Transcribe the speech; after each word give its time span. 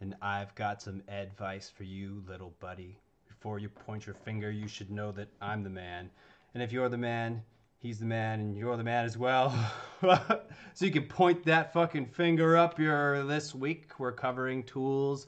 and 0.00 0.14
I've 0.22 0.54
got 0.54 0.80
some 0.82 1.02
advice 1.08 1.70
for 1.74 1.84
you, 1.84 2.22
little 2.28 2.54
buddy. 2.60 2.98
Before 3.26 3.58
you 3.58 3.68
point 3.68 4.06
your 4.06 4.14
finger, 4.14 4.50
you 4.50 4.68
should 4.68 4.90
know 4.90 5.12
that 5.12 5.28
I'm 5.40 5.62
the 5.62 5.70
man. 5.70 6.10
And 6.54 6.62
if 6.62 6.72
you're 6.72 6.88
the 6.88 6.98
man, 6.98 7.42
he's 7.78 7.98
the 7.98 8.06
man, 8.06 8.40
and 8.40 8.56
you're 8.56 8.76
the 8.76 8.84
man 8.84 9.04
as 9.04 9.16
well. 9.18 9.54
so 10.02 10.84
you 10.84 10.90
can 10.90 11.04
point 11.04 11.44
that 11.44 11.72
fucking 11.72 12.06
finger 12.06 12.56
up 12.56 12.78
your 12.78 13.24
this 13.24 13.54
week. 13.54 13.90
We're 13.98 14.12
covering 14.12 14.62
tools. 14.64 15.26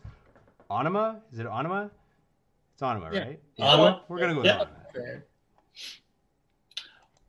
Onima? 0.71 1.21
Is 1.33 1.41
it 1.41 1.47
Onima? 1.47 1.91
It's 2.75 2.83
Onima, 2.83 3.11
Yeah. 3.12 3.21
right? 3.21 3.41
Onima. 3.59 4.02
We're 4.09 4.19
gonna 4.19 4.34
go 4.34 4.39
with 4.39 4.47
Yeah. 4.47 4.65
Onima. 4.95 5.23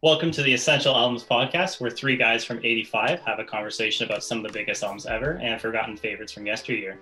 Welcome 0.04 0.32
to 0.32 0.42
the 0.42 0.51
Essential 0.51 0.96
Albums 0.96 1.23
Podcast, 1.23 1.79
where 1.79 1.92
three 1.92 2.15
guys 2.18 2.43
from 2.43 2.57
85 2.57 3.19
have 3.19 3.37
a 3.37 3.43
conversation 3.43 4.04
about 4.07 4.23
some 4.23 4.39
of 4.39 4.43
the 4.51 4.51
biggest 4.51 4.82
albums 4.82 5.05
ever 5.05 5.33
and 5.43 5.61
forgotten 5.61 5.96
favorites 5.96 6.32
from 6.33 6.47
yesteryear. 6.47 7.00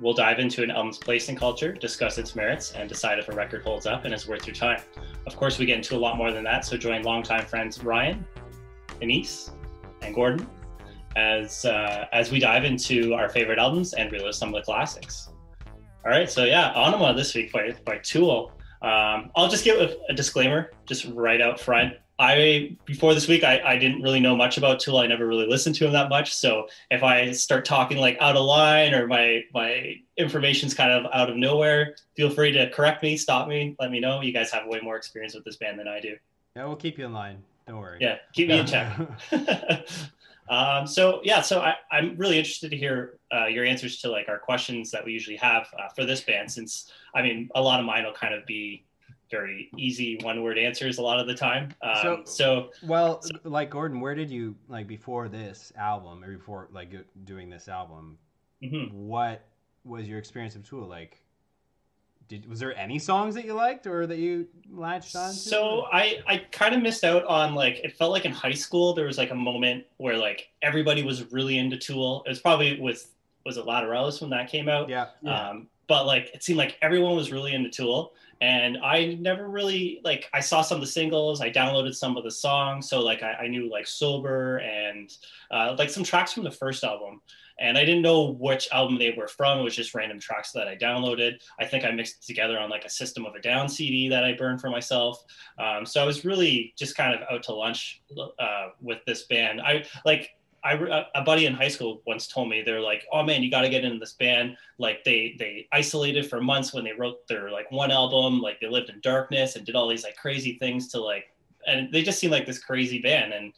We'll 0.00 0.14
dive 0.14 0.38
into 0.38 0.62
an 0.62 0.70
album's 0.70 0.98
place 0.98 1.28
in 1.28 1.36
culture, 1.36 1.72
discuss 1.72 2.16
its 2.16 2.34
merits, 2.34 2.72
and 2.72 2.88
decide 2.88 3.18
if 3.18 3.28
a 3.28 3.32
record 3.32 3.62
holds 3.62 3.86
up 3.86 4.06
and 4.06 4.14
is 4.14 4.26
worth 4.26 4.46
your 4.46 4.54
time. 4.54 4.80
Of 5.26 5.36
course, 5.36 5.58
we 5.58 5.66
get 5.66 5.76
into 5.76 5.94
a 5.94 5.98
lot 5.98 6.16
more 6.16 6.32
than 6.32 6.44
that, 6.44 6.64
so 6.64 6.76
join 6.76 7.02
longtime 7.02 7.44
friends 7.44 7.84
Ryan, 7.84 8.24
Denise, 8.98 9.50
and 10.02 10.14
Gordon 10.14 10.46
as 11.16 11.64
uh, 11.64 12.06
as 12.12 12.30
we 12.30 12.38
dive 12.38 12.64
into 12.64 13.14
our 13.14 13.28
favorite 13.28 13.58
albums 13.58 13.94
and 13.94 14.10
relive 14.12 14.34
some 14.34 14.48
of 14.50 14.54
the 14.54 14.62
classics. 14.62 15.28
All 16.04 16.10
right, 16.10 16.30
so 16.30 16.44
yeah, 16.44 16.72
Ænima 16.74 17.14
this 17.14 17.34
week 17.34 17.52
by, 17.52 17.74
by 17.84 17.98
Tool. 17.98 18.52
Um, 18.80 19.30
I'll 19.36 19.48
just 19.48 19.64
give 19.64 19.78
a, 19.78 19.94
a 20.08 20.14
disclaimer, 20.14 20.70
just 20.86 21.04
right 21.12 21.42
out 21.42 21.60
front. 21.60 21.94
I 22.20 22.76
before 22.84 23.14
this 23.14 23.26
week, 23.26 23.44
I, 23.44 23.62
I 23.64 23.78
didn't 23.78 24.02
really 24.02 24.20
know 24.20 24.36
much 24.36 24.58
about 24.58 24.78
Tool. 24.78 24.98
I 24.98 25.06
never 25.06 25.26
really 25.26 25.46
listened 25.46 25.74
to 25.76 25.86
him 25.86 25.92
that 25.92 26.10
much. 26.10 26.34
So 26.34 26.68
if 26.90 27.02
I 27.02 27.30
start 27.32 27.64
talking 27.64 27.96
like 27.96 28.18
out 28.20 28.36
of 28.36 28.44
line 28.44 28.92
or 28.92 29.06
my 29.06 29.42
my 29.54 29.96
information's 30.18 30.74
kind 30.74 30.92
of 30.92 31.10
out 31.14 31.30
of 31.30 31.36
nowhere, 31.36 31.96
feel 32.14 32.28
free 32.28 32.52
to 32.52 32.68
correct 32.70 33.02
me, 33.02 33.16
stop 33.16 33.48
me, 33.48 33.74
let 33.80 33.90
me 33.90 34.00
know. 34.00 34.20
You 34.20 34.34
guys 34.34 34.50
have 34.50 34.66
way 34.66 34.80
more 34.82 34.96
experience 34.96 35.34
with 35.34 35.44
this 35.44 35.56
band 35.56 35.78
than 35.78 35.88
I 35.88 35.98
do. 35.98 36.16
Yeah, 36.54 36.66
we'll 36.66 36.76
keep 36.76 36.98
you 36.98 37.06
in 37.06 37.14
line. 37.14 37.42
Don't 37.66 37.78
worry. 37.78 37.96
Yeah, 38.02 38.18
keep 38.34 38.48
me 38.48 38.58
in 38.58 38.66
check. 38.66 38.94
um, 40.50 40.86
so 40.86 41.22
yeah, 41.24 41.40
so 41.40 41.62
I, 41.62 41.76
I'm 41.90 42.18
really 42.18 42.36
interested 42.36 42.70
to 42.70 42.76
hear 42.76 43.18
uh, 43.34 43.46
your 43.46 43.64
answers 43.64 43.98
to 44.02 44.10
like 44.10 44.28
our 44.28 44.38
questions 44.38 44.90
that 44.90 45.02
we 45.02 45.12
usually 45.12 45.36
have 45.36 45.68
uh, 45.78 45.88
for 45.96 46.04
this 46.04 46.20
band, 46.20 46.52
since 46.52 46.92
I 47.14 47.22
mean 47.22 47.48
a 47.54 47.62
lot 47.62 47.80
of 47.80 47.86
mine 47.86 48.04
will 48.04 48.12
kind 48.12 48.34
of 48.34 48.44
be 48.44 48.84
very 49.30 49.70
easy 49.76 50.18
one 50.22 50.42
word 50.42 50.58
answers 50.58 50.98
a 50.98 51.02
lot 51.02 51.20
of 51.20 51.26
the 51.26 51.34
time. 51.34 51.72
Um, 51.82 51.94
So- 52.02 52.22
so, 52.24 52.70
Well, 52.82 53.22
like 53.44 53.70
Gordon, 53.70 54.00
where 54.00 54.14
did 54.14 54.30
you 54.30 54.56
like 54.68 54.86
before 54.86 55.28
this 55.28 55.72
album 55.76 56.24
or 56.24 56.36
before 56.36 56.68
like 56.72 56.92
doing 57.24 57.48
this 57.50 57.68
album? 57.68 58.18
mhm. 58.62 58.90
What 58.92 59.46
was 59.84 60.08
your 60.08 60.18
experience 60.18 60.56
of 60.56 60.68
Tool 60.68 60.86
like? 60.86 61.22
Did 62.28 62.48
was 62.48 62.60
there 62.60 62.76
any 62.78 62.98
songs 63.00 63.34
that 63.34 63.44
you 63.44 63.54
liked 63.54 63.86
or 63.88 64.06
that 64.06 64.18
you 64.18 64.46
latched 64.70 65.16
on 65.16 65.30
to? 65.30 65.36
So 65.36 65.86
I 65.92 66.20
I 66.28 66.38
kind 66.52 66.74
of 66.76 66.82
missed 66.82 67.02
out 67.02 67.24
on 67.24 67.54
like 67.54 67.78
it 67.82 67.96
felt 67.96 68.12
like 68.12 68.24
in 68.24 68.30
high 68.32 68.52
school 68.52 68.92
there 68.94 69.06
was 69.06 69.18
like 69.18 69.30
a 69.30 69.34
moment 69.34 69.84
where 69.96 70.16
like 70.16 70.48
everybody 70.62 71.02
was 71.02 71.32
really 71.32 71.58
into 71.58 71.76
Tool. 71.76 72.22
It 72.26 72.28
was 72.28 72.40
probably 72.40 72.78
with 72.80 73.12
was 73.44 73.56
it 73.56 73.64
Lateralis 73.64 74.20
when 74.20 74.30
that 74.30 74.48
came 74.50 74.68
out. 74.68 74.88
yeah, 74.88 75.06
Um, 75.26 75.68
but 75.88 76.04
like 76.06 76.30
it 76.34 76.44
seemed 76.44 76.58
like 76.58 76.76
everyone 76.82 77.16
was 77.16 77.32
really 77.32 77.52
into 77.52 77.70
Tool, 77.70 78.12
and 78.40 78.78
I 78.78 79.18
never 79.20 79.48
really 79.48 80.00
like 80.04 80.28
I 80.32 80.40
saw 80.40 80.62
some 80.62 80.76
of 80.76 80.80
the 80.80 80.86
singles, 80.86 81.40
I 81.40 81.50
downloaded 81.50 81.94
some 81.94 82.16
of 82.16 82.24
the 82.24 82.30
songs, 82.30 82.88
so 82.88 83.00
like 83.00 83.22
I, 83.22 83.32
I 83.32 83.48
knew 83.48 83.70
like 83.70 83.86
Sober 83.86 84.58
and 84.58 85.10
uh, 85.50 85.74
like 85.78 85.90
some 85.90 86.04
tracks 86.04 86.32
from 86.32 86.44
the 86.44 86.50
first 86.50 86.84
album. 86.84 87.20
And 87.58 87.76
I 87.76 87.84
didn't 87.84 88.00
know 88.00 88.30
which 88.30 88.70
album 88.72 88.98
they 88.98 89.12
were 89.14 89.28
from. 89.28 89.58
It 89.58 89.62
was 89.62 89.76
just 89.76 89.94
random 89.94 90.18
tracks 90.18 90.50
that 90.52 90.66
I 90.66 90.76
downloaded. 90.76 91.42
I 91.58 91.66
think 91.66 91.84
I 91.84 91.90
mixed 91.90 92.26
together 92.26 92.58
on 92.58 92.70
like 92.70 92.86
a 92.86 92.90
System 92.90 93.26
of 93.26 93.34
a 93.34 93.40
Down 93.40 93.68
CD 93.68 94.08
that 94.08 94.24
I 94.24 94.32
burned 94.32 94.62
for 94.62 94.70
myself. 94.70 95.22
Um, 95.58 95.84
so 95.84 96.02
I 96.02 96.06
was 96.06 96.24
really 96.24 96.72
just 96.78 96.96
kind 96.96 97.14
of 97.14 97.20
out 97.30 97.42
to 97.44 97.52
lunch 97.52 98.00
uh, 98.38 98.68
with 98.80 99.00
this 99.06 99.24
band. 99.24 99.60
I 99.60 99.84
like 100.06 100.30
I 100.62 101.06
a 101.14 101.22
buddy 101.22 101.46
in 101.46 101.54
high 101.54 101.68
school 101.68 102.02
once 102.06 102.26
told 102.26 102.48
me 102.48 102.62
they're 102.62 102.80
like, 102.80 103.06
oh 103.12 103.22
man, 103.22 103.42
you 103.42 103.50
got 103.50 103.62
to 103.62 103.68
get 103.68 103.84
into 103.84 103.98
this 103.98 104.12
band. 104.14 104.56
Like 104.78 105.04
they 105.04 105.36
they 105.38 105.68
isolated 105.72 106.28
for 106.28 106.40
months 106.40 106.72
when 106.72 106.84
they 106.84 106.92
wrote 106.92 107.26
their 107.28 107.50
like 107.50 107.70
one 107.70 107.90
album. 107.90 108.40
Like 108.40 108.60
they 108.60 108.68
lived 108.68 108.90
in 108.90 109.00
darkness 109.00 109.56
and 109.56 109.64
did 109.64 109.74
all 109.74 109.88
these 109.88 110.04
like 110.04 110.16
crazy 110.16 110.58
things 110.58 110.88
to 110.88 111.00
like, 111.00 111.30
and 111.66 111.92
they 111.92 112.02
just 112.02 112.18
seemed 112.18 112.32
like 112.32 112.46
this 112.46 112.58
crazy 112.58 113.00
band. 113.00 113.32
And 113.32 113.52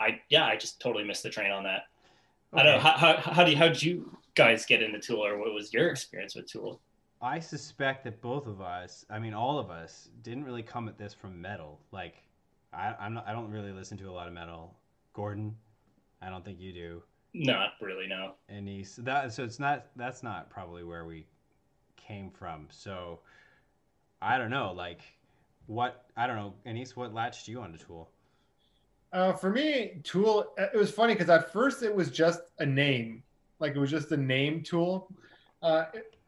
I 0.00 0.20
yeah, 0.28 0.46
I 0.46 0.56
just 0.56 0.80
totally 0.80 1.04
missed 1.04 1.22
the 1.22 1.30
train 1.30 1.50
on 1.50 1.64
that. 1.64 1.84
I 2.52 2.62
don't 2.62 2.74
know 2.74 2.80
how, 2.80 2.92
how 2.92 3.16
how 3.16 3.44
do 3.44 3.50
you 3.52 3.56
how 3.56 3.68
did 3.68 3.82
you 3.82 4.16
guys 4.34 4.66
get 4.66 4.82
into 4.82 4.98
Tool 4.98 5.24
or 5.24 5.38
what 5.38 5.52
was 5.52 5.72
your 5.72 5.88
experience 5.88 6.34
with 6.34 6.46
Tool? 6.46 6.80
I 7.22 7.38
suspect 7.38 8.04
that 8.04 8.22
both 8.22 8.46
of 8.46 8.62
us, 8.62 9.04
I 9.10 9.18
mean, 9.18 9.34
all 9.34 9.58
of 9.58 9.70
us, 9.70 10.08
didn't 10.22 10.44
really 10.44 10.62
come 10.62 10.88
at 10.88 10.96
this 10.96 11.12
from 11.12 11.38
metal. 11.40 11.78
Like, 11.92 12.14
I, 12.72 12.94
I'm 12.98 13.12
not, 13.12 13.28
I 13.28 13.32
don't 13.32 13.50
really 13.50 13.72
listen 13.72 13.98
to 13.98 14.08
a 14.08 14.10
lot 14.10 14.26
of 14.26 14.32
metal. 14.32 14.74
Gordon, 15.12 15.54
I 16.22 16.28
don't 16.28 16.44
think 16.44 16.60
you 16.60 16.72
do. 16.72 17.02
Not 17.32 17.70
really, 17.80 18.06
no. 18.06 18.34
And 18.48 18.66
he's 18.66 18.96
that, 18.96 19.32
so 19.32 19.44
it's 19.44 19.60
not. 19.60 19.86
That's 19.96 20.22
not 20.22 20.50
probably 20.50 20.84
where 20.84 21.04
we 21.04 21.26
came 21.96 22.30
from. 22.30 22.66
So, 22.70 23.20
I 24.20 24.36
don't 24.36 24.50
know. 24.50 24.72
Like, 24.76 25.00
what 25.66 26.06
I 26.16 26.26
don't 26.26 26.36
know. 26.36 26.54
Anise, 26.66 26.96
what 26.96 27.14
latched 27.14 27.46
you 27.46 27.60
onto 27.60 27.78
Tool? 27.78 28.10
Uh, 29.12 29.32
for 29.32 29.50
me, 29.50 30.00
Tool. 30.02 30.52
It 30.58 30.76
was 30.76 30.90
funny 30.90 31.14
because 31.14 31.30
at 31.30 31.52
first 31.52 31.82
it 31.82 31.94
was 31.94 32.10
just 32.10 32.40
a 32.58 32.66
name, 32.66 33.22
like 33.60 33.74
it 33.74 33.78
was 33.78 33.90
just 33.90 34.10
a 34.12 34.16
name 34.16 34.62
Tool. 34.62 35.12
Uh, 35.62 35.84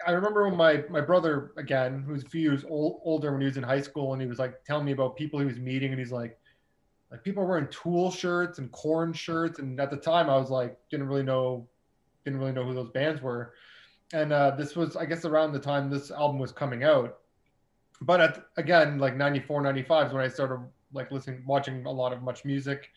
I 0.06 0.12
remember 0.12 0.48
when 0.48 0.56
my 0.56 0.84
my 0.88 1.00
brother 1.00 1.52
again, 1.56 2.04
who's 2.06 2.22
a 2.22 2.28
few 2.28 2.40
years 2.40 2.64
old, 2.68 3.00
older, 3.04 3.32
when 3.32 3.40
he 3.40 3.46
was 3.46 3.56
in 3.56 3.62
high 3.62 3.80
school, 3.80 4.12
and 4.12 4.22
he 4.22 4.28
was 4.28 4.38
like 4.38 4.62
telling 4.64 4.84
me 4.84 4.92
about 4.92 5.16
people 5.16 5.40
he 5.40 5.46
was 5.46 5.58
meeting, 5.58 5.90
and 5.90 5.98
he's 5.98 6.12
like, 6.12 6.38
like 7.12 7.22
people 7.22 7.42
are 7.42 7.46
wearing 7.46 7.68
Tool 7.68 8.10
shirts 8.10 8.58
and 8.58 8.72
Korn 8.72 9.12
shirts, 9.12 9.60
and 9.60 9.78
at 9.78 9.90
the 9.90 9.96
time 9.96 10.28
I 10.28 10.36
was 10.36 10.50
like, 10.50 10.76
didn't 10.90 11.06
really 11.06 11.22
know, 11.22 11.68
didn't 12.24 12.40
really 12.40 12.52
know 12.52 12.64
who 12.64 12.74
those 12.74 12.90
bands 12.90 13.22
were, 13.22 13.54
and 14.12 14.32
uh, 14.32 14.52
this 14.52 14.74
was 14.74 14.96
I 14.96 15.04
guess 15.04 15.24
around 15.24 15.52
the 15.52 15.60
time 15.60 15.90
this 15.90 16.10
album 16.10 16.38
was 16.38 16.50
coming 16.50 16.82
out, 16.82 17.18
but 18.00 18.20
at, 18.20 18.44
again 18.56 18.98
like 18.98 19.14
94, 19.16 19.62
95 19.62 20.06
is 20.08 20.12
when 20.12 20.24
I 20.24 20.28
started 20.28 20.66
like 20.92 21.12
listening, 21.12 21.42
watching 21.46 21.86
a 21.86 21.90
lot 21.90 22.12
of 22.12 22.22
Much 22.22 22.44
Music. 22.44 22.90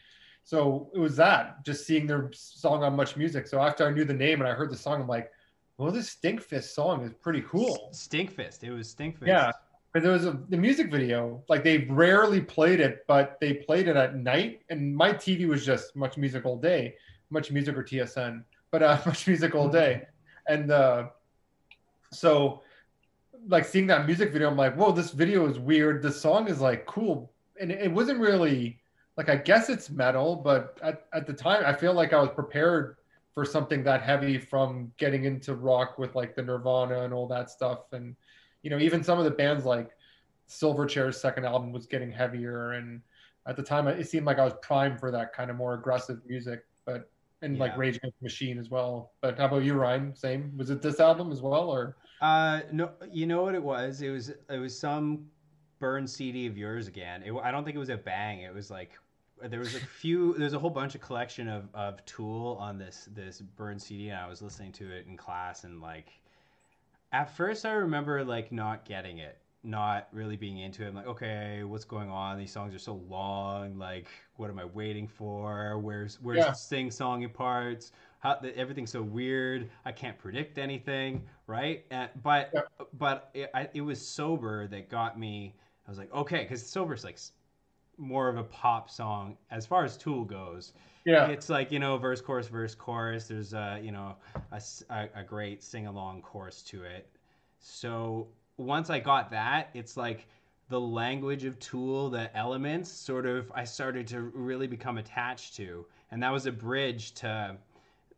So 0.43 0.91
it 0.93 0.99
was 0.99 1.15
that, 1.15 1.65
just 1.65 1.87
seeing 1.87 2.05
their 2.05 2.29
song 2.33 2.83
on 2.83 2.95
Much 2.95 3.17
Music. 3.17 3.47
So 3.47 3.59
after 3.59 3.87
I 3.87 3.91
knew 3.91 4.05
the 4.05 4.13
name 4.13 4.41
and 4.41 4.47
I 4.47 4.53
heard 4.53 4.69
the 4.69 4.77
song, 4.77 5.01
I'm 5.01 5.07
like, 5.07 5.31
well, 5.77 5.91
this 5.91 6.15
Stinkfist 6.15 6.73
song 6.73 7.03
is 7.03 7.13
pretty 7.13 7.41
cool. 7.41 7.89
Stinkfist. 7.93 8.63
It 8.63 8.71
was 8.71 8.93
Stinkfist. 8.93 9.27
Yeah. 9.27 9.51
But 9.95 10.03
there 10.03 10.11
was 10.11 10.25
a 10.25 10.37
the 10.49 10.57
music 10.57 10.91
video, 10.91 11.41
like 11.47 11.63
they 11.63 11.77
rarely 11.89 12.41
played 12.41 12.81
it, 12.81 13.05
but 13.07 13.37
they 13.39 13.53
played 13.53 13.87
it 13.87 13.95
at 13.95 14.17
night. 14.17 14.59
And 14.69 14.93
my 14.93 15.13
TV 15.13 15.47
was 15.47 15.65
just 15.65 15.95
Much 15.95 16.17
Music 16.17 16.45
all 16.45 16.57
day, 16.57 16.95
Much 17.29 17.49
Music 17.49 17.77
or 17.77 17.81
TSN, 17.81 18.43
but 18.71 18.83
uh, 18.83 18.99
Much 19.05 19.25
Music 19.25 19.55
all 19.55 19.69
day. 19.69 20.01
And 20.49 20.69
uh, 20.69 21.05
so, 22.11 22.61
like 23.47 23.63
seeing 23.63 23.87
that 23.87 24.05
music 24.05 24.33
video, 24.33 24.49
I'm 24.49 24.57
like, 24.57 24.75
whoa, 24.75 24.91
this 24.91 25.11
video 25.11 25.47
is 25.47 25.59
weird. 25.59 26.01
The 26.01 26.11
song 26.11 26.49
is 26.49 26.59
like 26.59 26.85
cool, 26.85 27.31
and 27.61 27.71
it 27.71 27.89
wasn't 27.89 28.19
really 28.19 28.81
like 29.15 29.29
I 29.29 29.37
guess 29.37 29.69
it's 29.69 29.89
metal, 29.89 30.35
but 30.35 30.77
at, 30.83 31.05
at 31.13 31.25
the 31.25 31.31
time 31.31 31.63
I 31.65 31.71
feel 31.71 31.93
like 31.93 32.11
I 32.11 32.19
was 32.19 32.31
prepared 32.35 32.97
for 33.33 33.45
something 33.45 33.81
that 33.85 34.01
heavy 34.01 34.39
from 34.39 34.91
getting 34.97 35.23
into 35.23 35.55
rock 35.55 35.97
with 35.97 36.15
like 36.15 36.35
the 36.35 36.41
Nirvana 36.41 37.03
and 37.03 37.13
all 37.13 37.27
that 37.29 37.49
stuff. 37.49 37.93
And 37.93 38.17
you 38.65 38.71
know, 38.71 38.79
even 38.79 39.03
some 39.03 39.19
of 39.19 39.25
the 39.25 39.31
bands 39.31 39.65
like 39.65 39.91
Silverchair's 40.49 41.19
second 41.21 41.45
album 41.45 41.71
was 41.71 41.85
getting 41.87 42.11
heavier 42.11 42.73
and 42.73 43.01
at 43.47 43.55
the 43.55 43.63
time 43.63 43.87
it 43.87 44.07
seemed 44.09 44.25
like 44.25 44.39
I 44.39 44.43
was 44.45 44.55
primed 44.61 44.99
for 44.99 45.11
that 45.11 45.33
kind 45.33 45.51
of 45.51 45.57
more 45.57 45.75
aggressive 45.75 46.19
music, 46.27 46.65
but 46.85 47.11
and 47.41 47.59
like 47.59 47.73
Yeah. 47.73 47.77
Rage 47.77 47.97
Against 47.97 48.19
the 48.19 48.25
Machine 48.25 48.57
as 48.59 48.69
well. 48.71 49.13
But 49.21 49.37
how 49.37 49.45
about 49.45 49.63
you, 49.63 49.75
Ryan? 49.75 50.15
Same? 50.15 50.57
Was 50.57 50.71
it 50.71 50.81
this 50.81 50.99
album 50.99 51.31
as 51.31 51.41
well 51.41 51.69
or 51.69 51.97
Uh, 52.21 52.61
no, 52.71 52.91
you 53.11 53.27
know 53.27 53.43
what 53.43 53.55
it 53.55 53.63
was? 53.63 54.01
It 54.01 54.09
was 54.09 54.29
it 54.29 54.59
was 54.59 54.77
some 54.77 55.31
burn 55.79 56.07
CD 56.07 56.47
of 56.47 56.57
yours 56.57 56.87
again. 56.87 57.23
It, 57.23 57.33
I 57.33 57.51
don't 57.51 57.63
think 57.65 57.75
it 57.75 57.79
was 57.79 57.89
a 57.89 57.97
bang. 57.97 58.41
It 58.41 58.53
was 58.53 58.71
like 58.71 58.97
there 59.43 59.59
was 59.59 59.75
a 59.75 59.79
few. 60.01 60.33
There's 60.37 60.53
a 60.53 60.59
whole 60.59 60.69
bunch 60.69 60.95
of 60.95 61.01
collection 61.01 61.47
of, 61.49 61.69
of 61.73 62.03
Tool 62.05 62.57
on 62.59 62.77
this 62.77 63.09
this 63.13 63.41
burn 63.41 63.79
CD, 63.79 64.09
and 64.09 64.19
I 64.19 64.27
was 64.27 64.41
listening 64.41 64.71
to 64.73 64.91
it 64.91 65.07
in 65.07 65.17
class, 65.17 65.65
and 65.65 65.81
like 65.81 66.09
at 67.15 67.33
first 67.33 67.65
I 67.65 67.71
remember 67.71 68.25
like 68.25 68.51
not 68.51 68.83
getting 68.83 69.19
it, 69.19 69.37
not 69.63 70.09
really 70.11 70.35
being 70.35 70.57
into 70.57 70.83
it. 70.83 70.89
I'm 70.89 70.95
like, 70.95 71.07
okay, 71.07 71.63
what's 71.63 71.85
going 71.85 72.09
on? 72.09 72.37
These 72.37 72.51
songs 72.51 72.75
are 72.75 72.79
so 72.79 72.95
long. 73.07 73.77
Like, 73.77 74.07
what 74.35 74.49
am 74.49 74.59
I 74.59 74.65
waiting 74.65 75.07
for? 75.07 75.79
Where's 75.79 76.19
where's 76.21 76.39
Yeah. 76.39 76.49
the 76.49 76.53
sing 76.53 76.89
songy 76.89 77.33
parts? 77.33 77.93
How 78.19 78.35
the, 78.35 78.55
everything's 78.57 78.91
so 78.91 79.01
weird. 79.01 79.69
I 79.85 79.93
can't 79.93 80.17
predict 80.17 80.57
anything, 80.57 81.23
right? 81.47 81.85
And, 81.89 82.09
but 82.21 82.49
Yeah. 82.53 82.61
but 82.97 83.29
it, 83.33 83.49
I, 83.53 83.69
it 83.73 83.81
was 83.81 84.05
sober 84.05 84.67
that 84.67 84.89
got 84.89 85.17
me. 85.17 85.55
I 85.87 85.91
was 85.91 85.97
like, 85.97 86.13
okay, 86.13 86.41
because 86.43 86.65
sober's 86.65 87.05
like 87.05 87.17
more 87.97 88.27
of 88.27 88.35
a 88.35 88.43
pop 88.43 88.89
song 88.89 89.37
as 89.51 89.65
far 89.65 89.85
as 89.85 89.95
Tool 89.95 90.25
goes. 90.25 90.73
Yeah. 91.05 91.27
It's 91.27 91.49
like 91.49 91.71
you 91.71 91.79
know, 91.79 91.97
verse, 91.97 92.19
chorus, 92.19 92.47
verse, 92.47 92.73
chorus. 92.75 93.27
There's 93.27 93.53
a 93.53 93.79
you 93.81 93.91
know 93.91 94.15
a 94.89 95.23
great 95.23 95.63
sing 95.63 95.87
along 95.87 96.23
chorus 96.23 96.61
to 96.63 96.83
it. 96.83 97.07
So 97.59 98.27
once 98.57 98.89
I 98.89 98.99
got 98.99 99.29
that, 99.31 99.69
it's 99.73 99.97
like 99.97 100.27
the 100.69 100.79
language 100.79 101.45
of 101.45 101.59
Tool, 101.59 102.09
the 102.09 102.35
elements, 102.35 102.91
sort 102.91 103.27
of 103.27 103.51
I 103.53 103.63
started 103.63 104.07
to 104.07 104.21
really 104.21 104.67
become 104.67 104.97
attached 104.97 105.55
to, 105.57 105.85
and 106.11 106.21
that 106.23 106.31
was 106.31 106.47
a 106.47 106.51
bridge 106.51 107.13
to 107.15 107.55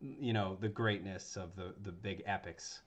you 0.00 0.32
know 0.32 0.56
the 0.60 0.68
greatness 0.68 1.36
of 1.36 1.54
the 1.56 1.74
the 1.82 1.92
big 1.92 2.22
epics. 2.26 2.80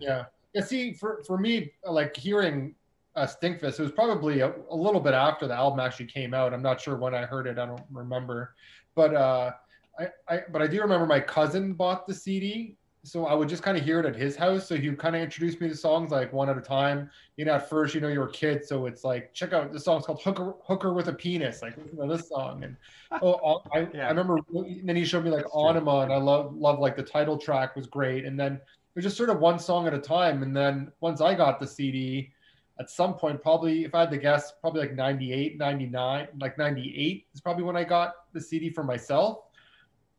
you 0.00 0.08
know? 0.08 0.14
Yeah. 0.16 0.24
Yeah. 0.54 0.62
See, 0.62 0.92
for 0.92 1.22
for 1.24 1.38
me, 1.38 1.72
like 1.84 2.16
hearing 2.16 2.74
uh, 3.16 3.26
Stinkfist, 3.26 3.78
it 3.78 3.82
was 3.82 3.92
probably 3.92 4.40
a, 4.40 4.52
a 4.70 4.76
little 4.76 5.00
bit 5.00 5.14
after 5.14 5.48
the 5.48 5.54
album 5.54 5.80
actually 5.80 6.06
came 6.06 6.34
out. 6.34 6.52
I'm 6.52 6.62
not 6.62 6.80
sure 6.80 6.96
when 6.96 7.14
I 7.14 7.24
heard 7.24 7.46
it. 7.46 7.58
I 7.58 7.66
don't 7.66 7.82
remember, 7.90 8.54
but 8.94 9.14
uh, 9.14 9.52
I, 9.98 10.08
I 10.28 10.40
but 10.52 10.60
I 10.62 10.66
do 10.66 10.80
remember 10.80 11.06
my 11.06 11.20
cousin 11.20 11.72
bought 11.72 12.06
the 12.06 12.12
CD, 12.12 12.76
so 13.04 13.24
I 13.26 13.32
would 13.32 13.48
just 13.48 13.62
kind 13.62 13.78
of 13.78 13.84
hear 13.84 14.00
it 14.00 14.06
at 14.06 14.14
his 14.14 14.36
house. 14.36 14.68
So 14.68 14.76
he 14.76 14.90
kind 14.92 15.16
of 15.16 15.22
introduced 15.22 15.60
me 15.60 15.68
to 15.68 15.76
songs 15.76 16.10
like 16.10 16.32
one 16.32 16.50
at 16.50 16.58
a 16.58 16.60
time. 16.60 17.10
You 17.38 17.46
know, 17.46 17.54
at 17.54 17.70
first, 17.70 17.94
you 17.94 18.02
know, 18.02 18.08
you're 18.08 18.28
a 18.28 18.32
kid, 18.32 18.66
so 18.66 18.84
it's 18.84 19.02
like 19.02 19.32
check 19.32 19.54
out 19.54 19.72
this 19.72 19.84
song's 19.84 20.04
called 20.04 20.20
"Hooker 20.22 20.54
Hooker 20.66 20.92
with 20.92 21.08
a 21.08 21.12
Penis." 21.14 21.62
Like 21.62 21.76
listen 21.78 21.96
to 21.96 22.16
this 22.16 22.28
song, 22.28 22.64
and 22.64 22.76
oh, 23.22 23.62
I, 23.72 23.88
Yeah. 23.94 24.06
I 24.06 24.08
remember. 24.08 24.38
And 24.52 24.86
then 24.86 24.96
he 24.96 25.06
showed 25.06 25.24
me 25.24 25.30
like 25.30 25.44
That's. 25.44 25.54
Ænima, 25.54 26.02
and 26.02 26.12
I 26.12 26.18
love 26.18 26.54
love 26.54 26.80
like 26.80 26.96
the 26.96 27.02
title 27.02 27.38
track 27.38 27.76
was 27.76 27.86
great, 27.86 28.26
and 28.26 28.38
then 28.38 28.54
it 28.54 28.60
was 28.94 29.04
just 29.04 29.16
sort 29.16 29.30
of 29.30 29.40
one 29.40 29.58
song 29.58 29.86
at 29.86 29.94
a 29.94 29.98
time. 29.98 30.42
And 30.42 30.54
then 30.54 30.92
once 31.00 31.22
I 31.22 31.34
got 31.34 31.60
the 31.60 31.66
CD, 31.66 32.32
at 32.78 32.90
some 32.90 33.14
point, 33.14 33.40
probably, 33.40 33.84
if 33.84 33.94
I 33.94 34.00
had 34.00 34.10
to 34.10 34.18
guess, 34.18 34.52
probably 34.60 34.82
like 34.82 34.94
98, 34.94 35.58
99, 35.58 36.28
like 36.40 36.58
98 36.58 37.26
is 37.34 37.40
probably 37.40 37.64
when 37.64 37.76
I 37.76 37.84
got 37.84 38.32
the 38.32 38.40
CD 38.40 38.70
for 38.70 38.84
myself. 38.84 39.44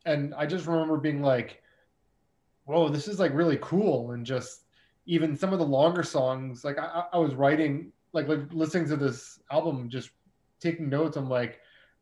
And 0.05 0.33
I 0.33 0.45
just 0.45 0.65
remember 0.65 0.97
being 0.97 1.21
like, 1.21 1.61
whoa, 2.65 2.89
this 2.89 3.07
is 3.07 3.19
like 3.19 3.33
really 3.33 3.59
cool. 3.61 4.11
And 4.11 4.25
just 4.25 4.63
even 5.05 5.37
some 5.37 5.53
of 5.53 5.59
the 5.59 5.65
longer 5.65 6.03
songs, 6.03 6.63
like 6.63 6.79
I, 6.79 7.03
I 7.13 7.17
was 7.17 7.35
writing, 7.35 7.91
like, 8.13 8.27
like 8.27 8.51
listening 8.51 8.87
to 8.89 8.95
this 8.95 9.39
album, 9.51 9.89
just 9.89 10.09
taking 10.59 10.89
notes. 10.89 11.15
I'm 11.17 11.29
like, 11.29 11.59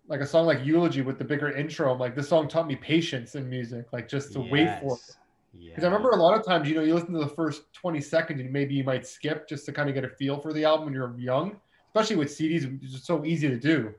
like 0.07 0.21
a 0.21 0.25
song 0.25 0.45
like 0.45 0.63
Eulogy 0.63 1.01
with 1.01 1.17
the 1.17 1.25
bigger 1.25 1.51
intro. 1.51 1.91
I'm 1.91 1.99
like, 1.99 2.15
this 2.15 2.29
song 2.29 2.47
taught 2.47 2.67
me 2.67 2.75
patience 2.75 3.35
in 3.35 3.49
music, 3.49 3.91
like 3.91 4.07
just 4.07 4.31
to 4.33 4.39
wait 4.39 4.79
for 4.79 4.95
it. 4.95 5.15
Yes. 5.57 5.67
Yeah. 5.67 5.69
Because 5.75 5.83
I 5.83 5.87
remember 5.87 6.09
a 6.11 6.15
lot 6.21 6.37
of 6.37 6.45
times, 6.45 6.67
you 6.69 6.75
know, 6.75 6.81
you 6.81 6.93
listen 6.93 7.13
to 7.13 7.19
the 7.19 7.27
first 7.27 7.73
20 7.73 8.01
seconds 8.01 8.39
and 8.41 8.51
maybe 8.51 8.73
you 8.75 8.83
might 8.83 9.05
skip 9.05 9.47
just 9.47 9.65
to 9.65 9.71
kind 9.73 9.89
of 9.89 9.95
get 9.95 10.03
a 10.03 10.09
feel 10.09 10.39
for 10.39 10.53
the 10.53 10.63
album 10.65 10.85
when 10.85 10.93
you're 10.93 11.17
young, 11.17 11.57
especially 11.87 12.15
with 12.17 12.29
CDs, 12.29 12.63
it's 12.83 12.93
just 12.93 13.05
so 13.05 13.23
easy 13.25 13.47
to 13.47 13.57
do. 13.59 13.93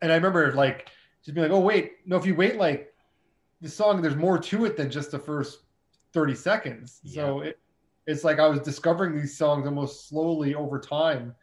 And 0.00 0.10
I 0.10 0.16
remember 0.16 0.52
like 0.54 0.90
just 1.24 1.34
being 1.34 1.46
like, 1.48 1.56
oh, 1.56 1.60
wait, 1.60 1.92
no, 2.06 2.16
if 2.16 2.26
you 2.26 2.34
wait 2.34 2.56
like 2.56 2.92
the 3.60 3.68
song, 3.68 4.02
there's 4.02 4.16
more 4.16 4.38
to 4.38 4.64
it 4.64 4.76
than 4.76 4.90
just 4.90 5.10
the 5.10 5.18
first 5.18 5.60
30 6.12 6.34
seconds. 6.34 7.00
So 7.04 7.40
it, 7.40 7.58
it's 8.06 8.24
like 8.24 8.38
I 8.40 8.48
was 8.48 8.60
discovering 8.60 9.16
these 9.16 9.36
songs 9.36 9.66
almost 9.66 10.08
slowly 10.08 10.54
over 10.54 10.78
time. 10.80 11.34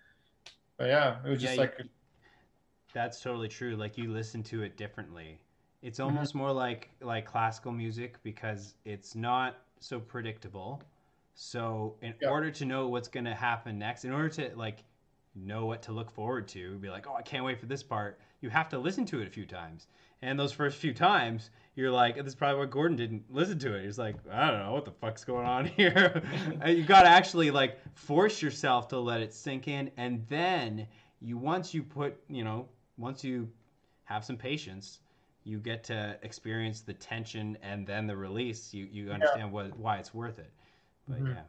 But 0.78 0.88
yeah, 0.88 1.18
it 1.26 1.30
was 1.30 1.42
just 1.42 1.56
Yeah, 1.58 1.64
you- 1.64 1.70
like, 1.70 1.78
That's 2.94 3.22
totally 3.22 3.48
true. 3.48 3.76
Like 3.76 3.98
you 3.98 4.12
listen 4.12 4.44
to 4.44 4.64
it 4.64 4.76
differently. 4.78 5.40
It's 5.82 6.00
Mhm. 6.00 6.06
almost 6.06 6.36
more 6.36 6.52
like 6.52 6.90
like 7.02 7.26
classical 7.26 7.72
music 7.72 8.22
because 8.24 8.76
it's 8.86 9.16
not 9.16 9.58
so 9.80 10.00
predictable. 10.00 10.82
So 11.36 11.96
in 12.02 12.14
Yeah. 12.22 12.30
order 12.30 12.52
to 12.52 12.66
know 12.66 12.88
what's 12.90 13.08
going 13.08 13.26
to 13.26 13.36
happen 13.36 13.80
next, 13.80 14.04
in 14.04 14.12
order 14.12 14.30
to 14.30 14.56
like 14.58 14.84
know 15.36 15.66
what 15.66 15.82
to 15.84 15.94
look 15.94 16.12
forward 16.12 16.48
to, 16.50 16.78
be 16.80 16.90
like, 16.90 17.08
"Oh, 17.08 17.16
I 17.16 17.22
can't 17.22 17.46
wait 17.46 17.60
for 17.60 17.66
this 17.66 17.82
part." 17.84 18.20
You 18.42 18.50
have 18.50 18.68
to 18.70 18.80
listen 18.80 19.06
to 19.06 19.22
it 19.22 19.28
a 19.28 19.30
few 19.30 19.46
times. 19.46 19.88
And 20.22 20.38
those 20.38 20.52
first 20.52 20.78
few 20.80 20.94
times, 20.94 21.50
you're 21.76 21.92
like, 21.92 22.16
"This 22.16 22.28
is 22.28 22.36
probably 22.36 22.60
what 22.60 22.72
Gordon 22.72 22.98
didn't 22.98 23.32
listen 23.32 23.58
to 23.60 23.74
it." 23.76 23.86
He's 23.86 23.98
like, 23.98 24.16
"I 24.30 24.52
don't 24.52 24.60
know 24.60 24.74
what 24.74 24.84
the 24.84 24.92
fuck's 24.92 25.24
going 25.24 25.46
on 25.46 25.66
here." 25.78 26.22
You 26.68 26.84
got 26.84 27.04
to 27.04 27.10
actually 27.10 27.52
like 27.52 27.78
force 27.96 28.42
yourself 28.42 28.90
to 28.90 29.00
let 29.00 29.22
it 29.22 29.34
sink 29.34 29.70
in 29.70 29.92
and 29.96 30.28
then 30.28 30.88
you 31.22 31.38
once 31.38 31.74
you 31.74 31.84
put, 31.84 32.22
you 32.28 32.44
know, 32.44 32.68
once 32.98 33.24
you 33.24 33.50
have 34.04 34.26
some 34.26 34.36
patience, 34.36 35.00
you 35.50 35.58
get 35.60 35.84
to 35.86 36.18
experience 36.22 36.82
the 36.82 36.94
tension 36.94 37.58
and 37.64 37.86
then 37.86 38.06
the 38.06 38.16
release. 38.16 38.74
You 38.74 38.88
you 38.92 39.12
understand 39.12 39.52
what 39.52 39.78
why 39.78 39.98
it's 39.98 40.14
worth 40.14 40.38
it. 40.40 40.52
But 41.08 41.20
Mhm. 41.20 41.36
yeah, 41.36 41.42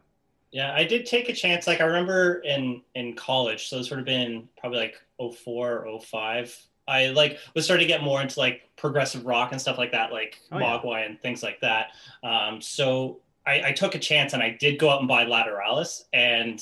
Yeah, 0.52 0.74
I 0.74 0.84
did 0.84 1.06
take 1.06 1.28
a 1.28 1.32
chance. 1.34 1.66
Like 1.66 1.80
I 1.80 1.84
remember 1.84 2.40
in 2.40 2.82
in 2.94 3.14
college, 3.14 3.68
so 3.68 3.76
this 3.78 3.90
would 3.90 3.98
have 3.98 4.06
been 4.06 4.48
probably 4.58 4.78
like 4.78 4.96
04, 5.18 5.86
05. 6.00 6.66
I 6.88 7.08
like 7.10 7.38
was 7.54 7.64
starting 7.66 7.86
to 7.86 7.92
get 7.92 8.02
more 8.02 8.20
into 8.22 8.40
like 8.40 8.68
progressive 8.76 9.26
rock 9.26 9.52
and 9.52 9.60
stuff 9.60 9.78
like 9.78 9.92
that, 9.92 10.10
like 10.12 10.40
Oh, 10.50 10.58
yeah. 10.58 10.64
Mogwai 10.78 11.06
and 11.06 11.20
things 11.20 11.42
like 11.42 11.60
that. 11.60 11.90
Um, 12.24 12.60
so 12.60 13.20
I, 13.46 13.68
I 13.68 13.72
took 13.72 13.94
a 13.94 13.98
chance 13.98 14.32
and 14.32 14.42
I 14.42 14.50
did 14.50 14.78
go 14.78 14.90
out 14.90 14.98
and 15.00 15.06
buy 15.08 15.24
Lateralis, 15.24 16.04
and 16.12 16.60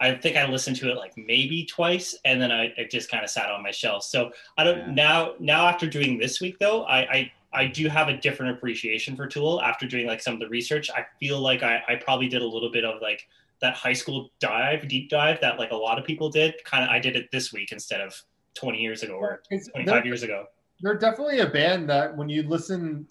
I 0.00 0.14
think 0.14 0.36
I 0.36 0.46
listened 0.48 0.76
to 0.76 0.90
it 0.90 0.96
like 0.96 1.12
maybe 1.16 1.64
twice, 1.66 2.16
and 2.24 2.40
then 2.40 2.50
I 2.50 2.72
it 2.76 2.90
just 2.90 3.10
kind 3.10 3.22
of 3.22 3.30
sat 3.30 3.50
on 3.50 3.62
my 3.62 3.70
shelf. 3.70 4.04
So 4.04 4.32
I 4.56 4.64
don't 4.64 4.78
Yeah. 4.78 4.90
now 4.92 5.34
now 5.38 5.66
after 5.66 5.86
doing 5.86 6.18
this 6.18 6.40
week 6.40 6.58
though, 6.58 6.84
I, 6.84 6.98
I 6.98 7.32
I 7.52 7.66
do 7.66 7.88
have 7.88 8.08
a 8.08 8.16
different 8.16 8.56
appreciation 8.56 9.16
for 9.16 9.26
Tool 9.26 9.60
after 9.60 9.86
doing 9.86 10.06
like 10.06 10.22
some 10.22 10.34
of 10.34 10.40
the 10.40 10.48
research. 10.48 10.88
I 10.90 11.04
feel 11.18 11.40
like 11.40 11.62
I, 11.62 11.82
I 11.88 11.96
probably 11.96 12.28
did 12.28 12.42
a 12.42 12.46
little 12.46 12.70
bit 12.70 12.84
of 12.84 13.02
like 13.02 13.26
that 13.60 13.74
high 13.74 13.92
school 13.92 14.30
dive, 14.38 14.88
deep 14.88 15.10
dive 15.10 15.40
that 15.40 15.58
like 15.58 15.72
a 15.72 15.76
lot 15.76 15.98
of 15.98 16.04
people 16.04 16.30
did. 16.30 16.54
Kind 16.64 16.84
of, 16.84 16.90
I 16.90 16.98
did 16.98 17.16
it 17.16 17.30
this 17.30 17.52
week 17.52 17.72
instead 17.72 18.00
of 18.00 18.14
20 18.54 18.78
years 18.78 19.02
ago 19.02 19.14
or 19.14 19.42
it's, 19.50 19.68
25 19.68 20.06
years 20.06 20.22
ago. 20.22 20.46
they're 20.80 20.98
definitely 20.98 21.40
a 21.40 21.46
band 21.46 21.88
that 21.88 22.16
when 22.16 22.28
you 22.28 22.42
listen 22.42 23.06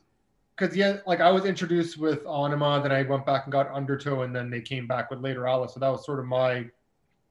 because 0.58 0.76
yeah 0.76 0.98
like 1.08 1.22
i 1.22 1.32
was 1.32 1.46
introduced 1.46 1.98
with 1.98 2.24
Ænima 2.26 2.84
then 2.84 2.92
i 2.92 3.04
went 3.04 3.26
back 3.26 3.46
and 3.46 3.52
got 3.54 3.72
undertow 3.72 4.24
and 4.24 4.36
then 4.36 4.50
they 4.50 4.60
came 4.60 4.86
back 4.86 5.10
with 5.10 5.20
Lateralis 5.22 5.72
so 5.72 5.80
that 5.80 5.88
was 5.88 6.06
sort 6.06 6.20
of 6.20 6.26
my 6.26 6.66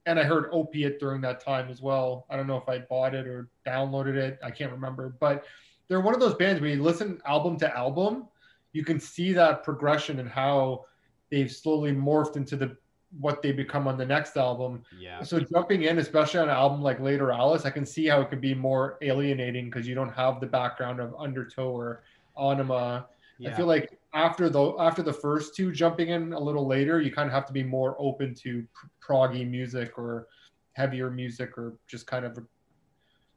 and 0.05 0.19
i 0.19 0.23
heard 0.23 0.49
opiate 0.51 0.99
during 0.99 1.21
that 1.21 1.43
time 1.43 1.69
as 1.69 1.81
well. 1.81 2.25
I 2.29 2.35
don't 2.35 2.47
know 2.47 2.57
if 2.57 2.67
i 2.67 2.79
bought 2.79 3.13
it 3.13 3.27
or 3.27 3.49
downloaded 3.65 4.15
it. 4.15 4.39
I 4.43 4.51
can't 4.51 4.71
remember. 4.71 5.15
But 5.19 5.45
they're 5.87 6.01
one 6.01 6.13
of 6.13 6.19
those 6.19 6.35
bands 6.35 6.61
where 6.61 6.69
you 6.69 6.81
listen 6.81 7.21
album 7.25 7.57
to 7.59 7.77
album 7.77 8.27
you 8.71 8.83
can 8.83 8.99
see 8.99 9.33
that 9.33 9.63
progression 9.63 10.19
and 10.19 10.29
how 10.29 10.85
they've 11.31 11.51
slowly 11.51 11.91
morphed 11.91 12.35
into 12.35 12.55
the 12.55 12.75
what 13.19 13.41
they 13.41 13.51
become 13.51 13.87
on 13.87 13.97
the 13.97 14.05
next 14.05 14.37
album. 14.37 14.83
Yeah, 14.99 15.23
so 15.23 15.39
jumping 15.39 15.83
in, 15.83 15.97
especially 15.97 16.41
on 16.41 16.49
an 16.49 16.55
album 16.55 16.83
like 16.83 16.99
Lateralis, 16.99 17.65
I 17.65 17.71
can 17.71 17.83
see 17.83 18.05
how 18.05 18.21
it 18.21 18.29
could 18.29 18.41
be 18.41 18.53
more 18.53 18.99
alienating 19.01 19.65
because 19.65 19.87
you 19.87 19.95
don't 19.95 20.13
have 20.13 20.39
the 20.39 20.45
background 20.45 20.99
of 20.99 21.15
Undertow 21.17 21.71
or 21.71 22.03
Ænima. 22.37 23.05
Yeah. 23.39 23.51
I 23.51 23.53
feel 23.53 23.65
like 23.65 23.97
after 24.13 24.49
the 24.49 24.75
after 24.79 25.01
the 25.01 25.13
first 25.13 25.55
two, 25.55 25.71
jumping 25.71 26.09
in 26.09 26.33
a 26.33 26.39
little 26.39 26.67
later, 26.67 27.01
you 27.01 27.11
kind 27.11 27.27
of 27.27 27.33
have 27.33 27.45
to 27.47 27.53
be 27.53 27.63
more 27.63 27.95
open 27.97 28.35
to 28.35 28.65
proggy 29.01 29.49
music 29.49 29.97
or 29.97 30.27
heavier 30.73 31.09
music 31.09 31.57
or 31.57 31.73
just 31.87 32.05
kind 32.05 32.25
of 32.25 32.37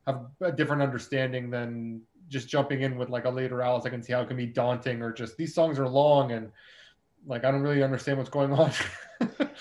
have 0.07 0.27
a 0.41 0.51
different 0.51 0.83
understanding 0.83 1.51
than 1.51 2.03
just 2.29 2.49
jumping 2.49 2.83
in 2.83 2.97
with 2.97 3.11
like 3.11 3.27
a 3.27 3.29
Lateralis. 3.31 3.87
I 3.87 3.91
can 3.91 4.03
see 4.03 4.13
how 4.13 4.23
it 4.23 4.29
can 4.29 4.37
be 4.37 4.47
daunting 4.47 5.03
or 5.03 5.13
just 5.13 5.37
these 5.37 5.55
songs 5.55 5.79
are 5.79 5.89
long 5.89 6.33
and 6.33 6.51
like 7.25 7.45
I 7.45 7.53
don't 7.53 7.63
really 7.63 7.83
understand 7.83 8.19
what's 8.19 8.31
going 8.31 8.53
on. 8.53 8.73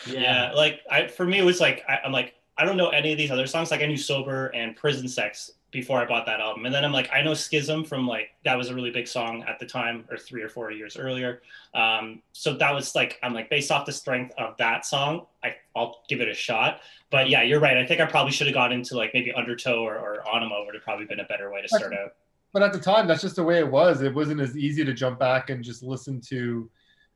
Yeah. 0.07 0.53
like 0.55 0.79
I 0.89 1.05
for 1.05 1.23
me 1.23 1.37
it 1.37 1.43
was 1.43 1.59
like 1.59 1.83
I, 1.87 1.99
I'm 2.03 2.11
like 2.11 2.33
I 2.57 2.65
don't 2.65 2.77
know 2.77 2.89
any 2.89 3.11
of 3.11 3.17
these 3.19 3.29
other 3.29 3.45
songs. 3.45 3.69
Like 3.69 3.81
I 3.81 3.85
knew 3.85 3.97
Sober 3.97 4.47
and 4.47 4.75
Prison 4.75 5.07
Sex 5.07 5.51
before 5.71 5.99
I 5.99 6.05
bought 6.05 6.25
that 6.25 6.39
album, 6.41 6.65
and 6.65 6.75
then 6.75 6.83
I'm 6.83 6.91
like 6.91 7.09
I 7.13 7.21
know 7.21 7.33
Schism 7.33 7.83
from 7.83 8.07
like 8.07 8.29
that 8.43 8.57
was 8.57 8.69
a 8.69 8.75
really 8.75 8.91
big 8.91 9.07
song 9.07 9.43
at 9.47 9.59
the 9.59 9.65
time, 9.65 10.05
or 10.09 10.17
three 10.17 10.41
or 10.41 10.49
four 10.49 10.71
years 10.71 10.97
earlier. 10.97 11.41
Um, 11.73 12.21
so 12.33 12.53
that 12.55 12.73
was 12.73 12.93
like 12.93 13.19
I'm 13.23 13.33
like 13.33 13.49
based 13.49 13.71
off 13.71 13.85
the 13.85 13.91
strength 13.93 14.33
of 14.37 14.57
that 14.57 14.85
song, 14.85 15.25
I 15.43 15.55
I'll 15.75 16.03
give 16.09 16.21
it 16.21 16.27
a 16.27 16.33
shot. 16.33 16.81
But 17.09 17.29
yeah, 17.29 17.43
you're 17.43 17.59
right. 17.59 17.77
I 17.77 17.85
think 17.85 18.01
I 18.01 18.05
probably 18.05 18.31
should 18.31 18.47
have 18.47 18.53
got 18.53 18.71
into 18.71 18.95
like 18.95 19.11
maybe 19.13 19.33
Undertow 19.33 19.81
or, 19.81 19.95
or 19.97 20.23
Ænima 20.27 20.65
would 20.65 20.75
have 20.75 20.83
probably 20.83 21.05
been 21.05 21.19
a 21.21 21.25
better 21.25 21.51
way 21.51 21.61
to 21.61 21.67
start 21.67 21.93
out. 21.93 22.13
but 22.53 22.61
at 22.61 22.73
the 22.73 22.79
time 22.79 23.07
that's 23.07 23.21
just 23.21 23.35
the 23.35 23.43
way 23.43 23.59
it 23.59 23.69
was 23.69 24.01
it 24.01 24.13
wasn't 24.13 24.39
as 24.39 24.57
easy 24.57 24.83
to 24.83 24.93
jump 24.93 25.19
back 25.19 25.49
and 25.49 25.63
just 25.63 25.83
listen 25.83 26.19
to 26.19 26.69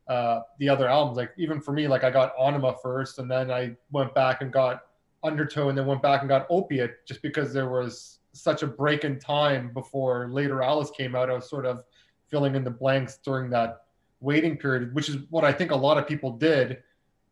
uh, 0.08 0.40
the 0.60 0.70
other 0.70 0.88
albums 0.88 1.18
like 1.18 1.32
even 1.38 1.60
for 1.60 1.74
me 1.74 1.88
like 1.88 2.04
i 2.04 2.12
got 2.12 2.36
Ænima 2.38 2.76
first 2.82 3.20
and 3.20 3.30
then 3.30 3.52
i 3.52 3.76
went 3.92 4.14
back 4.14 4.42
and 4.42 4.52
got 4.54 4.84
undertow 5.24 5.70
and 5.70 5.78
then 5.78 5.86
went 5.86 6.02
back 6.02 6.22
and 6.22 6.30
got 6.30 6.46
opiate 6.50 7.06
just 7.08 7.22
because 7.22 7.52
there 7.54 7.70
was 7.70 8.20
such 8.36 8.64
a 8.64 8.68
break 8.68 9.04
in 9.04 9.20
time 9.20 9.72
before 9.74 10.28
Lateralis 10.28 10.94
came 10.94 11.16
out 11.16 11.30
i 11.30 11.34
was 11.34 11.50
sort 11.50 11.66
of 11.66 11.84
filling 12.30 12.56
in 12.56 12.64
the 12.64 12.72
blanks 12.72 13.18
during 13.24 13.50
that 13.50 13.86
waiting 14.20 14.58
period 14.58 14.94
which 14.94 15.10
is 15.10 15.18
what 15.30 15.44
i 15.44 15.52
think 15.52 15.72
a 15.72 15.76
lot 15.76 15.98
of 15.98 16.08
people 16.08 16.32
did 16.32 16.82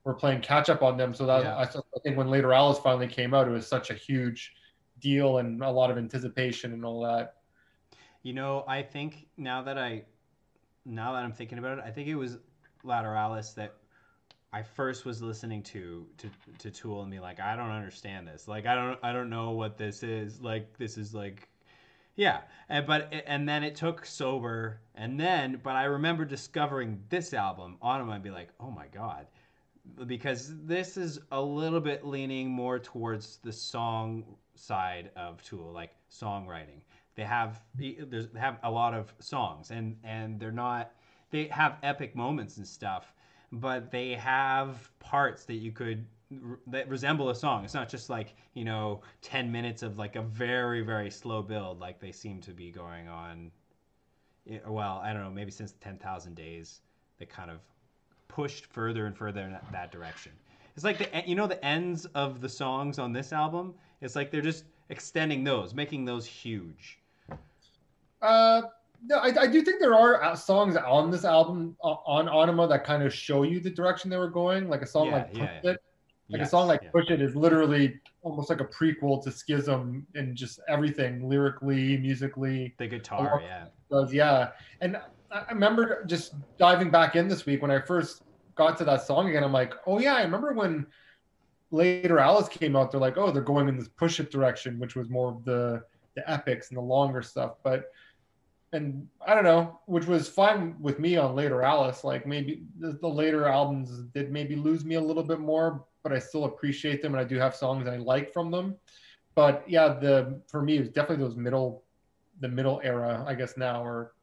were 0.03 0.13
playing 0.13 0.41
catch 0.41 0.69
up 0.69 0.81
on 0.81 0.97
them 0.97 1.13
so 1.13 1.25
that 1.25 1.43
Yeah. 1.43 1.55
I, 1.55 1.63
I 1.63 1.99
think 2.03 2.17
when 2.17 2.27
Lateralis 2.27 2.81
finally 2.83 3.07
came 3.07 3.33
out 3.33 3.47
it 3.47 3.51
was 3.51 3.67
such 3.67 3.89
a 3.89 3.93
huge 3.93 4.53
deal 4.99 5.37
and 5.37 5.61
a 5.63 5.69
lot 5.69 5.91
of 5.91 5.97
anticipation 5.97 6.73
and 6.73 6.85
all 6.85 7.01
that 7.01 7.35
You 8.21 8.33
know, 8.33 8.63
I 8.67 8.81
think 8.81 9.27
now 9.37 9.61
that 9.63 9.77
I 9.77 10.05
now 10.85 11.13
that 11.13 11.23
I'm 11.23 11.33
thinking 11.33 11.57
about 11.57 11.77
it, 11.77 11.83
I 11.85 11.91
think 11.91 12.07
it 12.07 12.15
was 12.15 12.37
Lateralis 12.85 13.53
that 13.55 13.75
I 14.53 14.63
first 14.63 15.05
was 15.05 15.21
listening 15.21 15.63
to 15.63 16.07
to 16.19 16.31
to 16.59 16.71
Tool 16.71 17.01
and 17.01 17.11
be 17.11 17.19
like, 17.19 17.39
I 17.39 17.55
don't 17.55 17.71
understand 17.71 18.27
this. 18.27 18.47
Like 18.47 18.65
I 18.67 18.75
don't 18.75 18.99
I 19.03 19.11
don't 19.13 19.29
know 19.29 19.51
what 19.51 19.77
this 19.77 20.03
is. 20.03 20.41
Like 20.41 20.77
this 20.77 20.97
is 20.97 21.13
like 21.13 21.49
Yeah, 22.15 22.41
and 22.69 22.85
but 22.87 23.13
and 23.27 23.47
then 23.49 23.63
it 23.63 23.75
took 23.75 24.05
sober, 24.05 24.81
and 24.95 25.19
then 25.19 25.59
but 25.63 25.75
I 25.75 25.85
remember 25.85 26.25
discovering 26.25 27.01
this 27.09 27.33
album 27.33 27.77
Autumn 27.81 28.09
and 28.09 28.23
be 28.23 28.31
like, 28.31 28.49
oh 28.59 28.71
my 28.71 28.87
god, 28.87 29.27
because 30.07 30.53
this 30.65 30.97
is 30.97 31.19
a 31.31 31.41
little 31.41 31.81
bit 31.81 32.05
leaning 32.05 32.49
more 32.49 32.79
towards 32.79 33.37
the 33.43 33.51
song 33.51 34.23
side 34.55 35.11
of 35.15 35.41
Tool, 35.43 35.71
like 35.73 35.91
songwriting. 36.11 36.81
They 37.15 37.23
have 37.23 37.61
there's 37.75 38.29
they 38.29 38.39
have 38.39 38.59
a 38.63 38.71
lot 38.71 38.93
of 38.93 39.13
songs, 39.19 39.71
and 39.71 39.97
and 40.03 40.39
they're 40.39 40.51
not 40.51 40.91
they 41.31 41.45
have 41.47 41.77
epic 41.83 42.15
moments 42.15 42.57
and 42.57 42.67
stuff, 42.67 43.13
but 43.53 43.91
they 43.91 44.13
have 44.13 44.89
parts 44.99 45.45
that 45.45 45.55
you 45.55 45.71
could 45.71 46.05
that 46.67 46.89
resemble 46.89 47.29
a 47.29 47.35
song. 47.35 47.63
It's 47.63 47.75
not 47.75 47.87
just 47.87 48.09
like 48.09 48.35
you 48.55 48.65
know 48.65 49.01
ten 49.21 49.51
minutes 49.51 49.83
of 49.83 49.97
like 49.97 50.15
a 50.15 50.21
very 50.21 50.81
very 50.81 51.11
slow 51.11 51.41
build 51.41 51.79
like 51.79 51.99
they 51.99 52.11
seem 52.11 52.41
to 52.41 52.51
be 52.51 52.71
going 52.71 53.07
on. 53.07 53.51
Well, 54.67 54.99
I 55.03 55.13
don't 55.13 55.23
know. 55.23 55.29
Maybe 55.29 55.51
since 55.51 55.73
ten 55.79 55.97
thousand 55.97 56.35
days, 56.35 56.81
they 57.19 57.25
kind 57.25 57.51
of 57.51 57.59
pushed 58.27 58.65
further 58.65 59.05
and 59.05 59.15
further 59.15 59.41
in 59.41 59.57
that 59.71 59.91
direction. 59.91 60.31
It's 60.75 60.83
like 60.83 60.97
the 60.97 61.23
you 61.29 61.35
know 61.35 61.47
the 61.47 61.63
ends 61.63 62.05
of 62.15 62.41
the 62.41 62.49
songs 62.49 62.97
on 62.97 63.13
this 63.13 63.31
album. 63.31 63.75
It's 64.01 64.15
like 64.15 64.31
they're 64.31 64.41
just 64.41 64.65
extending 64.89 65.43
those, 65.43 65.75
making 65.75 66.05
those 66.05 66.25
huge. 66.25 66.99
Uh, 68.21 68.63
no, 69.05 69.17
I, 69.17 69.33
I 69.41 69.47
do 69.47 69.61
think 69.61 69.79
there 69.79 69.95
are 69.95 70.23
uh, 70.23 70.35
songs 70.35 70.75
on 70.77 71.11
this 71.11 71.25
album 71.25 71.75
on 71.81 72.27
Ænima 72.27 72.69
that 72.69 72.83
kind 72.83 73.03
of 73.03 73.13
show 73.13 73.43
you 73.43 73.59
the 73.59 73.69
direction 73.69 74.09
they 74.09 74.17
were 74.17 74.29
going. 74.29 74.69
Like 74.69 74.81
a 74.81 74.87
song 74.87 75.07
yeah, 75.07 75.13
like 75.13 75.29
yeah, 75.33 75.59
yeah. 75.63 75.69
Like 75.71 76.39
yes, 76.39 76.47
a 76.47 76.49
song 76.49 76.67
like. 76.67 76.91
Pushit 76.93 77.21
is 77.21 77.35
literally 77.35 77.99
almost 78.21 78.49
like 78.49 78.61
a 78.61 78.65
prequel 78.65 79.21
to 79.23 79.31
Schism 79.31 80.07
and 80.15 80.35
just 80.35 80.59
everything 80.69 81.27
lyrically, 81.27 81.97
musically. 81.97 82.73
The 82.77 82.87
guitar, 82.87 83.41
yeah. 83.43 83.65
Does, 83.91 84.13
yeah. 84.13 84.51
And 84.79 84.97
I 85.31 85.51
remember 85.51 86.05
just 86.05 86.35
diving 86.57 86.89
back 86.89 87.15
in 87.15 87.27
this 87.27 87.45
week 87.45 87.61
when 87.61 87.71
I 87.71 87.81
first 87.81 88.23
got 88.55 88.77
to 88.77 88.85
that 88.85 89.01
song 89.01 89.29
again. 89.29 89.43
I'm 89.43 89.51
like, 89.51 89.73
oh 89.85 89.99
yeah, 89.99 90.15
I 90.15 90.21
remember 90.21 90.53
when 90.53 90.85
Lateralis 91.73 92.49
came 92.49 92.75
out. 92.75 92.91
They're 92.91 93.01
like, 93.01 93.17
oh, 93.17 93.31
they're 93.31 93.41
going 93.41 93.67
in 93.67 93.77
this 93.77 93.89
Pushit 93.89 94.29
direction, 94.29 94.79
which 94.79 94.95
was 94.95 95.09
more 95.09 95.29
of 95.29 95.43
the 95.43 95.83
the 96.15 96.29
epics 96.29 96.69
and 96.69 96.77
the 96.77 96.81
longer 96.81 97.21
stuff. 97.21 97.55
But 97.63 97.91
and 98.73 99.07
I 99.25 99.35
don't 99.35 99.43
know, 99.43 99.79
which 99.85 100.07
was 100.07 100.27
fine 100.27 100.75
with 100.79 100.99
me 100.99 101.15
on 101.15 101.35
Lateralis. 101.35 102.03
Like 102.03 102.25
maybe 102.25 102.63
the, 102.79 102.93
the 102.93 103.07
later 103.07 103.47
albums 103.47 104.01
did 104.13 104.31
maybe 104.31 104.55
lose 104.55 104.83
me 104.83 104.95
a 104.95 105.01
little 105.01 105.23
bit 105.23 105.39
more, 105.39 105.85
but 106.01 106.11
I 106.11 106.19
still 106.19 106.45
appreciate 106.45 107.01
them 107.01 107.13
and 107.13 107.21
I 107.21 107.23
do 107.23 107.37
have 107.37 107.55
songs 107.55 107.87
I 107.87 107.97
like 107.97 108.33
from 108.33 108.51
them. 108.51 108.75
But 109.35 109.63
yeah, 109.67 109.89
the 109.89 110.41
for 110.47 110.61
me 110.61 110.77
it 110.77 110.81
was 110.81 110.89
definitely 110.89 111.23
those 111.23 111.37
middle 111.37 111.83
the 112.39 112.49
middle 112.49 112.81
era, 112.83 113.23
I 113.27 113.35
guess 113.35 113.57
now, 113.57 113.83
or 113.83 114.13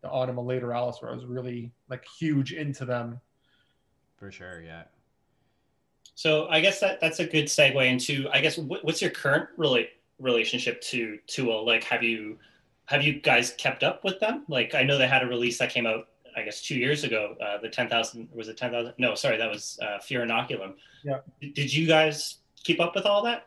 the 0.00 0.08
autumn 0.08 0.38
of 0.38 0.46
Lateralis 0.46 1.02
where 1.02 1.10
I 1.10 1.14
was 1.14 1.26
really 1.26 1.70
like 1.88 2.04
huge 2.18 2.52
into 2.52 2.84
them. 2.84 3.20
For 4.16 4.32
sure, 4.32 4.62
yeah. 4.62 4.84
So 6.14 6.48
I 6.48 6.60
guess 6.60 6.80
that 6.80 7.00
that's 7.00 7.20
a 7.20 7.26
good 7.26 7.46
segue 7.46 7.86
into 7.86 8.28
I 8.32 8.40
guess 8.40 8.56
what, 8.56 8.84
what's 8.84 9.02
your 9.02 9.10
current 9.10 9.48
really 9.56 9.88
relationship 10.18 10.80
to 10.82 11.18
Tool? 11.26 11.60
Uh, 11.60 11.62
like, 11.62 11.84
have 11.84 12.02
you 12.02 12.38
have 12.90 13.02
you 13.02 13.20
guys 13.20 13.54
kept 13.56 13.84
up 13.84 14.02
with 14.02 14.18
them? 14.18 14.44
Like, 14.48 14.74
I 14.74 14.82
know 14.82 14.98
they 14.98 15.06
had 15.06 15.22
a 15.22 15.26
release 15.26 15.58
that 15.58 15.70
came 15.70 15.86
out 15.86 16.08
I 16.36 16.42
guess 16.42 16.62
two 16.62 16.76
years 16.76 17.04
ago. 17.04 17.36
Uh, 17.40 17.58
the 17.58 17.68
ten 17.68 17.88
thousand 17.88 18.28
was 18.32 18.48
it 18.48 18.56
ten 18.56 18.70
thousand? 18.70 18.94
No, 18.98 19.14
sorry, 19.14 19.36
that 19.36 19.50
was 19.50 19.78
uh, 19.82 19.98
Fear 19.98 20.26
Inoculum. 20.26 20.74
Yeah. 21.02 21.18
Did 21.40 21.72
you 21.72 21.86
guys 21.86 22.38
keep 22.62 22.80
up 22.80 22.94
with 22.94 23.04
all 23.04 23.22
that? 23.24 23.46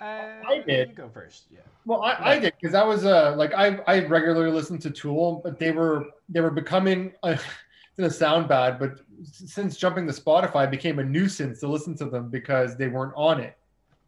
Uh, 0.00 0.42
I 0.48 0.62
did. 0.66 0.96
go 0.96 1.08
first. 1.08 1.44
Yeah. 1.50 1.60
Well, 1.84 2.02
I, 2.02 2.16
I 2.20 2.38
did 2.38 2.54
because 2.60 2.74
I 2.74 2.82
was 2.82 3.04
uh 3.04 3.34
like 3.36 3.52
I 3.54 3.78
I 3.86 4.06
regularly 4.06 4.50
listened 4.50 4.80
to 4.82 4.90
Tool, 4.90 5.40
but 5.44 5.58
they 5.58 5.70
were 5.70 6.06
they 6.28 6.40
were 6.40 6.50
becoming. 6.50 7.12
Uh, 7.22 7.28
it's 7.36 7.98
gonna 7.98 8.10
sound 8.10 8.48
bad, 8.48 8.78
but 8.78 9.00
since 9.22 9.76
jumping 9.76 10.06
to 10.06 10.12
Spotify, 10.12 10.70
became 10.70 10.98
a 10.98 11.04
nuisance 11.04 11.60
to 11.60 11.68
listen 11.68 11.94
to 11.96 12.06
them 12.06 12.30
because 12.30 12.76
they 12.76 12.88
weren't 12.88 13.12
on 13.16 13.38
it. 13.38 13.56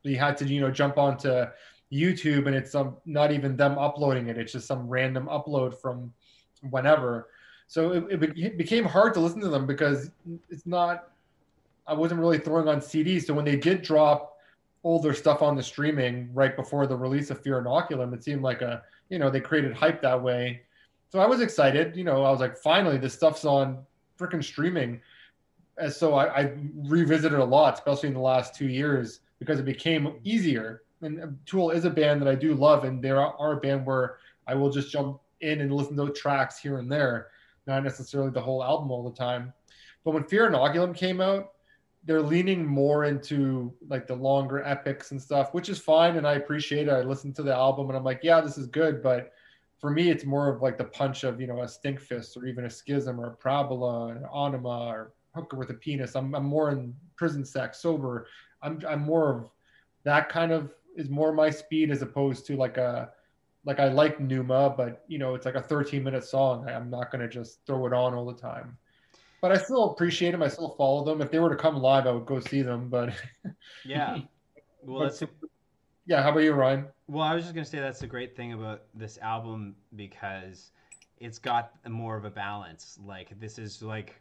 You 0.03 0.19
had 0.19 0.37
to 0.39 0.47
you 0.47 0.61
know 0.61 0.71
jump 0.71 0.99
onto 0.99 1.45
YouTube, 1.93 2.47
and 2.47 2.55
it's 2.55 2.73
some 2.73 2.97
not 3.07 3.33
even 3.33 3.57
them 3.57 3.79
uploading 3.79 4.29
it. 4.29 4.39
It's 4.39 4.53
just 4.53 4.67
some 4.67 4.89
random 4.89 5.27
upload 5.27 5.81
from 5.81 6.13
whenever. 6.71 7.29
So 7.67 7.93
it, 7.93 8.23
it 8.37 8.59
became 8.59 8.85
hard 8.85 9.15
to 9.15 9.21
listen 9.21 9.41
to 9.41 9.49
them 9.49 9.67
because 9.67 10.11
it's 10.51 10.67
not. 10.67 11.11
I 11.87 11.93
wasn't 11.93 12.21
really 12.21 12.39
throwing 12.39 12.69
on 12.69 12.81
CDs. 12.81 13.25
So 13.25 13.35
when 13.35 13.45
they 13.45 13.57
did 13.57 13.83
drop 13.83 14.39
older 14.85 15.13
stuff 15.13 15.43
on 15.43 15.57
the 15.57 15.63
streaming 15.63 16.31
right 16.33 16.57
before 16.57 16.87
the 16.87 16.97
release 16.97 17.31
of 17.31 17.43
Fear 17.43 17.63
Inoculum, 17.63 18.15
it 18.15 18.25
seemed 18.25 18.43
like 18.43 18.63
a 18.63 18.83
you 19.09 19.19
know 19.19 19.31
they 19.31 19.41
created 19.41 19.75
hype 19.75 20.01
that 20.03 20.21
way. 20.21 20.63
So 21.11 21.21
I 21.21 21.27
was 21.27 21.41
excited. 21.41 21.97
You 21.97 22.05
know, 22.05 22.25
I 22.25 22.31
was 22.31 22.41
like, 22.41 22.57
finally, 22.57 22.99
this 22.99 23.15
stuff's 23.15 23.45
on 23.45 23.79
freaking 24.19 24.43
streaming. 24.43 25.01
And 25.79 25.93
so 25.93 26.15
I, 26.15 26.43
I 26.43 26.53
revisited 26.75 27.39
a 27.39 27.45
lot, 27.45 27.75
especially 27.75 28.09
in 28.09 28.15
the 28.15 28.21
last 28.21 28.55
two 28.55 28.69
years, 28.69 29.21
because 29.39 29.59
it 29.59 29.65
became 29.65 30.15
easier. 30.25 30.83
And 31.05 31.39
Tool 31.47 31.71
is 31.71 31.85
a 31.85 31.91
band 31.91 32.21
that 32.23 32.29
I 32.29 32.35
do 32.35 32.55
love, 32.55 32.85
and 32.85 33.03
they 33.03 33.11
are, 33.11 33.53
a 33.53 33.57
band 33.57 33.87
where 33.87 34.17
I 34.47 34.55
will 34.55 34.71
just 34.71 34.91
jump 34.91 35.21
in 35.41 35.61
and 35.61 35.73
listen 35.73 35.97
to 35.97 36.13
tracks 36.13 36.59
here 36.59 36.79
and 36.79 36.91
there 36.91 37.29
not 37.67 37.85
necessarily 37.85 38.31
the 38.31 38.41
whole 38.41 38.63
album 38.63 38.91
all 38.91 39.09
the 39.09 39.17
time. 39.17 39.53
But 40.05 40.13
when 40.13 40.25
Fear 40.25 40.51
Inoculum 40.51 40.95
came 40.95 41.21
out, 41.21 41.53
they're 42.05 42.23
leaning 42.23 42.67
more 42.67 43.05
into 43.05 43.73
like 43.89 44.07
the 44.07 44.15
longer 44.15 44.63
epics 44.63 45.11
and 45.11 45.21
stuff, 45.21 45.55
which 45.55 45.71
is 45.71 45.79
fine 45.79 46.17
and 46.17 46.27
I 46.27 46.35
appreciate 46.35 46.89
it. 46.89 46.93
I 46.93 47.01
listened 47.01 47.35
to 47.37 47.43
the 47.43 47.55
album 47.55 47.89
and 47.89 47.97
I'm 47.97 48.05
like, 48.05 48.21
yeah, 48.23 48.41
this 48.43 48.59
is 48.59 48.67
good, 48.67 49.03
but 49.03 49.33
for 49.79 49.91
me, 49.91 50.11
it's 50.11 50.25
more 50.25 50.51
of 50.51 50.61
like 50.61 50.77
the 50.77 50.85
punch 50.85 51.25
of 51.25 51.41
you 51.41 51.47
know 51.47 51.61
a 51.61 51.65
Stinkfist 51.65 52.37
or 52.37 52.47
even 52.47 52.67
a 52.67 52.71
Schism 52.71 53.19
or 53.19 53.29
a 53.29 53.37
Parabola, 53.37 54.09
an 54.09 54.25
Ænima 54.33 54.93
or 54.93 55.13
Hooker 55.35 55.57
with 55.57 55.71
a 55.71 55.75
Penis. 55.75 56.15
I'm, 56.15 56.35
I'm 56.35 56.45
more 56.45 56.71
in 56.71 56.95
prison 57.17 57.45
sex 57.45 57.81
sober. 57.81 58.27
I'm 58.63 58.81
I'm 58.89 59.03
more 59.03 59.31
of 59.35 59.51
that 60.05 60.29
kind 60.29 60.53
of 60.53 60.73
is 60.97 61.11
more 61.11 61.33
my 61.33 61.51
speed 61.51 61.91
as 61.91 62.03
opposed 62.03 62.47
to 62.47 62.57
like 62.57 62.77
a 62.77 63.11
like 63.65 63.81
I 63.81 63.89
like 63.89 64.21
Pneuma, 64.21 64.75
but 64.77 65.05
you 65.09 65.19
know, 65.19 65.35
it's 65.35 65.47
like 65.47 65.55
a 65.55 65.61
13 65.61 66.03
minute 66.05 66.25
song. 66.25 66.69
I'm 66.69 66.91
not 66.91 67.11
going 67.11 67.23
to 67.23 67.29
just 67.29 67.61
throw 67.67 67.87
it 67.87 67.93
on 67.93 68.15
all 68.15 68.27
the 68.27 68.35
time. 68.35 68.77
But 69.41 69.53
I 69.53 69.59
still 69.59 69.91
appreciate 69.91 70.31
them. 70.31 70.43
I 70.43 70.49
still 70.49 70.75
follow 70.77 71.05
them. 71.05 71.21
If 71.21 71.31
they 71.31 71.39
were 71.39 71.51
to 71.51 71.57
come 71.57 71.77
live, 71.77 72.07
I 72.07 72.13
would 72.13 72.27
go 72.27 72.41
see 72.41 72.63
them. 72.63 72.89
But 72.89 73.13
yeah, 73.85 74.19
well, 74.83 75.11
but, 75.19 75.29
yeah. 76.07 76.23
How 76.23 76.31
about 76.31 76.41
you, 76.41 76.53
Ryan? 76.53 76.87
Well, 77.09 77.23
I 77.23 77.35
was 77.35 77.45
just 77.45 77.55
going 77.55 77.65
to 77.65 77.71
say 77.71 77.79
that's 77.79 78.01
the 78.01 78.07
great 78.07 78.37
thing 78.37 78.55
about 78.55 78.83
this 78.95 79.19
album 79.19 79.77
because 79.97 80.73
it's 81.19 81.39
got 81.39 81.73
more 81.89 82.17
of 82.17 82.25
a 82.25 82.31
balance. 82.31 82.99
Like 83.05 83.39
this 83.39 83.59
is 83.59 83.83
like 83.83 84.15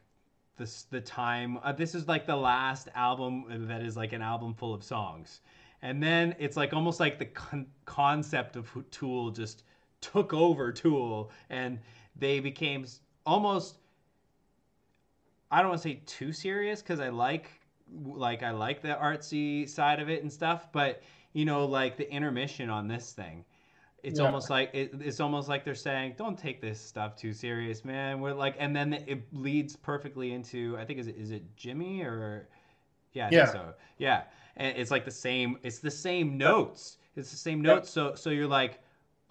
this 0.58 0.84
the 0.84 1.02
time. 1.02 1.58
Uh, 1.64 1.72
this 1.72 1.96
is 1.96 2.08
like 2.08 2.26
the 2.26 2.36
last 2.36 2.90
album 2.96 3.46
that 3.68 3.82
is 3.82 3.96
like 3.96 4.14
an 4.14 4.22
album 4.22 4.54
full 4.54 4.74
of 4.74 4.84
songs 4.84 5.42
and 5.84 6.02
then 6.02 6.34
it's 6.40 6.56
like 6.56 6.74
almost 6.74 7.00
like 7.00 7.20
the 7.20 7.26
con- 7.26 7.68
concept 7.86 8.56
of 8.56 8.72
Tool 8.90 9.30
just 9.30 9.64
took 10.00 10.34
over 10.34 10.72
Tool, 10.72 11.30
and 11.50 11.78
they 12.16 12.40
became 12.40 12.86
almost. 13.26 13.76
I 15.52 15.60
don't 15.60 15.70
want 15.70 15.82
to 15.84 15.90
say 15.90 16.02
too 16.08 16.32
serious 16.32 16.82
because 16.82 17.00
I 17.00 17.10
like 17.10 17.52
like 18.06 18.42
I 18.44 18.52
like 18.52 18.82
the 18.82 18.98
artsy 19.00 19.70
side 19.70 20.00
of 20.00 20.10
it 20.10 20.24
and 20.24 20.32
stuff, 20.32 20.72
but 20.72 21.04
you 21.34 21.44
know, 21.44 21.66
like 21.66 21.98
the 21.98 22.10
intermission 22.10 22.70
on 22.70 22.88
this 22.88 23.12
thing, 23.12 23.44
it's 24.04 24.20
yeah. 24.20 24.26
almost 24.26 24.50
like 24.50 24.70
it, 24.74 24.94
it's 25.02 25.20
almost 25.20 25.50
like 25.50 25.66
they're 25.66 25.76
saying, 25.76 26.16
"Don't 26.18 26.40
take 26.40 26.62
this 26.62 26.80
stuff 26.80 27.18
too 27.18 27.34
serious, 27.34 27.84
man." 27.84 28.22
We're 28.22 28.34
like, 28.34 28.56
and 28.58 28.74
then 28.74 28.94
it 28.94 29.22
leads 29.34 29.76
perfectly 29.76 30.32
into 30.32 30.78
I 30.80 30.86
think 30.86 31.00
is 31.00 31.08
it 31.08 31.18
is 31.18 31.32
it 31.32 31.44
Jimmy 31.58 32.04
or 32.04 32.48
yeah, 33.14 33.30
yeah. 33.32 33.46
so 33.46 33.74
yeah, 33.98 34.24
and 34.58 34.78
it's 34.78 34.92
like 34.92 35.06
the 35.06 35.12
same. 35.12 35.58
It's 35.64 35.80
the 35.80 35.92
same 35.92 36.38
notes. 36.38 36.98
It's 37.16 37.32
the 37.32 37.38
same 37.38 37.62
notes. 37.62 37.90
So 37.90 38.16
so 38.16 38.30
you're 38.30 38.48
like, 38.48 38.80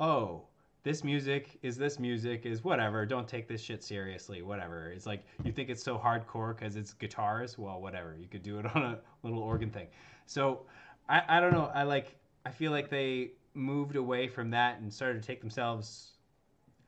oh, 0.00 0.42
this 0.84 1.04
music 1.04 1.58
is 1.62 1.76
this 1.76 1.98
music 1.98 2.44
is 2.44 2.64
whatever. 2.64 3.06
Don't 3.06 3.28
take 3.28 3.46
this 3.46 3.62
shit 3.62 3.84
seriously. 3.84 4.42
Whatever. 4.42 4.90
It's 4.90 5.06
like 5.06 5.24
you 5.44 5.52
think 5.52 5.68
it's 5.68 5.82
so 5.82 5.96
hardcore 5.96 6.56
because 6.56 6.76
it's 6.76 6.92
guitars. 6.92 7.56
Well, 7.56 7.80
whatever. 7.80 8.16
You 8.18 8.26
could 8.28 8.42
do 8.42 8.58
it 8.58 8.66
on 8.76 8.82
a 8.82 8.98
little 9.22 9.40
organ 9.40 9.70
thing. 9.70 9.86
So 10.26 10.62
I 11.08 11.22
I 11.28 11.40
don't 11.40 11.52
know. 11.52 11.70
I 11.74 11.84
like 11.84 12.16
I 12.44 12.50
feel 12.50 12.72
like 12.72 12.90
they 12.90 13.32
moved 13.54 13.96
away 13.96 14.26
from 14.26 14.50
that 14.50 14.80
and 14.80 14.92
started 14.92 15.22
to 15.22 15.26
take 15.26 15.40
themselves. 15.40 16.12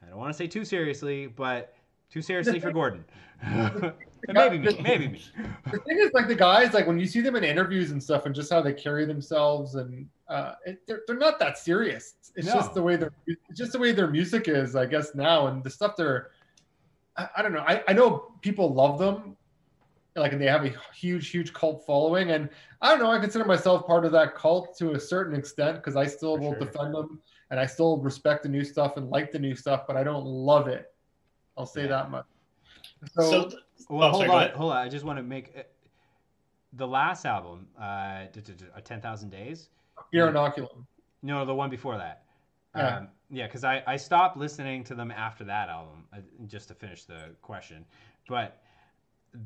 I 0.02 0.08
don't 0.08 0.18
want 0.18 0.32
to 0.32 0.36
say 0.36 0.46
too 0.46 0.64
seriously, 0.64 1.26
but 1.26 1.74
too 2.10 2.22
seriously 2.22 2.60
for 2.60 2.72
Gordon. 2.80 3.04
maybe 4.33 4.59
me. 4.59 4.78
Maybe 4.83 5.09
me. 5.09 5.23
The 5.71 5.78
thing 5.78 5.99
is, 5.99 6.12
like 6.12 6.28
the 6.28 6.35
guys, 6.35 6.73
like 6.73 6.87
when 6.87 6.99
you 6.99 7.07
see 7.07 7.21
them 7.21 7.37
in 7.37 7.45
interviews 7.45 7.90
and 7.90 8.02
stuff, 8.02 8.26
and 8.26 8.35
just 8.35 8.52
how 8.52 8.62
they 8.62 8.73
carry 8.73 9.04
themselves, 9.04 9.75
and 9.75 10.07
uh, 10.28 10.54
it, 10.64 10.87
they're 10.87 11.02
they're 11.07 11.16
not 11.16 11.38
that 11.40 11.59
serious. 11.59 12.14
It's 12.37 12.47
no. 12.47 12.54
just 12.54 12.75
the 12.75 12.83
way 12.83 12.97
their 12.97 13.12
it's 13.26 13.59
just 13.59 13.73
the 13.73 13.78
way 13.78 13.93
their 13.93 14.09
music 14.09 14.49
is, 14.49 14.76
I 14.76 14.87
guess 14.87 15.14
now, 15.14 15.49
and 15.49 15.62
the 15.62 15.71
stuff 15.71 15.97
they're. 15.97 16.31
I, 17.16 17.28
I 17.37 17.43
don't 17.43 17.52
know. 17.52 17.64
I, 17.66 17.83
I 17.88 17.93
know 17.93 18.33
people 18.40 18.73
love 18.73 18.99
them, 18.99 19.37
like 20.16 20.33
and 20.33 20.40
they 20.40 20.47
have 20.47 20.64
a 20.64 20.73
huge 20.95 21.31
huge 21.31 21.52
cult 21.52 21.85
following 21.85 22.31
and 22.31 22.49
i 22.81 22.88
don't 22.90 23.00
know 23.00 23.11
i 23.11 23.19
consider 23.19 23.45
myself 23.45 23.85
part 23.85 24.04
of 24.04 24.12
that 24.12 24.37
cult 24.37 24.76
to 24.78 24.93
a 24.93 25.00
certain 25.00 25.35
extent 25.35 25.76
because 25.78 25.97
i 25.97 26.07
still 26.07 26.37
For 26.37 26.40
will 26.40 26.50
sure. 26.52 26.61
defend 26.61 26.95
them 26.95 27.21
and 27.50 27.61
I 27.61 27.66
still 27.66 27.99
respect 27.99 28.43
the 28.43 28.49
new 28.49 28.64
stuff 28.64 28.97
and 28.97 29.09
like 29.11 29.31
the 29.31 29.38
new 29.38 29.54
stuff, 29.54 29.87
but 29.87 29.97
I 29.97 30.02
don't 30.02 30.25
love 30.25 30.66
it. 30.66 30.93
I'll 31.57 31.66
say 31.66 31.83
Yeah. 31.83 31.88
that 31.88 32.11
much. 32.11 32.26
So, 33.12 33.31
So, 33.31 33.49
th- 33.49 33.62
Well, 33.88 34.09
Oh, 34.09 34.11
hold 34.12 34.26
sorry, 34.26 34.50
on, 34.50 34.57
hold 34.57 34.73
on. 34.73 34.78
I 34.78 34.88
just 34.88 35.04
want 35.04 35.19
to 35.19 35.23
make 35.23 35.52
uh, 35.57 35.62
the 36.73 36.87
last 36.87 37.25
album, 37.25 37.69
uh, 37.78 37.83
uh, 37.83 38.81
Ten 38.85 39.00
Thousand 39.00 39.31
Days. 39.31 39.69
Fear 40.11 40.33
Inoculum. 40.33 40.87
No, 41.23 41.45
the 41.45 41.54
one 41.54 41.71
before 41.71 41.97
that. 41.97 42.25
Yeah. 42.76 42.97
Um, 42.97 43.09
yeah, 43.31 43.47
because 43.47 43.64
I, 43.64 43.83
I 43.87 43.97
stopped 43.97 44.37
listening 44.37 44.85
to 44.85 44.95
them 44.95 45.11
after 45.11 45.45
that 45.45 45.69
album, 45.69 46.04
uh, 46.12 46.19
just 46.47 46.69
to 46.69 46.75
finish 46.75 47.04
the 47.04 47.31
question. 47.43 47.85
But 48.28 48.61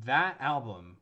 that 0.05 0.37
album, 0.39 0.97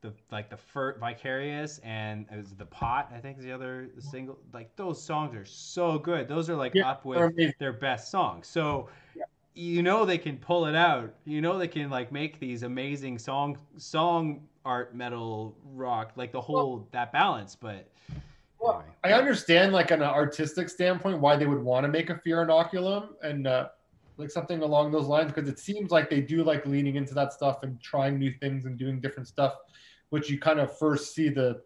the 0.00 0.12
like 0.30 0.50
the 0.50 0.56
first 0.56 1.00
Vicarious 1.00 1.78
and 1.82 2.26
it 2.30 2.36
was 2.36 2.54
the 2.54 2.66
Pot, 2.66 3.10
I 3.14 3.18
think 3.18 3.38
is 3.38 3.44
the 3.44 3.52
other 3.52 3.88
single. 3.98 4.38
Like 4.52 4.74
those 4.76 5.02
songs 5.02 5.34
are 5.34 5.44
so 5.44 5.98
good. 5.98 6.28
Those 6.28 6.48
are 6.50 6.56
like 6.56 6.74
Yeah, 6.74 6.90
up 6.90 7.04
with 7.04 7.34
their 7.58 7.72
best 7.72 8.10
songs. 8.10 8.46
So 8.46 8.88
Yeah. 9.14 9.24
You 9.54 9.82
know 9.82 10.04
they 10.04 10.18
can 10.18 10.36
pull 10.36 10.66
it 10.66 10.74
out. 10.74 11.14
You 11.24 11.40
know 11.40 11.58
they 11.58 11.68
can 11.68 11.88
like 11.88 12.10
make 12.10 12.40
these 12.40 12.64
amazing 12.64 13.18
song 13.18 13.58
song 13.76 14.42
art 14.64 14.94
metal 14.94 15.56
rock 15.64 16.12
like 16.16 16.32
the 16.32 16.40
whole 16.40 16.88
that 16.92 17.12
balance. 17.12 17.54
But 17.54 17.88
Well, 18.58 18.80
anyway. 18.80 18.94
I 19.04 19.12
understand, 19.18 19.72
like, 19.72 19.92
on 19.92 20.00
an 20.00 20.08
artistic 20.08 20.68
standpoint, 20.68 21.20
why 21.20 21.36
they 21.36 21.46
would 21.46 21.62
want 21.62 21.84
to 21.84 21.88
make 21.88 22.10
a 22.10 22.18
fear 22.18 22.44
inoculum 22.44 23.08
and 23.22 23.46
uh, 23.46 23.68
like 24.16 24.30
something 24.30 24.62
along 24.62 24.90
those 24.90 25.06
lines, 25.06 25.32
because 25.32 25.48
it 25.48 25.58
seems 25.58 25.90
like 25.90 26.08
they 26.08 26.20
do 26.20 26.42
like 26.42 26.64
leaning 26.66 26.96
into 26.96 27.14
that 27.14 27.32
stuff 27.32 27.62
and 27.62 27.80
trying 27.80 28.18
new 28.18 28.32
things 28.40 28.64
and 28.64 28.78
doing 28.78 29.00
different 29.00 29.28
stuff, 29.28 29.54
which 30.10 30.30
you 30.30 30.38
kind 30.38 30.60
of 30.60 30.76
first 30.78 31.14
see 31.14 31.28
the 31.28 31.60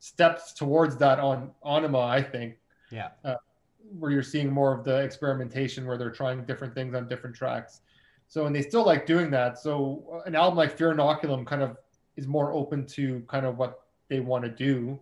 steps 0.00 0.52
towards 0.52 0.96
that 0.96 1.20
on 1.20 1.50
Ænima, 1.64 2.04
I 2.04 2.22
think, 2.22 2.56
yeah. 2.90 3.10
Where 3.98 4.10
you're 4.10 4.22
seeing 4.22 4.50
more 4.50 4.72
of 4.72 4.84
the 4.84 4.96
experimentation 4.98 5.86
where 5.86 5.98
they're 5.98 6.10
trying 6.10 6.44
different 6.44 6.74
things 6.74 6.94
on 6.94 7.08
different 7.08 7.34
tracks. 7.34 7.80
So, 8.28 8.46
and 8.46 8.54
they 8.54 8.62
still 8.62 8.86
like 8.86 9.06
doing 9.06 9.30
that. 9.32 9.58
So, 9.58 10.04
uh, 10.12 10.20
an 10.20 10.36
album 10.36 10.56
like 10.56 10.76
Fear 10.76 10.94
Inoculum 10.94 11.44
kind 11.44 11.62
of 11.62 11.76
is 12.16 12.28
more 12.28 12.52
open 12.52 12.86
to 12.86 13.24
kind 13.28 13.44
of 13.44 13.58
what 13.58 13.86
they 14.08 14.20
want 14.20 14.44
to 14.44 14.50
do. 14.50 15.00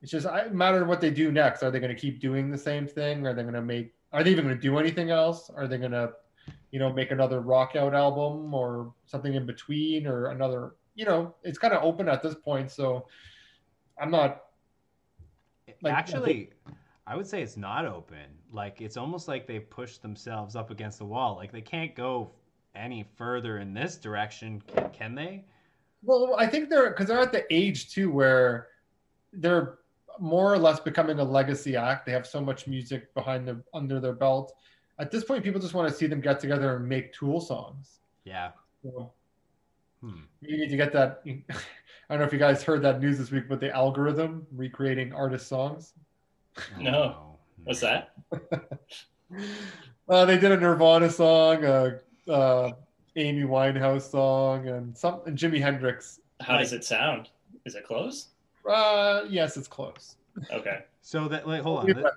It's 0.00 0.10
just 0.10 0.26
I 0.26 0.48
matter 0.48 0.84
what 0.84 1.00
they 1.00 1.10
do 1.10 1.30
next. 1.30 1.62
Are 1.62 1.70
they 1.70 1.80
going 1.80 1.94
to 1.94 2.00
keep 2.00 2.20
doing 2.20 2.50
the 2.50 2.58
same 2.58 2.86
thing? 2.86 3.26
Are 3.26 3.34
they 3.34 3.42
going 3.42 3.54
to 3.54 3.62
make? 3.62 3.92
Are 4.12 4.24
they 4.24 4.30
even 4.30 4.44
going 4.44 4.56
to 4.56 4.60
do 4.60 4.78
anything 4.78 5.10
else? 5.10 5.50
Are 5.54 5.66
they 5.66 5.76
going 5.78 5.90
to, 5.90 6.12
you 6.70 6.78
know, 6.78 6.92
make 6.92 7.10
another 7.10 7.40
rock 7.40 7.76
out 7.76 7.94
album 7.94 8.54
or 8.54 8.94
something 9.04 9.34
in 9.34 9.44
between 9.44 10.06
or 10.06 10.28
another? 10.28 10.76
You 10.94 11.04
know, 11.04 11.34
it's 11.42 11.58
kind 11.58 11.74
of 11.74 11.82
open 11.82 12.08
at 12.08 12.22
this 12.22 12.34
point. 12.34 12.70
So, 12.70 13.06
I'm 14.00 14.10
not. 14.10 14.44
Like, 15.82 15.92
Actually, 15.92 16.50
I 17.06 17.14
would 17.16 17.26
say 17.26 17.42
it's 17.42 17.56
not 17.56 17.86
open. 17.86 18.26
Like 18.52 18.80
it's 18.80 18.96
almost 18.96 19.28
like 19.28 19.46
they 19.46 19.60
pushed 19.60 20.02
themselves 20.02 20.56
up 20.56 20.70
against 20.70 20.98
the 20.98 21.04
wall. 21.04 21.36
Like 21.36 21.52
they 21.52 21.60
can't 21.60 21.94
go 21.94 22.32
any 22.74 23.04
further 23.16 23.58
in 23.58 23.72
this 23.72 23.96
direction, 23.96 24.62
can, 24.66 24.90
can 24.90 25.14
they? 25.14 25.44
Well, 26.02 26.34
I 26.38 26.46
think 26.46 26.68
they're 26.68 26.90
because 26.90 27.06
they're 27.06 27.20
at 27.20 27.32
the 27.32 27.44
age 27.52 27.92
too 27.92 28.10
where 28.10 28.68
they're 29.32 29.78
more 30.18 30.52
or 30.52 30.58
less 30.58 30.80
becoming 30.80 31.18
a 31.18 31.24
legacy 31.24 31.76
act. 31.76 32.06
They 32.06 32.12
have 32.12 32.26
so 32.26 32.40
much 32.40 32.66
music 32.66 33.12
behind 33.14 33.46
their 33.46 33.62
under 33.72 34.00
their 34.00 34.12
belt. 34.12 34.52
At 34.98 35.10
this 35.10 35.24
point, 35.24 35.44
people 35.44 35.60
just 35.60 35.74
want 35.74 35.88
to 35.88 35.94
see 35.94 36.06
them 36.06 36.20
get 36.20 36.40
together 36.40 36.76
and 36.76 36.88
make 36.88 37.12
Tool 37.12 37.40
songs. 37.40 38.00
Yeah. 38.24 38.50
So 38.82 39.12
Hmm. 40.02 40.22
you 40.40 40.58
need 40.58 40.68
to 40.68 40.76
get 40.76 40.92
that. 40.92 41.22
I 41.26 41.34
don't 42.10 42.18
know 42.20 42.26
if 42.26 42.32
you 42.32 42.38
guys 42.38 42.62
heard 42.62 42.82
that 42.82 43.00
news 43.00 43.18
this 43.18 43.30
week, 43.30 43.48
but 43.48 43.60
the 43.60 43.74
algorithm 43.74 44.46
recreating 44.52 45.12
artist 45.12 45.48
songs. 45.48 45.94
Oh, 46.58 46.80
No. 46.80 47.16
What's 47.64 47.80
that? 47.80 48.10
Uh, 50.08 50.24
they 50.24 50.38
did 50.38 50.52
a 50.52 50.56
Nirvana 50.56 51.10
song, 51.10 51.64
a 51.64 51.98
uh, 52.30 52.70
Amy 53.16 53.42
Winehouse 53.42 54.08
song, 54.08 54.68
and 54.68 54.96
some 54.96 55.20
and 55.26 55.36
Jimi 55.36 55.60
Hendrix. 55.60 56.20
How 56.40 56.58
does 56.58 56.72
it 56.72 56.84
sound? 56.84 57.30
Is 57.64 57.74
it 57.74 57.84
close? 57.84 58.28
Uh, 58.70 59.22
yes, 59.28 59.56
it's 59.56 59.66
close. 59.66 60.14
Okay. 60.52 60.84
So 61.02 61.26
that 61.26 61.48
like 61.48 61.62
hold 61.62 61.80
on. 61.80 61.86
that- 62.02 62.12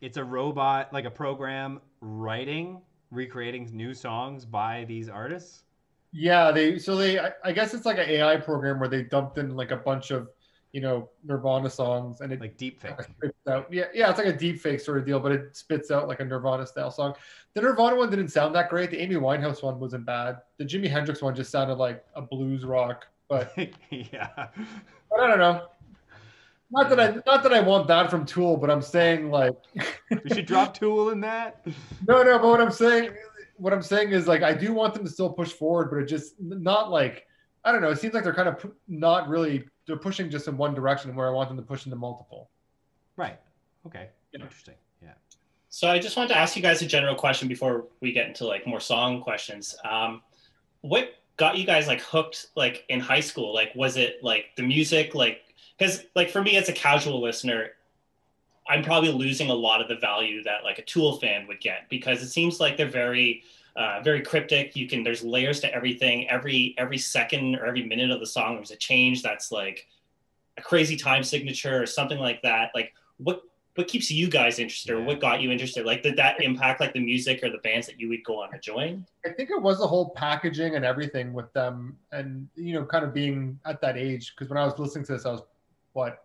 It's 0.00 0.18
a 0.18 0.24
robot, 0.24 0.92
like 0.92 1.04
a 1.04 1.10
program 1.10 1.80
writing, 2.00 2.80
recreating 3.10 3.68
new 3.72 3.92
songs 3.92 4.44
by 4.44 4.84
these 4.86 5.08
artists. 5.08 5.64
Yeah, 6.12 6.52
they 6.52 6.78
so 6.78 6.94
they 6.96 7.18
I, 7.18 7.32
I 7.44 7.50
guess 7.50 7.74
it's 7.74 7.86
like 7.86 7.98
an 7.98 8.08
AI 8.08 8.36
program 8.36 8.78
where 8.78 8.88
they 8.88 9.02
dumped 9.02 9.38
in 9.38 9.56
like 9.56 9.72
a 9.72 9.76
bunch 9.78 10.12
of 10.12 10.28
you 10.76 10.82
know 10.82 11.08
Nirvana 11.24 11.70
songs 11.70 12.20
and 12.20 12.30
it 12.34 12.38
Like 12.38 12.58
deep 12.58 12.82
fake. 12.82 13.00
spits 13.00 13.46
out. 13.48 13.72
Yeah, 13.72 13.84
yeah, 13.94 14.10
it's 14.10 14.18
like 14.18 14.26
a 14.26 14.36
deep 14.36 14.60
fake 14.60 14.78
sort 14.80 14.98
of 14.98 15.06
deal, 15.06 15.18
but 15.18 15.32
it 15.32 15.56
spits 15.56 15.90
out 15.90 16.06
like 16.06 16.20
a 16.20 16.24
Nirvana 16.26 16.66
style 16.66 16.90
song. 16.90 17.14
The 17.54 17.62
Nirvana 17.62 17.96
one 17.96 18.10
didn't 18.10 18.28
sound 18.28 18.54
that 18.56 18.68
great. 18.68 18.90
The 18.90 18.98
Amy 19.00 19.14
Winehouse 19.14 19.62
one 19.62 19.80
wasn't 19.80 20.04
bad. 20.04 20.36
The 20.58 20.66
Jimi 20.66 20.90
Hendrix 20.90 21.22
one 21.22 21.34
just 21.34 21.50
sounded 21.50 21.76
like 21.76 22.04
a 22.14 22.20
blues 22.20 22.62
rock. 22.66 23.06
But, 23.26 23.54
yeah. 23.90 24.28
but 25.10 25.18
I 25.20 25.26
don't 25.28 25.38
know. 25.38 25.68
Not 26.70 26.90
that 26.90 27.00
I 27.00 27.06
not 27.24 27.42
that 27.42 27.54
I 27.54 27.60
want 27.60 27.88
that 27.88 28.10
from 28.10 28.26
Tool, 28.26 28.58
but 28.58 28.70
I'm 28.70 28.82
saying 28.82 29.30
like 29.30 29.56
We 30.24 30.28
should 30.34 30.44
drop 30.46 30.74
Tool 30.78 31.08
in 31.08 31.20
that. 31.22 31.66
no, 32.06 32.22
no. 32.22 32.38
But 32.38 32.48
what 32.48 32.60
I'm 32.60 32.70
saying, 32.70 33.12
what 33.56 33.72
I'm 33.72 33.82
saying 33.82 34.10
is 34.10 34.28
like 34.28 34.42
I 34.42 34.52
do 34.52 34.74
want 34.74 34.92
them 34.92 35.04
to 35.04 35.10
still 35.10 35.30
push 35.30 35.52
forward, 35.52 35.88
but 35.90 35.96
it 36.00 36.04
just 36.06 36.34
not 36.38 36.90
like 36.90 37.25
I 37.66 37.72
don't 37.72 37.82
know. 37.82 37.90
It 37.90 37.98
seems 37.98 38.14
like 38.14 38.22
they're 38.22 38.32
kind 38.32 38.48
of 38.48 38.72
not 38.86 39.28
really. 39.28 39.64
They're 39.86 39.96
pushing 39.96 40.30
just 40.30 40.46
in 40.46 40.56
one 40.56 40.72
direction 40.72 41.14
where 41.14 41.26
I 41.26 41.30
want 41.30 41.48
them 41.48 41.58
to 41.58 41.62
push 41.62 41.84
into 41.84 41.96
multiple. 41.96 42.48
Right. 43.16 43.38
Okay. 43.86 44.08
Yeah. 44.32 44.42
Interesting. 44.42 44.74
Yeah. 45.02 45.12
So 45.68 45.88
I 45.88 45.98
just 45.98 46.16
wanted 46.16 46.28
to 46.28 46.38
ask 46.38 46.56
you 46.56 46.62
guys 46.62 46.80
a 46.82 46.86
general 46.86 47.16
question 47.16 47.48
before 47.48 47.86
we 48.00 48.12
get 48.12 48.28
into 48.28 48.46
like 48.46 48.66
more 48.66 48.80
song 48.80 49.20
questions. 49.20 49.76
Um, 49.84 50.22
what 50.82 51.10
got 51.36 51.58
you 51.58 51.66
guys 51.66 51.88
like 51.88 52.00
hooked 52.00 52.46
like 52.54 52.84
in 52.88 53.00
high 53.00 53.20
school? 53.20 53.52
Like, 53.52 53.72
was 53.74 53.96
it 53.96 54.22
like 54.22 54.46
the 54.56 54.62
music? 54.62 55.14
Like, 55.14 55.42
because 55.76 56.04
like 56.14 56.30
for 56.30 56.42
me 56.42 56.56
as 56.56 56.68
a 56.68 56.72
casual 56.72 57.20
listener, 57.20 57.70
I'm 58.68 58.82
probably 58.82 59.12
losing 59.12 59.50
a 59.50 59.54
lot 59.54 59.80
of 59.80 59.88
the 59.88 59.96
value 59.96 60.42
that 60.44 60.64
like 60.64 60.78
a 60.78 60.82
Tool 60.82 61.18
fan 61.18 61.46
would 61.48 61.60
get 61.60 61.88
because 61.88 62.22
it 62.22 62.28
seems 62.28 62.60
like 62.60 62.76
they're 62.76 62.88
very 62.88 63.42
uh, 63.76 64.00
very 64.02 64.22
cryptic. 64.22 64.74
You 64.74 64.88
can 64.88 65.02
there's 65.02 65.22
layers 65.22 65.60
to 65.60 65.74
everything. 65.74 66.28
Every 66.28 66.74
every 66.78 66.98
second 66.98 67.56
or 67.56 67.66
every 67.66 67.84
minute 67.84 68.10
of 68.10 68.20
the 68.20 68.26
song, 68.26 68.56
there's 68.56 68.70
a 68.70 68.76
change 68.76 69.22
that's 69.22 69.52
like 69.52 69.86
a 70.56 70.62
crazy 70.62 70.96
time 70.96 71.22
signature 71.22 71.82
or 71.82 71.86
something 71.86 72.18
like 72.18 72.42
that. 72.42 72.70
Like 72.74 72.94
what 73.18 73.42
what 73.74 73.88
keeps 73.88 74.10
you 74.10 74.28
guys 74.28 74.58
interested 74.58 74.92
or 74.92 75.02
what 75.02 75.20
got 75.20 75.42
you 75.42 75.50
interested? 75.50 75.84
Like 75.84 76.02
did 76.02 76.16
that 76.16 76.40
impact 76.42 76.80
like 76.80 76.94
the 76.94 77.00
music 77.00 77.42
or 77.42 77.50
the 77.50 77.58
bands 77.58 77.86
that 77.86 78.00
you 78.00 78.08
would 78.08 78.24
go 78.24 78.42
on 78.42 78.50
to 78.52 78.58
join? 78.58 79.06
I 79.26 79.30
think 79.30 79.50
it 79.50 79.60
was 79.60 79.78
the 79.78 79.86
whole 79.86 80.10
packaging 80.10 80.76
and 80.76 80.84
everything 80.84 81.34
with 81.34 81.52
them, 81.52 81.98
and 82.12 82.48
you 82.54 82.72
know, 82.72 82.84
kind 82.86 83.04
of 83.04 83.12
being 83.12 83.58
at 83.66 83.82
that 83.82 83.98
age. 83.98 84.34
Because 84.34 84.48
when 84.48 84.58
I 84.58 84.64
was 84.64 84.78
listening 84.78 85.04
to 85.06 85.12
this, 85.12 85.26
I 85.26 85.32
was 85.32 85.42
what 85.92 86.24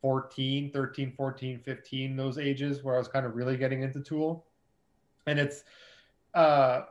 14, 0.00 0.70
13, 0.70 1.12
14, 1.16 1.60
15, 1.64 2.16
those 2.16 2.38
ages 2.38 2.82
where 2.82 2.94
I 2.94 2.98
was 2.98 3.08
kind 3.08 3.26
of 3.26 3.34
really 3.34 3.56
getting 3.56 3.82
into 3.82 4.00
Tool. 4.00 4.46
And 5.26 5.38
it's, 5.38 5.64
uh, 6.36 6.84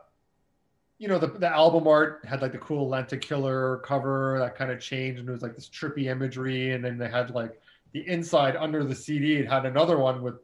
you 0.98 1.08
know, 1.08 1.18
the, 1.18 1.28
the 1.28 1.48
album 1.48 1.86
art 1.86 2.24
had 2.26 2.42
like 2.42 2.52
the 2.52 2.58
cool 2.58 2.88
lenticular 2.88 3.78
cover 3.78 4.38
that 4.40 4.56
kind 4.56 4.70
of 4.70 4.80
changed, 4.80 5.20
and 5.20 5.28
it 5.28 5.32
was 5.32 5.42
like 5.42 5.54
this 5.54 5.68
trippy 5.68 6.06
imagery. 6.06 6.72
And 6.72 6.84
then 6.84 6.98
they 6.98 7.08
had 7.08 7.30
like 7.30 7.60
the 7.92 8.06
inside 8.08 8.56
under 8.56 8.82
the 8.82 8.94
CD, 8.94 9.36
it 9.36 9.48
had 9.48 9.64
another 9.66 9.98
one 9.98 10.22
with 10.22 10.34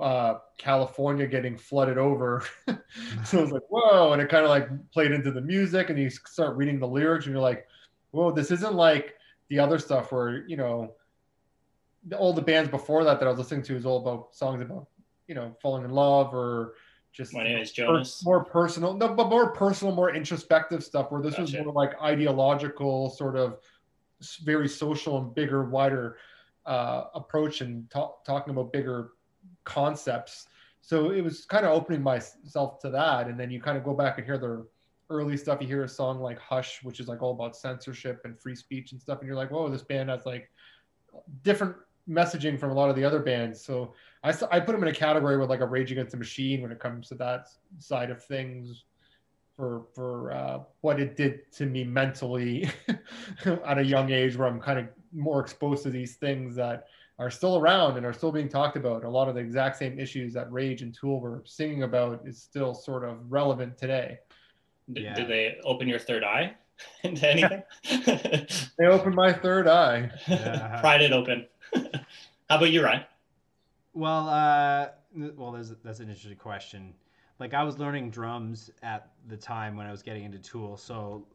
uh, 0.00 0.34
California 0.58 1.26
getting 1.26 1.56
flooded 1.56 1.98
over. 1.98 2.44
so 3.24 3.38
it 3.38 3.40
was 3.40 3.52
like, 3.52 3.62
whoa. 3.70 4.12
And 4.12 4.20
it 4.20 4.28
kind 4.28 4.44
of 4.44 4.50
like 4.50 4.68
played 4.90 5.12
into 5.12 5.30
the 5.30 5.40
music, 5.40 5.88
and 5.88 5.98
you 5.98 6.10
start 6.10 6.56
reading 6.56 6.78
the 6.78 6.88
lyrics, 6.88 7.24
and 7.24 7.32
you're 7.32 7.42
like, 7.42 7.66
whoa, 8.10 8.32
this 8.32 8.50
isn't 8.50 8.74
like 8.74 9.14
the 9.48 9.58
other 9.58 9.78
stuff 9.78 10.12
where, 10.12 10.46
you 10.46 10.56
know, 10.56 10.94
all 12.18 12.32
the 12.32 12.42
bands 12.42 12.68
before 12.68 13.02
that 13.04 13.18
that 13.18 13.26
I 13.26 13.30
was 13.30 13.38
listening 13.38 13.62
to 13.62 13.76
is 13.76 13.86
all 13.86 13.98
about 13.98 14.34
songs 14.34 14.60
about, 14.60 14.88
you 15.26 15.34
know, 15.34 15.56
falling 15.62 15.84
in 15.84 15.90
love 15.90 16.34
or 16.34 16.74
just 17.16 17.32
My 17.32 17.44
name 17.44 17.58
is 17.58 17.72
Jonas. 17.72 18.22
more 18.24 18.44
personal, 18.44 18.92
no, 18.92 19.08
but 19.08 19.28
more 19.30 19.50
personal, 19.52 19.94
more 19.94 20.14
introspective 20.14 20.84
stuff. 20.84 21.10
Where 21.10 21.22
this 21.22 21.38
was 21.38 21.54
more 21.54 21.72
like 21.72 22.00
ideological, 22.02 23.08
sort 23.08 23.36
of 23.36 23.58
very 24.44 24.68
social 24.68 25.18
and 25.18 25.34
bigger, 25.34 25.64
wider 25.64 26.18
uh, 26.66 27.04
approach 27.14 27.62
and 27.62 27.88
talk, 27.90 28.24
talking 28.24 28.52
about 28.52 28.70
bigger 28.72 29.12
concepts. 29.64 30.46
So 30.82 31.10
it 31.10 31.22
was 31.22 31.46
kind 31.46 31.64
of 31.64 31.72
opening 31.72 32.02
myself 32.02 32.80
to 32.80 32.90
that, 32.90 33.28
and 33.28 33.40
then 33.40 33.50
you 33.50 33.60
kind 33.62 33.78
of 33.78 33.84
go 33.84 33.94
back 33.94 34.18
and 34.18 34.26
hear 34.26 34.36
their 34.36 34.64
early 35.08 35.38
stuff. 35.38 35.62
You 35.62 35.68
hear 35.68 35.84
a 35.84 35.88
song 35.88 36.20
like 36.20 36.38
"Hush," 36.38 36.80
which 36.82 37.00
is 37.00 37.08
like 37.08 37.22
all 37.22 37.32
about 37.32 37.56
censorship 37.56 38.20
and 38.24 38.38
free 38.38 38.54
speech 38.54 38.92
and 38.92 39.00
stuff, 39.00 39.20
and 39.20 39.26
you're 39.26 39.36
like, 39.36 39.50
"Whoa, 39.50 39.70
this 39.70 39.82
band 39.82 40.10
has 40.10 40.26
like 40.26 40.50
different 41.42 41.76
messaging 42.08 42.58
from 42.58 42.70
a 42.70 42.74
lot 42.74 42.90
of 42.90 42.96
the 42.96 43.04
other 43.04 43.20
bands." 43.20 43.62
So 43.64 43.94
I, 44.22 44.30
I 44.50 44.60
put 44.60 44.72
them 44.72 44.82
in 44.82 44.88
a 44.88 44.94
category 44.94 45.38
with 45.38 45.50
like 45.50 45.60
a 45.60 45.66
Rage 45.66 45.92
Against 45.92 46.12
the 46.12 46.18
Machine 46.18 46.62
when 46.62 46.72
it 46.72 46.80
comes 46.80 47.08
to 47.08 47.14
that 47.16 47.48
side 47.78 48.10
of 48.10 48.22
things 48.24 48.84
for 49.56 49.86
for 49.94 50.32
uh, 50.32 50.58
what 50.82 51.00
it 51.00 51.16
did 51.16 51.50
to 51.52 51.66
me 51.66 51.84
mentally 51.84 52.70
at 53.44 53.78
a 53.78 53.84
young 53.84 54.10
age, 54.10 54.36
where 54.36 54.48
I'm 54.48 54.60
kind 54.60 54.78
of 54.78 54.86
more 55.12 55.40
exposed 55.40 55.82
to 55.84 55.90
these 55.90 56.16
things 56.16 56.54
that 56.56 56.86
are 57.18 57.30
still 57.30 57.56
around 57.56 57.96
and 57.96 58.04
are 58.04 58.12
still 58.12 58.32
being 58.32 58.48
talked 58.48 58.76
about. 58.76 59.04
A 59.04 59.08
lot 59.08 59.28
of 59.28 59.34
the 59.34 59.40
exact 59.40 59.78
same 59.78 59.98
issues 59.98 60.34
that 60.34 60.52
Rage 60.52 60.82
and 60.82 60.94
Tool 60.94 61.20
were 61.20 61.42
singing 61.46 61.82
about 61.82 62.22
is 62.26 62.40
still 62.40 62.74
sort 62.74 63.04
of 63.04 63.16
relevant 63.30 63.78
today. 63.78 64.18
Yeah. 64.88 65.14
Did 65.14 65.28
they 65.28 65.56
open 65.64 65.88
your 65.88 65.98
third 65.98 66.22
eye 66.22 66.54
into 67.02 67.30
anything? 67.30 67.62
They 68.78 68.84
opened 68.84 69.14
my 69.14 69.32
third 69.32 69.66
eye. 69.66 70.10
Yeah. 70.28 70.80
Pried 70.80 71.00
it 71.00 71.10
open. 71.10 71.46
How 71.74 72.56
about 72.56 72.70
you, 72.70 72.84
Ryan? 72.84 73.04
Well, 73.94 74.28
uh, 74.28 74.88
well, 75.36 75.52
that's, 75.52 75.72
that's 75.82 76.00
an 76.00 76.08
interesting 76.08 76.36
question. 76.36 76.94
Like 77.38 77.54
I 77.54 77.62
was 77.62 77.78
learning 77.78 78.10
drums 78.10 78.70
at 78.82 79.10
the 79.28 79.36
time 79.36 79.76
when 79.76 79.86
I 79.86 79.90
was 79.90 80.02
getting 80.02 80.24
into 80.24 80.38
Tool, 80.38 80.76
so 80.76 81.26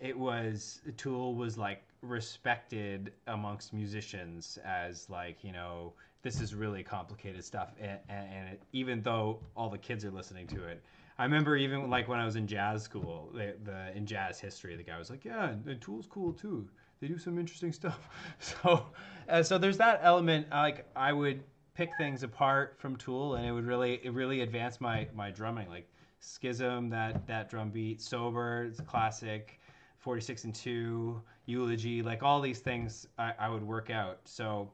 it 0.00 0.16
was 0.16 0.80
Tool 0.96 1.34
was 1.34 1.56
like 1.56 1.82
respected 2.02 3.12
amongst 3.26 3.72
musicians 3.72 4.58
as 4.64 5.08
like 5.10 5.42
you 5.42 5.52
know 5.52 5.94
this 6.22 6.40
is 6.40 6.54
really 6.54 6.82
complicated 6.82 7.44
stuff, 7.44 7.70
and, 7.80 7.98
and 8.08 8.48
it, 8.48 8.62
even 8.72 9.02
though 9.02 9.40
all 9.56 9.70
the 9.70 9.78
kids 9.78 10.04
are 10.04 10.10
listening 10.10 10.46
to 10.48 10.64
it. 10.64 10.82
I 11.20 11.24
remember 11.24 11.56
even 11.56 11.90
like 11.90 12.06
when 12.08 12.20
I 12.20 12.24
was 12.24 12.36
in 12.36 12.46
jazz 12.46 12.82
school, 12.82 13.30
the, 13.34 13.54
the 13.64 13.96
in 13.96 14.06
jazz 14.06 14.38
history, 14.38 14.76
the 14.76 14.84
guy 14.84 14.98
was 14.98 15.10
like, 15.10 15.24
"Yeah, 15.24 15.48
and 15.48 15.80
Tool's 15.80 16.06
cool 16.06 16.32
too. 16.32 16.68
They 17.00 17.08
do 17.08 17.18
some 17.18 17.38
interesting 17.38 17.72
stuff." 17.72 17.98
So, 18.40 18.86
uh, 19.28 19.42
so 19.42 19.58
there's 19.58 19.78
that 19.78 20.00
element. 20.02 20.46
Like 20.50 20.86
I 20.96 21.12
would 21.12 21.42
pick 21.74 21.90
things 21.98 22.22
apart 22.22 22.76
from 22.78 22.96
Tool, 22.96 23.34
and 23.36 23.46
it 23.46 23.52
would 23.52 23.66
really 23.66 24.00
it 24.02 24.12
really 24.12 24.40
advance 24.40 24.80
my 24.80 25.06
my 25.14 25.30
drumming. 25.30 25.68
Like 25.68 25.88
Schism, 26.20 26.90
that 26.90 27.26
that 27.26 27.48
drum 27.48 27.70
beat, 27.70 28.00
Sober, 28.00 28.64
it's 28.64 28.80
classic, 28.80 29.60
46 29.98 30.44
and 30.44 30.54
two, 30.54 31.20
Eulogy, 31.46 32.02
like 32.02 32.22
all 32.22 32.40
these 32.40 32.60
things 32.60 33.06
I, 33.18 33.32
I 33.38 33.48
would 33.48 33.62
work 33.62 33.90
out. 33.90 34.20
So 34.24 34.70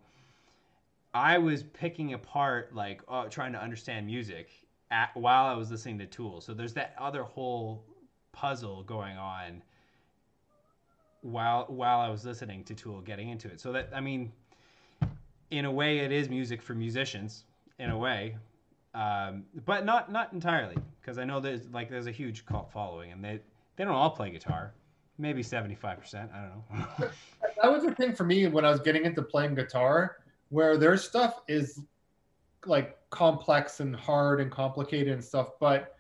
I 1.13 1.39
was 1.39 1.63
picking 1.63 2.15
apart 2.15 2.75
like 2.75 3.03
uh, 3.09 3.29
trying 3.29 3.53
to 3.53 3.63
understand 3.63 4.07
music 4.07 4.49
at, 4.91 5.11
while 5.15 5.45
I 5.45 5.55
was 5.55 5.71
listening 5.71 5.99
to 5.99 6.07
Tool. 6.07 6.41
So 6.41 6.55
there's 6.55 6.75
that 6.75 6.95
other 6.99 7.23
whole 7.23 7.85
puzzle 8.33 8.83
going 8.83 9.17
on 9.17 9.63
while 11.25 11.67
while 11.69 12.01
I 12.01 12.09
was 12.09 12.25
listening 12.25 12.65
to 12.65 12.75
Tool, 12.75 13.01
getting 13.01 13.31
into 13.31 13.49
it. 13.49 13.61
So 13.61 13.73
that 13.73 13.91
I 13.95 14.01
mean 14.01 14.33
in 15.51 15.65
a 15.65 15.71
way 15.71 15.99
it 15.99 16.13
is 16.13 16.29
music 16.29 16.63
for 16.63 16.75
musicians 16.75 17.45
in 17.79 17.91
a 17.91 17.99
way 17.99 18.37
um, 18.95 19.45
but 19.67 19.85
not 19.85 20.11
not 20.11 20.33
entirely 20.33 20.77
because 21.01 21.19
i 21.19 21.25
know 21.25 21.39
there's 21.39 21.69
like 21.71 21.91
there's 21.91 22.07
a 22.07 22.11
huge 22.11 22.47
cult 22.47 22.73
following 22.73 23.13
and 23.13 23.23
they 23.23 23.39
they 23.77 23.85
don't 23.85 23.95
all 23.95 24.11
play 24.11 24.31
guitar 24.31 24.73
maybe 25.19 25.43
75% 25.43 26.33
i 26.33 26.49
don't 26.49 27.01
know 27.01 27.09
That 27.63 27.73
was 27.73 27.85
the 27.85 27.95
thing 27.95 28.15
for 28.15 28.25
me 28.25 28.47
when 28.47 28.65
I 28.65 28.71
was 28.71 28.81
getting 28.81 29.05
into 29.05 29.23
playing 29.23 29.55
guitar, 29.55 30.17
where 30.51 30.77
their 30.77 30.97
stuff 30.97 31.41
is 31.49 31.81
like 32.67 32.99
complex 33.11 33.81
and 33.81 33.95
hard 33.95 34.41
and 34.41 34.51
complicated 34.51 35.13
and 35.13 35.25
stuff, 35.25 35.53
but 35.61 35.97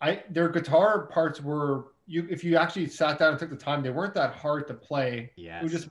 I 0.00 0.24
their 0.30 0.48
guitar 0.48 1.06
parts 1.06 1.40
were 1.40 1.89
you 2.10 2.26
if 2.28 2.42
you 2.42 2.56
actually 2.56 2.88
sat 2.88 3.18
down 3.20 3.30
and 3.30 3.38
took 3.38 3.50
the 3.50 3.56
time, 3.56 3.82
they 3.82 3.90
weren't 3.90 4.14
that 4.14 4.34
hard 4.34 4.66
to 4.66 4.74
play. 4.74 5.30
Yeah. 5.36 5.60
It 5.60 5.62
was 5.62 5.72
just 5.72 5.88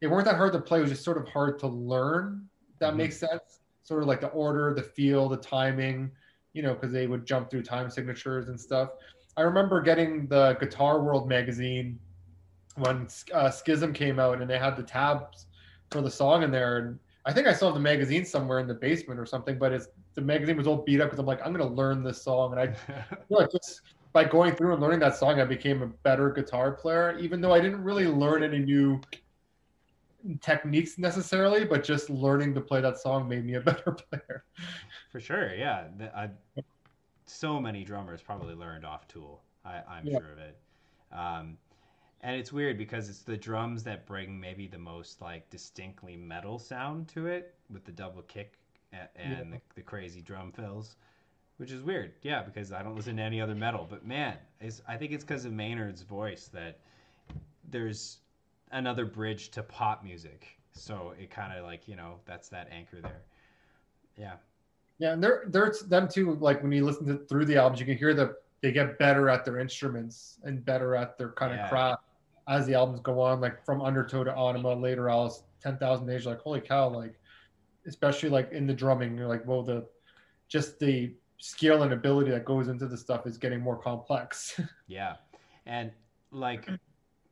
they 0.00 0.08
weren't 0.08 0.24
that 0.24 0.36
hard 0.36 0.52
to 0.52 0.60
play. 0.60 0.78
It 0.80 0.82
was 0.82 0.90
just 0.90 1.04
sort 1.04 1.16
of 1.16 1.28
hard 1.28 1.58
to 1.60 1.68
learn. 1.68 2.48
That 2.80 2.94
Mhm. 2.94 2.98
makes 2.98 3.16
sense. 3.16 3.60
Sort 3.84 4.02
of 4.02 4.08
like 4.08 4.20
the 4.20 4.28
order, 4.28 4.74
the 4.74 4.82
feel, 4.82 5.28
the 5.28 5.36
timing, 5.36 6.10
you 6.54 6.62
know, 6.62 6.74
because 6.74 6.92
they 6.92 7.06
would 7.06 7.24
jump 7.24 7.50
through 7.50 7.62
time 7.62 7.88
signatures 7.88 8.48
and 8.48 8.60
stuff. 8.60 8.90
I 9.36 9.42
remember 9.42 9.80
getting 9.80 10.26
the 10.26 10.54
Guitar 10.58 11.00
World 11.02 11.28
magazine 11.28 12.00
when 12.76 13.06
uh, 13.32 13.50
Schism 13.50 13.92
came 13.92 14.18
out, 14.18 14.40
and 14.40 14.50
they 14.50 14.58
had 14.58 14.76
the 14.76 14.82
tabs 14.82 15.46
for 15.92 16.00
the 16.00 16.10
song 16.10 16.42
in 16.42 16.50
there. 16.50 16.78
And 16.78 16.98
I 17.24 17.32
think 17.32 17.46
I 17.46 17.52
still 17.52 17.68
have 17.68 17.74
the 17.74 17.80
magazine 17.80 18.24
somewhere 18.24 18.58
in 18.58 18.66
the 18.66 18.74
basement 18.74 19.20
or 19.20 19.26
something. 19.26 19.58
But 19.58 19.72
it's 19.72 19.88
the 20.14 20.20
magazine 20.22 20.56
was 20.56 20.66
all 20.66 20.82
beat 20.82 21.00
up 21.00 21.06
because 21.06 21.20
I'm 21.20 21.26
like, 21.26 21.40
I'm 21.46 21.52
gonna 21.52 21.72
learn 21.72 22.02
this 22.02 22.22
song, 22.22 22.52
and 22.52 22.60
I 22.60 22.66
feel 23.28 23.38
like 23.38 23.52
just 23.52 23.80
by 24.14 24.24
going 24.24 24.56
through 24.56 24.74
and 24.74 24.82
learning 24.82 25.00
that 25.00 25.16
song, 25.16 25.40
I 25.40 25.46
became 25.46 25.82
a 25.82 25.88
better 25.88 26.30
guitar 26.32 26.72
player, 26.72 27.18
even 27.18 27.42
though 27.42 27.54
I 27.54 27.60
didn't 27.60 27.84
really 27.84 28.08
learn 28.08 28.44
any 28.44 28.60
new 28.60 29.00
techniques 30.40 30.98
necessarily, 30.98 31.64
but 31.64 31.84
just 31.84 32.08
learning 32.10 32.54
to 32.54 32.60
play 32.60 32.80
that 32.80 32.98
song 32.98 33.28
made 33.28 33.44
me 33.44 33.54
a 33.54 33.60
better 33.60 33.92
player. 33.92 34.44
for 35.08 35.20
sure 35.20 35.54
yeah 35.54 35.84
I, 36.14 36.30
so 37.26 37.60
many 37.60 37.84
drummers 37.84 38.22
probably 38.22 38.54
learned 38.54 38.84
off 38.84 39.08
tool 39.08 39.42
I, 39.64 39.82
i'm 39.88 40.08
Yeah. 40.08 40.18
sure 40.18 40.32
of 40.32 40.38
it 40.38 40.58
um, 41.12 41.58
and 42.22 42.36
it's 42.36 42.52
weird 42.52 42.78
because 42.78 43.08
it's 43.08 43.22
the 43.22 43.36
drums 43.36 43.84
that 43.84 44.06
bring 44.06 44.40
maybe 44.40 44.66
the 44.66 44.78
most 44.78 45.22
like 45.22 45.50
distinctly 45.50 46.16
metal 46.16 46.58
sound 46.58 47.08
to 47.10 47.26
it 47.28 47.54
with 47.70 47.84
the 47.84 47.92
double 47.92 48.22
kick 48.22 48.58
and, 48.92 49.08
and 49.16 49.52
the, 49.54 49.60
the 49.76 49.82
crazy 49.82 50.22
drum 50.22 50.52
fills 50.52 50.96
which 51.58 51.70
is 51.70 51.82
weird 51.82 52.12
yeah 52.22 52.42
because 52.42 52.72
i 52.72 52.82
don't 52.82 52.96
listen 52.96 53.16
to 53.16 53.22
any 53.22 53.40
other 53.40 53.54
metal 53.54 53.86
but 53.88 54.06
man 54.06 54.36
it's, 54.60 54.82
i 54.88 54.96
think 54.96 55.12
it's 55.12 55.24
because 55.24 55.44
of 55.44 55.52
maynard's 55.52 56.02
voice 56.02 56.48
that 56.52 56.78
there's 57.70 58.18
another 58.72 59.04
bridge 59.04 59.50
to 59.50 59.62
pop 59.62 60.02
music 60.04 60.46
so 60.72 61.14
it 61.20 61.30
kind 61.30 61.56
of 61.56 61.64
like 61.64 61.86
you 61.88 61.96
know 61.96 62.16
that's 62.26 62.48
that 62.48 62.68
anchor 62.72 63.00
there 63.00 63.22
yeah 64.18 64.34
Yeah, 64.98 65.12
and 65.12 65.22
they're 65.22 65.44
they're 65.48 65.74
them 65.88 66.08
too. 66.08 66.34
Like 66.40 66.62
when 66.62 66.70
you 66.70 66.84
listen 66.84 67.04
to 67.06 67.18
through 67.26 67.46
the 67.46 67.56
albums, 67.56 67.80
you 67.80 67.86
can 67.86 67.98
hear 67.98 68.14
that 68.14 68.30
they 68.60 68.70
get 68.70 68.96
better 68.96 69.28
at 69.28 69.44
their 69.44 69.58
instruments 69.58 70.38
and 70.44 70.64
better 70.64 70.94
at 70.94 71.18
their 71.18 71.32
kind 71.32 71.52
Yeah. 71.52 71.64
of 71.64 71.70
craft 71.70 72.02
as 72.46 72.64
the 72.66 72.74
albums 72.74 73.00
go 73.00 73.20
on. 73.20 73.40
Like 73.40 73.64
from 73.64 73.82
Undertow 73.82 74.22
to 74.22 74.30
Ænima, 74.30 74.80
later 74.80 75.08
Alice, 75.10 75.42
Ten 75.60 75.76
Thousand 75.78 76.06
Days. 76.06 76.26
Like 76.26 76.40
holy 76.40 76.60
cow! 76.60 76.88
Like 76.90 77.18
especially 77.86 78.28
like 78.28 78.52
in 78.52 78.66
the 78.68 78.72
drumming, 78.74 79.16
you're 79.18 79.26
like, 79.26 79.44
well, 79.46 79.62
the 79.64 79.84
just 80.48 80.78
the 80.78 81.12
skill 81.38 81.82
and 81.82 81.92
ability 81.92 82.30
that 82.30 82.44
goes 82.44 82.68
into 82.68 82.86
the 82.86 82.96
stuff 82.96 83.26
is 83.26 83.38
getting 83.38 83.60
more 83.60 83.76
complex. 83.76 84.60
Yeah, 84.86 85.16
and 85.66 85.92
like 86.30 86.68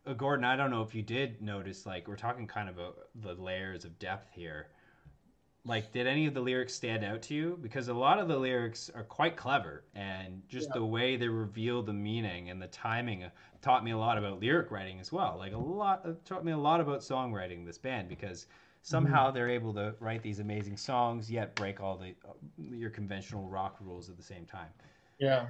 uh, 0.07 0.15
Gordon, 0.15 0.45
I 0.45 0.57
don't 0.57 0.71
know 0.71 0.83
if 0.83 0.95
you 0.95 1.03
did 1.03 1.41
notice. 1.43 1.87
Like 1.87 2.09
we're 2.09 2.17
talking 2.17 2.47
kind 2.47 2.69
of 2.69 2.79
a, 2.79 2.93
the 3.15 3.35
layers 3.35 3.85
of 3.85 3.99
depth 3.99 4.33
here. 4.33 4.69
Like, 5.65 5.93
did 5.93 6.09
any 6.09 6.27
of 6.27 6.35
the 6.35 6.41
lyrics 6.41 6.75
stand 6.75 7.05
out 7.05 7.23
to 7.23 7.35
you? 7.35 7.57
Because 7.63 7.87
a 7.87 7.95
lot 7.95 8.19
of 8.19 8.27
the 8.27 8.37
lyrics 8.37 8.91
are 8.97 9.05
quite 9.05 9.37
clever, 9.37 9.85
and 9.95 10.43
just 10.49 10.69
Yeah. 10.71 10.75
the 10.81 10.85
way 10.85 11.17
they 11.17 11.29
reveal 11.29 11.83
the 11.85 11.93
meaning 11.93 12.51
and 12.51 12.61
the 12.61 12.67
timing 12.67 13.23
uh, 13.23 13.31
taught 13.61 13.85
me 13.85 13.93
a 13.93 13.97
lot 13.99 14.19
about 14.19 14.41
lyric 14.41 14.73
writing 14.73 14.99
as 14.99 15.13
well. 15.13 15.37
Like 15.39 15.53
a 15.53 15.59
lot 15.59 16.05
uh, 16.05 16.15
taught 16.25 16.45
me 16.45 16.51
a 16.53 16.59
lot 16.59 16.81
about 16.81 17.01
songwriting. 17.01 17.65
This 17.65 17.79
band 17.79 18.09
because 18.09 18.47
somehow 18.83 19.31
they're 19.31 19.49
able 19.49 19.73
to 19.75 19.95
write 20.01 20.23
these 20.23 20.41
amazing 20.41 20.77
songs 20.77 21.31
yet 21.31 21.55
break 21.55 21.81
all 21.81 21.97
the 21.97 22.15
uh, 22.29 22.33
your 22.59 22.91
conventional 22.91 23.49
rock 23.49 23.77
rules 23.81 24.09
at 24.09 24.17
the 24.17 24.23
same 24.23 24.45
time. 24.45 24.69
yeah, 25.19 25.47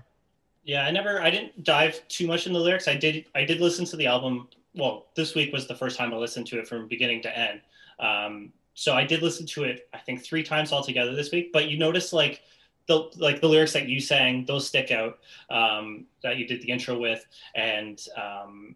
Yeah, 0.64 0.84
I 0.84 0.90
never 0.90 1.20
I 1.20 1.30
didn't 1.30 1.64
dive 1.64 2.06
too 2.08 2.26
much 2.26 2.46
in 2.46 2.52
the 2.52 2.60
lyrics. 2.60 2.88
I 2.88 2.94
did 2.94 3.26
I 3.34 3.44
did 3.44 3.60
listen 3.60 3.84
to 3.86 3.96
the 3.96 4.06
album. 4.06 4.48
Well, 4.74 5.06
this 5.16 5.34
week 5.34 5.52
was 5.52 5.66
the 5.66 5.74
first 5.74 5.96
time 5.96 6.12
I 6.12 6.16
listened 6.16 6.46
to 6.48 6.58
it 6.58 6.68
from 6.68 6.88
beginning 6.88 7.22
to 7.22 7.38
end. 7.38 7.60
Um, 7.98 8.52
so 8.74 8.94
I 8.94 9.04
did 9.04 9.22
listen 9.22 9.46
to 9.46 9.64
it 9.64 9.88
I 9.92 9.98
think 9.98 10.22
three 10.22 10.42
times 10.42 10.72
altogether 10.72 11.14
this 11.14 11.32
week. 11.32 11.52
But 11.52 11.68
you 11.68 11.78
notice 11.78 12.12
like 12.12 12.42
the 12.86 13.10
like 13.16 13.40
the 13.40 13.48
lyrics 13.48 13.72
that 13.72 13.88
you 13.88 14.00
sang, 14.00 14.44
those 14.44 14.66
stick 14.66 14.90
out 14.90 15.18
um, 15.50 16.04
that 16.22 16.36
you 16.36 16.46
did 16.46 16.60
the 16.62 16.70
intro 16.70 16.98
with, 16.98 17.26
and 17.54 18.06
um, 18.16 18.74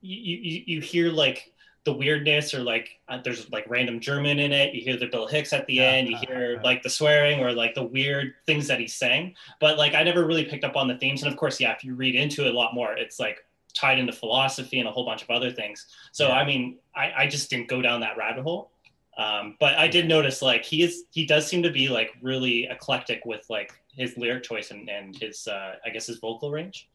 you, 0.00 0.36
you 0.36 0.62
you 0.66 0.80
hear 0.80 1.10
like 1.10 1.53
the 1.84 1.92
weirdness 1.92 2.54
or 2.54 2.60
like 2.60 2.98
uh, 3.08 3.18
there's 3.22 3.50
like 3.50 3.64
random 3.68 4.00
German 4.00 4.38
in 4.38 4.52
it. 4.52 4.74
You 4.74 4.80
hear 4.80 4.96
the 4.96 5.06
Bill 5.06 5.26
Hicks 5.26 5.52
at 5.52 5.66
the 5.66 5.80
end. 5.80 6.08
You 6.08 6.16
hear 6.16 6.60
like 6.64 6.82
the 6.82 6.90
swearing 6.90 7.40
or 7.40 7.52
like 7.52 7.74
the 7.74 7.84
weird 7.84 8.34
things 8.46 8.66
that 8.68 8.80
he's 8.80 8.94
saying 8.94 9.34
but 9.60 9.78
like 9.78 9.94
I 9.94 10.02
never 10.02 10.26
really 10.26 10.44
picked 10.44 10.64
up 10.64 10.76
on 10.76 10.88
the 10.88 10.96
themes. 10.96 11.22
And 11.22 11.32
of 11.32 11.38
course, 11.38 11.60
yeah, 11.60 11.72
if 11.72 11.84
you 11.84 11.94
read 11.94 12.14
into 12.14 12.46
it 12.46 12.54
a 12.54 12.56
lot 12.56 12.74
more, 12.74 12.92
it's 12.94 13.18
like 13.18 13.44
tied 13.74 13.98
into 13.98 14.12
philosophy 14.12 14.78
and 14.78 14.88
a 14.88 14.92
whole 14.92 15.04
bunch 15.04 15.22
of 15.22 15.30
other 15.30 15.50
things. 15.50 15.86
So 16.12 16.28
Yeah. 16.28 16.34
I 16.34 16.44
mean, 16.44 16.78
I, 16.94 17.12
I 17.16 17.26
just 17.26 17.50
didn't 17.50 17.68
go 17.68 17.82
down 17.82 18.00
that 18.00 18.16
rabbit 18.16 18.42
hole. 18.42 18.70
Um, 19.16 19.56
but 19.60 19.74
I 19.76 19.86
did 19.86 20.08
notice 20.08 20.42
like 20.42 20.64
he 20.64 20.82
is 20.82 21.04
he 21.10 21.24
does 21.24 21.46
seem 21.46 21.62
to 21.62 21.70
be 21.70 21.88
like 21.88 22.10
really 22.20 22.64
eclectic 22.64 23.24
with 23.24 23.46
like 23.48 23.72
his 23.88 24.16
lyric 24.16 24.42
choice 24.42 24.70
and, 24.72 24.88
and 24.90 25.16
his 25.16 25.46
uh, 25.46 25.74
I 25.84 25.90
guess 25.90 26.06
his 26.06 26.18
vocal 26.18 26.50
range. 26.50 26.88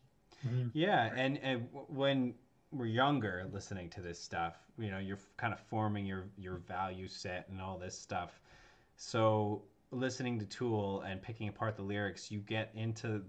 Yeah, 0.74 1.12
and, 1.16 1.38
and 1.44 1.68
when 1.88 2.34
we're 2.72 2.86
younger, 2.86 3.48
listening 3.52 3.90
to 3.90 4.02
this 4.02 4.20
stuff, 4.20 4.56
you 4.78 4.92
know, 4.92 5.00
you're 5.00 5.20
kind 5.38 5.54
of 5.54 5.60
forming 5.60 6.06
your 6.06 6.26
your 6.38 6.58
value 6.58 7.08
set 7.08 7.48
and 7.50 7.62
all 7.62 7.78
this 7.78 7.98
stuff. 7.98 8.40
So 8.96 9.64
listening 9.92 10.40
to 10.40 10.46
Tool 10.46 11.02
and 11.02 11.22
picking 11.22 11.50
apart 11.50 11.76
the 11.76 11.82
lyrics, 11.82 12.30
you 12.30 12.40
get 12.40 12.72
into 12.76 13.22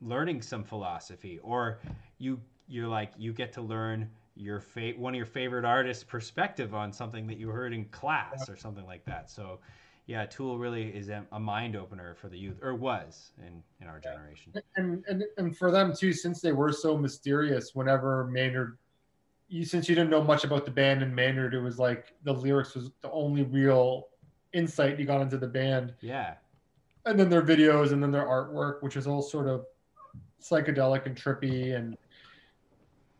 learning 0.00 0.42
some 0.42 0.64
philosophy, 0.64 1.38
or 1.42 1.78
you 2.18 2.40
you're 2.68 2.88
like 2.88 3.12
you 3.16 3.32
get 3.32 3.52
to 3.54 3.62
learn 3.62 4.10
your 4.34 4.60
fa- 4.60 4.94
one 4.96 5.14
of 5.14 5.16
your 5.16 5.26
favorite 5.26 5.64
artists' 5.64 6.04
perspective 6.04 6.74
on 6.74 6.92
something 6.92 7.26
that 7.26 7.36
you 7.36 7.48
heard 7.48 7.72
in 7.72 7.84
class 7.86 8.48
or 8.48 8.56
something 8.56 8.86
like 8.86 9.04
that. 9.04 9.30
So. 9.30 9.60
Yeah, 10.10 10.26
Tool 10.26 10.58
really 10.58 10.88
is 10.88 11.08
a, 11.08 11.24
mind 11.38 11.76
opener 11.76 12.16
for 12.16 12.28
the 12.28 12.36
youth, 12.36 12.58
or 12.62 12.74
was 12.74 13.30
in, 13.38 13.62
in 13.80 13.86
our 13.86 14.00
generation. 14.00 14.52
and, 14.74 15.04
and 15.06 15.22
and 15.36 15.56
for 15.56 15.70
them 15.70 15.94
too, 15.94 16.12
since 16.12 16.40
they 16.40 16.50
were 16.50 16.72
so 16.72 16.98
mysterious, 16.98 17.76
whenever 17.76 18.26
Maynard, 18.26 18.76
you 19.46 19.64
since 19.64 19.88
you 19.88 19.94
didn't 19.94 20.10
know 20.10 20.24
much 20.24 20.42
about 20.42 20.64
the 20.64 20.70
band 20.72 21.04
and 21.04 21.14
Maynard, 21.14 21.54
it 21.54 21.60
was 21.60 21.78
like 21.78 22.12
the 22.24 22.32
lyrics 22.32 22.74
was 22.74 22.90
the 23.02 23.10
only 23.12 23.44
real 23.44 24.08
insight 24.52 24.98
you 24.98 25.06
got 25.06 25.20
into 25.20 25.38
the 25.38 25.46
band. 25.46 25.94
Yeah. 26.00 26.34
And 27.06 27.16
then 27.16 27.30
their 27.30 27.42
videos 27.42 27.92
and 27.92 28.02
then 28.02 28.10
their 28.10 28.26
artwork, 28.26 28.82
which 28.82 28.96
is 28.96 29.06
all 29.06 29.22
sort 29.22 29.46
of 29.46 29.64
psychedelic 30.42 31.06
and 31.06 31.14
trippy 31.14 31.76
and 31.76 31.96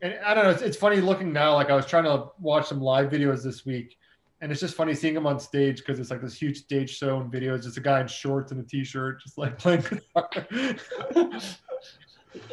and 0.03 0.19
I 0.27 0.35
don't 0.35 0.43
know. 0.43 0.51
It's, 0.51 0.63
it's 0.63 0.77
funny 0.77 0.97
looking 0.97 1.33
now. 1.33 1.55
Like 1.55 1.71
I 1.71 1.77
was 1.77 1.87
trying 1.87 2.03
to 2.03 2.31
watch 2.41 2.67
some 2.67 2.81
live 2.81 3.13
videos 3.13 3.45
this 3.45 3.65
week, 3.65 3.97
and 4.41 4.51
it's 4.51 4.61
just 4.61 4.75
funny 4.75 4.95
seeing 4.95 5.15
him 5.15 5.27
on 5.27 5.39
stage 5.39 5.79
because 5.79 6.01
it's 6.01 6.11
like 6.11 6.23
this 6.23 6.35
huge 6.35 6.59
stage 6.59 6.97
show 6.97 7.21
and 7.21 7.31
videos. 7.31 7.65
Just 7.65 7.77
a 7.77 7.81
guy 7.81 8.01
in 8.01 8.07
shorts 8.07 8.53
and 8.53 8.61
a 8.61 8.67
t-shirt, 8.67 9.23
just 9.23 9.37
like 9.37 9.59
playing 9.59 9.83
guitar. 9.83 10.31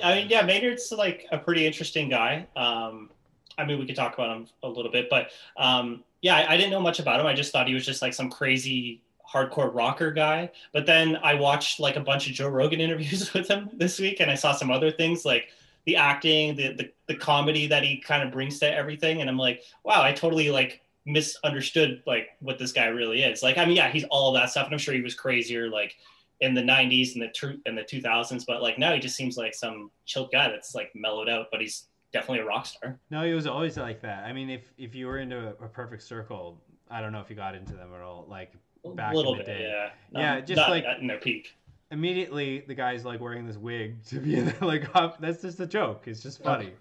I 0.03 0.15
mean, 0.15 0.27
yeah, 0.29 0.41
Maynard's 0.41 0.91
like 0.91 1.27
a 1.31 1.37
pretty 1.37 1.65
interesting 1.65 2.09
guy. 2.09 2.47
Um, 2.55 3.09
I 3.57 3.65
mean, 3.65 3.79
we 3.79 3.85
could 3.85 3.95
talk 3.95 4.13
about 4.15 4.35
him 4.35 4.47
a 4.63 4.67
little 4.67 4.91
bit, 4.91 5.09
but 5.09 5.29
um, 5.55 6.03
yeah, 6.21 6.35
I, 6.35 6.53
I, 6.53 6.57
didn't 6.57 6.71
know 6.71 6.79
much 6.79 6.99
about 6.99 7.19
him. 7.19 7.25
I 7.25 7.33
just 7.33 7.51
thought 7.51 7.67
he 7.67 7.73
was 7.73 7.85
just 7.85 8.01
like 8.01 8.13
some 8.13 8.29
crazy 8.29 9.01
hardcore 9.27 9.73
rocker 9.73 10.11
guy. 10.11 10.51
But 10.73 10.85
then 10.85 11.17
I 11.17 11.35
watched 11.35 11.79
like 11.79 11.95
a 11.95 12.01
bunch 12.01 12.27
of 12.27 12.33
Joe 12.33 12.49
Rogan 12.49 12.81
interviews 12.81 13.33
with 13.33 13.47
him 13.47 13.69
this 13.73 13.99
week, 13.99 14.19
and 14.19 14.29
I 14.29 14.35
saw 14.35 14.51
some 14.51 14.71
other 14.71 14.91
things 14.91 15.25
like 15.25 15.49
the 15.85 15.95
acting, 15.95 16.55
the 16.55 16.73
the, 16.73 16.91
the 17.07 17.15
comedy 17.15 17.67
that 17.67 17.83
he 17.83 17.97
kind 17.97 18.23
of 18.23 18.31
brings 18.31 18.59
to 18.59 18.71
everything, 18.71 19.21
and 19.21 19.29
I'm 19.29 19.37
like, 19.37 19.63
wow, 19.83 20.01
I 20.03 20.11
totally 20.11 20.49
like 20.51 20.81
misunderstood 21.07 22.03
like 22.05 22.29
what 22.39 22.59
this 22.59 22.71
guy 22.71 22.85
really 22.87 23.23
is. 23.23 23.41
Like, 23.41 23.57
I 23.57 23.65
mean, 23.65 23.75
yeah, 23.75 23.89
he's 23.89 24.03
all 24.05 24.31
that 24.33 24.49
stuff, 24.49 24.65
and 24.65 24.73
I'm 24.73 24.79
sure 24.79 24.93
he 24.93 25.01
was 25.01 25.15
crazier 25.15 25.69
like 25.69 25.95
in 26.41 26.53
the 26.53 26.61
90s 26.61 27.13
and 27.13 27.21
the 27.23 27.29
tr- 27.29 27.59
in 27.65 27.73
the 27.75 27.81
2000s, 27.81 28.43
but 28.45 28.61
like 28.61 28.77
now 28.77 28.93
he 28.93 28.99
just 28.99 29.15
seems 29.15 29.37
like 29.37 29.55
some 29.55 29.89
chill 30.05 30.27
guy 30.31 30.49
that's 30.49 30.75
like 30.75 30.91
mellowed 30.93 31.29
out, 31.29 31.47
but 31.51 31.61
he's 31.61 31.85
definitely 32.13 32.39
a 32.39 32.45
rock 32.45 32.65
star. 32.67 32.99
No, 33.09 33.23
he 33.25 33.33
was 33.33 33.47
always 33.47 33.77
like 33.77 34.01
that. 34.01 34.25
I 34.25 34.33
mean, 34.33 34.49
if 34.49 34.71
if 34.77 34.93
you 34.93 35.07
were 35.07 35.17
into 35.19 35.37
a, 35.47 35.65
a 35.65 35.67
perfect 35.67 36.03
circle, 36.03 36.61
I 36.91 37.01
don't 37.01 37.11
know 37.11 37.21
if 37.21 37.29
you 37.29 37.35
got 37.35 37.55
into 37.55 37.73
them 37.73 37.89
at 37.95 38.01
all. 38.01 38.25
Like 38.29 38.51
back 38.95 39.13
a 39.13 39.15
little 39.17 39.33
in 39.33 39.39
the 39.39 39.43
bit, 39.45 39.57
day. 39.57 39.63
yeah, 39.69 39.89
Yeah, 40.21 40.35
Um, 40.35 40.45
just 40.45 40.57
not 40.57 40.69
like- 40.69 40.85
in 41.01 41.07
their 41.07 41.17
peak. 41.19 41.56
Immediately, 41.89 42.65
the 42.67 42.75
guy's 42.75 43.05
like 43.05 43.21
wearing 43.21 43.47
this 43.47 43.55
wig 43.55 44.03
to 44.07 44.19
be 44.19 44.41
the, 44.41 44.65
like 44.65 44.93
up. 44.93 45.21
That's 45.21 45.41
just 45.41 45.59
a 45.61 45.65
joke. 45.65 46.03
It's 46.05 46.21
just 46.21 46.43
funny. 46.43 46.71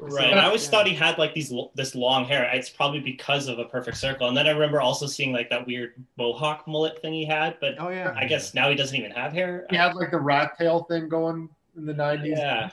Right. 0.00 0.32
So- 0.32 0.38
I 0.38 0.44
always 0.46 0.64
yeah. 0.64 0.70
thought 0.70 0.86
he 0.88 0.94
had 0.94 1.18
like 1.18 1.34
these 1.34 1.52
this 1.76 1.94
long 1.94 2.24
hair. 2.24 2.50
It's 2.52 2.68
probably 2.68 2.98
because 3.00 3.46
of 3.46 3.60
a 3.60 3.64
perfect 3.66 3.96
circle. 3.96 4.26
And 4.26 4.36
then 4.36 4.46
I 4.48 4.50
remember 4.50 4.80
also 4.80 5.06
seeing 5.06 5.32
like 5.32 5.48
that 5.50 5.66
weird 5.66 5.92
mohawk 6.18 6.66
mullet 6.66 7.00
thing 7.00 7.12
he 7.12 7.24
had, 7.24 7.58
but 7.60 7.76
Oh 7.78 7.90
yeah. 7.90 8.12
I 8.16 8.24
guess 8.26 8.54
now 8.54 8.68
he 8.68 8.74
doesn't 8.74 8.96
even 8.96 9.12
have 9.12 9.32
hair. 9.32 9.66
he 9.70 9.76
had 9.76 9.94
like 9.94 10.10
the 10.10 10.18
rat 10.20 10.58
tail 10.58 10.82
thing 10.84 11.08
going 11.08 11.48
in 11.76 11.86
the 11.86 11.94
'90s. 11.94 12.26
yeah. 12.26 12.70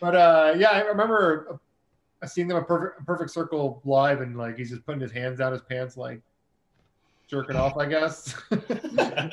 But 0.00 0.14
uh, 0.16 0.54
yeah, 0.56 0.70
I 0.70 0.80
remember 0.80 1.58
uh, 2.22 2.26
seeing 2.26 2.48
them 2.48 2.56
a 2.58 2.62
perfect, 2.62 3.00
a 3.00 3.04
perfect 3.04 3.30
circle 3.30 3.80
live, 3.84 4.20
and 4.22 4.36
like 4.36 4.56
he's 4.56 4.70
just 4.70 4.84
putting 4.86 5.00
his 5.00 5.12
hands 5.12 5.38
down 5.38 5.52
his 5.52 5.62
pants, 5.62 5.96
like 5.96 6.20
jerking 7.26 7.56
off, 7.56 7.76
I 7.76 7.86
guess. 7.86 8.34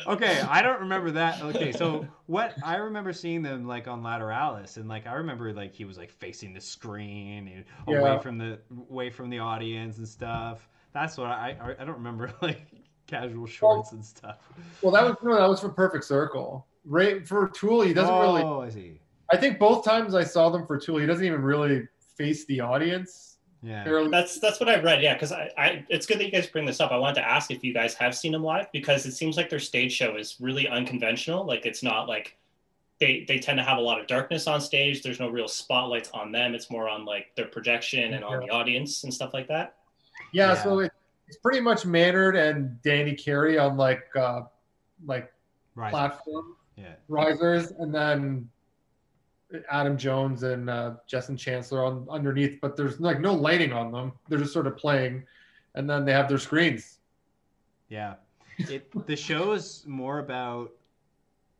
Okay, 0.07 0.41
I 0.41 0.61
don't 0.61 0.79
remember 0.79 1.11
that. 1.11 1.41
Okay, 1.41 1.71
so 1.71 2.07
what 2.27 2.55
I 2.63 2.77
remember 2.77 3.13
seeing 3.13 3.41
them 3.41 3.67
like 3.67 3.87
on 3.87 4.01
Lateralis, 4.01 4.77
and 4.77 4.87
like 4.87 5.05
I 5.07 5.13
remember 5.13 5.53
like 5.53 5.73
he 5.73 5.85
was 5.85 5.97
like 5.97 6.11
facing 6.11 6.53
the 6.53 6.61
screen 6.61 7.49
and 7.87 7.97
away 7.97 8.19
from 8.21 8.37
the 8.37 8.59
away 8.89 9.09
from 9.09 9.29
the 9.29 9.39
audience 9.39 9.97
and 9.97 10.07
stuff. 10.07 10.67
That's 10.93 11.17
what 11.17 11.27
I 11.27 11.57
I, 11.79 11.83
don't 11.83 11.95
remember 11.95 12.33
like 12.41 12.65
casual 13.07 13.45
shorts 13.45 13.91
and 13.91 14.03
stuff. 14.03 14.37
well, 14.81 14.91
that 14.93 15.03
was 15.03 15.15
no, 15.21 15.35
that 15.35 15.49
was 15.49 15.59
for 15.59 15.69
Perfect 15.69 16.05
Circle. 16.05 16.65
Right 16.85 17.27
for 17.27 17.49
Tool, 17.49 17.81
he 17.81 17.93
doesn't 17.93 18.19
really. 18.19 18.41
Oh, 18.41 18.61
I 18.61 18.69
see. 18.69 18.99
I 19.31 19.37
think 19.37 19.59
both 19.59 19.83
times 19.85 20.15
I 20.15 20.23
saw 20.23 20.49
them 20.49 20.65
for 20.65 20.77
Tool, 20.77 20.97
he 20.97 21.05
doesn't 21.05 21.25
even 21.25 21.41
really 21.41 21.87
face 22.17 22.45
the 22.45 22.61
audience. 22.61 23.32
Yeah. 23.63 23.83
Fairly- 23.85 24.09
That's 24.09 24.39
that's 24.39 24.59
what 24.59 24.67
I 24.69 24.79
read. 24.81 25.01
Yeah, 25.01 25.13
because 25.13 25.31
I, 25.31 25.49
I 25.57 25.85
it's 25.89 26.05
good 26.05 26.19
that 26.19 26.25
you 26.25 26.31
guys 26.31 26.47
bring 26.47 26.65
this 26.65 26.79
up. 26.81 26.91
I 26.91 26.97
wanted 26.97 27.15
to 27.21 27.27
ask 27.27 27.49
if 27.49 27.63
you 27.63 27.73
guys 27.73 27.93
have 27.95 28.13
seen 28.15 28.33
them 28.33 28.43
live 28.43 28.71
because 28.73 29.05
it 29.05 29.13
seems 29.13 29.37
like 29.37 29.49
their 29.49 29.59
stage 29.59 29.93
show 29.93 30.17
is 30.17 30.35
really 30.41 30.67
unconventional. 30.67 31.45
Like 31.45 31.65
it's 31.65 31.81
not 31.81 32.07
like 32.07 32.35
they 32.99 33.23
they 33.27 33.39
tend 33.39 33.57
to 33.57 33.63
have 33.63 33.77
a 33.77 33.81
lot 33.81 33.99
of 34.01 34.07
darkness 34.07 34.47
on 34.47 34.59
stage. 34.59 35.01
There's 35.01 35.19
no 35.19 35.29
real 35.29 35.47
spotlights 35.47 36.09
on 36.13 36.31
them. 36.31 36.53
It's 36.53 36.69
more 36.69 36.89
on 36.89 37.05
like 37.05 37.33
their 37.35 37.47
projection 37.47 38.13
and 38.13 38.23
on 38.23 38.39
the 38.41 38.49
audience 38.49 39.03
and 39.05 39.13
stuff 39.13 39.33
like 39.33 39.47
that. 39.47 39.77
Yeah, 40.33 40.53
Yeah. 40.53 40.63
so 40.63 40.79
it, 40.79 40.91
it's 41.29 41.37
pretty 41.37 41.61
much 41.61 41.85
Maynard 41.85 42.35
and 42.35 42.81
Danny 42.81 43.13
Carey 43.15 43.57
on 43.57 43.77
like 43.77 44.03
uh, 44.15 44.41
like 45.05 45.31
Right. 45.75 45.89
platform 45.89 46.55
Yeah. 46.75 46.93
risers, 47.07 47.71
and 47.71 47.95
then 47.95 48.49
Adam 49.69 49.97
Jones 49.97 50.43
and 50.43 50.69
uh, 50.69 50.95
Justin 51.07 51.37
Chancellor 51.37 51.85
on 51.85 52.07
underneath. 52.09 52.59
But 52.61 52.75
there's 52.75 52.99
like 52.99 53.19
no 53.19 53.33
lighting 53.33 53.73
on 53.73 53.91
them; 53.91 54.13
they're 54.27 54.39
just 54.39 54.53
sort 54.53 54.67
of 54.67 54.77
playing, 54.77 55.25
and 55.75 55.89
then 55.89 56.05
they 56.05 56.13
have 56.13 56.27
their 56.29 56.37
screens. 56.37 56.99
Yeah. 57.89 58.15
It 58.69 58.91
the 59.07 59.15
show 59.15 59.53
is 59.53 59.83
more 59.87 60.19
about 60.19 60.71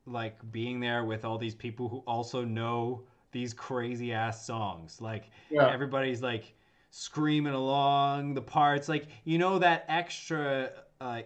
like 0.06 0.38
being 0.52 0.80
there 0.80 1.06
with 1.06 1.26
all 1.26 1.38
these 1.38 1.56
people 1.56 1.88
who 1.90 2.00
also 2.06 2.44
know 2.44 3.04
these 3.32 3.54
crazy 3.54 4.14
ass 4.14 4.46
songs. 4.46 5.02
Like 5.02 5.30
Yeah, 5.50 5.70
everybody's 5.70 6.22
like 6.22 6.54
screaming 6.92 7.54
along 7.54 8.36
the 8.36 8.42
parts 8.42 8.88
like 8.88 9.08
you 9.24 9.40
know 9.40 9.58
that 9.58 9.84
extra 9.88 10.70
uh, 11.02 11.22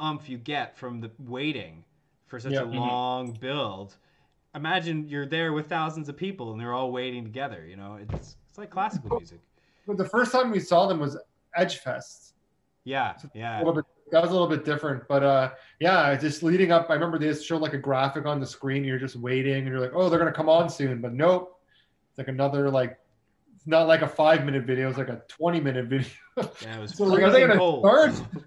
umph 0.00 0.28
you 0.28 0.36
get 0.36 0.76
from 0.76 1.00
the 1.00 1.10
waiting 1.18 1.82
for 2.26 2.38
such 2.38 2.52
Yeah. 2.52 2.64
a 2.64 2.66
Mhm. 2.66 2.76
long 2.76 3.32
build 3.32 3.96
imagine 4.54 5.08
you're 5.08 5.26
there 5.26 5.52
with 5.52 5.68
thousands 5.68 6.08
of 6.08 6.16
people 6.16 6.52
and 6.52 6.60
they're 6.60 6.74
all 6.74 6.92
waiting 6.92 7.24
together 7.24 7.64
you 7.66 7.76
know 7.76 7.98
it's 8.00 8.36
it's 8.48 8.58
like 8.58 8.70
classical 8.70 9.16
music 9.18 9.40
but 9.86 9.96
the 9.96 10.04
first 10.08 10.30
time 10.32 10.50
we 10.50 10.60
saw 10.60 10.86
them 10.86 11.00
was 11.00 11.16
Edge 11.56 11.78
Fest. 11.78 12.34
yeah 12.84 13.14
A 13.24 13.30
yeah 13.38 13.58
little 13.58 13.74
bit 13.74 13.84
that 14.10 14.20
was 14.20 14.28
a 14.28 14.32
little 14.34 14.46
bit 14.48 14.62
different, 14.66 15.08
but 15.08 15.22
uh, 15.22 15.52
yeah, 15.80 16.14
just 16.16 16.42
leading 16.42 16.70
up. 16.70 16.90
I 16.90 16.92
remember 16.92 17.18
they 17.18 17.28
just 17.28 17.46
showed 17.46 17.62
like 17.62 17.72
a 17.72 17.78
graphic 17.78 18.26
on 18.26 18.40
the 18.40 18.46
screen. 18.46 18.84
You're 18.84 18.98
just 18.98 19.16
waiting, 19.16 19.54
and 19.54 19.66
you're 19.66 19.80
like, 19.80 19.92
oh, 19.94 20.10
they're 20.10 20.18
gonna 20.18 20.30
come 20.30 20.50
on 20.50 20.68
soon, 20.68 21.00
but 21.00 21.14
nope. 21.14 21.58
It's 22.10 22.18
like 22.18 22.28
another 22.28 22.70
like. 22.70 22.98
It's 23.56 23.66
not 23.66 23.88
like 23.88 24.02
a 24.02 24.06
five 24.08 24.44
minute 24.44 24.64
video. 24.64 24.90
It's 24.90 24.98
like 24.98 25.08
a 25.08 25.22
twenty 25.28 25.60
minute 25.60 25.86
video. 25.86 26.06
yeah 26.60 26.76
it 26.76 26.80
was 26.80 26.94
So 26.98 27.04
like, 27.04 27.22
are 27.22 27.30
they 27.30 27.40
gonna 27.40 27.56
cold. 27.56 27.86
start? 27.86 28.12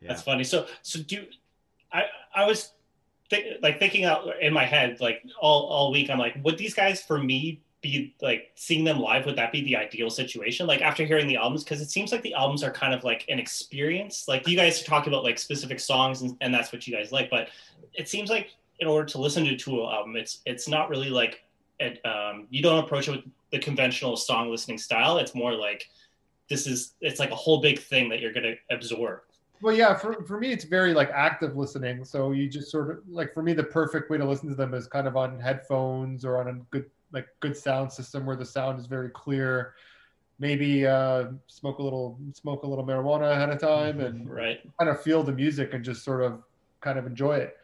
yeah 0.00 0.08
That's 0.08 0.22
funny. 0.22 0.42
So 0.42 0.66
so 0.82 1.00
do 1.00 1.24
I 1.92 2.04
I 2.34 2.46
was 2.46 2.72
thi- 3.30 3.56
like 3.62 3.78
thinking 3.78 4.04
out 4.04 4.28
in 4.40 4.52
my 4.52 4.64
head 4.64 5.00
like 5.00 5.22
all 5.40 5.66
all 5.66 5.90
week. 5.90 6.10
I'm 6.10 6.18
like, 6.18 6.36
would 6.42 6.58
these 6.58 6.74
guys 6.74 7.02
for 7.02 7.18
me 7.18 7.60
be 7.80 8.14
like 8.20 8.52
seeing 8.56 8.84
them 8.84 8.98
live? 8.98 9.24
Would 9.26 9.36
that 9.36 9.52
be 9.52 9.62
the 9.62 9.76
ideal 9.76 10.10
situation? 10.10 10.66
Like 10.66 10.82
after 10.82 11.04
hearing 11.04 11.26
the 11.26 11.36
albums, 11.36 11.64
because 11.64 11.80
it 11.80 11.90
seems 11.90 12.12
like 12.12 12.22
the 12.22 12.34
albums 12.34 12.62
are 12.62 12.70
kind 12.70 12.92
of 12.92 13.04
like 13.04 13.24
an 13.28 13.38
experience. 13.38 14.26
Like 14.28 14.46
you 14.46 14.56
guys 14.56 14.82
talk 14.82 15.06
about 15.06 15.24
like 15.24 15.38
specific 15.38 15.80
songs 15.80 16.22
and, 16.22 16.36
and 16.40 16.52
that's 16.52 16.72
what 16.72 16.86
you 16.86 16.94
guys 16.94 17.12
like, 17.12 17.30
but 17.30 17.48
it 17.94 18.08
seems 18.08 18.28
like 18.30 18.50
in 18.80 18.88
order 18.88 19.06
to 19.06 19.20
listen 19.20 19.44
to 19.44 19.54
a 19.54 19.56
Tool 19.56 19.90
album, 19.90 20.16
it's 20.16 20.40
it's 20.46 20.68
not 20.68 20.88
really 20.88 21.10
like 21.10 21.42
it, 21.78 22.04
um, 22.04 22.46
you 22.50 22.62
don't 22.62 22.82
approach 22.84 23.08
it 23.08 23.12
with 23.12 23.24
the 23.50 23.58
conventional 23.58 24.16
song 24.16 24.50
listening 24.50 24.78
style. 24.78 25.18
It's 25.18 25.34
more 25.34 25.54
like 25.54 25.88
this 26.48 26.66
is 26.66 26.94
it's 27.00 27.20
like 27.20 27.30
a 27.30 27.36
whole 27.36 27.60
big 27.60 27.78
thing 27.78 28.08
that 28.10 28.20
you're 28.20 28.32
gonna 28.32 28.54
absorb. 28.70 29.20
Well, 29.62 29.74
yeah, 29.74 29.94
for, 29.94 30.22
for 30.24 30.38
me, 30.40 30.52
it's 30.52 30.64
very 30.64 30.94
like 30.94 31.10
active 31.10 31.56
listening. 31.56 32.04
So 32.04 32.32
you 32.32 32.48
just 32.48 32.70
sort 32.70 32.90
of 32.90 32.98
like 33.08 33.34
for 33.34 33.42
me, 33.42 33.52
the 33.52 33.64
perfect 33.64 34.10
way 34.10 34.16
to 34.18 34.24
listen 34.24 34.48
to 34.48 34.54
them 34.54 34.72
is 34.74 34.86
kind 34.86 35.06
of 35.06 35.16
on 35.16 35.38
headphones 35.38 36.24
or 36.24 36.38
on 36.38 36.48
a 36.48 36.54
good 36.70 36.86
like 37.12 37.26
good 37.40 37.56
sound 37.56 37.92
system 37.92 38.24
where 38.24 38.36
the 38.36 38.44
sound 38.44 38.78
is 38.78 38.86
very 38.86 39.10
clear. 39.10 39.74
Maybe 40.38 40.86
uh, 40.86 41.26
smoke 41.48 41.78
a 41.78 41.82
little 41.82 42.18
smoke 42.32 42.62
a 42.62 42.66
little 42.66 42.86
marijuana 42.86 43.32
ahead 43.32 43.50
of 43.50 43.60
time 43.60 44.00
and 44.00 44.28
Right. 44.30 44.60
kind 44.78 44.88
of 44.88 45.02
feel 45.02 45.22
the 45.22 45.32
music 45.32 45.74
and 45.74 45.84
just 45.84 46.02
sort 46.04 46.22
of 46.22 46.42
kind 46.80 46.98
of 46.98 47.06
enjoy 47.06 47.36
it. 47.36 47.56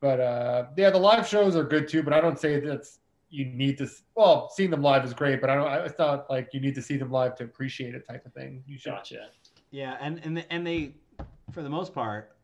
But 0.00 0.20
uh, 0.20 0.66
yeah, 0.76 0.88
the 0.90 0.98
live 0.98 1.26
shows 1.26 1.56
are 1.56 1.64
good 1.64 1.88
too. 1.88 2.02
But 2.02 2.12
I 2.14 2.20
don't 2.20 2.38
say 2.38 2.60
that's 2.60 3.00
you 3.28 3.44
need 3.44 3.76
to. 3.78 3.88
Well, 4.14 4.48
seeing 4.54 4.70
them 4.70 4.82
live 4.82 5.04
is 5.04 5.12
great, 5.12 5.42
but 5.42 5.50
I 5.50 5.54
don't. 5.56 5.70
It's 5.86 5.98
not 5.98 6.30
like 6.30 6.54
you 6.54 6.60
need 6.60 6.74
to 6.76 6.82
see 6.82 6.96
them 6.96 7.10
live 7.10 7.34
to 7.36 7.44
appreciate 7.44 7.94
it 7.94 8.06
type 8.08 8.24
of 8.24 8.32
thing. 8.32 8.62
You 8.66 8.78
should. 8.78 8.92
Gotcha. 8.92 9.28
Yeah, 9.70 9.96
and 10.00 10.20
and 10.24 10.46
and 10.48 10.66
they, 10.66 10.92
for 11.52 11.62
the 11.62 11.70
most 11.70 11.94
part, 11.94 12.36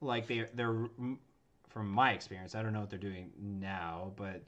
like 0.00 0.26
they 0.26 0.46
they're 0.54 0.86
from 1.68 1.90
my 1.90 2.12
experience. 2.12 2.54
I 2.54 2.62
don't 2.62 2.72
know 2.72 2.80
what 2.80 2.90
they're 2.90 2.98
doing 2.98 3.30
now, 3.38 4.12
but 4.16 4.42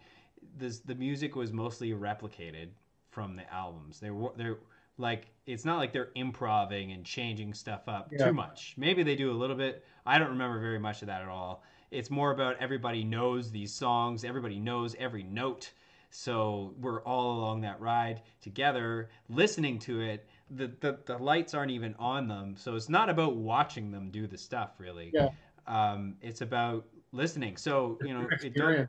this 0.57 0.81
the 0.81 0.95
music 0.95 1.37
was 1.37 1.53
mostly 1.53 1.93
replicated 1.93 2.69
from 3.11 3.37
the 3.37 3.53
albums. 3.53 4.01
They 4.01 4.11
were 4.11 4.31
they're 4.37 4.59
like 4.99 5.27
it's 5.47 5.65
not 5.65 5.79
like 5.79 5.93
they're 5.93 6.11
improving 6.15 6.93
and 6.93 7.05
changing 7.05 7.55
stuff 7.55 7.89
up 7.89 8.09
Yeah. 8.13 8.27
too 8.27 8.33
much. 8.33 8.75
Maybe 8.77 9.03
they 9.03 9.17
do 9.17 9.31
a 9.31 9.35
little 9.35 9.57
bit. 9.57 9.85
I 10.07 10.19
don't 10.19 10.29
remember 10.31 10.61
very 10.61 10.79
much 10.79 11.03
of 11.03 11.09
that 11.09 11.23
at 11.23 11.29
all. 11.29 11.65
It's 11.91 12.11
more 12.11 12.31
about 12.31 12.57
everybody 12.61 13.03
knows 13.03 13.51
these 13.51 13.73
songs. 13.73 14.25
Everybody 14.25 14.61
knows 14.61 14.95
every 14.99 15.25
note. 15.25 15.73
So 16.11 16.75
we're 16.79 17.03
all 17.03 17.39
along 17.39 17.61
that 17.63 17.81
ride 17.81 18.23
together, 18.41 19.11
listening 19.29 19.79
to 19.81 20.01
it. 20.01 20.29
The, 20.51 20.73
the 20.81 20.99
the 21.07 21.19
lights 21.19 21.55
aren't 21.55 21.71
even 21.71 21.95
on 21.99 22.27
them, 22.27 22.57
so 22.57 22.75
it's 22.75 22.89
not 22.89 23.09
about 23.09 23.37
watching 23.37 23.91
them 23.91 24.11
do 24.11 24.27
the 24.27 24.39
stuff 24.39 24.71
really. 24.79 25.11
Yeah. 25.15 25.29
Um, 25.67 26.17
it's 26.21 26.41
about 26.41 26.87
listening. 27.13 27.57
So 27.57 27.99
you 28.03 28.15
know, 28.15 28.27
it 28.43 28.55
don't, 28.55 28.89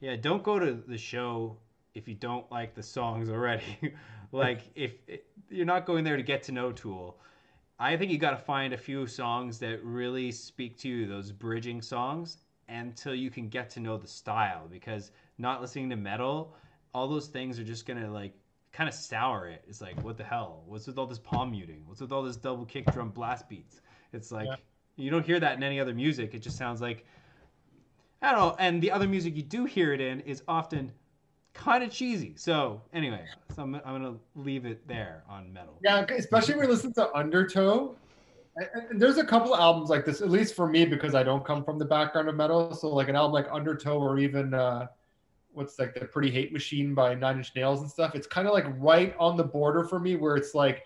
yeah, 0.00 0.16
don't 0.16 0.42
go 0.42 0.58
to 0.58 0.72
the 0.72 0.98
show 0.98 1.56
if 1.94 2.08
you 2.08 2.14
don't 2.14 2.50
like 2.50 2.74
the 2.74 2.82
songs 2.82 3.28
already. 3.30 3.94
like 4.32 4.62
if 4.74 4.92
you're 5.50 5.66
not 5.66 5.86
going 5.86 6.04
there 6.04 6.16
to 6.16 6.22
get 6.22 6.42
to 6.44 6.52
know 6.52 6.72
Tool, 6.72 7.18
I 7.78 7.96
think 7.96 8.10
you 8.10 8.18
got 8.18 8.30
to 8.30 8.36
find 8.36 8.72
a 8.72 8.78
few 8.78 9.06
songs 9.06 9.58
that 9.58 9.82
really 9.84 10.32
speak 10.32 10.78
to 10.78 10.88
you, 10.88 11.06
those 11.06 11.32
bridging 11.32 11.82
songs, 11.82 12.38
until 12.68 13.14
you 13.14 13.30
can 13.30 13.48
get 13.48 13.70
to 13.70 13.80
know 13.80 13.96
the 13.96 14.08
style. 14.08 14.66
Because 14.70 15.10
not 15.38 15.60
listening 15.60 15.90
to 15.90 15.96
metal, 15.96 16.54
all 16.94 17.08
those 17.08 17.26
things 17.26 17.58
are 17.58 17.64
just 17.64 17.86
gonna 17.86 18.10
like 18.10 18.32
kind 18.78 18.88
of 18.88 18.94
sour 18.94 19.48
it. 19.48 19.64
It's 19.66 19.80
like, 19.80 20.00
what 20.04 20.16
the 20.16 20.22
hell? 20.22 20.62
What's 20.66 20.86
with 20.86 20.98
all 20.98 21.06
this 21.06 21.18
palm 21.18 21.50
muting? 21.50 21.82
What's 21.86 22.00
with 22.00 22.12
all 22.12 22.22
this 22.22 22.36
double 22.36 22.64
kick 22.64 22.86
drum 22.92 23.10
blast 23.10 23.48
beats? 23.48 23.80
It's 24.12 24.30
like 24.30 24.46
Yeah. 24.46 24.54
you 24.94 25.10
don't 25.10 25.26
hear 25.26 25.40
that 25.40 25.56
in 25.56 25.64
any 25.64 25.80
other 25.80 25.92
music. 25.92 26.32
It 26.32 26.38
just 26.42 26.56
sounds 26.56 26.80
like 26.80 27.04
I 28.22 28.30
don't 28.30 28.38
know. 28.40 28.56
And 28.60 28.80
the 28.80 28.92
other 28.92 29.08
music 29.08 29.34
you 29.36 29.42
do 29.42 29.64
hear 29.64 29.92
it 29.92 30.00
in 30.00 30.20
is 30.20 30.44
often 30.46 30.92
kind 31.54 31.82
of 31.82 31.90
cheesy. 31.90 32.34
So 32.36 32.80
anyway, 32.92 33.24
so 33.56 33.62
I'm, 33.62 33.74
I'm 33.74 33.82
gonna 33.82 34.14
leave 34.36 34.64
it 34.64 34.86
there 34.86 35.24
on 35.28 35.52
metal. 35.52 35.76
Yeah, 35.82 36.04
especially 36.16 36.54
when 36.54 36.66
we 36.68 36.72
listen 36.72 36.92
to 36.94 37.12
Undertow. 37.16 37.96
And- 38.90 39.00
There's 39.00 39.18
a 39.18 39.24
couple 39.24 39.56
albums 39.56 39.90
like 39.90 40.04
this, 40.04 40.20
at 40.20 40.30
least 40.30 40.54
for 40.54 40.68
me, 40.68 40.84
because 40.84 41.16
I 41.16 41.24
don't 41.24 41.44
come 41.44 41.64
from 41.64 41.78
the 41.80 41.84
background 41.84 42.28
of 42.28 42.36
metal. 42.36 42.72
So 42.74 42.88
like 42.94 43.08
an 43.08 43.16
album 43.16 43.32
like 43.32 43.48
Undertow 43.50 43.98
or 43.98 44.18
even 44.20 44.54
uh, 44.54 44.86
what's 45.58 45.78
like 45.78 45.94
the 45.94 46.06
Pretty 46.06 46.30
Hate 46.30 46.52
Machine 46.52 46.94
by 46.94 47.14
Nine 47.14 47.36
Inch 47.38 47.54
Nails 47.54 47.80
and 47.82 47.90
stuff. 47.90 48.14
It's 48.14 48.26
kind 48.26 48.46
of 48.48 48.54
like 48.54 48.66
right 48.78 49.14
on 49.18 49.36
the 49.36 49.44
border 49.44 49.84
for 49.84 49.98
me, 49.98 50.16
where 50.16 50.36
it's 50.36 50.54
like 50.54 50.84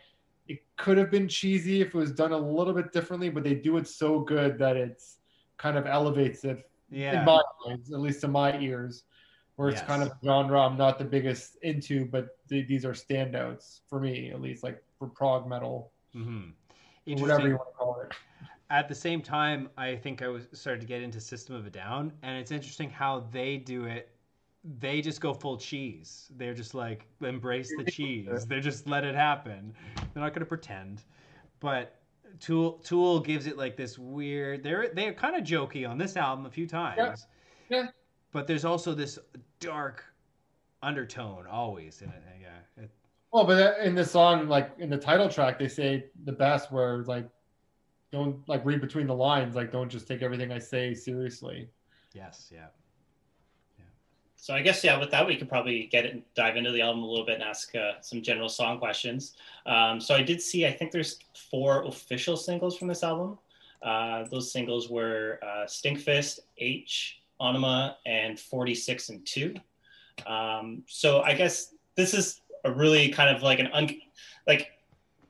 it 0.48 0.60
could 0.76 0.98
have 0.98 1.10
been 1.10 1.28
cheesy 1.28 1.80
if 1.82 1.88
it 1.88 1.94
was 1.94 2.10
done 2.12 2.32
a 2.32 2.38
little 2.38 2.72
bit 2.72 2.92
differently, 2.92 3.28
but 3.30 3.44
they 3.44 3.54
do 3.54 3.76
it 3.76 3.86
so 3.86 4.20
good 4.20 4.58
that 4.58 4.76
it's 4.76 5.18
kind 5.58 5.76
of 5.76 5.86
elevates 5.86 6.44
it 6.44 6.68
Yeah. 6.90 7.20
in 7.20 7.24
my 7.24 7.40
eyes, 7.68 7.92
at 7.92 8.00
least 8.00 8.24
in 8.24 8.32
my 8.32 8.58
ears, 8.58 9.04
where 9.56 9.68
it's 9.68 9.78
Yes. 9.78 9.86
kind 9.86 10.02
of 10.02 10.12
genre 10.24 10.60
I'm 10.60 10.76
not 10.76 10.98
the 10.98 11.04
biggest 11.04 11.56
into, 11.62 12.06
but 12.06 12.28
th- 12.48 12.66
these 12.66 12.84
are 12.84 12.92
standouts 12.92 13.80
for 13.88 14.00
me, 14.00 14.30
at 14.30 14.40
least 14.40 14.64
like 14.64 14.82
for 14.98 15.08
prog 15.08 15.46
metal, 15.46 15.92
hmm 16.12 16.48
whatever 17.06 17.46
you 17.46 17.56
want 17.56 17.68
to 17.68 17.76
call 17.76 18.00
it. 18.00 18.14
At 18.70 18.88
the 18.88 18.94
same 18.94 19.20
time, 19.20 19.68
I 19.76 19.96
think 19.96 20.22
I 20.22 20.28
was 20.28 20.46
started 20.52 20.80
to 20.80 20.86
get 20.86 21.02
into 21.02 21.20
System 21.20 21.54
of 21.56 21.66
a 21.66 21.70
Down, 21.70 22.10
and 22.22 22.38
it's 22.38 22.50
interesting 22.50 22.88
how 22.88 23.20
they 23.30 23.58
do 23.58 23.84
it. 23.84 24.11
They 24.78 25.00
just 25.00 25.20
go 25.20 25.34
full 25.34 25.56
cheese. 25.56 26.30
They're 26.36 26.54
just 26.54 26.74
like 26.74 27.06
embrace 27.20 27.72
the 27.76 27.84
cheese. 27.90 28.46
They're 28.46 28.60
just 28.60 28.86
let 28.86 29.04
it 29.04 29.14
happen. 29.14 29.74
They're 29.96 30.22
not 30.22 30.30
going 30.30 30.40
to 30.40 30.46
pretend. 30.46 31.02
But 31.58 32.00
Tool 32.40 32.74
Tool 32.84 33.20
gives 33.20 33.46
it 33.46 33.56
like 33.56 33.76
this 33.76 33.98
weird. 33.98 34.62
They're 34.62 34.90
they're 34.94 35.12
kind 35.12 35.36
of 35.36 35.42
jokey 35.42 35.88
on 35.88 35.98
this 35.98 36.16
album 36.16 36.46
a 36.46 36.50
few 36.50 36.66
times. 36.66 37.26
Yeah. 37.68 37.86
But 38.32 38.46
there's 38.46 38.64
also 38.64 38.94
this 38.94 39.18
dark 39.60 40.04
undertone 40.82 41.46
always 41.46 42.02
in 42.02 42.08
it. 42.08 42.22
Yeah. 42.40 42.82
It, 42.84 42.90
Well, 43.32 43.44
but 43.44 43.58
uh, 43.58 43.82
in 43.82 43.94
the 43.94 44.04
song, 44.04 44.48
like 44.48 44.72
in 44.78 44.90
the 44.90 44.96
title 44.96 45.28
track, 45.28 45.58
they 45.58 45.68
say 45.68 46.06
the 46.24 46.32
best 46.32 46.72
where 46.72 46.98
like 47.04 47.28
don't 48.10 48.46
like 48.48 48.64
read 48.64 48.80
between 48.80 49.06
the 49.06 49.14
lines, 49.14 49.54
like 49.54 49.72
don't 49.72 49.88
just 49.88 50.06
take 50.06 50.22
everything 50.22 50.52
I 50.52 50.58
say 50.58 50.94
seriously. 50.94 51.68
yes. 52.14 52.50
Yeah. 52.52 52.66
So 54.42 54.52
I 54.54 54.60
guess 54.60 54.82
yeah, 54.82 54.98
with 54.98 55.12
that 55.12 55.24
we 55.24 55.36
could 55.36 55.48
probably 55.48 55.86
get 55.86 56.04
it, 56.04 56.20
dive 56.34 56.56
into 56.56 56.72
the 56.72 56.80
album 56.80 57.04
a 57.04 57.06
little 57.06 57.24
bit 57.24 57.36
and 57.36 57.44
ask 57.44 57.76
uh, 57.76 57.92
some 58.00 58.20
general 58.22 58.48
song 58.48 58.80
questions. 58.80 59.36
Um, 59.66 60.00
so 60.00 60.16
I 60.16 60.22
did 60.22 60.42
see, 60.42 60.66
I 60.66 60.72
think 60.72 60.90
there's 60.90 61.20
four 61.48 61.84
official 61.84 62.36
singles 62.36 62.76
from 62.76 62.88
this 62.88 63.04
album. 63.04 63.38
Uh, 63.82 64.24
those 64.32 64.50
singles 64.50 64.90
were 64.90 65.38
uh, 65.44 65.66
Stinkfist, 65.66 66.40
H, 66.58 67.22
Ænima, 67.40 67.94
and 68.04 68.36
46 68.36 69.10
and 69.10 69.24
2. 69.24 69.54
Um, 70.26 70.82
so 70.88 71.22
I 71.22 71.34
guess 71.34 71.74
this 71.94 72.12
is 72.12 72.40
a 72.64 72.72
really 72.72 73.10
kind 73.10 73.34
of 73.34 73.44
like 73.44 73.60
an 73.60 73.68
un, 73.68 73.90
like 74.48 74.72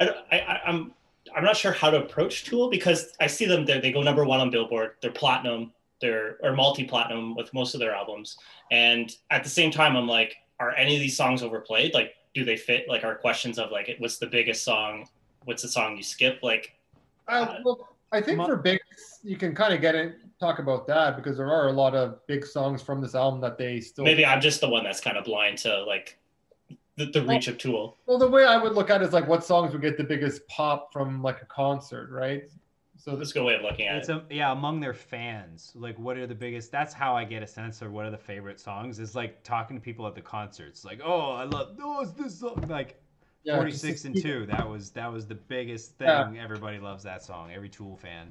I, 0.00 0.08
I, 0.32 0.60
I'm 0.64 0.94
I'm 1.36 1.44
not 1.44 1.58
sure 1.58 1.72
how 1.72 1.90
to 1.90 1.98
approach 1.98 2.44
Tool 2.44 2.70
because 2.70 3.12
I 3.20 3.26
see 3.26 3.44
them 3.44 3.66
there. 3.66 3.78
They 3.78 3.92
go 3.92 4.02
number 4.02 4.24
one 4.24 4.40
on 4.40 4.48
Billboard. 4.48 4.92
They're 5.02 5.10
platinum. 5.10 5.70
They're 6.02 6.36
or 6.42 6.52
multi-platinum 6.52 7.34
with 7.34 7.52
most 7.54 7.72
of 7.72 7.80
their 7.80 7.94
albums. 7.94 8.36
And 8.70 9.10
at 9.30 9.42
the 9.42 9.48
same 9.50 9.70
time, 9.70 9.96
I'm 9.96 10.06
like, 10.06 10.34
are 10.60 10.74
any 10.76 10.94
of 10.94 11.00
these 11.00 11.16
songs 11.16 11.42
overplayed? 11.42 11.94
Like, 11.94 12.12
do 12.34 12.44
they 12.44 12.56
fit 12.58 12.86
like 12.88 13.04
our 13.04 13.14
questions 13.14 13.58
of 13.58 13.70
like, 13.70 13.94
what's 13.98 14.18
the 14.18 14.26
biggest 14.26 14.64
song? 14.64 15.08
What's 15.44 15.62
the 15.62 15.68
song 15.68 15.96
you 15.96 16.02
skip? 16.02 16.40
Like, 16.42 16.74
Uh, 17.28 17.56
well, 17.64 17.96
I 18.12 18.20
think 18.20 18.38
Mo- 18.38 18.46
for 18.46 18.56
big, 18.56 18.80
you 19.22 19.36
can 19.36 19.54
kind 19.54 19.72
of 19.72 19.80
get 19.80 19.94
it, 19.94 20.16
talk 20.38 20.58
about 20.58 20.86
that 20.88 21.16
because 21.16 21.36
there 21.38 21.50
are 21.50 21.68
a 21.68 21.72
lot 21.72 21.94
of 21.94 22.24
big 22.26 22.44
songs 22.44 22.82
from 22.82 23.00
this 23.00 23.14
album 23.14 23.40
that 23.40 23.56
they 23.56 23.80
still. 23.80 24.04
maybe 24.04 24.26
I'm 24.26 24.40
just 24.40 24.60
the 24.60 24.68
one 24.68 24.84
that's 24.84 25.00
kind 25.00 25.16
of 25.16 25.24
blind 25.24 25.58
to 25.58 25.84
like 25.84 26.18
the, 26.96 27.06
the 27.06 27.22
reach 27.22 27.48
of 27.48 27.56
Tool. 27.58 27.96
Well, 28.06 28.18
the 28.18 28.28
way 28.28 28.44
I 28.44 28.58
would 28.58 28.74
look 28.74 28.90
at 28.90 29.00
it 29.00 29.06
is 29.06 29.12
like 29.14 29.26
what 29.26 29.44
songs 29.44 29.72
would 29.72 29.80
get 29.82 29.96
the 29.96 30.04
biggest 30.04 30.46
pop 30.48 30.92
from 30.92 31.22
like 31.22 31.40
a 31.40 31.46
concert, 31.46 32.10
right? 32.10 32.50
So 33.02 33.10
That's 33.10 33.18
this, 33.18 33.30
a 33.32 33.34
good 33.34 33.44
way 33.46 33.54
of 33.56 33.62
looking 33.62 33.88
at 33.88 33.96
It's 33.96 34.08
it. 34.08 34.14
a, 34.14 34.22
yeah, 34.30 34.52
among 34.52 34.78
their 34.78 34.94
fans. 34.94 35.72
Like, 35.74 35.98
what 35.98 36.16
are 36.16 36.26
the 36.28 36.36
biggest? 36.36 36.70
That's 36.70 36.94
how 36.94 37.16
I 37.16 37.24
get 37.24 37.42
a 37.42 37.46
sense 37.48 37.82
of 37.82 37.90
what 37.90 38.06
are 38.06 38.12
the 38.12 38.16
favorite 38.16 38.60
songs. 38.60 39.00
Is 39.00 39.16
like 39.16 39.42
talking 39.42 39.76
to 39.76 39.82
people 39.82 40.06
at 40.06 40.14
the 40.14 40.20
concerts. 40.20 40.84
Like, 40.84 41.00
oh, 41.04 41.32
I 41.32 41.42
love. 41.42 41.76
Oh, 41.82 42.02
it's 42.02 42.12
this 42.12 42.38
song. 42.38 42.64
Like, 42.68 43.02
yeah, 43.42 43.56
forty 43.56 43.72
just 43.72 43.82
six 43.82 44.02
to 44.02 44.08
and 44.08 44.22
two. 44.22 44.46
That 44.46 44.68
was 44.68 44.90
that 44.90 45.12
was 45.12 45.26
the 45.26 45.34
biggest 45.34 45.98
thing. 45.98 46.06
Yeah. 46.06 46.32
Everybody 46.40 46.78
loves 46.78 47.02
that 47.02 47.24
song. 47.24 47.50
Every 47.52 47.68
Tool 47.68 47.96
fan. 47.96 48.30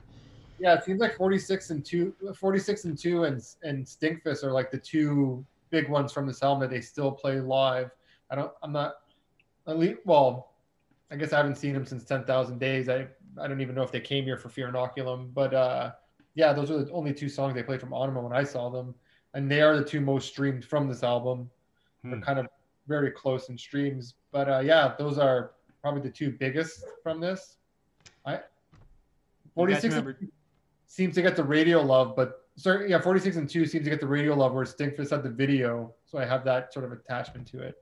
Yeah, 0.57 0.75
it 0.75 0.85
seems 0.85 1.01
like 1.01 1.17
46 1.17 1.71
and 1.71 1.83
2 1.83 2.13
46 2.37 2.85
and 2.85 2.97
2 2.97 3.23
and 3.25 3.43
and 3.63 3.83
Stinkfist 3.85 4.43
are 4.43 4.51
like 4.51 4.71
the 4.71 4.77
two 4.77 5.43
big 5.69 5.89
ones 5.89 6.13
from 6.13 6.27
this 6.27 6.43
album 6.43 6.61
that 6.61 6.69
they 6.69 6.81
still 6.81 7.11
play 7.11 7.41
live. 7.41 7.89
I 8.29 8.35
don't 8.35 8.53
I'm 8.63 8.71
not 8.71 8.93
at 9.67 9.77
least 9.77 10.01
well, 10.05 10.53
I 11.09 11.17
guess 11.17 11.33
I 11.33 11.37
haven't 11.37 11.55
seen 11.57 11.73
them 11.73 11.85
since 11.85 12.05
10,000 12.05 12.59
days. 12.59 12.87
I 12.87 13.07
I 13.39 13.47
don't 13.47 13.61
even 13.61 13.75
know 13.75 13.83
if 13.83 13.91
they 13.91 14.01
came 14.01 14.23
here 14.23 14.37
for 14.37 14.49
Fear 14.49 14.71
Inoculum, 14.71 15.33
but 15.33 15.53
uh 15.53 15.91
yeah, 16.35 16.53
those 16.53 16.71
are 16.71 16.83
the 16.83 16.91
only 16.91 17.13
two 17.13 17.27
songs 17.29 17.53
they 17.53 17.63
played 17.63 17.81
from 17.81 17.89
Ænima 17.89 18.23
when 18.23 18.33
I 18.33 18.43
saw 18.43 18.69
them 18.69 18.95
and 19.33 19.49
they 19.51 19.61
are 19.61 19.75
the 19.77 19.83
two 19.83 20.01
most 20.01 20.27
streamed 20.29 20.63
from 20.65 20.87
this 20.87 21.03
album. 21.03 21.49
They're 22.03 22.15
Hmm. 22.15 22.21
kind 22.21 22.39
of 22.39 22.47
very 22.87 23.11
close 23.11 23.49
in 23.49 23.57
streams, 23.57 24.15
but 24.31 24.49
uh 24.49 24.59
yeah, 24.59 24.95
those 24.97 25.17
are 25.17 25.51
probably 25.81 26.01
the 26.01 26.09
two 26.09 26.31
biggest 26.31 26.85
from 27.03 27.19
this. 27.19 27.57
I 28.25 28.41
46 29.55 29.95
remember- 29.95 30.19
seems 30.87 31.15
to 31.15 31.21
get 31.21 31.35
the 31.35 31.43
radio 31.43 31.81
love, 31.81 32.15
but 32.15 32.47
sorry, 32.57 32.89
yeah, 32.89 32.99
46 32.99 33.37
and 33.37 33.49
2 33.49 33.65
seems 33.65 33.85
to 33.85 33.89
get 33.89 33.99
the 34.01 34.07
radio 34.07 34.33
love 34.35 34.53
where 34.53 34.65
Stinkfist 34.65 35.11
had 35.11 35.23
the 35.23 35.29
video. 35.29 35.93
So 36.05 36.17
I 36.17 36.25
have 36.25 36.43
that 36.45 36.73
sort 36.73 36.85
of 36.85 36.91
attachment 36.91 37.47
to 37.47 37.61
it. 37.61 37.75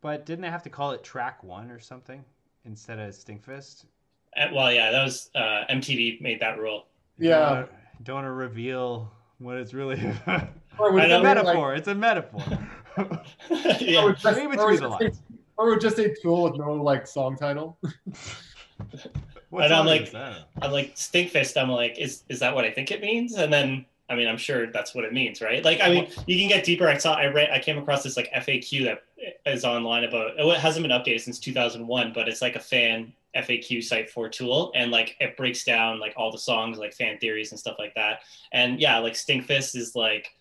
But 0.00 0.26
didn't 0.26 0.42
they 0.42 0.50
have 0.50 0.62
to 0.64 0.70
call 0.70 0.90
it 0.92 1.02
track 1.04 1.42
one 1.44 1.70
or 1.70 1.78
something 1.78 2.24
instead 2.64 2.98
of 2.98 3.14
Stinkfist? 3.14 3.86
Uh, 4.36 4.46
well, 4.52 4.72
yeah, 4.72 4.90
that 4.90 5.02
was 5.02 5.30
uh, 5.34 5.64
MTV 5.70 6.20
made 6.20 6.40
that 6.40 6.58
rule. 6.58 6.86
Yeah. 7.18 7.64
Don't 8.04 8.24
don't 8.24 8.24
reveal 8.26 9.10
what 9.38 9.56
it's 9.56 9.72
really. 9.74 10.00
Or 10.78 10.92
would 10.92 11.04
it's 11.04 11.10
a 11.10 11.16
it 11.16 11.20
be 11.20 11.26
like- 11.26 11.36
metaphor. 11.36 11.74
it's 11.74 11.88
a 11.88 11.94
metaphor. 11.94 12.42
or 12.98 13.22
yeah. 13.80 14.04
would 14.04 14.18
just, 14.18 14.36
Read 14.36 14.44
or 14.46 14.48
between 14.50 14.56
would 14.58 14.58
the 14.58 14.88
just 14.88 14.98
say, 14.98 15.04
lines. 15.06 15.22
or 15.56 15.66
would 15.70 15.80
just 15.80 15.96
say 15.96 16.14
Tool 16.22 16.42
with 16.42 16.56
no 16.56 16.74
like 16.74 17.06
song 17.06 17.34
title. 17.34 17.78
What 19.48 19.64
And 19.64 19.72
I'm 19.74 19.86
like- 19.86 20.14
I'm 20.14 20.72
like 20.72 20.94
Stinkfist. 20.96 21.58
I'm 21.60 21.70
like, 21.70 21.98
is 21.98 22.24
is 22.28 22.40
that 22.40 22.54
what 22.54 22.64
I 22.66 22.70
think 22.70 22.90
it 22.90 23.00
means? 23.00 23.36
And 23.36 23.50
then 23.52 23.86
I 24.10 24.14
mean, 24.16 24.28
I'm 24.28 24.36
sure 24.36 24.70
that's 24.70 24.94
what 24.94 25.04
it 25.04 25.12
means, 25.12 25.40
right? 25.40 25.64
Like, 25.64 25.80
I 25.80 25.88
mean, 25.88 26.08
you 26.26 26.38
can 26.38 26.46
get 26.48 26.62
deeper. 26.64 26.86
I 26.88 26.96
saw, 26.96 27.14
I 27.14 27.26
read, 27.26 27.50
I 27.50 27.58
came 27.58 27.76
across 27.76 28.04
this 28.04 28.16
like 28.16 28.30
FAQ 28.32 28.84
that 28.84 29.02
is 29.46 29.64
online 29.64 30.04
about. 30.04 30.32
It 30.38 30.58
hasn't 30.60 30.86
been 30.86 30.92
updated 30.96 31.22
since 31.22 31.40
2001, 31.40 32.12
but 32.12 32.28
it's 32.28 32.40
like 32.40 32.54
a 32.54 32.60
fan 32.60 33.12
FAQ 33.36 33.82
site 33.82 34.10
for 34.10 34.28
Tool, 34.28 34.72
and 34.74 34.90
like 34.90 35.16
it 35.20 35.36
breaks 35.36 35.64
down 35.64 36.00
like 36.00 36.14
all 36.16 36.32
the 36.32 36.38
songs, 36.38 36.78
like 36.78 36.94
fan 36.94 37.18
theories 37.18 37.50
and 37.52 37.58
stuff 37.60 37.76
like 37.78 37.94
that. 37.94 38.20
And 38.52 38.80
yeah, 38.80 38.98
like 38.98 39.14
Stinkfist 39.14 39.76
is 39.76 39.94
like, 39.94 40.32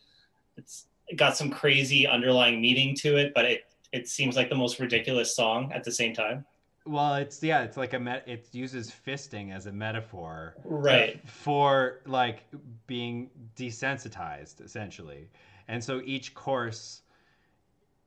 it's 0.57 0.87
got 1.15 1.37
some 1.37 1.49
crazy 1.49 2.07
underlying 2.07 2.61
meaning 2.61 2.95
to 2.95 3.17
it, 3.17 3.33
but 3.35 3.45
it 3.45 3.65
it 3.91 4.07
seems 4.09 4.35
like 4.35 4.49
the 4.49 4.55
most 4.55 4.79
ridiculous 4.79 5.35
song 5.35 5.71
at 5.73 5.83
the 5.83 5.91
same 5.91 6.13
time. 6.13 6.45
Well, 6.87 7.15
it's 7.15 7.41
yeah, 7.41 7.63
it's 7.63 7.77
like 7.77 7.93
a 7.93 7.99
met. 7.99 8.27
It 8.27 8.47
uses 8.51 8.91
fisting 9.05 9.51
as 9.55 9.65
a 9.65 9.71
metaphor 9.71 10.55
Right. 10.63 11.19
for 11.27 12.01
like 12.05 12.43
being 12.87 13.29
desensitized, 13.55 14.63
essentially. 14.63 15.29
And 15.67 15.83
so 15.83 16.01
each 16.05 16.33
course, 16.35 17.01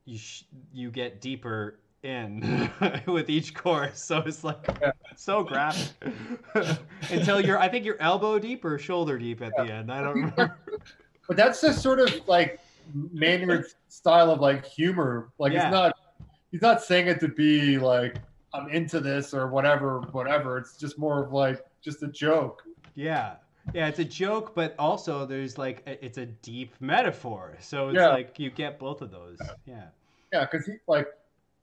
you 0.05 0.17
sh- 0.19 0.45
you 0.73 0.91
get 0.91 1.21
deeper 1.21 1.81
in 2.03 2.71
with 3.07 3.29
each 3.31 3.55
course. 3.55 4.03
So 4.03 4.19
it's 4.19 4.45
like 4.45 4.59
Yeah. 4.81 4.93
so 5.17 5.43
graphic 5.43 5.93
until 7.11 7.41
you're. 7.41 7.59
I 7.59 7.69
think 7.69 7.85
you're 7.85 8.01
elbow 8.01 8.39
deep 8.39 8.65
or 8.65 8.79
shoulder 8.79 9.19
deep 9.19 9.43
at 9.43 9.53
the 9.57 9.65
end. 9.73 9.91
I 9.93 10.03
don't 10.03 10.15
remember. 10.15 10.59
But 11.27 11.37
that's 11.37 11.61
just 11.61 11.83
sort 11.83 12.01
of 12.01 12.27
like 12.27 12.59
Maynard's 12.95 13.75
style 13.89 14.31
of 14.31 14.41
like 14.41 14.65
humor. 14.65 15.29
Like 15.39 15.53
Yeah. 15.53 15.67
it's 15.67 15.73
not 15.73 15.99
he's 16.51 16.63
not 16.63 16.83
saying 16.83 17.07
it 17.09 17.21
to 17.21 17.29
be 17.29 17.77
like 17.77 18.17
I'm 18.55 18.71
into 18.71 18.99
this 18.99 19.35
or 19.35 19.49
whatever, 19.49 20.01
whatever. 20.13 20.57
It's 20.57 20.79
just 20.79 20.99
more 20.99 21.23
of 21.23 21.33
like 21.35 21.63
just 21.83 22.03
a 22.03 22.09
joke. 22.09 22.63
Yeah. 22.95 23.35
Yeah, 23.75 23.89
it's 23.89 23.99
a 23.99 24.05
joke, 24.07 24.55
but 24.55 24.75
also 24.79 25.27
there's 25.27 25.59
like 25.59 25.83
a, 25.87 26.03
it's 26.03 26.17
a 26.17 26.25
deep 26.25 26.73
metaphor. 26.81 27.59
So 27.61 27.89
it's 27.91 27.97
Yeah. 27.97 28.09
like 28.09 28.39
you 28.39 28.49
get 28.49 28.79
both 28.79 29.03
of 29.03 29.11
those. 29.11 29.37
Yeah. 29.67 29.89
Yeah, 30.33 30.47
because 30.51 30.65
he 30.65 30.77
like 30.87 31.09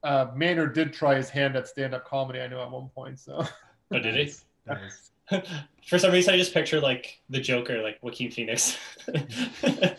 uh, 0.06 0.32
Maynard 0.36 0.74
did 0.74 0.93
try 0.93 1.16
his 1.16 1.30
hand 1.30 1.56
at 1.56 1.68
stand-up 1.68 2.06
comedy. 2.06 2.39
I 2.39 2.47
know 2.47 2.62
at 2.62 2.72
one 2.72 2.89
point. 2.89 3.20
So 3.20 3.45
Oh, 3.91 3.99
did 3.99 4.16
he? 4.16 4.34
Nice. 4.68 5.12
For 5.88 5.99
some 5.99 6.12
reason, 6.12 6.34
I 6.34 6.38
just 6.38 6.53
picture 6.53 6.80
like 6.80 7.20
the 7.30 7.39
Joker, 7.39 7.82
like 7.82 7.97
Joaquin 8.01 8.32
Phoenix. 8.32 8.78
but 9.06 9.97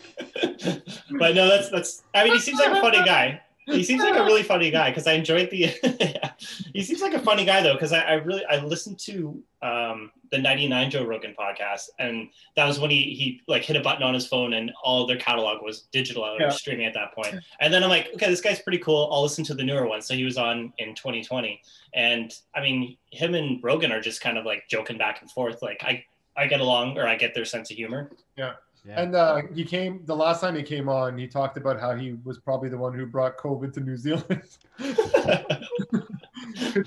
no, 1.19 1.47
that's 1.47 1.69
that's. 1.69 2.03
I 2.13 2.23
mean, 2.23 2.33
he 2.33 2.39
seems 2.39 2.59
like 2.59 2.71
a 2.71 2.81
funny 2.81 3.03
guy. 3.03 3.41
He 3.67 3.83
seems 3.83 4.01
like 4.01 4.15
a 4.15 4.23
really 4.23 4.43
funny 4.53 4.71
guy 4.71 4.89
because 4.89 5.07
I 5.07 5.13
enjoyed 5.13 5.49
the. 5.49 5.65
he 6.73 6.83
seems 6.83 7.01
like 7.01 7.13
a 7.13 7.19
funny 7.19 7.45
guy 7.45 7.61
though 7.61 7.73
because 7.73 7.91
I, 7.91 7.99
I 8.01 8.13
really 8.13 8.45
I 8.45 8.63
listened 8.63 8.97
to 8.99 9.41
um, 9.61 10.11
the 10.31 10.37
'99 10.37 10.89
Joe 10.91 11.05
Rogan 11.05 11.35
podcast 11.37 11.89
and 11.99 12.29
that 12.55 12.65
was 12.65 12.79
when 12.79 12.89
he 12.91 13.01
he 13.13 13.41
like 13.47 13.63
hit 13.63 13.75
a 13.75 13.81
button 13.81 14.03
on 14.03 14.13
his 14.13 14.25
phone 14.27 14.53
and 14.53 14.71
all 14.83 15.05
their 15.05 15.17
catalog 15.17 15.61
was 15.63 15.81
digital 15.91 16.23
or 16.23 16.39
Yeah. 16.39 16.49
streaming 16.49 16.85
at 16.85 16.93
that 16.93 17.13
point. 17.13 17.35
And 17.59 17.73
then 17.73 17.83
I'm 17.83 17.89
like, 17.89 18.09
okay, 18.13 18.29
this 18.29 18.41
guy's 18.41 18.61
pretty 18.61 18.77
cool. 18.79 19.09
I'll 19.11 19.23
listen 19.23 19.43
to 19.45 19.53
the 19.53 19.63
newer 19.63 19.87
one. 19.87 20.01
So 20.01 20.13
he 20.13 20.23
was 20.23 20.37
on 20.37 20.71
in 20.77 20.95
2020, 20.95 21.59
and 21.93 22.33
I 22.55 22.61
mean, 22.61 22.97
him 23.11 23.35
and 23.35 23.61
Rogan 23.63 23.91
are 23.91 23.99
just 24.01 24.21
kind 24.21 24.37
of 24.37 24.45
like 24.45 24.63
joking 24.69 24.97
back 24.97 25.21
and 25.21 25.29
forth. 25.31 25.61
Like 25.61 25.83
I 25.83 26.03
I 26.37 26.47
get 26.47 26.61
along 26.61 26.97
or 26.97 27.07
I 27.07 27.15
get 27.15 27.33
their 27.33 27.45
sense 27.45 27.71
of 27.71 27.77
humor. 27.77 28.11
Yeah. 28.37 28.53
And 28.95 29.15
uh, 29.15 29.41
he 29.53 29.63
came 29.63 30.01
the 30.05 30.15
last 30.15 30.41
time 30.41 30.55
he 30.55 30.63
came 30.63 30.87
on. 30.87 31.17
He 31.17 31.27
talked 31.27 31.57
about 31.57 31.79
how 31.79 31.95
he 31.95 32.15
was 32.23 32.37
probably 32.37 32.69
the 32.69 32.77
one 32.77 32.93
who 32.93 33.05
brought 33.05 33.37
COVID 33.37 33.73
to 33.73 33.79
New 33.81 33.97
Zealand. 33.97 34.43
he 34.77 34.93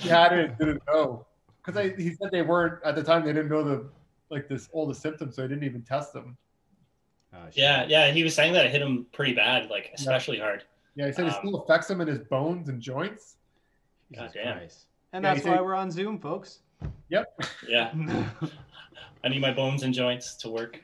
had 0.09 0.33
it, 0.33 0.59
didn't 0.59 0.83
know. 0.87 1.27
Because 1.65 1.93
he 1.99 2.15
said 2.15 2.31
they 2.33 2.43
weren't 2.43 2.83
at 2.85 2.95
the 2.95 3.03
time. 3.03 3.25
They 3.25 3.33
didn't 3.33 3.51
know 3.51 3.63
the 3.63 3.85
like 4.31 4.49
this 4.49 4.69
all 4.73 4.87
the 4.87 4.95
symptoms, 4.95 5.37
so 5.37 5.43
they 5.43 5.49
didn't 5.49 5.65
even 5.65 5.83
test 5.83 6.13
them. 6.13 6.37
Oh, 7.33 7.39
yeah, 7.53 7.87
yeah, 7.87 8.11
he 8.11 8.25
was 8.25 8.35
saying 8.35 8.55
that 8.55 8.67
it 8.67 8.73
hit 8.73 8.83
him 8.83 9.07
pretty 9.13 9.35
bad, 9.35 9.71
like 9.71 9.91
especially 9.95 10.39
hard. 10.39 10.65
Yeah, 10.97 11.07
he 11.07 11.13
said 11.13 11.27
it 11.27 11.35
Um, 11.35 11.39
still 11.41 11.63
affects 11.63 11.89
him 11.89 12.01
in 12.01 12.09
his 12.09 12.19
bones 12.19 12.69
and 12.69 12.81
joints. 12.81 13.37
God 14.15 14.31
damn. 14.35 14.59
Christ. 14.59 14.87
And 15.13 15.25
Yeah, 15.25 15.35
that's 15.35 15.47
why 15.47 15.57
said- 15.57 15.65
we're 15.65 15.75
on 15.75 15.91
Zoom, 15.91 16.19
folks. 16.19 16.61
Yep. 17.11 17.41
Yeah, 17.69 17.93
I 19.25 19.29
need 19.29 19.41
my 19.41 19.53
bones 19.53 19.83
and 19.83 19.93
joints 19.93 20.35
to 20.37 20.49
work. 20.49 20.83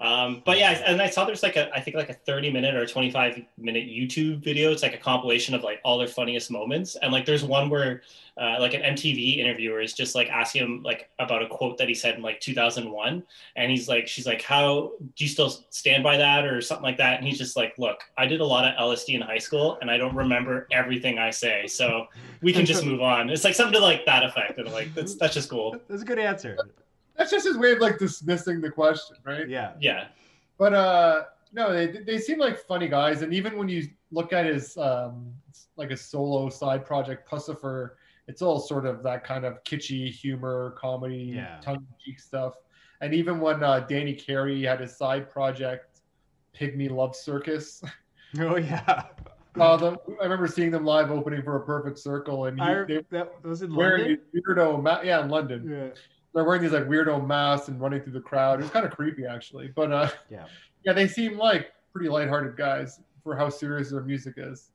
Um, 0.00 0.42
but 0.44 0.58
yeah, 0.58 0.80
and 0.86 1.02
I 1.02 1.10
saw 1.10 1.24
there's 1.24 1.42
like 1.42 1.56
a, 1.56 1.74
I 1.74 1.80
think 1.80 1.96
like 1.96 2.08
a 2.08 2.14
30 2.14 2.52
minute 2.52 2.76
or 2.76 2.86
25 2.86 3.42
minute 3.58 3.88
YouTube 3.88 4.44
video. 4.44 4.70
It's 4.70 4.82
like 4.82 4.94
a 4.94 4.98
compilation 4.98 5.54
of 5.54 5.64
like 5.64 5.80
all 5.84 5.98
their 5.98 6.06
funniest 6.06 6.50
moments. 6.52 6.96
And 6.96 7.12
like 7.12 7.26
there's 7.26 7.42
one 7.42 7.68
where 7.68 8.02
uh, 8.40 8.58
like 8.60 8.74
an 8.74 8.82
MTV 8.82 9.38
interviewer 9.38 9.80
is 9.80 9.94
just 9.94 10.14
like 10.14 10.28
asking 10.28 10.62
him 10.62 10.82
like 10.84 11.10
about 11.18 11.42
a 11.42 11.48
quote 11.48 11.78
that 11.78 11.88
he 11.88 11.94
said 11.94 12.14
in 12.14 12.22
like 12.22 12.38
2001. 12.38 13.24
And 13.56 13.70
he's 13.70 13.88
like, 13.88 14.06
she's 14.06 14.26
like, 14.26 14.40
how 14.40 14.92
do 15.16 15.24
you 15.24 15.28
still 15.28 15.50
stand 15.70 16.04
by 16.04 16.16
that 16.16 16.44
or 16.44 16.60
something 16.60 16.84
like 16.84 16.98
that? 16.98 17.18
And 17.18 17.26
he's 17.26 17.38
just 17.38 17.56
like, 17.56 17.76
look, 17.76 17.98
I 18.16 18.26
did 18.26 18.40
a 18.40 18.46
lot 18.46 18.64
of 18.64 18.78
LSD 18.78 19.14
in 19.14 19.20
high 19.20 19.38
school 19.38 19.78
and 19.80 19.90
I 19.90 19.96
don't 19.96 20.14
remember 20.14 20.68
everything 20.70 21.18
I 21.18 21.30
say. 21.30 21.66
So 21.66 22.06
we 22.40 22.52
can 22.52 22.64
just 22.64 22.84
move 22.86 23.02
on. 23.02 23.30
It's 23.30 23.42
like 23.42 23.56
something 23.56 23.74
to 23.74 23.80
like 23.80 24.06
that 24.06 24.24
effect. 24.24 24.58
And 24.58 24.70
like, 24.70 24.94
that's, 24.94 25.16
that's 25.16 25.34
just 25.34 25.50
cool. 25.50 25.76
That's 25.88 26.02
a 26.02 26.04
good 26.04 26.20
answer. 26.20 26.56
That's 27.18 27.30
just 27.30 27.46
his 27.46 27.58
way 27.58 27.72
of 27.72 27.80
like 27.80 27.98
dismissing 27.98 28.60
the 28.62 28.70
question, 28.70 29.16
right? 29.24 29.48
Yeah. 29.48 29.72
Yeah. 29.80 30.06
But 30.56 30.72
uh 30.72 31.22
no, 31.52 31.72
they 31.72 31.86
they 31.88 32.18
seem 32.18 32.38
like 32.38 32.58
funny 32.58 32.88
guys, 32.88 33.22
and 33.22 33.34
even 33.34 33.58
when 33.58 33.68
you 33.68 33.88
look 34.12 34.32
at 34.32 34.46
his 34.46 34.76
um 34.78 35.32
like 35.76 35.90
a 35.90 35.96
solo 35.96 36.48
side 36.48 36.84
project, 36.86 37.28
Puscifer, 37.28 37.90
it's 38.28 38.40
all 38.42 38.60
sort 38.60 38.86
of 38.86 39.02
that 39.02 39.24
kind 39.24 39.44
of 39.44 39.62
kitschy 39.64 40.10
humor, 40.10 40.74
comedy, 40.78 41.32
Yeah. 41.36 41.58
tongue 41.60 41.76
in 41.76 41.86
cheek 42.04 42.20
stuff. 42.20 42.54
And 43.00 43.14
even 43.14 43.38
when 43.40 43.62
uh, 43.62 43.80
Danny 43.80 44.12
Carey 44.14 44.62
had 44.64 44.80
his 44.80 44.96
side 44.96 45.30
project, 45.30 46.00
Pygmy 46.58 46.90
Love 46.90 47.14
Circus, 47.16 47.82
Oh 48.40 48.56
yeah. 48.56 49.04
uh, 49.58 49.76
the, 49.76 49.96
I 50.20 50.24
remember 50.24 50.46
seeing 50.48 50.70
them 50.72 50.84
live 50.84 51.10
opening 51.10 51.42
for 51.42 51.56
a 51.56 51.64
Perfect 51.64 51.98
Circle, 51.98 52.46
and 52.46 52.58
he, 52.58 52.64
I, 52.66 52.84
they 52.84 53.00
that 53.10 53.42
was 53.44 53.62
in 53.62 53.74
wearing 53.74 54.02
London. 54.02 54.20
these 54.32 54.42
weirdo 54.44 54.82
ma- 54.82 55.00
yeah 55.02 55.22
in 55.22 55.28
London. 55.30 55.68
Yeah. 55.70 56.00
They're 56.38 56.44
wearing 56.44 56.62
these 56.62 56.70
like 56.70 56.84
weirdo 56.86 57.26
masks 57.26 57.66
and 57.66 57.80
running 57.80 58.00
through 58.00 58.12
the 58.12 58.20
crowd. 58.20 58.60
It 58.60 58.62
was 58.62 58.70
kind 58.70 58.86
of 58.86 58.92
creepy 58.92 59.26
actually, 59.26 59.72
but 59.74 59.90
uh, 59.90 60.08
Yeah. 60.30 60.44
yeah, 60.84 60.92
they 60.92 61.08
seem 61.08 61.36
like 61.36 61.72
pretty 61.92 62.08
lighthearted 62.08 62.56
guys 62.56 63.00
for 63.24 63.34
how 63.36 63.48
serious 63.48 63.90
their 63.90 64.02
music 64.02 64.34
is. 64.36 64.70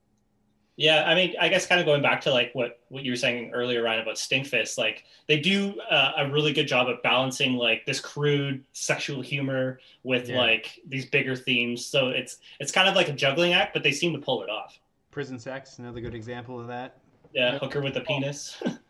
Yeah, 0.75 1.05
I 1.07 1.15
mean, 1.15 1.35
I 1.39 1.47
guess 1.47 1.65
kind 1.65 1.79
of 1.79 1.85
going 1.85 2.01
back 2.01 2.19
to 2.21 2.31
like 2.31 2.49
what 2.51 2.81
what 2.89 3.03
you 3.03 3.13
were 3.13 3.15
saying 3.15 3.51
earlier, 3.53 3.81
Ryan, 3.81 4.01
about 4.01 4.15
Stinkfist, 4.15 4.77
like 4.77 5.05
they 5.29 5.39
do 5.39 5.79
uh, 5.89 6.11
a 6.17 6.29
really 6.29 6.51
good 6.51 6.67
job 6.67 6.89
of 6.89 7.01
balancing 7.01 7.53
like 7.53 7.85
this 7.85 8.01
crude 8.01 8.65
sexual 8.73 9.21
humor 9.21 9.79
with 10.03 10.27
Yeah. 10.27 10.39
like 10.41 10.81
these 10.85 11.05
bigger 11.05 11.37
themes. 11.37 11.85
So 11.85 12.09
it's 12.09 12.39
it's 12.59 12.73
kind 12.73 12.89
of 12.89 12.95
like 12.95 13.07
a 13.07 13.13
juggling 13.13 13.53
act, 13.53 13.73
but 13.73 13.83
they 13.83 13.93
seem 13.93 14.11
to 14.11 14.19
pull 14.19 14.43
it 14.43 14.49
off. 14.49 14.77
Prison 15.11 15.39
sex, 15.39 15.79
another 15.79 16.01
good 16.01 16.13
example 16.13 16.59
of 16.59 16.67
that. 16.67 16.97
Yeah, 17.33 17.53
Yeah. 17.53 17.59
hooker 17.59 17.79
with 17.79 17.95
a 17.95 18.01
penis. 18.01 18.61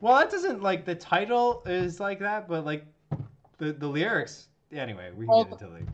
Well, 0.00 0.16
that 0.16 0.30
doesn't 0.30 0.62
like 0.62 0.84
the 0.84 0.94
title 0.94 1.62
is 1.66 2.00
like 2.00 2.18
that, 2.20 2.48
but 2.48 2.64
like 2.64 2.84
the 3.58 3.72
the 3.72 3.88
lyrics. 3.88 4.48
Anyway, 4.72 5.10
we 5.16 5.26
can 5.26 5.28
Well, 5.28 5.44
get 5.44 5.60
into 5.60 5.68
like. 5.68 5.86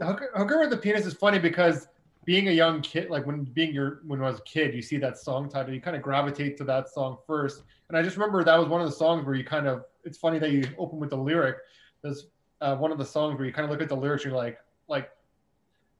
Hooker, 0.00 0.30
Hooker 0.34 0.58
with 0.60 0.70
the 0.70 0.76
penis 0.76 1.04
is 1.04 1.14
funny 1.14 1.38
because 1.38 1.88
being 2.24 2.48
a 2.48 2.52
young 2.52 2.80
kid, 2.80 3.10
like 3.10 3.26
when 3.26 3.44
being 3.44 3.72
your 3.72 4.00
when 4.06 4.20
I 4.22 4.28
was 4.28 4.38
a 4.38 4.42
kid, 4.42 4.74
you 4.74 4.82
see 4.82 4.96
that 4.98 5.18
song 5.18 5.48
title, 5.48 5.74
you 5.74 5.80
kind 5.80 5.96
of 5.96 6.02
gravitate 6.02 6.56
to 6.58 6.64
that 6.64 6.88
song 6.88 7.18
first. 7.26 7.62
And 7.88 7.96
I 7.96 8.02
just 8.02 8.16
remember 8.16 8.42
that 8.44 8.58
was 8.58 8.68
one 8.68 8.80
of 8.80 8.88
the 8.88 8.96
songs 8.96 9.24
where 9.26 9.34
you 9.34 9.44
kind 9.44 9.66
of. 9.66 9.84
It's 10.04 10.16
funny 10.16 10.38
that 10.38 10.50
you 10.50 10.64
open 10.78 10.98
with 10.98 11.10
the 11.10 11.16
lyric. 11.16 11.56
There's 12.02 12.28
uh, 12.60 12.76
one 12.76 12.90
of 12.90 12.98
the 12.98 13.04
songs 13.04 13.36
where 13.36 13.46
you 13.46 13.52
kind 13.52 13.64
of 13.64 13.70
look 13.70 13.82
at 13.82 13.88
the 13.88 13.96
lyrics, 13.96 14.24
you're 14.24 14.34
like, 14.34 14.58
like, 14.88 15.10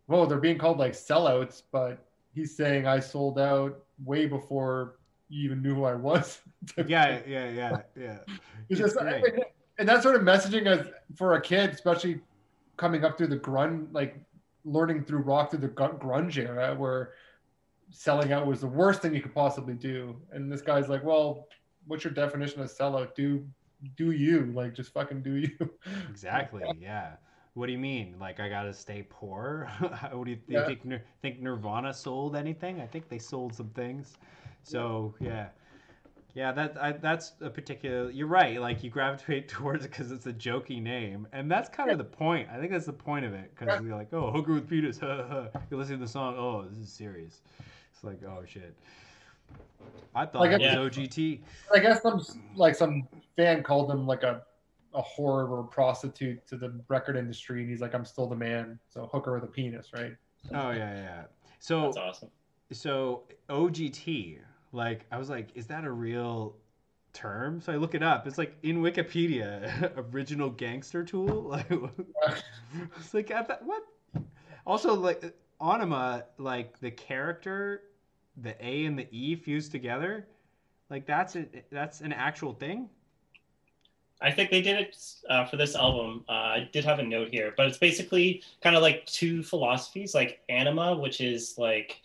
whoa, 0.07 0.25
they're 0.25 0.39
being 0.39 0.57
called 0.59 0.79
like 0.79 0.93
sellouts, 0.93 1.63
but 1.71 2.07
he's 2.35 2.57
saying 2.57 2.87
I 2.87 3.01
sold 3.01 3.39
out 3.39 3.85
way 4.05 4.27
before 4.27 5.00
you 5.31 5.45
even 5.45 5.63
knew 5.63 5.75
who 5.75 5.85
I 5.85 5.95
was. 5.95 6.41
Yeah, 6.77 7.21
yeah, 7.27 7.49
yeah, 7.49 7.81
yeah. 7.99 8.19
It's 8.69 8.79
It's 8.79 8.81
just 8.81 8.97
great. 8.99 9.25
and, 9.25 9.45
and 9.79 9.89
that 9.89 10.03
sort 10.03 10.15
of 10.17 10.21
messaging 10.23 10.67
as 10.67 10.87
for 11.17 11.35
a 11.37 11.41
kid, 11.41 11.71
especially 11.71 12.21
coming 12.77 13.03
up 13.03 13.17
through 13.17 13.29
the 13.29 13.39
grunge, 13.39 13.89
like 13.93 14.21
learning 14.67 15.05
through 15.05 15.21
rock 15.21 15.51
through 15.51 15.61
the 15.61 15.69
grunge 15.69 16.37
era, 16.37 16.75
where 16.77 17.13
selling 17.91 18.33
out 18.33 18.47
was 18.47 18.61
the 18.61 18.67
worst 18.67 19.01
thing 19.01 19.15
you 19.15 19.23
could 19.23 19.35
possibly 19.35 19.73
do. 19.75 20.21
And 20.33 20.53
this 20.53 20.61
guy's 20.61 20.89
like, 20.91 21.03
"Well, 21.03 21.49
what's 21.87 22.05
your 22.05 22.13
definition 22.13 22.61
of 22.61 22.69
sellout? 22.71 23.15
Do 23.15 23.43
do 23.97 24.11
you 24.11 24.53
like 24.55 24.75
just 24.75 24.93
fucking 24.93 25.23
do 25.23 25.37
you?" 25.37 25.71
Exactly. 26.11 26.63
Yeah. 26.79 27.13
What 27.55 27.67
do 27.67 27.73
you 27.73 27.79
mean? 27.79 28.17
Like 28.21 28.39
I 28.39 28.49
gotta 28.51 28.75
stay 28.75 29.07
poor? 29.09 29.67
what 30.13 30.25
do 30.27 30.31
you, 30.33 30.39
Yeah. 30.47 30.67
think? 30.67 30.85
Nir- 30.85 31.03
Think 31.23 31.41
Nirvana 31.41 31.93
sold 31.95 32.37
anything? 32.37 32.81
I 32.83 32.87
think 32.87 33.09
they 33.09 33.19
sold 33.19 33.55
some 33.55 33.71
things. 33.71 34.19
So 34.63 35.15
yeah, 35.21 35.49
yeah. 36.35 36.53
That 36.53 36.77
I, 36.81 36.93
that's 36.93 37.33
a 37.41 37.51
particular. 37.51 38.11
You're 38.11 38.27
right. 38.27 38.61
Like 38.61 38.83
you 38.85 38.91
gravitate 38.91 39.49
towards 39.57 39.85
it 39.85 39.91
because 39.91 40.13
it's 40.13 40.27
a 40.27 40.33
jokey 40.33 40.83
name, 40.83 41.27
and 41.33 41.51
that's 41.51 41.69
kind 41.69 41.91
of 41.91 41.99
the 41.99 42.05
point. 42.05 42.49
I 42.53 42.59
think 42.59 42.73
that's 42.73 42.87
the 42.87 42.93
point 42.93 43.25
of 43.25 43.33
it 43.35 43.51
because 43.55 43.69
Yeah. 43.81 43.87
you're 43.87 43.97
like, 43.97 44.13
oh, 44.13 44.31
hooker 44.31 44.53
with 44.55 44.69
penis. 44.69 44.99
ha, 45.01 45.17
ha, 45.17 45.49
ha. 45.53 45.61
You 45.71 45.77
listen 45.77 45.99
to 45.99 46.05
the 46.05 46.11
song. 46.11 46.37
Oh, 46.39 46.65
this 46.69 46.79
is 46.79 46.93
serious. 46.93 47.41
It's 47.93 48.05
like, 48.05 48.21
oh 48.25 48.43
shit. 48.47 48.75
I 50.15 50.27
thought 50.27 50.41
Like, 50.43 50.53
it 50.53 50.61
yeah. 50.61 50.79
was 50.79 50.97
OGT. 50.97 51.41
I 51.75 51.79
guess 51.81 52.03
some 52.03 52.21
like 52.55 52.75
some 52.75 53.09
fan 53.37 53.63
called 53.63 53.91
him 53.91 54.07
like 54.07 54.23
a 54.23 54.43
a 54.93 55.01
whore 55.03 55.49
or 55.49 55.61
a 55.61 55.65
prostitute 55.65 56.45
to 56.49 56.57
the 56.57 56.81
record 56.89 57.17
industry, 57.17 57.61
and 57.61 57.71
he's 57.71 57.81
like, 57.81 57.95
"I'm 57.95 58.05
still 58.05 58.27
the 58.27 58.35
man." 58.37 58.77
So 58.89 59.09
hooker 59.13 59.33
with 59.33 59.45
a 59.45 59.47
penis, 59.47 59.93
right? 59.95 60.17
Oh 60.53 60.71
yeah, 60.71 60.95
yeah. 60.97 61.23
So 61.61 61.83
That's 61.83 61.97
awesome. 61.97 62.31
so 62.73 63.23
OGT, 63.49 64.39
like 64.73 65.07
I 65.11 65.19
was 65.19 65.29
like, 65.29 65.49
is 65.55 65.67
that 65.67 65.85
a 65.85 65.91
real 65.91 66.57
term? 67.13 67.61
So 67.61 67.73
I 67.73 67.77
look 67.77 67.95
it 67.95 68.03
up. 68.03 68.27
It's 68.27 68.39
like 68.39 68.57
in 68.63 68.83
Wikipedia, 68.83 69.93
original 70.15 70.51
gangster 70.51 71.05
tool. 71.05 71.49
Like 71.51 71.71
it's 72.99 73.15
like 73.15 73.31
what? 73.63 73.83
Also, 74.67 74.95
like 74.95 75.35
Ænima, 75.61 76.25
like 76.39 76.79
the 76.81 76.91
character, 76.91 77.83
the 78.37 78.55
A 78.65 78.85
and 78.85 78.99
the 78.99 79.09
E 79.11 79.35
fused 79.35 79.73
together, 79.73 80.29
like 80.89 81.07
that's 81.07 81.37
a, 81.37 81.47
that's 81.71 82.01
an 82.01 82.13
actual 82.13 82.53
thing. 82.53 82.89
I 84.23 84.31
think 84.31 84.51
they 84.51 84.61
did 84.61 84.79
it 84.79 84.97
uh, 85.31 85.47
for 85.47 85.57
this 85.57 85.75
album. 85.75 86.25
Uh, 86.29 86.33
I 86.33 86.69
did 86.73 86.85
have 86.85 86.99
a 86.99 87.03
note 87.03 87.29
here, 87.31 87.55
but 87.57 87.67
it's 87.67 87.79
basically 87.79 88.43
kind 88.63 88.77
of 88.77 88.83
like 88.83 89.07
two 89.07 89.43
philosophies, 89.43 90.15
like 90.15 90.41
anima, 90.49 90.95
which 90.95 91.21
is 91.21 91.57
like 91.57 92.03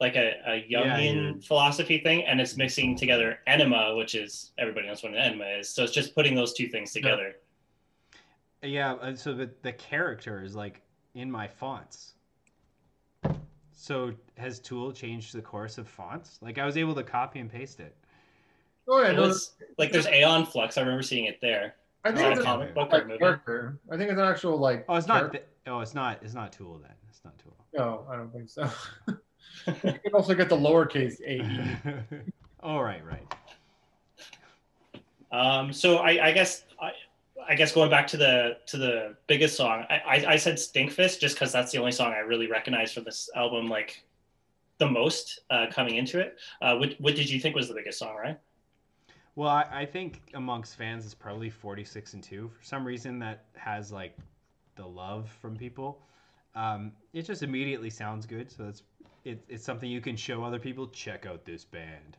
like 0.00 0.16
a, 0.16 0.34
a 0.46 0.66
Jungian 0.70 1.14
you're- 1.14 1.40
philosophy 1.42 1.98
thing, 1.98 2.24
and 2.24 2.40
it's 2.40 2.56
mixing 2.56 2.96
together 2.96 3.38
enema, 3.46 3.94
which 3.96 4.14
is 4.14 4.52
everybody 4.58 4.86
knows 4.86 5.02
what 5.02 5.12
an 5.12 5.18
enema 5.18 5.44
is. 5.58 5.68
So 5.68 5.84
it's 5.84 5.92
just 5.92 6.14
putting 6.14 6.34
those 6.34 6.54
two 6.54 6.68
things 6.68 6.92
together. 6.92 7.34
Yeah, 8.62 8.96
and 9.02 9.18
so 9.18 9.32
the 9.34 9.50
the 9.62 9.72
character 9.72 10.42
is 10.42 10.54
like 10.54 10.82
in 11.14 11.30
my 11.30 11.46
fonts. 11.48 12.14
So 13.72 14.12
has 14.36 14.58
Tool 14.60 14.92
changed 14.92 15.34
the 15.34 15.40
course 15.42 15.78
of 15.78 15.88
fonts? 15.88 16.38
Like 16.42 16.58
I 16.58 16.66
was 16.66 16.76
able 16.76 16.94
to 16.94 17.02
copy 17.02 17.38
and 17.40 17.50
paste 17.50 17.80
it. 17.80 17.96
Oh 18.88 19.00
yeah, 19.00 19.10
It 19.10 19.16
no, 19.16 19.22
was 19.22 19.52
like 19.78 19.92
there's 19.92 20.06
Aeon 20.06 20.44
Flux. 20.46 20.76
I 20.76 20.82
remember 20.82 21.02
seeing 21.02 21.24
it 21.24 21.38
there. 21.40 21.74
I 22.04 22.12
think 22.12 22.30
it's 22.32 22.40
a 22.40 22.44
comic 22.44 22.74
book 22.74 22.88
or 22.92 23.04
movie. 23.04 23.18
character. 23.18 23.78
I 23.90 23.96
think 23.96 24.10
it's 24.10 24.18
an 24.18 24.26
actual 24.26 24.58
like. 24.58 24.84
Oh, 24.88 24.96
it's 24.96 25.06
not. 25.06 25.32
th- 25.32 25.44
oh, 25.66 25.80
it's 25.80 25.94
not. 25.94 26.18
It's 26.22 26.34
not 26.34 26.52
Tool 26.52 26.78
then. 26.78 26.92
It's 27.08 27.20
not 27.24 27.38
Tool. 27.38 27.56
No, 27.76 28.06
I 28.10 28.16
don't 28.16 28.32
think 28.32 28.48
so. 28.48 28.68
you 29.66 29.98
can 30.02 30.14
also 30.14 30.34
get 30.34 30.48
the 30.48 30.56
lowercase 30.56 31.20
a. 31.26 31.42
All 32.62 32.82
right, 32.82 33.02
right. 33.04 33.26
Um, 35.32 35.72
so 35.72 35.98
I, 35.98 36.28
I 36.28 36.32
guess 36.32 36.64
I, 36.80 36.92
I 37.48 37.54
guess 37.54 37.72
going 37.72 37.90
back 37.90 38.06
to 38.08 38.16
the 38.16 38.58
to 38.66 38.76
the 38.76 39.16
biggest 39.26 39.56
song, 39.56 39.84
I, 39.88 39.94
I, 39.94 40.24
I 40.32 40.36
said 40.36 40.56
Stinkfist 40.56 41.20
just 41.20 41.36
because 41.36 41.52
that's 41.52 41.72
the 41.72 41.78
only 41.78 41.92
song 41.92 42.12
I 42.12 42.18
really 42.18 42.48
recognize 42.48 42.92
from 42.92 43.04
this 43.04 43.30
album, 43.34 43.68
like 43.68 44.04
the 44.78 44.88
most 44.88 45.40
uh, 45.50 45.66
coming 45.70 45.96
into 45.96 46.18
it. 46.18 46.38
Uh, 46.60 46.76
what 46.76 46.96
what 46.98 47.14
did 47.14 47.30
you 47.30 47.40
think 47.40 47.54
was 47.54 47.68
the 47.68 47.74
biggest 47.74 47.98
song, 47.98 48.16
right? 48.16 48.38
Well, 49.36 49.48
I, 49.48 49.66
I 49.72 49.86
think 49.86 50.20
amongst 50.34 50.76
fans 50.76 51.04
it's 51.04 51.14
probably 51.14 51.48
46 51.48 52.14
and 52.14 52.22
2. 52.22 52.50
For 52.58 52.64
some 52.64 52.84
reason 52.84 53.18
that 53.20 53.44
has 53.54 53.92
like 53.92 54.16
the 54.74 54.86
love 54.86 55.30
from 55.40 55.56
people. 55.56 56.02
Um, 56.54 56.92
it 57.12 57.22
just 57.22 57.42
immediately 57.42 57.90
sounds 57.90 58.26
good, 58.26 58.50
so 58.50 58.66
it's 58.66 58.82
it, 59.24 59.42
it's 59.48 59.64
something 59.64 59.90
you 59.90 60.00
can 60.00 60.16
show 60.16 60.42
other 60.42 60.58
people. 60.58 60.86
Check 60.88 61.26
out 61.26 61.44
this 61.44 61.64
band. 61.64 62.16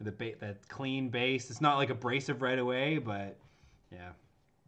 The 0.00 0.12
ba- 0.12 0.36
that 0.40 0.68
clean 0.68 1.08
bass. 1.08 1.50
It's 1.50 1.60
not 1.60 1.76
like 1.76 1.90
abrasive 1.90 2.42
right 2.42 2.58
away, 2.58 2.98
but 2.98 3.36
yeah. 3.90 4.10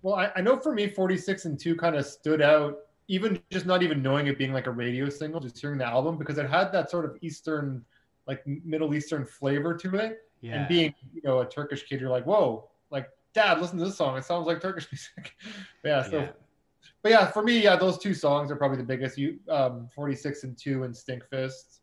Well, 0.02 0.14
I, 0.14 0.30
I 0.36 0.40
know 0.40 0.58
for 0.58 0.72
me, 0.72 0.88
46 0.88 1.44
and 1.44 1.58
2 1.58 1.76
kind 1.76 1.96
of 1.96 2.06
stood 2.06 2.40
out, 2.40 2.78
even 3.08 3.40
just 3.50 3.66
not 3.66 3.82
even 3.82 4.02
knowing 4.02 4.26
it 4.28 4.38
being 4.38 4.52
like 4.52 4.66
a 4.66 4.70
radio 4.70 5.08
single, 5.08 5.40
just 5.40 5.58
hearing 5.58 5.78
the 5.78 5.86
album, 5.86 6.16
because 6.16 6.38
it 6.38 6.48
had 6.48 6.72
that 6.72 6.90
sort 6.90 7.04
of 7.04 7.16
Eastern, 7.20 7.84
like 8.26 8.46
Middle 8.46 8.94
Eastern 8.94 9.24
flavor 9.24 9.74
to 9.76 9.96
it. 9.96 10.20
Yeah. 10.40 10.60
And 10.60 10.68
being, 10.68 10.94
you 11.12 11.20
know, 11.24 11.40
a 11.40 11.46
Turkish 11.46 11.86
kid, 11.86 12.00
you're 12.00 12.10
like, 12.10 12.24
whoa, 12.24 12.68
like, 12.90 13.08
dad, 13.34 13.60
listen 13.60 13.78
to 13.78 13.84
this 13.86 13.96
song. 13.96 14.16
It 14.16 14.24
sounds 14.24 14.46
like 14.46 14.60
Turkish 14.60 14.86
music. 14.92 15.34
yeah. 15.84 16.02
So, 16.02 16.18
yeah. 16.20 16.28
But 17.02 17.12
yeah, 17.12 17.30
for 17.30 17.42
me, 17.42 17.60
yeah, 17.62 17.76
those 17.76 17.98
two 17.98 18.14
songs 18.14 18.50
are 18.50 18.56
probably 18.56 18.78
the 18.78 18.82
biggest. 18.84 19.16
You, 19.18 19.38
um, 19.48 19.88
46 19.94 20.44
and 20.44 20.58
2 20.58 20.84
and 20.84 20.94
Stinkfist. 20.94 21.78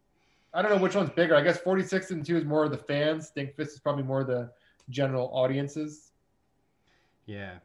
I 0.53 0.62
don't 0.62 0.72
know 0.72 0.78
which 0.78 0.95
one's 0.95 1.10
bigger. 1.10 1.36
I 1.36 1.41
guess 1.41 1.58
46 1.58 2.12
and 2.12 2.26
2 2.26 2.38
is 2.38 2.45
more 2.45 2.64
of 2.66 2.72
the 2.72 2.78
fans. 2.78 3.32
Stinkfist 3.36 3.68
is 3.68 3.80
probably 3.80 4.03
more 4.03 4.24
the 4.24 4.51
general 4.89 5.30
audiences. 5.34 6.12
Yeah. 7.26 7.56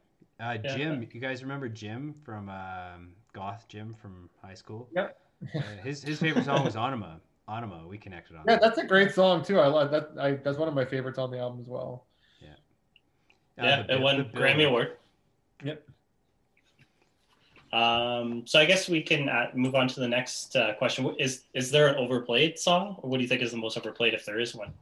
Uh, 0.41 0.57
Yeah. 0.65 0.77
Jim, 0.77 1.07
you 1.13 1.21
guys 1.21 1.43
remember 1.43 1.69
Jim 1.69 2.15
from 2.25 2.49
um, 2.49 3.13
Goth 3.33 3.67
Jim 3.69 3.95
from 4.01 4.31
high 4.43 4.55
school? 4.55 4.89
Yep. 4.95 5.17
Uh, 5.55 5.61
his 5.83 6.03
his 6.03 6.19
favorite 6.19 6.45
song 6.45 6.65
was 6.65 6.75
Ænima. 6.77 7.19
Ænima. 7.49 7.87
We 7.87 7.99
connected 7.99 8.37
on 8.37 8.45
Yeah, 8.47 8.55
that. 8.55 8.63
that's 8.63 8.79
a 8.79 8.85
great 8.87 9.13
song 9.13 9.43
too. 9.43 9.59
I 9.59 9.67
love 9.67 9.91
that. 9.91 10.11
I, 10.21 10.33
that's 10.33 10.59
one 10.59 10.69
of 10.69 10.75
my 10.75 10.85
favorites 10.85 11.19
on 11.19 11.31
the 11.31 11.39
album 11.39 11.61
as 11.61 11.67
well. 11.67 12.07
Uh, 12.43 13.65
yeah, 13.67 13.83
the 13.83 13.95
it 13.97 14.01
won 14.01 14.17
the 14.17 14.25
Grammy 14.25 14.67
Award. 14.67 14.97
Yep. 15.63 15.87
Um, 17.73 18.45
so 18.47 18.59
I 18.59 18.65
guess 18.65 18.89
we 18.89 19.01
can 19.01 19.29
uh, 19.29 19.47
move 19.55 19.75
on 19.75 19.87
to 19.89 20.01
the 20.01 20.09
next 20.09 20.57
uh, 20.57 20.75
question. 20.75 21.15
Is 21.19 21.45
is 21.55 21.71
there 21.71 21.89
an 21.89 21.97
overplayed 21.97 22.59
song, 22.59 22.97
or 22.99 23.09
what 23.09 23.19
do 23.19 23.23
you 23.23 23.29
think 23.29 23.43
is 23.43 23.53
the 23.53 23.57
most 23.57 23.77
overplayed, 23.77 24.15
if 24.15 24.25
there 24.25 24.41
is 24.41 24.55
one? 24.55 24.73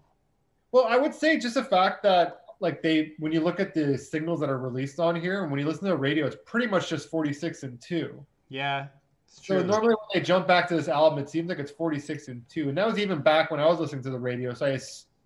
Well, 0.72 0.84
I 0.84 0.96
would 0.96 1.14
say 1.14 1.38
just 1.38 1.54
the 1.54 1.64
fact 1.64 2.02
that 2.02 2.42
like 2.60 2.82
they 2.82 3.12
when 3.18 3.32
you 3.32 3.40
look 3.40 3.60
at 3.60 3.74
the 3.74 3.96
singles 3.96 4.40
that 4.40 4.48
are 4.48 4.58
released 4.58 4.98
on 4.98 5.14
here 5.16 5.42
and 5.42 5.50
when 5.50 5.60
you 5.60 5.66
listen 5.66 5.84
to 5.84 5.90
the 5.90 5.96
radio, 5.96 6.26
it's 6.26 6.36
pretty 6.44 6.66
much 6.66 6.88
just 6.88 7.08
46 7.10 7.62
and 7.62 7.80
2. 7.80 8.24
Yeah. 8.48 8.86
So 9.26 9.58
true. 9.58 9.64
normally 9.64 9.94
when 9.94 10.08
they 10.14 10.20
jump 10.20 10.48
back 10.48 10.68
to 10.68 10.76
this 10.76 10.88
album, 10.88 11.18
it 11.18 11.28
seems 11.28 11.48
like 11.48 11.58
it's 11.58 11.70
46 11.70 12.28
and 12.28 12.48
2. 12.48 12.70
And 12.70 12.78
that 12.78 12.86
was 12.86 12.98
even 12.98 13.20
back 13.20 13.50
when 13.50 13.60
I 13.60 13.66
was 13.66 13.78
listening 13.78 14.02
to 14.04 14.10
the 14.10 14.18
radio. 14.18 14.54
So 14.54 14.66
I 14.66 14.78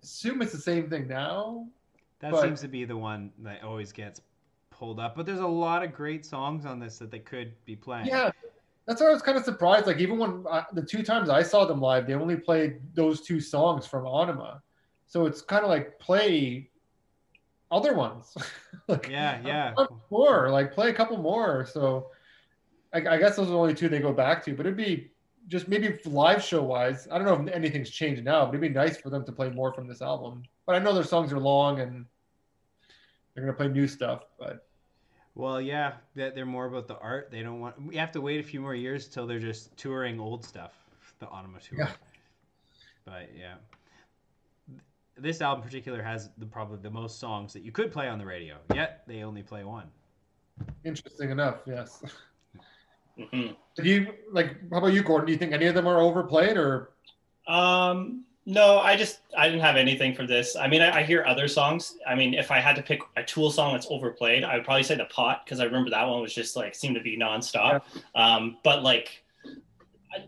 assume 0.03 0.41
it's 0.41 0.51
the 0.51 0.59
same 0.59 0.89
thing 0.89 1.07
now. 1.07 1.67
That 2.19 2.31
But- 2.31 2.41
seems 2.41 2.61
to 2.61 2.67
be 2.67 2.85
the 2.85 2.97
one 2.97 3.31
that 3.39 3.63
always 3.63 3.91
gets 3.91 4.21
pulled 4.83 4.99
up. 4.99 5.15
But 5.15 5.25
there's 5.25 5.39
a 5.39 5.47
lot 5.47 5.81
of 5.81 5.93
great 5.93 6.25
songs 6.25 6.65
on 6.65 6.77
this 6.77 6.97
that 6.97 7.09
they 7.09 7.19
could 7.19 7.53
be 7.63 7.73
playing. 7.73 8.07
Yeah. 8.07 8.31
That's 8.85 8.99
why 8.99 9.07
I 9.07 9.11
was 9.11 9.21
kind 9.21 9.37
of 9.37 9.45
surprised. 9.45 9.87
Like 9.87 9.99
even 9.99 10.17
when 10.17 10.43
I, 10.51 10.65
the 10.73 10.81
two 10.81 11.03
times 11.03 11.29
I 11.29 11.41
saw 11.41 11.63
them 11.63 11.79
live, 11.79 12.05
they 12.05 12.15
only 12.15 12.35
played 12.35 12.81
those 12.93 13.21
two 13.21 13.39
songs 13.39 13.87
from 13.87 14.03
Ænima. 14.03 14.59
So 15.07 15.25
it's 15.25 15.41
kind 15.41 15.63
of 15.63 15.69
like 15.69 15.97
play 15.99 16.69
other 17.71 17.93
ones. 17.93 18.35
like, 18.89 19.07
Yeah, 19.09 19.39
yeah. 19.45 19.73
more 20.11 20.49
like 20.49 20.73
play 20.73 20.89
a 20.89 20.93
couple 20.93 21.17
more 21.17 21.65
so 21.65 22.07
I, 22.93 22.97
I 22.97 23.17
guess 23.17 23.37
those 23.37 23.47
are 23.47 23.51
the 23.51 23.57
only 23.57 23.73
two 23.73 23.87
they 23.87 23.99
go 23.99 24.11
back 24.11 24.43
to 24.45 24.53
but 24.53 24.65
it'd 24.65 24.75
be 24.77 25.11
just 25.47 25.69
maybe 25.69 25.97
live 26.05 26.43
show 26.43 26.61
wise 26.61 27.07
i 27.11 27.17
don't 27.17 27.25
know 27.25 27.41
if 27.41 27.53
anything's 27.53 27.89
changed 27.89 28.23
now 28.23 28.45
but 28.45 28.49
it'd 28.49 28.61
be 28.61 28.69
nice 28.69 28.97
for 28.97 29.09
them 29.09 29.25
to 29.25 29.31
play 29.31 29.49
more 29.49 29.73
from 29.73 29.87
this 29.87 30.01
album 30.01 30.43
but 30.65 30.75
i 30.75 30.79
know 30.79 30.93
their 30.93 31.03
songs 31.03 31.33
are 31.33 31.39
long 31.39 31.79
and 31.79 32.05
they're 33.33 33.43
going 33.43 33.53
to 33.53 33.57
play 33.57 33.67
new 33.67 33.87
stuff 33.87 34.23
but 34.37 34.67
Well, 35.35 35.59
yeah, 35.61 35.93
that 36.15 36.35
they're 36.35 36.45
more 36.45 36.65
about 36.67 36.87
the 36.87 36.97
art. 36.99 37.29
They 37.31 37.41
don't 37.41 37.59
want. 37.59 37.81
We 37.83 37.95
have 37.95 38.11
to 38.11 38.21
wait 38.21 38.39
a 38.39 38.43
few 38.43 38.61
more 38.61 38.75
years 38.75 39.07
till 39.07 39.25
they're 39.25 39.39
just 39.39 39.75
touring 39.77 40.19
old 40.19 40.45
stuff, 40.45 40.73
the 41.19 41.25
Ænima 41.25 41.59
tour. 41.59 41.79
Yeah. 41.79 41.91
But 43.05 43.29
yeah, 43.35 43.55
this 45.17 45.41
album 45.41 45.63
in 45.63 45.67
particular 45.67 46.01
has 46.03 46.29
the 46.37 46.45
probably 46.45 46.77
the 46.81 46.89
most 46.91 47.19
songs 47.19 47.53
that 47.53 47.63
you 47.63 47.71
could 47.71 47.91
play 47.91 48.07
on 48.07 48.19
the 48.19 48.25
radio. 48.25 48.57
Yet 48.73 49.03
they 49.07 49.23
only 49.23 49.43
play 49.43 49.63
one. 49.63 49.89
interesting 50.85 51.29
enough 51.31 51.57
yes 51.65 52.03
hmm 53.17 53.47
do 53.75 53.83
you 53.83 54.13
like 54.31 54.55
how 54.71 54.77
about 54.77 54.93
you 54.93 55.01
gordon 55.03 55.25
do 55.25 55.31
you 55.31 55.37
think 55.37 55.51
any 55.53 55.65
of 55.65 55.73
them 55.75 55.87
are 55.87 55.99
overplayed 56.01 56.57
or 56.57 56.89
Um, 57.47 58.23
no, 58.45 58.79
I 58.79 58.95
just 58.95 59.19
I 59.37 59.47
didn't 59.47 59.61
have 59.61 59.75
anything 59.77 60.13
for 60.13 60.25
this. 60.27 60.55
I 60.55 60.67
mean, 60.67 60.81
I, 60.81 60.97
I 60.99 61.03
hear 61.03 61.23
other 61.25 61.47
songs. 61.47 61.97
I 62.07 62.15
mean, 62.15 62.33
if 62.33 62.51
I 62.51 62.59
had 62.59 62.75
to 62.75 62.81
pick 62.81 63.01
a 63.15 63.23
Tool 63.23 63.49
song 63.51 63.73
that's 63.73 63.87
overplayed, 63.89 64.43
I 64.43 64.55
would 64.55 64.65
probably 64.65 64.83
say 64.83 64.95
the 64.95 65.05
Pot 65.05 65.43
because 65.45 65.59
I 65.59 65.63
remember 65.65 65.89
that 65.91 66.07
one 66.07 66.21
was 66.21 66.33
just 66.33 66.55
like 66.55 66.75
seemed 66.75 66.95
to 66.95 67.01
be 67.01 67.17
nonstop. 67.17 67.81
Um, 68.15 68.57
but 68.63 68.83
like, 68.83 69.23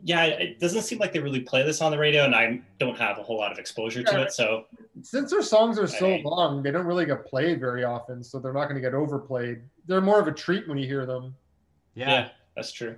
yeah, 0.04 0.26
it 0.26 0.60
doesn't 0.60 0.82
seem 0.84 0.98
like 1.00 1.14
they 1.14 1.20
really 1.20 1.42
play 1.42 1.64
this 1.64 1.82
on 1.82 1.92
the 1.92 1.98
radio, 1.98 2.24
and 2.26 2.34
I 2.34 2.62
don't 2.80 2.98
have 2.98 3.18
a 3.20 3.24
whole 3.24 3.38
lot 3.38 3.52
of 3.52 3.60
exposure 3.60 4.04
to 4.04 4.22
it. 4.24 4.32
So 4.32 4.66
since 5.04 5.30
their 5.30 5.42
songs 5.44 5.78
are 5.78 5.88
so 5.88 6.10
Right. 6.12 6.24
long 6.26 6.64
they 6.64 6.72
don't 6.72 6.86
really 6.86 7.06
get 7.06 7.26
played 7.26 7.60
very 7.60 7.84
often 7.84 8.24
so 8.24 8.40
they're 8.40 8.54
not 8.54 8.64
going 8.70 8.76
to 8.76 8.82
get 8.82 8.94
overplayed 8.94 9.62
they're 9.88 10.00
more 10.00 10.22
of 10.22 10.28
a 10.30 10.32
treat 10.32 10.66
when 10.70 10.78
you 10.78 10.88
hear 10.88 11.06
them 11.06 11.36
Yeah, 11.96 12.10
yeah, 12.10 12.30
that's 12.56 12.72
true. 12.72 12.96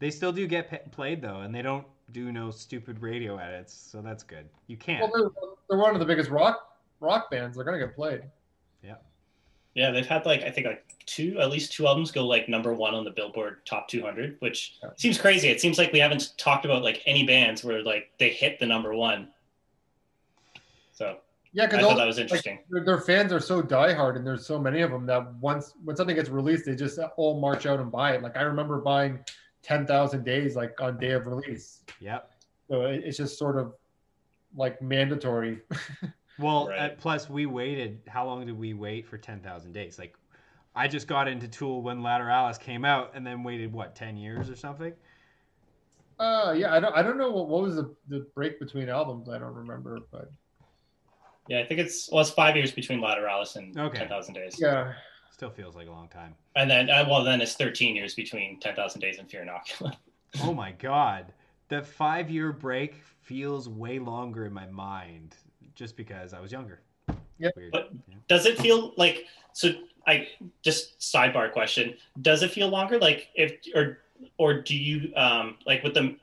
they 0.00 0.10
still 0.10 0.32
do 0.32 0.48
get 0.48 0.68
pa- 0.68 0.90
played 0.90 1.22
though, 1.22 1.40
and 1.42 1.54
they 1.54 1.62
don't 1.62 1.86
do 2.12 2.30
no 2.32 2.50
stupid 2.50 3.00
radio 3.00 3.36
edits, 3.38 3.72
so 3.74 4.00
that's 4.02 4.22
good. 4.22 4.48
You 4.66 4.76
can't. 4.76 5.00
well 5.02 5.10
they're, 5.14 5.48
they're 5.70 5.78
one 5.78 5.94
of 5.94 6.00
the 6.00 6.06
biggest 6.06 6.30
rock 6.30 6.78
rock 7.00 7.30
bands 7.30 7.56
they're 7.56 7.64
going 7.64 7.78
to 7.80 7.84
get 7.84 7.94
played 7.96 8.22
Yeah, 8.82 8.94
Yeah, 9.74 9.90
they've 9.90 10.06
had 10.06 10.24
like 10.26 10.42
I 10.42 10.50
think 10.50 10.66
like 10.66 10.84
two, 11.06 11.38
at 11.40 11.50
least 11.50 11.72
two 11.72 11.86
albums 11.86 12.10
go 12.12 12.26
like 12.26 12.48
number 12.48 12.72
one 12.74 12.94
on 12.94 13.04
the 13.04 13.10
Billboard 13.10 13.64
Top 13.66 13.88
200, 13.88 14.36
which 14.38 14.76
Yeah. 14.82 14.90
seems 14.96 15.18
crazy. 15.18 15.48
It 15.48 15.60
seems 15.60 15.78
like 15.78 15.92
we 15.92 15.98
haven't 15.98 16.36
talked 16.38 16.64
about 16.64 16.82
like 16.84 17.02
any 17.06 17.24
bands 17.26 17.64
where 17.64 17.82
like 17.82 18.10
they 18.18 18.30
hit 18.30 18.58
the 18.60 18.66
number 18.66 18.94
one. 18.94 19.28
So 20.92 21.18
Yeah, 21.52 21.66
because 21.66 21.80
I 21.80 21.82
thought 21.88 21.96
that 21.96 22.06
was 22.06 22.18
interesting. 22.18 22.60
their, 22.70 22.84
their 22.84 23.00
fans 23.00 23.32
are 23.32 23.40
so 23.40 23.62
diehard, 23.62 24.16
and 24.16 24.26
there's 24.26 24.46
so 24.46 24.58
many 24.58 24.82
of 24.82 24.90
them 24.90 25.06
that 25.06 25.34
once 25.36 25.74
when 25.84 25.96
something 25.96 26.14
gets 26.16 26.28
released, 26.28 26.66
they 26.66 26.76
just 26.76 26.98
all 27.16 27.40
march 27.40 27.66
out 27.66 27.80
and 27.80 27.90
buy 27.90 28.12
it. 28.12 28.22
Like 28.22 28.36
I 28.36 28.42
remember 28.42 28.80
buying 28.80 29.18
Ten 29.62 29.86
Thousand 29.86 30.24
Days 30.24 30.56
like 30.56 30.80
on 30.80 30.98
day 30.98 31.12
of 31.12 31.26
release, 31.26 31.82
Yep. 32.00 32.30
so 32.68 32.82
it, 32.82 33.02
it's 33.04 33.16
just 33.16 33.38
sort 33.38 33.56
of 33.58 33.74
like 34.56 34.80
mandatory. 34.82 35.60
Well, 36.38 36.68
Right. 36.68 36.78
uh, 36.92 36.94
plus 36.98 37.28
we 37.28 37.44
waited. 37.44 38.00
How 38.08 38.24
long 38.24 38.46
did 38.46 38.58
we 38.58 38.72
wait 38.72 39.06
for 39.06 39.18
ten 39.18 39.40
thousand 39.40 39.72
days? 39.72 39.98
Like, 39.98 40.16
I 40.74 40.88
just 40.88 41.06
got 41.06 41.28
into 41.28 41.46
Tool 41.46 41.82
when 41.82 42.00
Lateralis 42.00 42.58
came 42.58 42.86
out, 42.86 43.12
and 43.14 43.24
then 43.24 43.42
waited 43.44 43.70
what 43.70 43.94
ten 43.94 44.16
years 44.16 44.48
or 44.48 44.56
something. 44.56 44.94
Uh, 46.18 46.54
yeah, 46.56 46.72
I 46.74 46.80
don't 46.80 46.96
I 46.96 47.02
don't 47.02 47.18
know 47.18 47.30
what, 47.30 47.48
what 47.48 47.62
was 47.62 47.76
the, 47.76 47.94
the 48.08 48.26
break 48.34 48.58
between 48.58 48.88
albums. 48.88 49.28
I 49.28 49.36
don't 49.38 49.54
remember, 49.54 49.98
but 50.10 50.32
Yeah, 51.48 51.60
I 51.60 51.66
think 51.66 51.80
it's 51.80 52.10
well, 52.10 52.22
it's 52.22 52.30
five 52.30 52.56
years 52.56 52.72
between 52.72 53.00
Lateralis 53.00 53.56
and 53.56 53.78
Okay. 53.78 53.98
Ten 53.98 54.08
Thousand 54.08 54.32
Days, 54.34 54.56
yeah, 54.58 54.94
Still 55.42 55.50
feels 55.50 55.74
like 55.74 55.88
a 55.88 55.90
long 55.90 56.06
time. 56.06 56.36
and 56.54 56.70
then 56.70 56.88
uh, 56.88 57.04
well, 57.08 57.24
then 57.24 57.40
it's 57.40 57.54
thirteen 57.54 57.96
years 57.96 58.14
between 58.14 58.60
Ten 58.60 58.76
Thousand 58.76 59.00
Days 59.00 59.18
and 59.18 59.28
Fear 59.28 59.44
Inoculum. 59.44 59.96
Oh 60.44 60.54
my 60.54 60.70
god, 60.70 61.32
the 61.68 61.82
five-year 61.82 62.52
break 62.52 63.02
feels 63.22 63.68
way 63.68 63.98
longer 63.98 64.46
in 64.46 64.52
my 64.52 64.66
mind, 64.68 65.34
just 65.74 65.96
because 65.96 66.32
I 66.32 66.38
was 66.40 66.52
younger. 66.52 66.80
Yeah. 67.40 67.50
Weird. 67.56 67.72
But- 67.72 67.90
Yeah. 68.08 68.14
Does 68.28 68.46
it 68.46 68.56
feel 68.56 68.92
like 68.96 69.24
so? 69.52 69.72
I 70.06 70.28
just 70.62 71.00
sidebar 71.00 71.50
question: 71.52 71.96
Does 72.20 72.44
it 72.44 72.52
feel 72.52 72.68
longer? 72.68 73.00
Like 73.00 73.30
if 73.34 73.56
or 73.74 73.98
or 74.38 74.54
do 74.62 74.76
you 74.76 75.12
um 75.16 75.56
like 75.66 75.82
with 75.82 75.94
the 75.94 76.16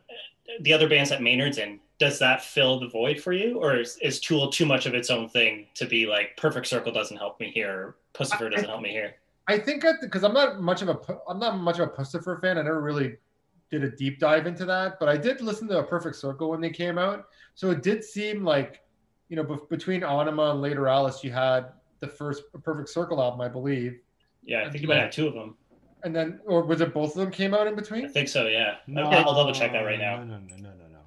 the 0.61 0.71
other 0.71 0.87
bands 0.87 1.09
that 1.09 1.21
Maynard's 1.21 1.57
in? 1.57 1.81
Does 1.99 2.19
that 2.19 2.41
fill 2.41 2.79
the 2.79 2.87
void 2.87 3.19
for 3.19 3.33
you, 3.33 3.59
or 3.59 3.75
is, 3.75 3.97
is 3.97 4.21
Tool 4.21 4.49
too 4.49 4.65
much 4.65 4.85
of 4.85 4.93
its 4.93 5.09
own 5.09 5.27
thing 5.27 5.67
to 5.75 5.85
be 5.85 6.05
like 6.05 6.37
Perfect 6.37 6.67
Circle 6.67 6.93
doesn't 6.93 7.17
help 7.17 7.37
me 7.41 7.51
here, 7.51 7.69
or 7.73 7.95
Puscifer 8.13 8.51
doesn't 8.51 8.67
help 8.69 8.81
me 8.81 8.89
here? 8.89 9.15
I 9.47 9.57
think 9.57 9.83
because 10.01 10.23
I'm 10.23 10.33
not 10.33 10.61
much 10.61 10.81
of 10.81 10.89
a 10.89 10.95
pu- 10.95 11.19
I'm 11.27 11.39
not 11.39 11.57
much 11.57 11.79
of 11.79 11.87
a 11.89 11.91
Puscifer 11.91 12.39
fan. 12.41 12.57
I 12.57 12.61
never 12.61 12.81
really 12.81 13.17
did 13.71 13.83
a 13.83 13.89
deep 13.91 14.19
dive 14.19 14.47
into 14.47 14.65
that, 14.65 14.99
but 14.99 15.09
I 15.09 15.17
did 15.17 15.41
listen 15.41 15.67
to 15.69 15.79
a 15.79 15.83
Perfect 15.83 16.15
Circle 16.15 16.49
when 16.49 16.61
they 16.61 16.69
came 16.69 16.97
out. 16.97 17.27
So 17.55 17.69
it 17.71 17.83
did 17.83 18.03
seem 18.03 18.43
like, 18.43 18.81
you 19.29 19.35
know, 19.35 19.43
bef- 19.43 19.69
between 19.69 20.01
Ænima 20.01 20.51
and 20.51 20.63
Lateralis, 20.63 21.23
you 21.23 21.31
had 21.31 21.67
the 21.99 22.07
first 22.07 22.43
Perfect 22.63 22.89
Circle 22.89 23.21
album, 23.21 23.41
I 23.41 23.47
believe, 23.47 23.99
Yeah, 24.43 24.65
I 24.65 24.69
think 24.69 24.81
you 24.81 24.87
might 24.87 24.99
have 25.01 25.11
two 25.11 25.27
of 25.27 25.33
them. 25.33 25.55
and 26.03 26.15
then 26.15 26.39
or 26.45 26.63
was 26.63 26.81
it 26.81 26.93
both 26.93 27.11
of 27.11 27.17
them 27.17 27.31
came 27.31 27.53
out 27.53 27.67
in 27.67 27.75
between? 27.75 28.05
I 28.05 28.09
think 28.09 28.27
so. 28.29 28.47
Yeah, 28.47 28.77
No, 28.87 29.03
I'll, 29.03 29.29
I'll 29.29 29.35
double 29.35 29.53
check 29.53 29.71
that 29.73 29.81
right 29.81 29.99
now. 29.99 30.17
No, 30.23 30.23
no, 30.23 30.37
no, 30.37 30.55
no, 30.57 30.69
no, 30.69 30.87
no. 30.91 30.99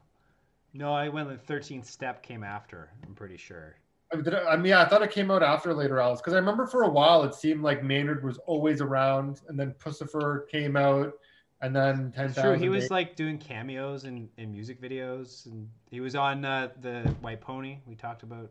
No, 0.74 0.92
I 0.94 1.09
went. 1.11 1.28
The 1.28 1.36
thirteenth 1.36 1.86
step 1.86 2.22
came 2.22 2.42
after. 2.42 2.90
I'm 3.07 3.14
pretty 3.14 3.36
sure. 3.36 3.76
I 4.12 4.16
mean, 4.16 4.26
it- 4.26 4.34
I 4.34 4.56
mean, 4.56 4.66
yeah, 4.66 4.82
I 4.82 4.88
thought 4.88 5.02
it 5.02 5.10
came 5.10 5.30
out 5.30 5.42
after 5.42 5.72
Lateralis 5.72 6.18
because 6.18 6.34
I 6.34 6.36
remember 6.36 6.66
for 6.66 6.82
a 6.82 6.90
while 6.90 7.22
it 7.24 7.34
seemed 7.34 7.62
like 7.62 7.82
Maynard 7.82 8.22
was 8.22 8.38
always 8.46 8.80
around, 8.80 9.40
and 9.48 9.58
then 9.58 9.74
Puscifer 9.78 10.48
came 10.48 10.76
out, 10.76 11.14
and 11.62 11.74
then 11.74 12.12
Ten 12.12 12.26
It's 12.26 12.40
true. 12.40 12.52
He 12.52 12.68
was 12.68 12.90
like 12.90 13.16
doing 13.16 13.38
cameos 13.38 14.04
in, 14.04 14.28
in 14.36 14.52
music 14.52 14.80
videos, 14.80 15.46
and 15.46 15.68
he 15.90 16.00
was 16.00 16.14
on 16.14 16.44
uh, 16.44 16.68
the 16.80 17.02
White 17.20 17.40
Pony. 17.40 17.78
We 17.86 17.94
talked 17.94 18.22
about. 18.22 18.50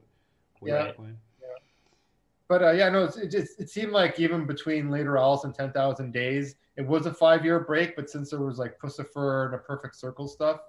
Yeah. 0.64 0.86
back 0.86 1.00
when. 1.00 1.18
But 2.48 2.64
uh, 2.64 2.72
yeah, 2.72 2.90
no, 2.90 3.06
it's, 3.06 3.18
it 3.18 3.34
it 3.34 3.70
seemed 3.70 3.94
like 3.94 4.20
even 4.20 4.46
between 4.46 4.90
Lateralis 4.90 5.46
and 5.46 5.56
Ten 5.56 5.72
Thousand 5.72 6.12
Days, 6.12 6.56
it 6.76 6.86
was 6.86 7.06
a 7.06 7.14
five 7.14 7.46
year 7.46 7.62
break. 7.62 7.96
But 7.96 8.10
since 8.10 8.30
there 8.32 8.42
was 8.42 8.60
like 8.60 8.78
Puscifer 8.78 9.46
and 9.46 9.56
a 9.56 9.58
Perfect 9.58 9.96
Circle 9.96 10.28
stuff 10.28 10.60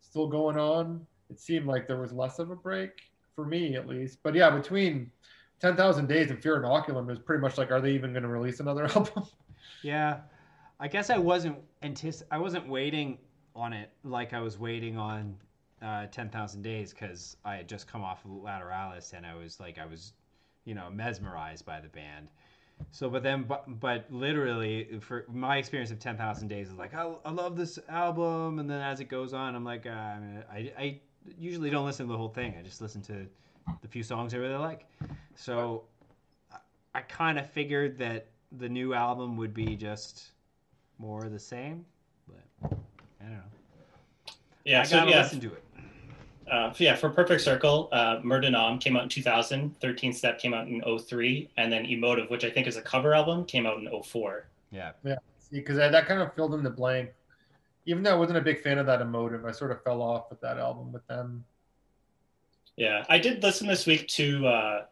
still 0.00 0.28
going 0.28 0.56
on, 0.56 1.04
it 1.28 1.40
seemed 1.40 1.66
like 1.66 1.86
there 1.88 2.00
was 2.00 2.12
less 2.12 2.38
of 2.38 2.50
a 2.50 2.56
break 2.56 2.92
for 3.36 3.44
me 3.44 3.76
at 3.76 3.86
least. 3.86 4.18
But 4.22 4.34
yeah, 4.34 4.50
between 4.50 5.12
Ten 5.60 5.76
Thousand 5.76 6.08
Days 6.08 6.30
and 6.30 6.42
Fear 6.42 6.62
Inoculum, 6.62 7.06
was 7.06 7.20
pretty 7.20 7.42
much 7.42 7.58
like, 7.58 7.70
are 7.70 7.80
they 7.80 7.92
even 7.92 8.12
going 8.12 8.24
to 8.24 8.28
release 8.28 8.58
another 8.58 8.84
album? 8.96 9.24
Yeah, 9.82 10.20
I 10.80 10.88
guess 10.88 11.10
I 11.10 11.18
wasn't 11.18 11.58
antici- 11.82 12.24
I 12.30 12.38
wasn't 12.38 12.66
waiting 12.68 13.18
on 13.54 13.72
it 13.72 13.90
like 14.02 14.32
I 14.32 14.40
was 14.40 14.58
waiting 14.58 14.96
on 14.96 15.36
uh, 15.82 16.06
Ten 16.06 16.30
Thousand 16.30 16.62
Days 16.62 16.92
because 16.92 17.36
I 17.44 17.56
had 17.56 17.68
just 17.68 17.86
come 17.86 18.02
off 18.02 18.24
of 18.24 18.30
Lateralis 18.32 19.12
and 19.12 19.24
I 19.24 19.34
was 19.36 19.60
like 19.60 19.78
I 19.78 19.86
was, 19.86 20.14
you 20.64 20.74
know, 20.74 20.90
mesmerized 20.90 21.64
by 21.64 21.80
the 21.80 21.88
band. 21.88 22.28
So, 22.90 23.08
but 23.08 23.22
then, 23.22 23.44
but, 23.44 23.80
but 23.80 24.04
literally, 24.10 24.98
for 25.00 25.24
my 25.32 25.56
experience 25.56 25.90
of 25.90 25.98
Ten 25.98 26.18
Thousand 26.18 26.48
Days 26.48 26.68
is 26.68 26.74
like, 26.74 26.92
I, 26.92 27.10
I 27.24 27.30
love 27.30 27.56
this 27.56 27.78
album, 27.88 28.58
and 28.58 28.68
then 28.68 28.82
as 28.82 29.00
it 29.00 29.06
goes 29.06 29.32
on, 29.32 29.54
I'm 29.54 29.64
like, 29.64 29.86
uh, 29.86 29.90
I, 30.52 30.72
I 30.78 31.00
usually 31.38 31.70
don't 31.70 31.86
listen 31.86 32.06
to 32.06 32.12
the 32.12 32.18
whole 32.18 32.28
thing. 32.28 32.54
I 32.58 32.62
just 32.62 32.80
listen 32.80 33.02
to 33.02 33.26
the 33.82 33.88
few 33.88 34.02
songs 34.02 34.34
I 34.34 34.38
really 34.38 34.54
like. 34.54 34.86
So, 35.34 35.84
I, 36.52 36.56
I 36.94 37.00
kind 37.00 37.38
of 37.38 37.48
figured 37.50 37.98
that 37.98 38.28
the 38.58 38.68
new 38.68 38.94
album 38.94 39.36
would 39.36 39.52
be 39.52 39.76
just 39.76 40.30
more 40.98 41.24
of 41.24 41.32
the 41.32 41.38
same, 41.38 41.84
but 42.28 42.78
I 43.20 43.24
don't 43.24 43.32
know. 43.32 44.32
Yeah, 44.64 44.80
I 44.80 44.84
so 44.84 44.98
gotta 44.98 45.10
yeah, 45.10 45.22
listen 45.22 45.40
to 45.40 45.52
it. 45.52 45.64
uh, 46.50 46.72
yeah, 46.78 46.96
for 46.96 47.10
Perfect 47.10 47.42
Circle, 47.42 47.88
uh, 47.92 48.20
Mer 48.22 48.40
de 48.40 48.50
Noms 48.50 48.82
came 48.82 48.96
out 48.96 49.02
in 49.02 49.08
2000, 49.08 49.78
13 49.80 50.12
Step 50.12 50.38
came 50.38 50.54
out 50.54 50.68
in 50.68 50.82
03, 50.98 51.50
and 51.56 51.72
then 51.72 51.84
Emotive, 51.86 52.30
which 52.30 52.44
I 52.44 52.50
think 52.50 52.66
is 52.66 52.76
a 52.76 52.82
cover 52.82 53.14
album, 53.14 53.44
came 53.44 53.66
out 53.66 53.78
in 53.78 54.02
04. 54.02 54.46
Yeah. 54.70 54.92
Yeah. 55.04 55.16
See, 55.38 55.58
because 55.58 55.76
that 55.76 56.06
kind 56.06 56.20
of 56.20 56.34
filled 56.34 56.54
in 56.54 56.62
the 56.62 56.70
blank. 56.70 57.10
Even 57.86 58.02
though 58.02 58.12
I 58.12 58.16
wasn't 58.16 58.38
a 58.38 58.42
big 58.42 58.62
fan 58.62 58.78
of 58.78 58.86
that 58.86 59.00
emotive, 59.00 59.44
I 59.44 59.52
sort 59.52 59.70
of 59.70 59.82
fell 59.82 60.02
off 60.02 60.30
with 60.30 60.40
that 60.40 60.58
album 60.58 60.92
with 60.92 61.06
them. 61.06 61.44
Yeah, 62.76 63.04
I 63.08 63.18
did 63.18 63.42
listen 63.42 63.66
this 63.66 63.86
week 63.86 64.06
to 64.08 64.46
uh, 64.46 64.82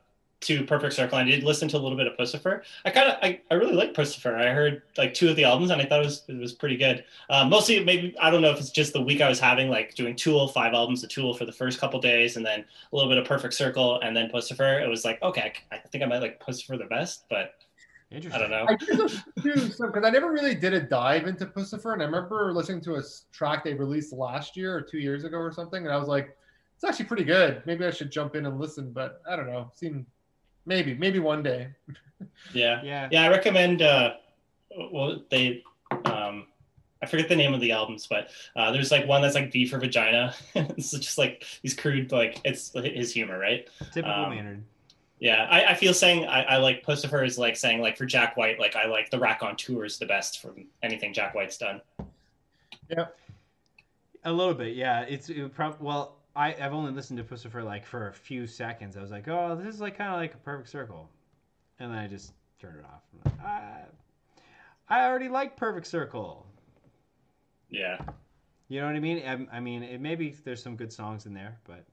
to 0.44 0.64
Perfect 0.64 0.94
Circle. 0.94 1.18
I 1.18 1.24
did 1.24 1.42
listen 1.42 1.68
to 1.68 1.76
a 1.76 1.78
little 1.78 1.96
bit 1.96 2.06
of 2.06 2.16
Puscifer. 2.16 2.62
I 2.84 2.90
kind 2.90 3.08
of 3.08 3.18
I, 3.22 3.40
I 3.50 3.54
really 3.54 3.74
like 3.74 3.94
Puscifer. 3.94 4.34
I 4.34 4.52
heard 4.52 4.82
like 4.96 5.14
two 5.14 5.28
of 5.28 5.36
the 5.36 5.44
albums 5.44 5.70
and 5.70 5.80
I 5.80 5.86
thought 5.86 6.00
it 6.00 6.04
was 6.04 6.22
it 6.28 6.38
was 6.38 6.52
pretty 6.52 6.76
good. 6.76 7.04
Uh, 7.30 7.46
mostly 7.46 7.82
maybe 7.82 8.14
I 8.20 8.30
don't 8.30 8.42
know 8.42 8.50
if 8.50 8.58
it's 8.58 8.70
just 8.70 8.92
the 8.92 9.00
week 9.00 9.20
I 9.20 9.28
was 9.28 9.40
having 9.40 9.70
like 9.70 9.94
doing 9.94 10.14
Tool 10.14 10.48
five 10.48 10.74
albums 10.74 11.02
of 11.02 11.10
Tool 11.10 11.34
for 11.34 11.46
the 11.46 11.52
first 11.52 11.80
couple 11.80 12.00
days 12.00 12.36
and 12.36 12.44
then 12.44 12.60
a 12.60 12.96
little 12.96 13.10
bit 13.10 13.18
of 13.18 13.26
Perfect 13.26 13.54
Circle 13.54 14.00
and 14.00 14.16
then 14.16 14.28
Puscifer. 14.28 14.82
It 14.82 14.88
was 14.88 15.04
like 15.04 15.20
okay, 15.22 15.52
I, 15.72 15.76
I 15.76 15.78
think 15.78 16.04
I 16.04 16.06
might 16.06 16.20
like 16.20 16.44
Puscifer 16.44 16.78
the 16.78 16.84
best, 16.84 17.24
but 17.30 17.54
I 18.14 18.38
don't 18.38 18.50
know. 18.50 18.66
I 18.68 18.76
did 18.76 18.98
do 19.42 19.56
some 19.70 19.88
because 19.92 20.04
I 20.04 20.10
never 20.10 20.30
really 20.32 20.54
did 20.54 20.72
a 20.74 20.80
dive 20.80 21.26
into 21.26 21.46
Puscifer, 21.46 21.92
and 21.92 22.02
I 22.02 22.04
remember 22.06 22.52
listening 22.52 22.80
to 22.82 22.96
a 22.96 23.02
track 23.32 23.64
they 23.64 23.74
released 23.74 24.12
last 24.12 24.56
year 24.56 24.74
or 24.76 24.82
two 24.82 24.98
years 24.98 25.24
ago 25.24 25.38
or 25.38 25.52
something, 25.52 25.84
and 25.84 25.92
I 25.92 25.96
was 25.96 26.08
like, 26.08 26.36
"It's 26.76 26.84
actually 26.84 27.06
pretty 27.06 27.24
good. 27.24 27.62
Maybe 27.66 27.84
I 27.84 27.90
should 27.90 28.10
jump 28.12 28.36
in 28.36 28.46
and 28.46 28.58
listen." 28.60 28.92
But 28.92 29.20
I 29.28 29.36
don't 29.36 29.46
know. 29.46 29.70
Seem 29.74 30.06
maybe 30.66 30.94
maybe 30.94 31.18
one 31.18 31.42
day. 31.42 31.68
Yeah, 32.52 32.80
Yeah. 32.82 33.08
yeah. 33.10 33.22
I 33.24 33.28
recommend. 33.28 33.82
Uh, 33.82 34.14
well, 34.90 35.22
they. 35.30 35.62
Um, 36.04 36.46
I 37.02 37.06
forget 37.06 37.28
the 37.28 37.36
name 37.36 37.52
of 37.52 37.60
the 37.60 37.72
albums, 37.72 38.06
but 38.08 38.30
uh, 38.56 38.70
there's 38.72 38.90
like 38.90 39.06
one 39.06 39.20
that's 39.20 39.34
like 39.34 39.52
V 39.52 39.66
for 39.66 39.78
Vagina. 39.78 40.34
it's 40.54 40.90
just 40.92 41.18
like 41.18 41.44
these 41.62 41.74
crude, 41.74 42.12
like 42.12 42.40
it's 42.44 42.72
his 42.72 43.12
humor, 43.12 43.38
right? 43.38 43.68
Typical 43.92 44.10
Um, 44.10 44.30
Maynard. 44.30 44.62
Yeah, 45.24 45.46
I, 45.50 45.70
I 45.70 45.74
feel 45.74 45.94
saying 45.94 46.26
I, 46.26 46.42
I 46.42 46.56
like 46.58 46.84
Puscifer 46.84 47.24
is 47.24 47.38
like 47.38 47.56
saying 47.56 47.80
like 47.80 47.96
for 47.96 48.04
Jack 48.04 48.36
White, 48.36 48.60
like 48.60 48.76
I 48.76 48.84
like 48.84 49.10
the 49.10 49.18
Raconteurs 49.18 49.94
is 49.94 49.98
the 49.98 50.04
best 50.04 50.42
from 50.42 50.66
anything 50.82 51.14
Jack 51.14 51.34
White's 51.34 51.56
done. 51.56 51.80
Yeah. 52.90 53.06
A 54.24 54.30
little 54.30 54.52
bit, 54.52 54.76
yeah. 54.76 55.00
It's 55.04 55.30
it 55.30 55.54
prob- 55.54 55.80
well, 55.80 56.16
I 56.36 56.54
I've 56.60 56.74
only 56.74 56.92
listened 56.92 57.16
to 57.16 57.24
Puscifer 57.24 57.64
like 57.64 57.86
for 57.86 58.08
a 58.08 58.12
few 58.12 58.46
seconds. 58.46 58.98
I 58.98 59.00
was 59.00 59.10
like, 59.10 59.26
oh, 59.26 59.56
this 59.56 59.74
is 59.74 59.80
like 59.80 59.96
kind 59.96 60.10
of 60.12 60.18
like 60.18 60.34
a 60.34 60.36
perfect 60.36 60.68
circle, 60.68 61.08
and 61.78 61.90
then 61.90 61.98
I 61.98 62.06
just 62.06 62.34
turned 62.60 62.80
it 62.80 62.84
off. 62.84 63.00
I'm 63.14 63.32
like, 63.32 63.46
I, 63.46 63.80
I 64.88 65.06
already 65.06 65.28
like 65.30 65.56
Perfect 65.56 65.86
Circle. 65.86 66.44
Yeah, 67.70 67.98
You 68.68 68.80
know 68.82 68.88
what 68.88 68.94
I 68.96 69.00
mean? 69.00 69.22
I, 69.26 69.56
I 69.56 69.60
mean, 69.60 69.82
it 69.82 70.02
maybe 70.02 70.36
there's 70.44 70.62
some 70.62 70.76
good 70.76 70.92
songs 70.92 71.24
in 71.24 71.32
there, 71.32 71.58
but 71.66 71.84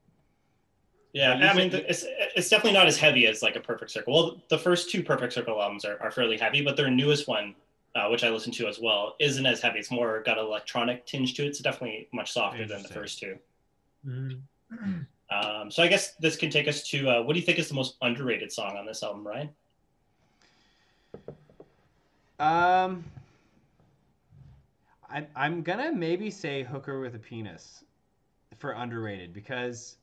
yeah. 1.14 1.51
I 1.51 1.53
mean, 1.53 1.72
it's 1.74 2.05
it's 2.36 2.49
definitely 2.49 2.74
not 2.74 2.88
as 2.88 2.97
heavy 2.97 3.28
as 3.28 3.41
like 3.41 3.55
a 3.55 3.59
Perfect 3.59 3.91
Circle. 3.91 4.14
Well, 4.14 4.41
the 4.49 4.57
first 4.57 4.89
two 4.89 5.03
Perfect 5.03 5.34
Circle 5.34 5.62
albums 5.62 5.86
are, 5.86 6.01
are 6.01 6.12
fairly 6.12 6.38
heavy, 6.38 6.62
but 6.62 6.78
their 6.78 6.89
newest 6.89 7.28
one, 7.28 7.55
uh, 7.95 8.07
which 8.07 8.24
I 8.24 8.30
listened 8.30 8.55
to 8.55 8.68
as 8.68 8.80
well, 8.80 9.16
isn't 9.20 9.45
as 9.45 9.62
heavy. 9.62 9.80
It's 9.80 9.91
more 9.91 10.22
got 10.22 10.38
an 10.38 10.45
electronic 10.45 11.05
tinge 11.05 11.34
to 11.36 11.43
it. 11.43 11.47
It's 11.47 11.59
definitely 11.59 12.07
much 12.14 12.32
softer 12.32 12.66
than 12.66 12.82
the 12.84 12.89
first 12.89 13.20
two. 13.20 13.38
Mm-hmm. 14.07 14.99
Um, 15.32 15.72
so 15.72 15.82
I 15.82 15.88
guess 15.88 16.16
this 16.16 16.36
can 16.36 16.49
take 16.49 16.68
us 16.68 16.84
to 16.89 17.09
uh, 17.09 17.22
what 17.22 17.34
do 17.34 17.39
you 17.39 17.45
think 17.45 17.57
is 17.57 17.70
the 17.70 17.74
most 17.74 17.95
underrated 18.01 18.51
song 18.51 18.76
on 18.76 18.86
this 18.86 19.01
album, 19.01 19.26
Ryan? 19.26 19.49
Um, 22.38 23.05
I, 25.09 25.26
I'm 25.36 25.62
gonna 25.62 25.93
maybe 25.93 26.30
say 26.30 26.64
"Hooker 26.64 26.99
with 26.99 27.16
a 27.16 27.20
Penis" 27.20 27.86
for 28.57 28.72
underrated 28.72 29.34
because 29.34 29.95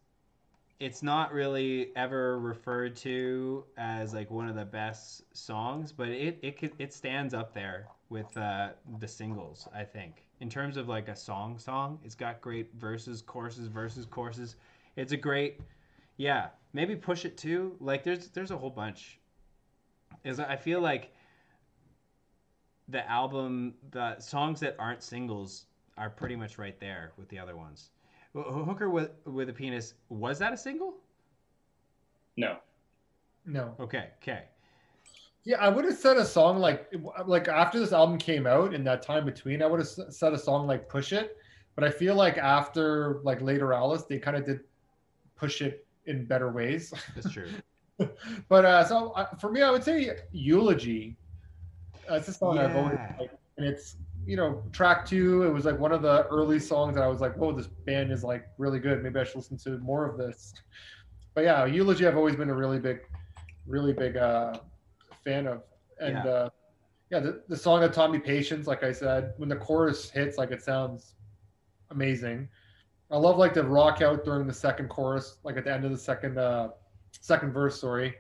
it's 0.81 1.03
not 1.03 1.33
really 1.33 1.91
ever 1.97 2.39
referred 2.39 2.95
to 2.97 3.65
as 3.77 4.15
like 4.15 4.31
one 4.31 4.49
of 4.49 4.55
the 4.55 4.65
best 4.65 5.25
songs, 5.37 5.93
but 5.93 6.09
it 6.09 6.39
it 6.43 6.73
it 6.79 6.93
stands 6.93 7.35
up 7.35 7.53
there 7.53 7.89
with 8.11 8.37
uh, 8.37 8.71
the 8.99 9.09
singles. 9.09 9.69
I 9.75 9.85
think 9.85 10.25
in 10.41 10.49
terms 10.49 10.77
of 10.77 10.89
like 10.89 11.09
a 11.09 11.17
song 11.17 11.59
song, 11.59 11.99
it's 12.05 12.15
got 12.15 12.41
great 12.41 12.73
verses, 12.75 13.23
choruses, 13.23 13.67
verses, 13.67 14.07
choruses. 14.07 14.57
It's 14.97 15.13
a 15.13 15.17
great, 15.17 15.61
yeah. 16.17 16.49
Maybe 16.73 16.95
Pushit 16.95 17.37
too. 17.37 17.75
Like 17.81 18.05
there's 18.05 18.29
there's 18.29 18.53
a 18.53 18.57
whole 18.57 18.71
bunch. 18.71 19.19
Is 20.25 20.39
I 20.39 20.57
feel 20.57 20.81
like 20.81 21.13
the 22.89 23.09
album, 23.11 23.75
the 23.91 24.19
songs 24.21 24.61
that 24.61 24.77
aren't 24.79 25.03
singles 25.03 25.67
are 25.97 26.09
pretty 26.09 26.37
much 26.37 26.57
right 26.57 26.79
there 26.79 27.13
with 27.17 27.29
the 27.29 27.39
other 27.39 27.57
ones. 27.57 27.91
H- 28.39 28.67
Hooker 28.67 28.91
with 28.91 29.11
with 29.25 29.49
a 29.49 29.53
penis 29.53 29.95
was 30.09 30.39
that 30.39 30.53
a 30.53 30.57
single? 30.57 30.95
No. 32.37 32.57
No. 33.47 33.75
Okay, 33.81 34.11
okay. 34.23 34.45
Yeah, 35.45 35.59
I 35.61 35.69
would 35.69 35.85
have 35.85 35.97
said 35.97 36.17
a 36.19 36.25
song 36.25 36.59
like 36.59 36.93
like 37.27 37.49
after 37.49 37.79
this 37.81 37.93
album 37.93 38.19
came 38.19 38.47
out 38.47 38.75
in 38.75 38.85
that 38.85 39.03
time 39.03 39.25
between, 39.25 39.63
I 39.63 39.67
would 39.67 39.81
have 39.81 39.89
said 39.89 40.33
a 40.33 40.39
song 40.39 40.67
like 40.67 40.89
"Pushit," 40.89 41.31
but 41.75 41.85
I 41.85 41.91
feel 41.91 42.15
like 42.15 42.37
after 42.39 43.21
like 43.25 43.41
Lateralis, 43.41 44.07
they 44.07 44.19
kind 44.19 44.37
of 44.37 44.45
did 44.45 44.61
push 45.37 45.63
it 45.63 45.87
in 46.07 46.27
better 46.27 46.51
ways. 46.51 46.93
That's 47.15 47.31
true. 47.33 47.49
but 48.49 48.65
uh, 48.65 48.85
so 48.85 49.11
uh, 49.13 49.35
for 49.37 49.51
me, 49.51 49.63
I 49.63 49.71
would 49.71 49.85
say 49.85 50.11
"Eulogy." 50.33 51.17
That's 52.09 52.29
a 52.29 52.33
song 52.33 52.59
I've 52.59 52.77
always 52.77 52.97
Yeah. 52.99 53.15
liked, 53.19 53.35
and 53.57 53.67
it's 53.67 53.97
you 54.29 54.37
know 54.37 54.63
track 54.73 55.07
two. 55.07 55.43
It 55.45 55.51
was 55.51 55.65
like 55.65 55.79
one 55.79 55.91
of 55.91 56.03
the 56.03 56.27
early 56.27 56.61
songs 56.61 56.95
that 56.95 57.03
I 57.03 57.07
was 57.07 57.21
like, 57.21 57.35
"Whoa, 57.37 57.51
this 57.53 57.67
band 57.87 58.13
is 58.13 58.23
like 58.23 58.45
really 58.59 58.79
good. 58.79 59.03
Maybe 59.03 59.19
I 59.19 59.25
should 59.25 59.37
listen 59.37 59.57
to 59.65 59.79
more 59.79 60.05
of 60.05 60.19
this." 60.19 60.53
But 61.35 61.45
yeah, 61.45 61.65
"Eulogy" 61.65 62.07
I've 62.07 62.17
always 62.19 62.37
been 62.37 62.51
a 62.51 62.55
really 62.55 62.79
big, 62.79 62.99
really 63.67 63.95
big 63.95 64.19
uh, 64.19 64.53
fan 65.25 65.47
of, 65.47 65.63
and 65.99 66.15
Yeah. 66.15 66.31
uh, 66.31 66.49
yeah, 67.11 67.21
the, 67.21 67.43
the 67.49 67.57
song 67.57 67.81
that 67.81 67.95
taught 67.95 68.11
me 68.11 68.19
patience. 68.19 68.67
Like 68.67 68.85
I 68.85 68.93
said, 68.93 69.33
when 69.39 69.49
the 69.49 69.57
chorus 69.57 70.11
hits, 70.11 70.37
like 70.37 70.51
it 70.51 70.63
sounds 70.63 71.15
amazing. 71.91 72.51
I 73.11 73.17
love 73.17 73.39
like 73.39 73.55
the 73.55 73.65
rock 73.65 74.03
out 74.03 74.27
during 74.27 74.47
the 74.47 74.53
second 74.53 74.91
chorus, 74.91 75.39
like 75.43 75.57
at 75.57 75.65
the 75.65 75.73
end 75.73 75.87
of 75.87 75.91
the 75.91 75.97
second 75.97 76.37
uh, 76.37 76.69
second 77.19 77.55
verse. 77.55 77.81
Sorry, 77.81 78.15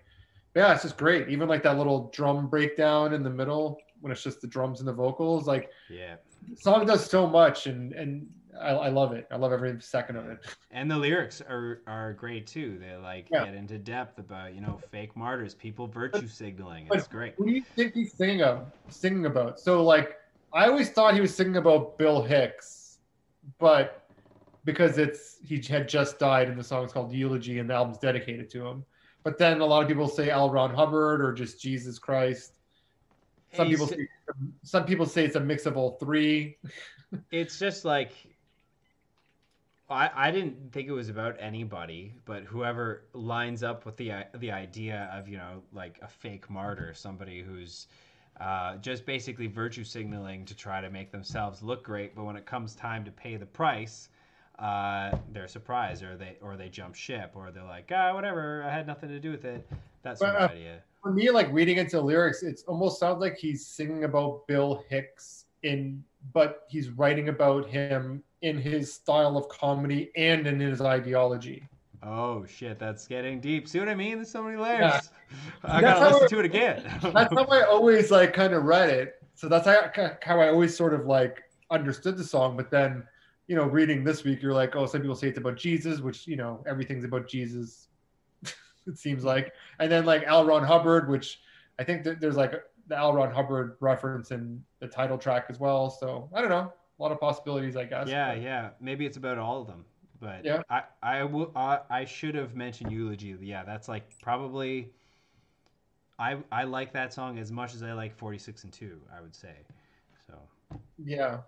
but 0.54 0.60
yeah, 0.60 0.72
it's 0.72 0.84
just 0.84 0.96
great. 0.96 1.28
Even 1.28 1.48
like 1.48 1.62
that 1.64 1.76
little 1.76 2.10
drum 2.14 2.48
breakdown 2.48 3.12
in 3.12 3.22
the 3.22 3.28
middle 3.28 3.78
when 4.00 4.12
it's 4.12 4.22
just 4.22 4.40
the 4.40 4.46
drums 4.46 4.80
and 4.80 4.88
the 4.88 4.92
vocals. 4.92 5.46
Like 5.46 5.70
Yeah. 5.90 6.16
the 6.48 6.56
song 6.56 6.86
does 6.86 7.04
so 7.08 7.26
much, 7.26 7.66
and 7.66 7.92
and 7.92 8.26
I, 8.60 8.70
I 8.70 8.88
love 8.88 9.12
it. 9.12 9.26
I 9.30 9.36
love 9.36 9.52
every 9.52 9.80
second 9.80 10.16
of 10.16 10.26
it. 10.28 10.38
And 10.70 10.90
the 10.90 10.96
lyrics 10.96 11.40
are 11.40 11.80
are 11.86 12.12
great 12.12 12.46
too. 12.46 12.78
They 12.80 12.94
like 12.96 13.28
Yeah. 13.30 13.44
get 13.46 13.54
into 13.54 13.78
depth 13.78 14.18
about, 14.18 14.54
you 14.54 14.60
know, 14.60 14.78
fake 14.90 15.16
martyrs, 15.16 15.54
people 15.54 15.86
virtue 15.86 16.26
signaling. 16.28 16.86
but- 16.88 16.98
It's 16.98 17.08
great. 17.08 17.34
What 17.38 17.46
do 17.48 17.54
you 17.54 17.62
think 17.62 17.94
he's 17.94 18.12
singing 18.12 18.42
of, 18.42 18.66
singing 18.88 19.26
about? 19.26 19.58
So 19.58 19.82
like, 19.82 20.16
I 20.52 20.66
always 20.66 20.90
thought 20.90 21.14
he 21.14 21.20
was 21.20 21.34
singing 21.34 21.56
about 21.56 21.98
Bill 21.98 22.22
Hicks, 22.22 22.98
but 23.58 24.04
because 24.64 24.98
it's 24.98 25.38
he 25.44 25.60
had 25.62 25.88
just 25.88 26.18
died 26.18 26.48
and 26.48 26.58
the 26.58 26.64
song 26.64 26.84
is 26.84 26.92
called 26.92 27.12
Eulogy 27.12 27.58
and 27.58 27.68
the 27.70 27.74
album's 27.74 27.98
dedicated 27.98 28.50
to 28.50 28.66
him. 28.66 28.84
but 29.24 29.36
then 29.38 29.60
a 29.60 29.64
lot 29.66 29.82
of 29.82 29.88
people 29.88 30.06
say 30.08 30.30
L. 30.30 30.48
Ron 30.50 30.72
Hubbard 30.74 31.20
or 31.22 31.32
just 31.32 31.60
Jesus 31.60 31.98
Christ. 31.98 32.57
Some 33.54 33.68
people 33.68 33.86
say, 33.86 34.08
some 34.62 34.84
people 34.84 35.06
say 35.06 35.24
it's 35.24 35.36
a 35.36 35.40
mix 35.40 35.66
of 35.66 35.76
all 35.76 35.92
three. 35.92 36.58
it's 37.30 37.58
just 37.58 37.84
like 37.84 38.12
I, 39.90 40.10
I 40.14 40.30
didn't 40.30 40.72
think 40.72 40.88
it 40.88 40.92
was 40.92 41.08
about 41.08 41.36
anybody, 41.40 42.14
but 42.24 42.44
whoever 42.44 43.04
lines 43.14 43.62
up 43.62 43.86
with 43.86 43.96
the 43.96 44.12
the 44.38 44.52
idea 44.52 45.10
of 45.12 45.28
you 45.28 45.38
know 45.38 45.62
like 45.72 45.98
a 46.02 46.08
fake 46.08 46.50
martyr, 46.50 46.92
somebody 46.94 47.42
who's 47.42 47.86
uh, 48.38 48.76
just 48.76 49.06
basically 49.06 49.46
virtue 49.46 49.84
signaling 49.84 50.44
to 50.44 50.54
try 50.54 50.80
to 50.80 50.90
make 50.90 51.10
themselves 51.10 51.62
look 51.62 51.82
great, 51.82 52.14
but 52.14 52.24
when 52.24 52.36
it 52.36 52.46
comes 52.46 52.74
time 52.74 53.04
to 53.04 53.10
pay 53.10 53.36
the 53.36 53.46
price, 53.46 54.10
uh, 54.58 55.16
they're 55.32 55.48
surprised 55.48 56.02
or 56.02 56.16
they 56.16 56.36
or 56.42 56.56
they 56.56 56.68
jump 56.68 56.94
ship 56.94 57.32
or 57.34 57.50
they're 57.50 57.64
like 57.64 57.90
ah 57.94 58.12
whatever 58.14 58.62
I 58.64 58.70
had 58.70 58.86
nothing 58.86 59.08
to 59.08 59.20
do 59.20 59.30
with 59.30 59.46
it. 59.46 59.66
That 60.02 60.18
sort 60.18 60.32
But, 60.32 60.42
of 60.42 60.50
uh, 60.50 60.54
idea. 60.54 60.82
For 61.02 61.12
me, 61.12 61.30
like 61.30 61.50
reading 61.52 61.78
into 61.78 62.00
lyrics, 62.00 62.42
it 62.42 62.60
almost 62.66 62.98
sounds 63.00 63.20
like 63.20 63.36
he's 63.36 63.66
singing 63.66 64.04
about 64.04 64.46
Bill 64.46 64.84
Hicks 64.88 65.44
in, 65.62 66.02
but 66.32 66.64
he's 66.68 66.90
writing 66.90 67.28
about 67.28 67.66
him 67.68 68.22
in 68.42 68.58
his 68.58 68.92
style 68.92 69.36
of 69.36 69.48
comedy 69.48 70.10
and 70.16 70.46
in 70.46 70.60
his 70.60 70.80
ideology. 70.80 71.62
Oh 72.02 72.44
shit, 72.46 72.78
that's 72.78 73.06
getting 73.08 73.40
deep. 73.40 73.66
See 73.66 73.80
what 73.80 73.88
I 73.88 73.94
mean? 73.94 74.16
There's 74.16 74.30
so 74.30 74.42
many 74.42 74.56
layers. 74.56 74.80
Yeah. 74.80 75.00
I 75.64 75.80
That's 75.80 75.98
gotta 75.98 76.10
listen 76.10 76.24
it- 76.26 76.28
to 76.30 76.38
it 76.40 76.44
again. 76.44 76.82
That's 77.12 77.34
how 77.34 77.44
I 77.46 77.62
always 77.64 78.10
like 78.10 78.32
kind 78.32 78.54
of 78.54 78.64
read 78.64 78.88
it. 78.90 79.14
So 79.34 79.48
that's 79.48 79.66
how, 79.66 79.90
how 80.22 80.40
I 80.40 80.48
always 80.48 80.76
sort 80.76 80.94
of 80.94 81.06
like 81.06 81.42
understood 81.70 82.16
the 82.16 82.24
song. 82.24 82.56
But 82.56 82.70
then, 82.70 83.02
you 83.48 83.56
know, 83.56 83.64
reading 83.64 84.04
this 84.04 84.22
week, 84.24 84.42
you're 84.42 84.52
like, 84.54 84.76
oh, 84.76 84.86
some 84.86 85.00
people 85.00 85.16
say 85.16 85.28
it's 85.28 85.38
about 85.38 85.56
Jesus, 85.56 86.00
which 86.00 86.26
you 86.28 86.36
know 86.36 86.62
everything's 86.68 87.04
about 87.04 87.28
Jesus. 87.28 87.87
It 88.88 88.98
seems 88.98 89.22
like, 89.24 89.52
and 89.78 89.92
then 89.92 90.04
like 90.04 90.24
L. 90.26 90.44
Ron 90.46 90.64
Hubbard, 90.64 91.08
which 91.08 91.40
I 91.78 91.84
think 91.84 92.02
that 92.04 92.20
there's 92.20 92.36
like 92.36 92.54
the 92.88 92.96
L. 92.96 93.12
Ron 93.12 93.30
Hubbard 93.32 93.76
reference 93.80 94.30
in 94.30 94.64
the 94.80 94.88
title 94.88 95.18
track 95.18 95.46
as 95.48 95.60
well. 95.60 95.90
So 95.90 96.28
I 96.34 96.40
don't 96.40 96.50
know, 96.50 96.72
a 96.98 97.02
lot 97.02 97.12
of 97.12 97.20
possibilities, 97.20 97.76
I 97.76 97.84
guess. 97.84 98.08
Yeah, 98.08 98.34
But- 98.34 98.42
yeah. 98.42 98.70
Maybe 98.80 99.04
it's 99.06 99.18
about 99.18 99.38
all 99.38 99.60
of 99.60 99.66
them. 99.66 99.84
But 100.20 100.44
Yeah. 100.44 100.62
I, 100.68 100.82
I, 101.02 101.22
will, 101.24 101.52
I, 101.54 101.78
I 101.90 102.04
should 102.04 102.34
have 102.34 102.56
mentioned 102.56 102.90
eulogy. 102.90 103.36
Yeah, 103.40 103.62
that's 103.64 103.86
like 103.88 104.04
probably. 104.20 104.90
I, 106.18 106.38
I 106.50 106.64
like 106.64 106.92
that 106.94 107.12
song 107.12 107.38
as 107.38 107.52
much 107.52 107.74
as 107.74 107.82
I 107.84 107.92
like 107.92 108.16
46 108.16 108.64
and 108.64 108.72
2, 108.72 109.00
I 109.16 109.20
would 109.20 109.36
say. 109.36 109.54
So, 110.26 110.34
Yeah, 111.04 111.38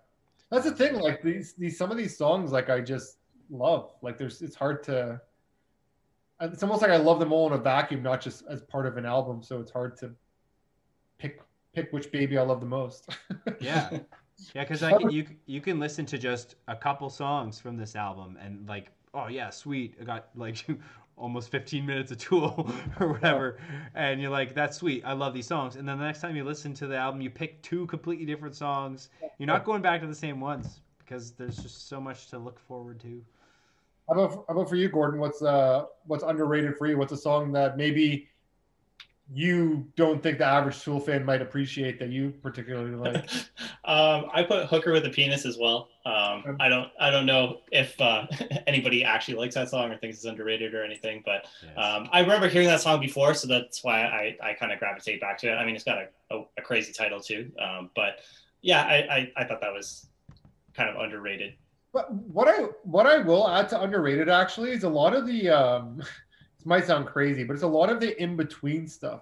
that's 0.49 0.63
the 0.63 0.71
thing. 0.71 0.95
Like 0.97 1.21
these, 1.21 1.51
these 1.53 1.77
some 1.77 1.91
of 1.91 1.97
these 1.97 2.17
songs, 2.17 2.53
like 2.53 2.69
I 2.69 2.79
just 2.79 3.17
love. 3.49 3.91
Like 4.01 4.17
there's, 4.17 4.41
it's 4.41 4.55
hard 4.55 4.83
to. 4.83 5.19
It's 6.41 6.63
almost 6.63 6.81
like 6.81 6.91
I 6.91 6.97
love 6.97 7.19
them 7.19 7.31
all 7.31 7.47
in 7.47 7.53
a 7.53 7.57
vacuum, 7.57 8.01
not 8.01 8.21
just 8.21 8.43
as 8.49 8.61
part 8.61 8.85
of 8.85 8.97
an 8.97 9.05
album. 9.05 9.43
So 9.43 9.59
it's 9.59 9.71
hard 9.71 9.97
to 9.97 10.11
pick 11.17 11.41
pick 11.73 11.91
which 11.91 12.11
baby 12.11 12.37
I 12.37 12.41
love 12.41 12.59
the 12.59 12.65
most. 12.65 13.09
yeah. 13.59 13.99
Yeah, 14.55 14.63
because 14.63 14.81
like 14.81 15.11
you 15.11 15.27
you 15.45 15.61
can 15.61 15.79
listen 15.79 16.05
to 16.07 16.17
just 16.17 16.55
a 16.67 16.75
couple 16.75 17.09
songs 17.09 17.59
from 17.59 17.77
this 17.77 17.95
album 17.95 18.37
and 18.41 18.67
like, 18.67 18.91
oh 19.13 19.27
yeah, 19.27 19.49
sweet. 19.49 19.95
I 20.01 20.03
got 20.03 20.29
like 20.35 20.65
almost 21.17 21.51
15 21.51 21.85
minutes 21.85 22.11
of 22.11 22.17
Tool 22.17 22.71
or 22.99 23.11
whatever, 23.13 23.59
and 23.93 24.19
you're 24.19 24.31
like, 24.31 24.55
that's 24.55 24.77
sweet. 24.77 25.03
I 25.05 25.13
love 25.13 25.33
these 25.33 25.47
songs. 25.47 25.75
And 25.75 25.87
then 25.87 25.99
the 25.99 26.05
next 26.05 26.21
time 26.21 26.35
you 26.35 26.43
listen 26.43 26.73
to 26.75 26.87
the 26.87 26.97
album, 26.97 27.21
you 27.21 27.29
pick 27.29 27.61
two 27.61 27.85
completely 27.85 28.25
different 28.25 28.55
songs. 28.55 29.09
You're 29.37 29.47
not 29.47 29.63
going 29.63 29.81
back 29.83 30.01
to 30.01 30.07
the 30.07 30.15
same 30.15 30.39
ones 30.39 30.81
because 30.97 31.31
there's 31.31 31.57
just 31.57 31.87
so 31.87 32.01
much 32.01 32.27
to 32.29 32.39
look 32.39 32.59
forward 32.59 32.99
to. 33.01 33.23
How 34.07 34.15
about 34.15 34.45
how 34.47 34.53
about 34.55 34.69
for 34.69 34.75
you, 34.75 34.89
Gordon? 34.89 35.19
What's 35.19 35.41
uh 35.41 35.85
what's 36.05 36.23
underrated 36.23 36.77
for 36.77 36.87
you? 36.87 36.97
What's 36.97 37.11
a 37.13 37.17
song 37.17 37.51
that 37.53 37.77
maybe 37.77 38.27
you 39.33 39.87
don't 39.95 40.21
think 40.21 40.39
the 40.39 40.45
average 40.45 40.83
Tool 40.83 40.99
fan 40.99 41.23
might 41.23 41.41
appreciate 41.41 41.97
that 41.99 42.09
you 42.09 42.31
particularly 42.41 42.91
like? 42.95 43.29
um, 43.85 44.25
I 44.33 44.43
put 44.45 44.65
Hooker 44.65 44.91
with 44.91 45.05
a 45.05 45.09
penis 45.09 45.45
as 45.45 45.57
well. 45.57 45.87
Um, 46.05 46.57
I 46.59 46.67
don't 46.67 46.89
I 46.99 47.09
don't 47.11 47.25
know 47.25 47.59
if 47.71 47.99
uh, 48.01 48.25
anybody 48.67 49.05
actually 49.05 49.35
likes 49.37 49.55
that 49.55 49.69
song 49.69 49.89
or 49.91 49.97
thinks 49.97 50.17
it's 50.17 50.25
underrated 50.25 50.73
or 50.73 50.83
anything, 50.83 51.23
but 51.25 51.45
Yes. 51.63 51.77
um, 51.77 52.09
I 52.11 52.19
remember 52.19 52.49
hearing 52.49 52.67
that 52.67 52.81
song 52.81 52.99
before, 52.99 53.33
so 53.33 53.47
that's 53.47 53.83
why 53.83 54.01
I, 54.01 54.37
I 54.43 54.53
kind 54.53 54.73
of 54.73 54.79
gravitate 54.79 55.21
back 55.21 55.37
to 55.39 55.47
it. 55.51 55.55
I 55.55 55.63
mean, 55.63 55.75
it's 55.75 55.85
got 55.85 55.99
a, 55.99 56.35
a, 56.35 56.43
a 56.57 56.61
crazy 56.61 56.91
title 56.91 57.21
too, 57.21 57.51
um, 57.61 57.89
but 57.95 58.19
yeah, 58.61 58.81
I, 58.83 58.95
I, 58.95 59.31
I 59.37 59.43
thought 59.45 59.61
that 59.61 59.71
was 59.71 60.07
kind 60.73 60.89
of 60.89 60.97
underrated. 61.01 61.53
But 61.93 62.13
what 62.13 62.47
I 62.47 62.67
what 62.83 63.05
I 63.05 63.17
will 63.17 63.47
add 63.49 63.67
to 63.69 63.81
underrated 63.81 64.29
actually 64.29 64.71
is 64.71 64.83
a 64.83 64.89
lot 64.89 65.13
of 65.13 65.27
the 65.27 65.49
um 65.49 65.97
this 66.57 66.65
might 66.65 66.85
sound 66.85 67.07
crazy, 67.07 67.43
but 67.43 67.53
it's 67.53 67.63
a 67.63 67.67
lot 67.67 67.89
of 67.89 67.99
the 67.99 68.19
in 68.21 68.35
between 68.35 68.87
stuff. 68.87 69.21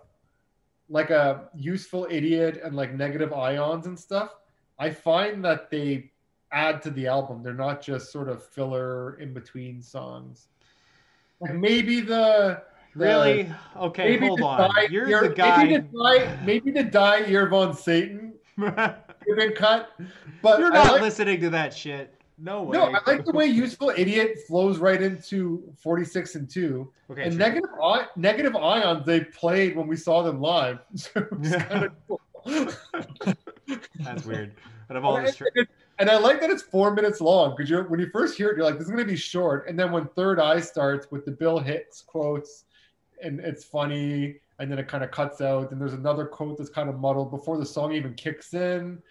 Like 0.90 1.10
a 1.10 1.50
useful 1.56 2.08
idiot 2.10 2.62
and 2.64 2.76
like 2.76 2.94
negative 2.94 3.34
ions 3.34 3.86
and 3.86 3.98
stuff. 3.98 4.36
I 4.80 4.90
find 4.90 5.44
that 5.46 5.70
they 5.70 6.12
add 6.52 6.82
to 6.84 6.90
the 6.92 7.08
album. 7.08 7.44
They're 7.44 7.54
not 7.54 7.82
just 7.82 8.12
sort 8.12 8.28
of 8.30 8.44
filler 8.44 9.20
in 9.20 9.34
between 9.34 9.82
songs. 9.82 10.48
Like 11.40 11.54
maybe 11.56 12.02
the 12.02 12.62
really? 12.96 13.52
Okay, 13.78 14.10
maybe 14.10 14.28
hold 14.28 14.40
the 14.40 14.46
on. 14.46 14.70
die, 14.76 14.88
You're 14.90 15.28
the 15.28 15.34
guy. 15.34 15.64
Maybe 15.64 15.76
the 15.78 15.82
die, 15.98 16.40
maybe 16.46 16.72
the 16.72 16.84
Die 16.84 17.22
Eier 17.24 17.50
von 17.50 17.74
Satan 17.74 18.34
have 18.58 19.04
been 19.36 19.54
cut. 19.54 19.92
But 20.42 20.60
you're 20.60 20.72
not 20.72 20.94
like- 20.94 21.02
listening 21.02 21.40
to 21.42 21.50
that 21.52 21.74
shit. 21.74 22.19
No 22.42 22.64
way. 22.64 22.78
no, 22.78 22.86
I 22.86 23.00
like 23.06 23.26
the 23.26 23.34
way 23.34 23.46
useful 23.46 23.92
idiot 23.96 24.38
flows 24.48 24.78
right 24.78 25.02
into 25.02 25.64
46 25.82 26.36
and 26.36 26.50
2. 26.50 26.92
Okay, 27.12 27.24
and 27.24 27.32
true. 27.32 27.40
negative 27.40 27.70
I- 27.84 28.08
negative 28.16 28.56
ions 28.56 29.06
they 29.06 29.22
played 29.22 29.76
when 29.76 29.88
we 29.88 29.96
saw 29.96 30.24
them 30.24 30.40
live. 30.40 30.80
So 30.96 31.10
it 31.20 31.40
was 31.40 31.56
kind 31.56 31.86
of 31.86 31.92
cool. 32.08 32.22
That's 34.00 34.26
weird. 34.26 34.54
Out 34.90 34.98
of 34.98 35.06
all 35.06 35.18
and, 35.18 35.28
this, 35.28 35.36
tr- 35.36 35.46
and 36.00 36.10
I 36.10 36.18
like 36.18 36.40
that 36.42 36.50
it's 36.50 36.64
four 36.64 36.94
minutes 36.94 37.20
long 37.20 37.54
because 37.56 37.70
you're 37.70 37.88
when 37.90 38.00
you 38.00 38.10
first 38.12 38.38
hear 38.38 38.50
it, 38.50 38.58
you're 38.58 38.66
like, 38.66 38.76
this 38.76 38.86
is 38.86 38.92
gonna 38.92 39.06
be 39.06 39.16
short. 39.18 39.68
And 39.68 39.78
then 39.78 39.92
when 39.92 40.08
Third 40.16 40.40
Eye 40.40 40.62
starts 40.62 41.12
with 41.12 41.26
the 41.26 41.32
Bill 41.32 41.60
Hicks 41.60 42.02
quotes, 42.02 42.64
and 43.22 43.40
it's 43.42 43.66
funny, 43.66 44.38
and 44.60 44.72
then 44.72 44.80
it 44.80 44.88
kind 44.88 45.04
of 45.04 45.12
cuts 45.12 45.42
out, 45.42 45.72
and 45.72 45.80
there's 45.82 45.94
another 45.94 46.26
quote 46.26 46.58
that's 46.58 46.70
kind 46.70 46.90
of 46.90 47.00
muddled 47.00 47.32
before 47.32 47.58
the 47.58 47.66
song 47.66 47.92
even 47.92 48.14
kicks 48.14 48.54
in. 48.54 49.02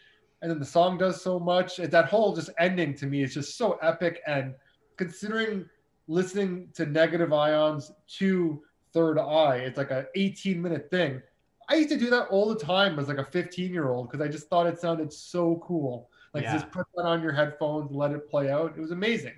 And 0.42 0.50
then 0.50 0.58
the 0.58 0.64
song 0.64 0.98
does 0.98 1.20
so 1.20 1.38
much. 1.38 1.78
And 1.78 1.90
that 1.90 2.06
whole 2.06 2.34
just 2.34 2.50
ending 2.58 2.94
to 2.94 3.06
me 3.06 3.22
is 3.22 3.34
just 3.34 3.56
so 3.56 3.72
epic. 3.82 4.20
And 4.26 4.54
considering 4.96 5.68
listening 6.06 6.68
to 6.74 6.86
Negative 6.86 7.32
Ions 7.32 7.90
to 8.18 8.62
Third 8.92 9.18
Eye, 9.18 9.56
it's 9.58 9.76
like 9.78 9.90
a 9.90 10.06
18 10.14 10.60
minute 10.62 10.88
thing. 10.90 11.20
I 11.68 11.74
used 11.74 11.90
to 11.90 11.98
do 11.98 12.08
that 12.10 12.28
all 12.28 12.48
the 12.48 12.58
time 12.58 12.98
as 12.98 13.08
like 13.08 13.18
a 13.18 13.24
15 13.24 13.72
year 13.72 13.90
old 13.90 14.08
because 14.10 14.24
I 14.24 14.28
just 14.30 14.48
thought 14.48 14.66
it 14.66 14.78
sounded 14.80 15.12
so 15.12 15.62
cool. 15.66 16.08
Like 16.34 16.44
Yeah. 16.44 16.54
just 16.54 16.70
put 16.70 16.86
that 16.96 17.02
on 17.04 17.22
your 17.22 17.32
headphones, 17.32 17.90
let 17.92 18.12
it 18.12 18.30
play 18.30 18.50
out. 18.50 18.74
It 18.76 18.80
was 18.80 18.90
amazing. 18.90 19.34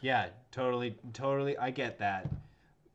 yeah, 0.00 0.28
totally, 0.50 0.96
totally. 1.12 1.56
I 1.58 1.70
get 1.70 1.98
that, 2.00 2.28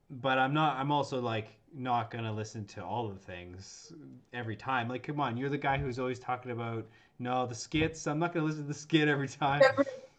but 0.10 0.38
I'm 0.38 0.54
not. 0.54 0.76
I'm 0.78 0.92
also 0.92 1.22
like 1.22 1.58
not 1.74 2.12
gonna 2.12 2.32
listen 2.34 2.66
to 2.66 2.84
all 2.84 3.08
the 3.08 3.16
things 3.20 3.94
every 4.34 4.56
time. 4.58 4.90
Like, 4.90 5.04
come 5.04 5.20
on, 5.22 5.38
you're 5.38 5.50
the 5.50 5.58
guy 5.58 5.78
who's 5.78 6.00
always 6.00 6.20
talking 6.20 6.52
about 6.52 6.86
no 7.20 7.46
the 7.46 7.56
skits. 7.56 8.08
I'm 8.08 8.20
not 8.20 8.34
gonna 8.34 8.46
listen 8.46 8.64
to 8.64 8.68
the 8.68 8.74
skit 8.74 9.08
every 9.08 9.28
time. 9.28 9.62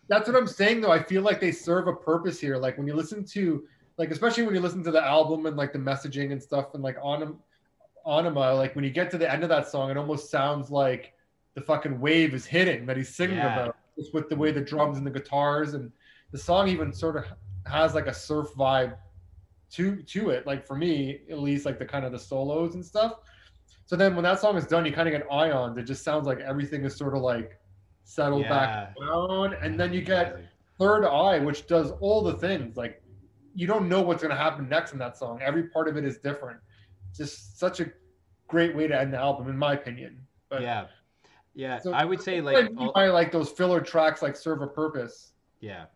That's 0.08 0.26
what 0.26 0.36
I'm 0.36 0.46
saying 0.46 0.80
though. 0.80 0.90
I 0.90 1.02
feel 1.02 1.22
like 1.22 1.40
they 1.40 1.52
serve 1.52 1.86
a 1.86 1.92
purpose 1.92 2.40
here. 2.40 2.56
Like 2.56 2.78
when 2.78 2.86
you 2.86 2.94
listen 2.94 3.24
to 3.26 3.64
like 3.98 4.10
especially 4.10 4.44
when 4.44 4.54
you 4.54 4.60
listen 4.60 4.82
to 4.84 4.90
the 4.90 5.04
album 5.04 5.46
and 5.46 5.56
like 5.56 5.72
the 5.72 5.78
messaging 5.78 6.32
and 6.32 6.42
stuff 6.42 6.74
and 6.74 6.82
like 6.82 6.96
on 7.02 7.38
Ænima, 8.06 8.56
like 8.56 8.74
when 8.74 8.84
you 8.84 8.90
get 8.90 9.10
to 9.10 9.18
the 9.18 9.30
end 9.30 9.42
of 9.42 9.48
that 9.50 9.68
song, 9.68 9.90
it 9.90 9.96
almost 9.96 10.30
sounds 10.30 10.70
like 10.70 11.12
the 11.54 11.60
fucking 11.60 12.00
wave 12.00 12.32
is 12.32 12.46
hitting 12.46 12.86
that 12.86 12.96
he's 12.96 13.14
singing 13.14 13.36
Yeah. 13.36 13.60
about. 13.62 13.76
Just 13.98 14.14
with 14.14 14.28
the 14.28 14.36
way 14.36 14.52
the 14.52 14.60
drums 14.60 14.96
and 14.96 15.06
the 15.06 15.10
guitars 15.10 15.74
and 15.74 15.90
the 16.30 16.38
song 16.38 16.68
even 16.68 16.92
sort 16.92 17.16
of 17.16 17.24
has 17.66 17.94
like 17.94 18.06
a 18.06 18.14
surf 18.14 18.48
vibe 18.54 18.96
to 19.72 20.02
to 20.02 20.30
it. 20.30 20.46
Like 20.46 20.64
for 20.64 20.76
me, 20.76 21.22
at 21.30 21.40
least 21.40 21.66
like 21.66 21.78
the 21.78 21.84
kind 21.84 22.04
of 22.04 22.12
the 22.12 22.18
solos 22.18 22.74
and 22.74 22.84
stuff. 22.84 23.14
So 23.88 23.96
then 23.96 24.14
when 24.14 24.22
that 24.24 24.38
song 24.38 24.54
is 24.58 24.66
done, 24.66 24.84
you 24.84 24.92
kind 24.92 25.08
of 25.08 25.18
get 25.18 25.26
ions. 25.32 25.78
It 25.78 25.84
just 25.84 26.04
sounds 26.04 26.26
like 26.26 26.40
everything 26.40 26.84
is 26.84 26.94
sort 26.94 27.14
of 27.16 27.22
like 27.22 27.58
settled 28.04 28.42
back 28.50 28.94
down. 29.00 29.54
And 29.62 29.80
then 29.80 29.94
you 29.94 30.02
get 30.02 30.36
Third 30.78 31.06
Eye, 31.06 31.38
which 31.38 31.66
does 31.66 31.92
all 32.00 32.22
the 32.22 32.34
things. 32.34 32.76
Like 32.76 33.02
you 33.54 33.66
don't 33.66 33.88
know 33.88 34.02
what's 34.02 34.22
going 34.22 34.34
to 34.36 34.40
happen 34.40 34.68
next 34.68 34.92
in 34.92 34.98
that 34.98 35.16
song. 35.16 35.40
Every 35.42 35.68
part 35.70 35.88
of 35.88 35.96
it 35.96 36.04
is 36.04 36.18
different. 36.18 36.60
Just 37.16 37.58
such 37.58 37.80
a 37.80 37.86
great 38.46 38.76
way 38.76 38.88
to 38.88 39.00
end 39.00 39.14
the 39.14 39.16
album, 39.18 39.48
in 39.48 39.56
my 39.56 39.72
opinion. 39.72 40.18
But 40.50 40.60
yeah, 40.60 40.88
yeah. 41.54 41.78
so 41.78 41.94
I 41.94 42.04
would 42.04 42.20
say 42.20 42.42
like 42.42 42.68
all- 42.76 42.92
by 42.92 43.08
like 43.08 43.32
those 43.32 43.48
filler 43.48 43.80
tracks 43.80 44.20
like 44.20 44.36
serve 44.36 44.60
a 44.60 44.66
purpose. 44.66 45.32
Yeah. 45.60 45.86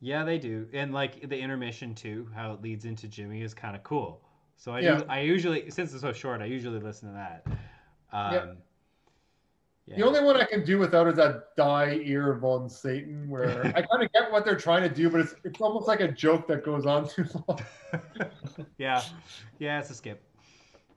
Yeah, 0.00 0.22
they 0.24 0.38
do. 0.38 0.68
And 0.72 0.94
like 0.94 1.28
the 1.28 1.36
intermission 1.38 1.96
too, 1.96 2.28
how 2.32 2.52
it 2.52 2.62
leads 2.62 2.84
into 2.84 3.08
Jimmy 3.08 3.42
is 3.42 3.54
kind 3.54 3.74
of 3.74 3.82
cool. 3.82 4.21
So 4.56 4.72
I 4.72 4.80
Yeah. 4.80 4.98
do, 4.98 5.04
I 5.08 5.20
usually 5.20 5.70
since 5.70 5.92
it's 5.92 6.02
so 6.02 6.12
short, 6.12 6.40
I 6.40 6.46
usually 6.46 6.80
listen 6.80 7.08
to 7.08 7.14
that. 7.14 7.46
Um 8.12 8.34
Yeah. 8.34 8.52
Yeah. 9.86 9.96
The 9.96 10.06
only 10.06 10.22
one 10.22 10.36
I 10.36 10.44
can 10.44 10.64
do 10.64 10.78
without 10.78 11.08
is 11.08 11.16
that 11.16 11.56
Die 11.56 11.98
Eier 12.06 12.38
von 12.38 12.68
Satan, 12.68 13.28
where 13.28 13.66
I 13.76 13.82
kind 13.90 14.02
of 14.02 14.12
get 14.12 14.30
what 14.30 14.44
they're 14.44 14.54
trying 14.56 14.88
to 14.88 14.94
do, 14.94 15.10
but 15.10 15.20
it's 15.22 15.34
it's 15.44 15.60
almost 15.60 15.88
like 15.88 16.00
a 16.00 16.10
joke 16.10 16.46
that 16.46 16.64
goes 16.64 16.86
on 16.86 17.08
too 17.08 17.24
long. 17.48 17.60
yeah, 18.78 19.02
yeah, 19.58 19.80
it's 19.80 19.90
a 19.90 19.94
skip. 19.94 20.22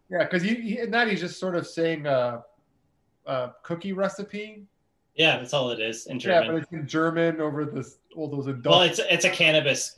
Yeah, 0.09 0.19
because 0.19 0.43
he, 0.43 0.55
he 0.55 0.79
in 0.79 0.91
that 0.91 1.07
he's 1.07 1.19
just 1.19 1.39
sort 1.39 1.55
of 1.55 1.65
saying 1.65 2.05
a, 2.05 2.43
a 3.25 3.51
cookie 3.63 3.93
recipe. 3.93 4.65
Yeah, 5.15 5.37
that's 5.37 5.53
all 5.53 5.71
it 5.71 5.79
is 5.79 6.05
in 6.05 6.19
German. 6.19 6.35
Yeah, 6.35 6.41
German. 6.41 6.55
but 6.55 6.63
it's 6.63 6.71
in 6.73 6.87
German 6.87 7.41
over 7.41 7.65
this 7.65 7.97
all 8.15 8.29
those 8.29 8.45
adult. 8.45 8.65
well, 8.71 8.81
it's 8.83 8.99
it's 8.99 9.25
a 9.25 9.31
cannabis 9.31 9.97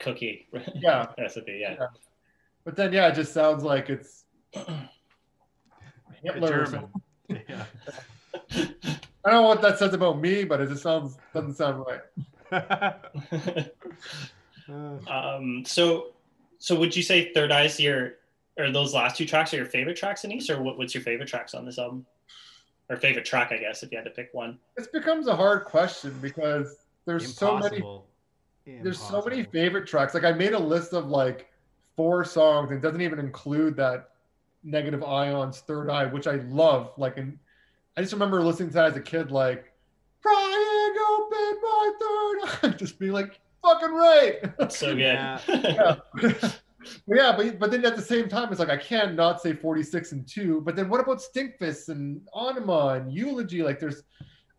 cookie 0.00 0.48
yeah, 0.74 1.06
recipe. 1.16 1.58
Yeah. 1.60 1.76
Yeah. 1.78 1.86
But 2.66 2.76
then 2.76 2.92
yeah, 2.92 3.06
it 3.08 3.14
just 3.14 3.32
sounds 3.32 3.62
like 3.62 3.88
it's 3.88 4.24
Hitler. 6.22 6.62
or 6.62 6.64
German. 6.64 6.66
something. 6.66 7.02
Yeah. 7.48 7.64
I 9.24 9.30
don't 9.30 9.42
know 9.42 9.48
what 9.48 9.62
that 9.62 9.78
says 9.78 9.94
about 9.94 10.20
me, 10.20 10.44
but 10.44 10.60
it 10.60 10.68
just 10.68 10.82
sounds 10.82 11.16
doesn't 11.32 11.54
sound 11.54 11.84
right. 11.86 13.70
Um. 14.68 15.62
So, 15.64 16.08
so 16.58 16.74
would 16.74 16.96
you 16.96 17.02
say 17.04 17.32
Third 17.32 17.52
Eye's 17.52 17.78
your 17.78 18.14
or 18.58 18.72
those 18.72 18.92
last 18.92 19.16
two 19.16 19.24
tracks 19.24 19.54
are 19.54 19.58
your 19.58 19.66
favorite 19.66 19.96
tracks, 19.96 20.24
Anise, 20.24 20.50
or 20.50 20.60
what, 20.60 20.76
what's 20.76 20.92
your 20.92 21.04
favorite 21.04 21.28
tracks 21.28 21.54
on 21.54 21.64
this 21.64 21.78
album? 21.78 22.04
Or 22.88 22.96
favorite 22.96 23.24
track, 23.24 23.52
I 23.52 23.58
guess, 23.58 23.84
if 23.84 23.92
you 23.92 23.98
had 23.98 24.04
to 24.04 24.10
pick 24.10 24.30
one. 24.32 24.58
This 24.76 24.88
becomes 24.88 25.28
a 25.28 25.36
hard 25.36 25.66
question 25.66 26.18
because 26.20 26.78
there's 27.04 27.32
so 27.32 27.58
many 27.58 27.76
impossible. 27.76 28.06
there's 28.66 29.00
so 29.00 29.22
many 29.22 29.44
favorite 29.44 29.86
tracks. 29.86 30.14
Like 30.14 30.24
I 30.24 30.32
made 30.32 30.52
a 30.52 30.58
list 30.58 30.92
of 30.94 31.06
like 31.06 31.48
four 31.96 32.24
songs 32.24 32.70
and 32.70 32.78
it 32.78 32.82
doesn't 32.82 33.00
even 33.00 33.18
include 33.18 33.76
that 33.76 34.10
negative 34.62 35.02
ions 35.02 35.60
third 35.60 35.90
eye, 35.90 36.06
which 36.06 36.26
I 36.26 36.36
love. 36.48 36.92
Like 36.96 37.16
and 37.16 37.38
I 37.96 38.02
just 38.02 38.12
remember 38.12 38.42
listening 38.42 38.68
to 38.70 38.74
that 38.74 38.90
as 38.90 38.96
a 38.96 39.00
kid, 39.00 39.30
like 39.30 39.72
prying 40.20 40.94
open 41.08 41.60
my 41.62 41.92
third 42.00 42.72
eye, 42.72 42.76
just 42.78 42.98
being 42.98 43.12
like 43.12 43.40
fucking 43.62 43.94
right. 43.94 44.72
So 44.72 44.88
good. 44.88 44.98
Yeah. 44.98 45.40
yeah. 45.48 46.50
But 47.08 47.16
yeah, 47.16 47.34
but 47.36 47.58
but 47.58 47.72
then 47.72 47.84
at 47.84 47.96
the 47.96 48.02
same 48.02 48.28
time, 48.28 48.50
it's 48.50 48.60
like 48.60 48.70
I 48.70 48.76
can't 48.76 49.18
say 49.40 49.52
46 49.54 50.12
and 50.12 50.28
2. 50.28 50.60
But 50.60 50.76
then 50.76 50.88
what 50.88 51.00
about 51.00 51.20
Stinkfist 51.20 51.88
and 51.88 52.20
Ænima 52.34 53.00
and 53.00 53.12
Eulogy? 53.12 53.64
Like 53.64 53.80
there's 53.80 54.04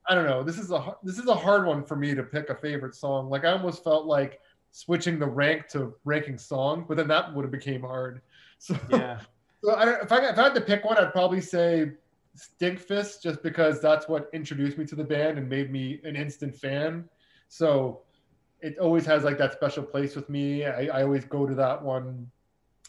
I 0.10 0.16
don't 0.16 0.26
know. 0.26 0.44
This 0.44 0.58
is 0.58 0.72
a 0.72 0.80
har- 0.80 0.98
this 1.04 1.18
is 1.18 1.28
a 1.28 1.36
hard 1.36 1.66
one 1.66 1.86
for 1.86 1.96
me 1.96 2.16
to 2.16 2.24
pick 2.24 2.50
a 2.50 2.56
favorite 2.56 2.96
song. 2.96 3.30
Like 3.30 3.46
I 3.46 3.52
almost 3.52 3.84
felt 3.84 4.08
like 4.08 4.40
switching 4.72 5.20
the 5.20 5.26
rank 5.26 5.68
to 5.70 5.94
ranking 6.06 6.38
song, 6.38 6.86
but 6.88 6.98
then 6.98 7.08
that 7.08 7.34
would 7.34 7.44
have 7.44 7.52
became 7.52 7.82
hard. 7.82 8.22
So, 8.60 8.76
Yeah. 8.90 9.20
so 9.64 9.76
I 9.76 9.86
don't, 9.86 10.02
if 10.02 10.12
I 10.12 10.18
if 10.30 10.40
I 10.40 10.44
had 10.46 10.56
to 10.56 10.62
pick 10.62 10.84
one, 10.84 10.98
I'd 10.98 11.12
probably 11.12 11.42
say 11.42 11.92
Stinkfist, 12.36 13.22
just 13.22 13.44
because 13.44 13.80
that's 13.82 14.08
what 14.08 14.30
introduced 14.34 14.80
me 14.80 14.86
to 14.86 14.96
the 14.96 15.04
band 15.04 15.38
and 15.38 15.48
made 15.48 15.72
me 15.72 16.00
an 16.04 16.16
instant 16.16 16.56
fan. 16.56 17.08
So 17.50 18.02
it 18.62 18.80
always 18.80 19.06
has 19.06 19.24
like 19.24 19.38
that 19.38 19.54
special 19.54 19.84
place 19.84 20.16
with 20.16 20.28
me. 20.28 20.66
I, 20.66 20.88
I 20.88 21.04
always 21.04 21.24
go 21.26 21.46
to 21.46 21.54
that 21.54 21.80
one. 21.84 22.30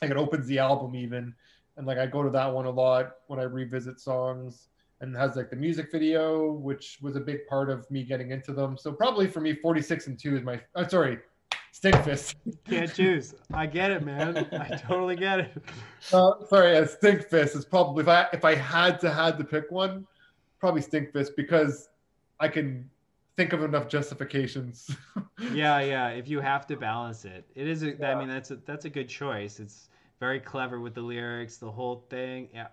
Like 0.01 0.11
it 0.11 0.17
opens 0.17 0.47
the 0.47 0.59
album 0.59 0.95
even, 0.97 1.35
and 1.77 1.87
like 1.87 1.99
I 1.99 2.07
go 2.07 2.23
to 2.23 2.31
that 2.31 2.51
one 2.53 2.65
a 2.65 2.71
lot 2.71 3.17
when 3.27 3.39
I 3.39 3.43
revisit 3.43 4.01
songs. 4.01 4.69
And 5.01 5.15
has 5.17 5.37
like 5.37 5.49
the 5.49 5.55
music 5.55 5.93
video, 5.93 6.51
which 6.51 6.99
was 7.01 7.15
a 7.15 7.21
big 7.21 7.47
part 7.47 7.71
of 7.71 7.89
me 7.89 8.03
getting 8.03 8.33
into 8.33 8.53
them. 8.53 8.77
So 8.77 8.91
probably 8.91 9.29
for 9.29 9.41
me, 9.41 9.55
46 9.55 10.09
and 10.09 10.19
2 10.19 10.39
is 10.39 10.43
my. 10.43 10.61
I'm 10.75 10.89
sorry, 10.89 11.19
Stinkfist. 11.75 12.35
Can't 12.69 12.93
choose. 12.93 13.35
I 13.53 13.67
get 13.67 13.91
it, 13.91 14.03
man. 14.05 14.49
I 14.53 14.77
totally 14.77 15.17
get 15.17 15.41
it. 15.41 15.63
Uh, 16.13 16.33
sorry, 16.49 16.77
a 16.77 16.87
Stinkfist 16.87 17.57
is 17.57 17.65
probably 17.65 18.03
if 18.03 18.09
I 18.09 18.27
if 18.33 18.45
I 18.45 18.55
had 18.55 19.01
to 19.01 19.11
had 19.11 19.39
to 19.39 19.45
pick 19.45 19.71
one, 19.71 20.07
probably 20.59 20.81
Stinkfist 20.83 21.31
because 21.37 21.89
I 22.41 22.49
can 22.49 22.89
think 23.37 23.53
of 23.53 23.63
enough 23.63 23.89
justifications. 23.89 24.91
Yeah, 25.53 25.79
yeah. 25.79 26.09
If 26.09 26.29
you 26.29 26.41
have 26.41 26.67
to 26.67 26.77
balance 26.77 27.25
it, 27.25 27.47
it 27.55 27.69
is. 27.69 27.85
A, 27.85 27.91
I 27.91 28.11
Yeah. 28.11 28.19
mean, 28.19 28.29
that's 28.29 28.51
a 28.51 28.57
that's 28.67 28.85
a 28.87 28.91
good 28.91 29.09
choice. 29.09 29.61
It's 29.61 29.89
very 30.19 30.41
clever 30.41 30.81
with 30.81 30.95
the 30.95 31.01
lyrics, 31.01 31.59
the 31.59 31.71
whole 31.71 32.05
thing. 32.11 32.49
Yeah. 32.53 32.67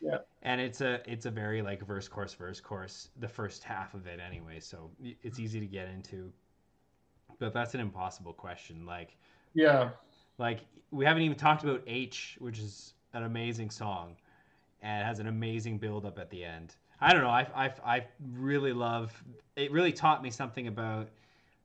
Yeah. 0.00 0.18
And 0.42 0.60
it's 0.60 0.80
a 0.80 1.00
it's 1.10 1.26
a 1.26 1.30
very 1.30 1.62
like 1.62 1.86
verse 1.86 2.08
chorus 2.08 2.34
verse 2.34 2.60
chorus 2.60 3.10
the 3.20 3.28
first 3.28 3.62
half 3.62 3.94
of 3.94 4.08
it 4.08 4.18
anyway, 4.18 4.58
so 4.58 4.90
it's 5.22 5.38
easy 5.38 5.60
to 5.60 5.66
get 5.66 5.88
into. 5.88 6.32
But 7.42 7.52
that's 7.52 7.74
an 7.74 7.80
impossible 7.80 8.32
question. 8.32 8.86
Like 8.86 9.16
yeah, 9.52 9.90
like 10.38 10.60
we 10.92 11.04
haven't 11.04 11.24
even 11.24 11.36
talked 11.36 11.64
about 11.64 11.82
H, 11.88 12.36
which 12.38 12.60
is 12.60 12.94
an 13.14 13.24
amazing 13.24 13.68
song, 13.70 14.14
and 14.80 15.02
it 15.02 15.04
has 15.04 15.18
an 15.18 15.26
amazing 15.26 15.78
build 15.78 16.06
up 16.06 16.20
at 16.20 16.30
the 16.30 16.44
end. 16.44 16.76
I 17.00 17.12
don't 17.12 17.22
know. 17.22 17.30
I 17.30 17.48
I 17.54 17.72
I 17.84 18.06
really 18.32 18.72
love. 18.72 19.12
It 19.56 19.72
really 19.72 19.92
taught 19.92 20.22
me 20.22 20.30
something 20.30 20.68
about 20.68 21.08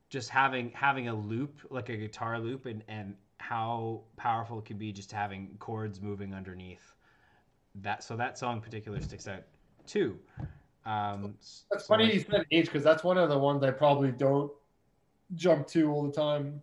just 0.09 0.29
having 0.29 0.71
having 0.71 1.09
a 1.09 1.13
loop 1.13 1.59
like 1.69 1.89
a 1.89 1.95
guitar 1.95 2.39
loop 2.39 2.65
and 2.65 2.83
and 2.87 3.13
how 3.37 4.01
powerful 4.15 4.57
it 4.57 4.65
can 4.65 4.79
be 4.79 4.91
just 4.91 5.11
having 5.11 5.57
chords 5.59 6.01
moving 6.01 6.33
underneath 6.33 6.95
that. 7.75 8.03
So 8.03 8.17
that 8.17 8.39
song 8.39 8.55
in 8.55 8.61
particular 8.61 8.99
sticks 8.99 9.27
out 9.27 9.43
too. 9.85 10.17
Um, 10.87 11.35
that's 11.69 11.85
so 11.85 11.93
funny 11.93 12.05
like- 12.05 12.13
you 12.15 12.19
said 12.21 12.45
H 12.49 12.65
because 12.65 12.83
that's 12.83 13.03
one 13.03 13.19
of 13.19 13.29
the 13.29 13.37
ones 13.37 13.61
I 13.61 13.69
probably 13.69 14.11
don't 14.11 14.51
jump 15.35 15.67
to 15.67 15.91
all 15.91 16.03
the 16.03 16.11
time. 16.11 16.61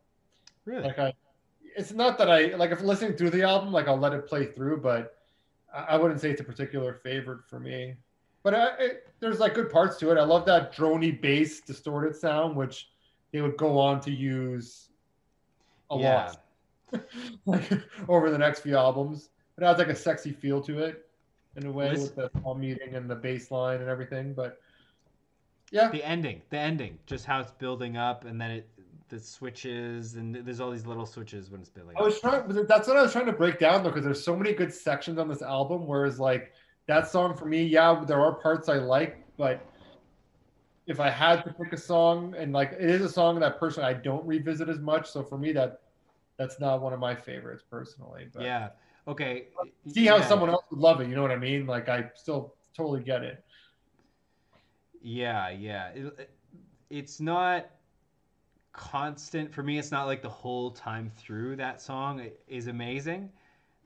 Really? 0.64 0.84
Like 0.84 0.98
I, 0.98 1.14
it's 1.76 1.92
not 1.92 2.18
that 2.18 2.30
I 2.30 2.54
like 2.56 2.70
if 2.70 2.80
listening 2.80 3.16
through 3.16 3.30
the 3.30 3.42
album, 3.42 3.72
like 3.72 3.88
I'll 3.88 3.98
let 3.98 4.12
it 4.12 4.26
play 4.26 4.46
through, 4.46 4.78
but 4.80 5.16
I, 5.74 5.82
I 5.90 5.96
wouldn't 5.96 6.20
say 6.20 6.30
it's 6.30 6.40
a 6.40 6.44
particular 6.44 6.94
favorite 6.94 7.44
for 7.48 7.60
me. 7.60 7.94
But 8.42 8.54
I, 8.54 8.66
it, 8.78 9.08
there's 9.20 9.40
like 9.40 9.54
good 9.54 9.70
parts 9.70 9.96
to 9.98 10.10
it. 10.10 10.18
I 10.18 10.24
love 10.24 10.44
that 10.46 10.74
drony 10.74 11.20
bass 11.20 11.60
distorted 11.60 12.14
sound, 12.14 12.56
which 12.56 12.90
they 13.32 13.40
would 13.40 13.56
go 13.56 13.78
on 13.78 14.00
to 14.02 14.10
use 14.10 14.90
a 15.90 15.98
yeah. 15.98 16.32
lot 16.92 17.02
like 17.46 17.70
over 18.08 18.30
the 18.30 18.38
next 18.38 18.60
few 18.60 18.76
albums. 18.76 19.30
It 19.58 19.64
has 19.64 19.78
like 19.78 19.88
a 19.88 19.96
sexy 19.96 20.32
feel 20.32 20.60
to 20.62 20.80
it 20.80 21.06
in 21.56 21.66
a 21.66 21.70
way 21.70 21.90
Listen- 21.90 22.02
with 22.02 22.32
the 22.32 22.40
palm 22.40 22.60
muting 22.60 22.94
and 22.94 23.08
the 23.08 23.14
bass 23.14 23.50
line 23.50 23.80
and 23.80 23.88
everything. 23.88 24.34
But 24.34 24.60
yeah, 25.74 25.90
the 25.90 26.04
ending 26.04 26.40
the 26.50 26.58
ending 26.58 26.98
just 27.04 27.24
how 27.26 27.40
it's 27.40 27.50
building 27.50 27.96
up 27.96 28.24
and 28.24 28.40
then 28.40 28.50
it 28.50 28.68
the 29.08 29.18
switches 29.18 30.14
and 30.14 30.34
there's 30.34 30.60
all 30.60 30.70
these 30.70 30.86
little 30.86 31.04
switches 31.04 31.50
when 31.50 31.60
it's 31.60 31.68
building 31.68 31.94
I 31.98 32.02
was 32.02 32.20
trying. 32.20 32.48
That's 32.66 32.88
what 32.88 32.96
I 32.96 33.02
was 33.02 33.12
trying 33.12 33.26
to 33.26 33.32
break 33.32 33.58
down 33.58 33.82
though, 33.82 33.90
because 33.90 34.04
there's 34.04 34.24
so 34.24 34.34
many 34.34 34.52
good 34.52 34.72
sections 34.72 35.18
on 35.18 35.28
this 35.28 35.42
album. 35.42 35.86
Whereas 35.86 36.18
like 36.18 36.52
that 36.86 37.08
song 37.08 37.36
for 37.36 37.44
me, 37.44 37.64
yeah, 37.64 38.02
there 38.06 38.20
are 38.20 38.32
parts 38.32 38.68
I 38.68 38.76
like, 38.76 39.24
but 39.36 39.66
if 40.86 41.00
I 41.00 41.10
had 41.10 41.44
to 41.44 41.52
pick 41.52 41.72
a 41.72 41.76
song, 41.76 42.34
and 42.36 42.52
like 42.52 42.72
it 42.72 42.90
is 42.90 43.02
a 43.02 43.08
song 43.08 43.38
that 43.40 43.58
personally 43.58 43.88
I 43.88 43.94
don't 43.94 44.24
revisit 44.26 44.68
as 44.68 44.78
much, 44.78 45.10
so 45.10 45.22
for 45.22 45.38
me 45.38 45.52
that 45.52 45.80
that's 46.36 46.58
not 46.58 46.80
one 46.80 46.92
of 46.92 46.98
my 46.98 47.14
favorites 47.14 47.62
personally. 47.68 48.28
But 48.32 48.42
yeah 48.42 48.70
okay 49.06 49.48
see 49.86 50.06
how 50.06 50.16
yeah. 50.16 50.26
someone 50.26 50.48
else 50.48 50.64
would 50.70 50.80
love 50.80 51.00
it. 51.02 51.08
You 51.08 51.14
know 51.14 51.22
what 51.22 51.30
I 51.30 51.36
mean? 51.36 51.66
Like 51.66 51.88
I 51.88 52.10
still 52.14 52.54
totally 52.74 53.02
get 53.02 53.22
it. 53.22 53.43
Yeah 55.04 55.50
yeah 55.50 55.90
it, 55.90 56.06
it- 56.18 56.30
it's 56.90 57.20
not 57.20 57.66
constant 58.72 59.52
for 59.54 59.62
me 59.62 59.78
it's 59.78 59.92
not 59.92 60.06
like 60.06 60.22
the 60.22 60.28
whole 60.28 60.70
time 60.70 61.10
through 61.16 61.56
that 61.56 61.80
song 61.80 62.28
is 62.48 62.66
amazing 62.66 63.30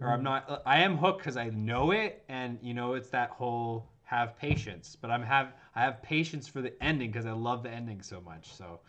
or 0.01 0.09
i'm 0.11 0.23
Mhm. 0.23 0.25
not 0.25 0.63
i 0.67 0.79
am 0.79 0.97
hooked 0.97 1.19
because 1.19 1.37
i 1.37 1.51
know 1.51 1.93
it 1.93 2.25
and 2.29 2.59
you 2.63 2.75
know 2.75 2.95
it's 2.95 3.11
that 3.11 3.31
whole 3.31 3.89
have 4.05 4.37
patience 4.39 4.97
but 5.01 5.11
i'm 5.11 5.23
have 5.23 5.53
i 5.77 5.81
have 5.83 6.03
patience 6.03 6.49
for 6.49 6.63
the 6.63 6.73
ending 6.83 7.11
because 7.11 7.27
i 7.27 7.33
love 7.33 7.63
the 7.63 7.71
ending 7.71 8.03
so 8.03 8.21
much 8.21 8.53
so 8.55 8.81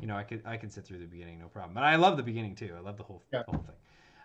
you 0.00 0.06
know 0.06 0.16
i 0.16 0.22
could 0.24 0.42
i 0.46 0.56
can 0.56 0.70
sit 0.70 0.84
through 0.84 0.98
the 0.98 1.06
beginning 1.06 1.38
no 1.40 1.48
problem 1.48 1.74
but 1.74 1.84
i 1.84 1.96
love 1.96 2.16
the 2.16 2.22
beginning 2.22 2.54
too 2.54 2.74
i 2.76 2.80
love 2.80 2.96
the 2.96 3.04
whole, 3.04 3.24
Yeah. 3.32 3.42
whole 3.46 3.58
thing 3.66 3.76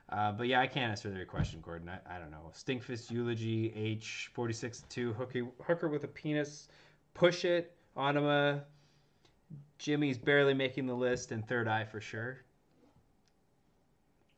uh, 0.10 0.32
but 0.32 0.48
yeah, 0.48 0.62
I 0.62 0.68
can't 0.68 0.92
answer 0.92 1.12
your 1.12 1.26
question, 1.26 1.62
Gordon. 1.62 1.90
I, 1.90 2.16
I 2.16 2.20
don't 2.20 2.32
know. 2.32 2.52
Stinkfist 2.54 3.12
eulogy 3.12 3.74
H 3.76 4.30
forty 4.34 4.54
six 4.54 4.84
two 4.90 5.14
hooker 5.14 5.44
hooker 5.64 5.90
with 5.90 6.04
a 6.04 6.08
penis, 6.08 6.68
push 7.16 7.44
it 7.46 7.76
Ænima. 7.98 8.62
Jimmy's 9.80 10.18
barely 10.18 10.54
making 10.54 10.86
the 10.86 10.94
list, 10.94 11.32
and 11.32 11.48
Third 11.48 11.68
Eye 11.68 11.86
for 11.86 12.00
sure. 12.00 12.42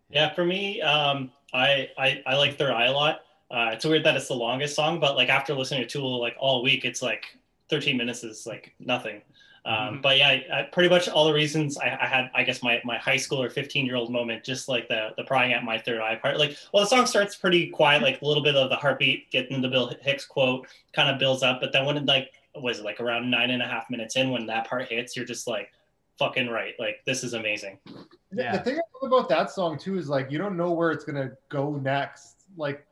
Yeah, 0.10 0.34
for 0.34 0.46
me, 0.46 0.82
um, 0.82 1.32
I, 1.54 1.90
I 1.98 2.24
I 2.26 2.36
like 2.38 2.58
Third 2.58 2.72
Eye 2.72 2.86
a 2.86 2.92
lot. 2.94 3.22
Uh, 3.52 3.70
it's 3.74 3.86
weird 3.86 4.04
that 4.06 4.16
it's 4.16 4.28
the 4.28 4.34
longest 4.36 4.76
song, 4.76 5.00
but 5.00 5.16
like 5.16 5.30
after 5.30 5.54
listening 5.54 5.82
to 5.82 5.88
Tool 5.88 6.20
like 6.20 6.36
all 6.40 6.64
week, 6.64 6.86
it's 6.86 7.02
like 7.02 7.26
13 7.70 7.98
minutes 7.98 8.24
is 8.24 8.46
like 8.46 8.74
nothing. 8.80 9.22
Um, 9.66 9.98
Mhm. 9.98 10.02
But 10.02 10.18
yeah, 10.18 10.28
I, 10.30 10.46
I, 10.60 10.64
pretty 10.64 10.90
much 10.90 11.10
all 11.10 11.26
the 11.26 11.34
reasons 11.34 11.78
I, 11.78 11.98
I 12.02 12.06
had, 12.08 12.32
I 12.34 12.44
guess 12.44 12.64
my 12.64 12.82
my 12.86 12.98
high 12.98 13.18
school 13.18 13.42
or 13.42 13.50
15 13.50 13.86
year 13.86 13.96
old 13.96 14.12
moment, 14.12 14.44
just 14.44 14.68
like 14.70 14.88
the 14.88 15.10
the 15.18 15.24
prying 15.24 15.54
at 15.54 15.64
my 15.64 15.78
third 15.78 16.00
eye 16.02 16.16
part. 16.16 16.38
Like, 16.38 16.58
well, 16.74 16.84
the 16.84 16.90
song 16.90 17.06
starts 17.06 17.36
pretty 17.36 17.70
quiet, 17.70 18.02
like 18.02 18.22
a 18.22 18.26
little 18.26 18.44
bit 18.44 18.56
of 18.56 18.70
the 18.70 18.76
heartbeat, 18.78 19.30
getting 19.32 19.62
the 19.62 19.68
Bill 19.70 19.94
Hicks 20.02 20.26
quote, 20.26 20.68
kind 20.94 21.10
of 21.10 21.20
builds 21.20 21.44
up, 21.44 21.60
but 21.62 21.72
then 21.74 21.86
when 21.86 21.98
it 21.98 22.06
like 22.06 22.32
was 22.62 22.80
it 22.80 22.86
like 22.86 23.00
around 23.00 23.30
nine 23.30 23.52
and 23.52 23.62
a 23.62 23.68
half 23.68 23.90
minutes 23.90 24.16
in, 24.16 24.30
when 24.32 24.46
that 24.48 24.68
part 24.68 24.88
hits, 24.90 25.16
you're 25.16 25.26
just 25.26 25.48
like, 25.48 25.72
fucking 26.20 26.48
right, 26.50 26.74
like 26.80 27.02
this 27.06 27.24
is 27.24 27.34
amazing. 27.34 27.78
The- 27.86 28.44
Yeah. 28.44 28.58
The 28.58 28.64
thing 28.64 28.76
I 28.80 29.06
love 29.06 29.12
about 29.14 29.30
that 29.30 29.52
song 29.52 29.78
too 29.78 29.98
is 29.98 30.10
like 30.10 30.32
you 30.32 30.38
don't 30.38 30.58
know 30.58 30.72
where 30.72 30.92
it's 30.92 31.04
gonna 31.06 31.32
go 31.50 31.76
next. 31.76 32.46
Like 32.58 32.86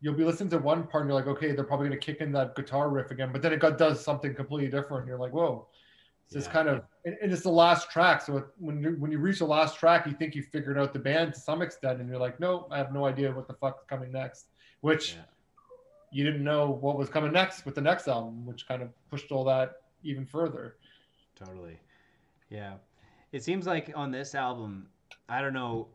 you'll 0.00 0.14
be 0.14 0.24
listening 0.24 0.50
to 0.50 0.58
one 0.58 0.84
part 0.88 1.02
and 1.02 1.10
you're 1.10 1.18
like, 1.20 1.28
okay, 1.28 1.52
they're 1.52 1.64
probably 1.64 1.86
gonna 1.88 2.00
kick 2.00 2.20
in 2.20 2.32
that 2.32 2.56
guitar 2.56 2.88
riff 2.90 3.10
again, 3.12 3.30
but 3.32 3.40
then 3.40 3.52
it 3.52 3.60
got, 3.60 3.78
does 3.78 4.02
something 4.04 4.34
completely 4.34 4.68
different. 4.68 5.02
And 5.02 5.08
you're 5.08 5.18
like, 5.18 5.32
whoa. 5.32 5.68
It's 6.24 6.34
just 6.34 6.48
Yeah. 6.48 6.52
kind 6.54 6.68
of, 6.70 6.82
and, 7.04 7.16
and 7.22 7.32
it's 7.32 7.42
the 7.42 7.50
last 7.50 7.90
track. 7.90 8.20
So 8.22 8.38
it, 8.38 8.44
when 8.58 8.82
you, 8.82 8.96
when 8.98 9.12
you 9.12 9.18
reach 9.18 9.38
the 9.38 9.44
last 9.44 9.76
track, 9.78 10.06
you 10.06 10.12
think 10.12 10.34
you 10.34 10.42
figured 10.42 10.76
out 10.78 10.92
the 10.92 10.98
band 10.98 11.34
to 11.34 11.40
some 11.40 11.62
extent, 11.62 12.00
and 12.00 12.08
you're 12.08 12.18
like, 12.18 12.40
no, 12.40 12.66
I 12.70 12.78
have 12.78 12.92
no 12.92 13.04
idea 13.06 13.30
what 13.32 13.46
the 13.48 13.54
fuck's 13.54 13.84
coming 13.88 14.10
next. 14.12 14.46
Which 14.80 15.14
Yeah. 15.14 15.20
You 16.12 16.24
didn't 16.24 16.44
know 16.44 16.70
what 16.70 16.98
was 16.98 17.08
coming 17.08 17.32
next 17.32 17.64
with 17.64 17.74
the 17.74 17.80
next 17.80 18.06
album, 18.06 18.44
which 18.46 18.68
kind 18.68 18.82
of 18.82 18.90
pushed 19.10 19.32
all 19.32 19.44
that 19.44 19.82
even 20.02 20.26
further. 20.26 20.76
Totally. 21.34 21.78
Yeah. 22.50 22.74
It 23.32 23.42
seems 23.42 23.66
like 23.66 23.90
on 23.94 24.10
this 24.10 24.34
album, 24.34 24.88
I 25.28 25.40
don't 25.40 25.54
know 25.54 25.88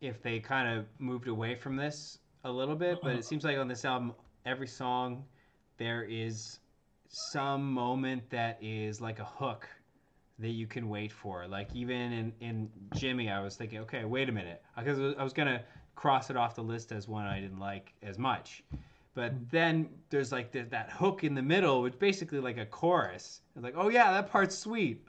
if 0.00 0.22
they 0.22 0.38
kind 0.38 0.78
of 0.78 0.86
moved 0.98 1.28
away 1.28 1.56
from 1.56 1.76
this 1.76 2.18
a 2.44 2.50
little 2.50 2.76
bit, 2.76 2.98
but 3.02 3.10
it 3.10 3.12
uh-huh. 3.14 3.22
seems 3.22 3.44
like 3.44 3.58
on 3.58 3.68
this 3.68 3.84
album, 3.84 4.14
every 4.46 4.68
song 4.68 5.24
there 5.76 6.04
is 6.04 6.60
some 7.08 7.72
moment 7.72 8.22
that 8.30 8.58
is 8.62 9.00
like 9.00 9.18
a 9.18 9.24
hook 9.24 9.68
that 10.38 10.50
you 10.50 10.66
can 10.66 10.88
wait 10.88 11.12
for. 11.12 11.46
Like 11.48 11.68
even 11.74 12.12
in, 12.12 12.32
in 12.40 12.70
Jimmy, 12.94 13.28
I 13.28 13.40
was 13.42 13.56
thinking, 13.56 13.80
okay, 13.80 14.04
wait 14.04 14.28
a 14.28 14.32
minute, 14.32 14.62
because 14.76 14.98
I 15.18 15.22
was 15.22 15.32
gonna 15.32 15.62
cross 15.96 16.30
it 16.30 16.36
off 16.36 16.54
the 16.54 16.62
list 16.62 16.92
as 16.92 17.08
one 17.08 17.26
I 17.26 17.40
didn't 17.40 17.58
like 17.58 17.92
as 18.02 18.18
much. 18.18 18.62
But 19.14 19.32
hmm. 19.32 19.44
then 19.50 19.88
there's 20.10 20.32
like 20.32 20.52
th- 20.52 20.70
that 20.70 20.90
hook 20.90 21.24
in 21.24 21.34
the 21.34 21.42
middle, 21.42 21.82
which 21.82 21.98
basically 21.98 22.40
like 22.40 22.58
a 22.58 22.66
chorus. 22.66 23.42
It's 23.54 23.64
like, 23.64 23.74
oh 23.76 23.88
yeah, 23.88 24.10
that 24.12 24.30
part's 24.30 24.56
sweet. 24.56 25.04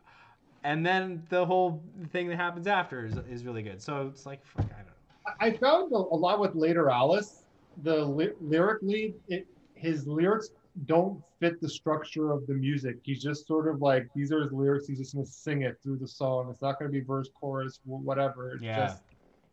And 0.64 0.86
then 0.86 1.24
the 1.30 1.46
whole 1.46 1.82
thing 2.12 2.28
that 2.30 2.38
happens 2.38 2.68
after 2.68 3.06
is, 3.06 3.16
is 3.30 3.46
really 3.46 3.64
good. 3.64 3.82
So 3.82 4.08
it's 4.08 4.26
like, 4.26 4.46
fuck, 4.46 4.66
I 4.66 4.78
don't 4.78 4.86
know. 4.86 5.34
I 5.40 5.52
found 5.58 5.92
a, 5.92 5.98
lot 5.98 6.40
with 6.40 6.54
Lateralus, 6.54 7.44
the 7.84 8.06
ly- 8.06 8.34
lyrically, 8.42 9.16
it, 9.28 9.48
his 9.74 10.06
lyrics 10.06 10.50
don't 10.86 11.22
fit 11.40 11.60
the 11.60 11.70
structure 11.70 12.32
of 12.32 12.46
the 12.48 12.54
music. 12.54 12.98
He's 13.04 13.22
just 13.22 13.48
sort 13.48 13.68
of 13.68 13.82
like 13.82 14.08
these 14.16 14.32
are 14.32 14.42
his 14.42 14.52
lyrics. 14.52 14.88
He's 14.88 15.00
just 15.00 15.14
gonna 15.16 15.26
sing 15.26 15.64
it 15.64 15.78
through 15.84 15.98
the 15.98 16.08
song. 16.08 16.50
It's 16.50 16.62
not 16.62 16.80
gonna 16.80 16.92
be 16.92 17.02
verse, 17.02 17.30
chorus, 17.34 17.80
whatever. 17.86 18.54
It's 18.54 18.64
Yeah. 18.64 18.88
just 18.88 19.02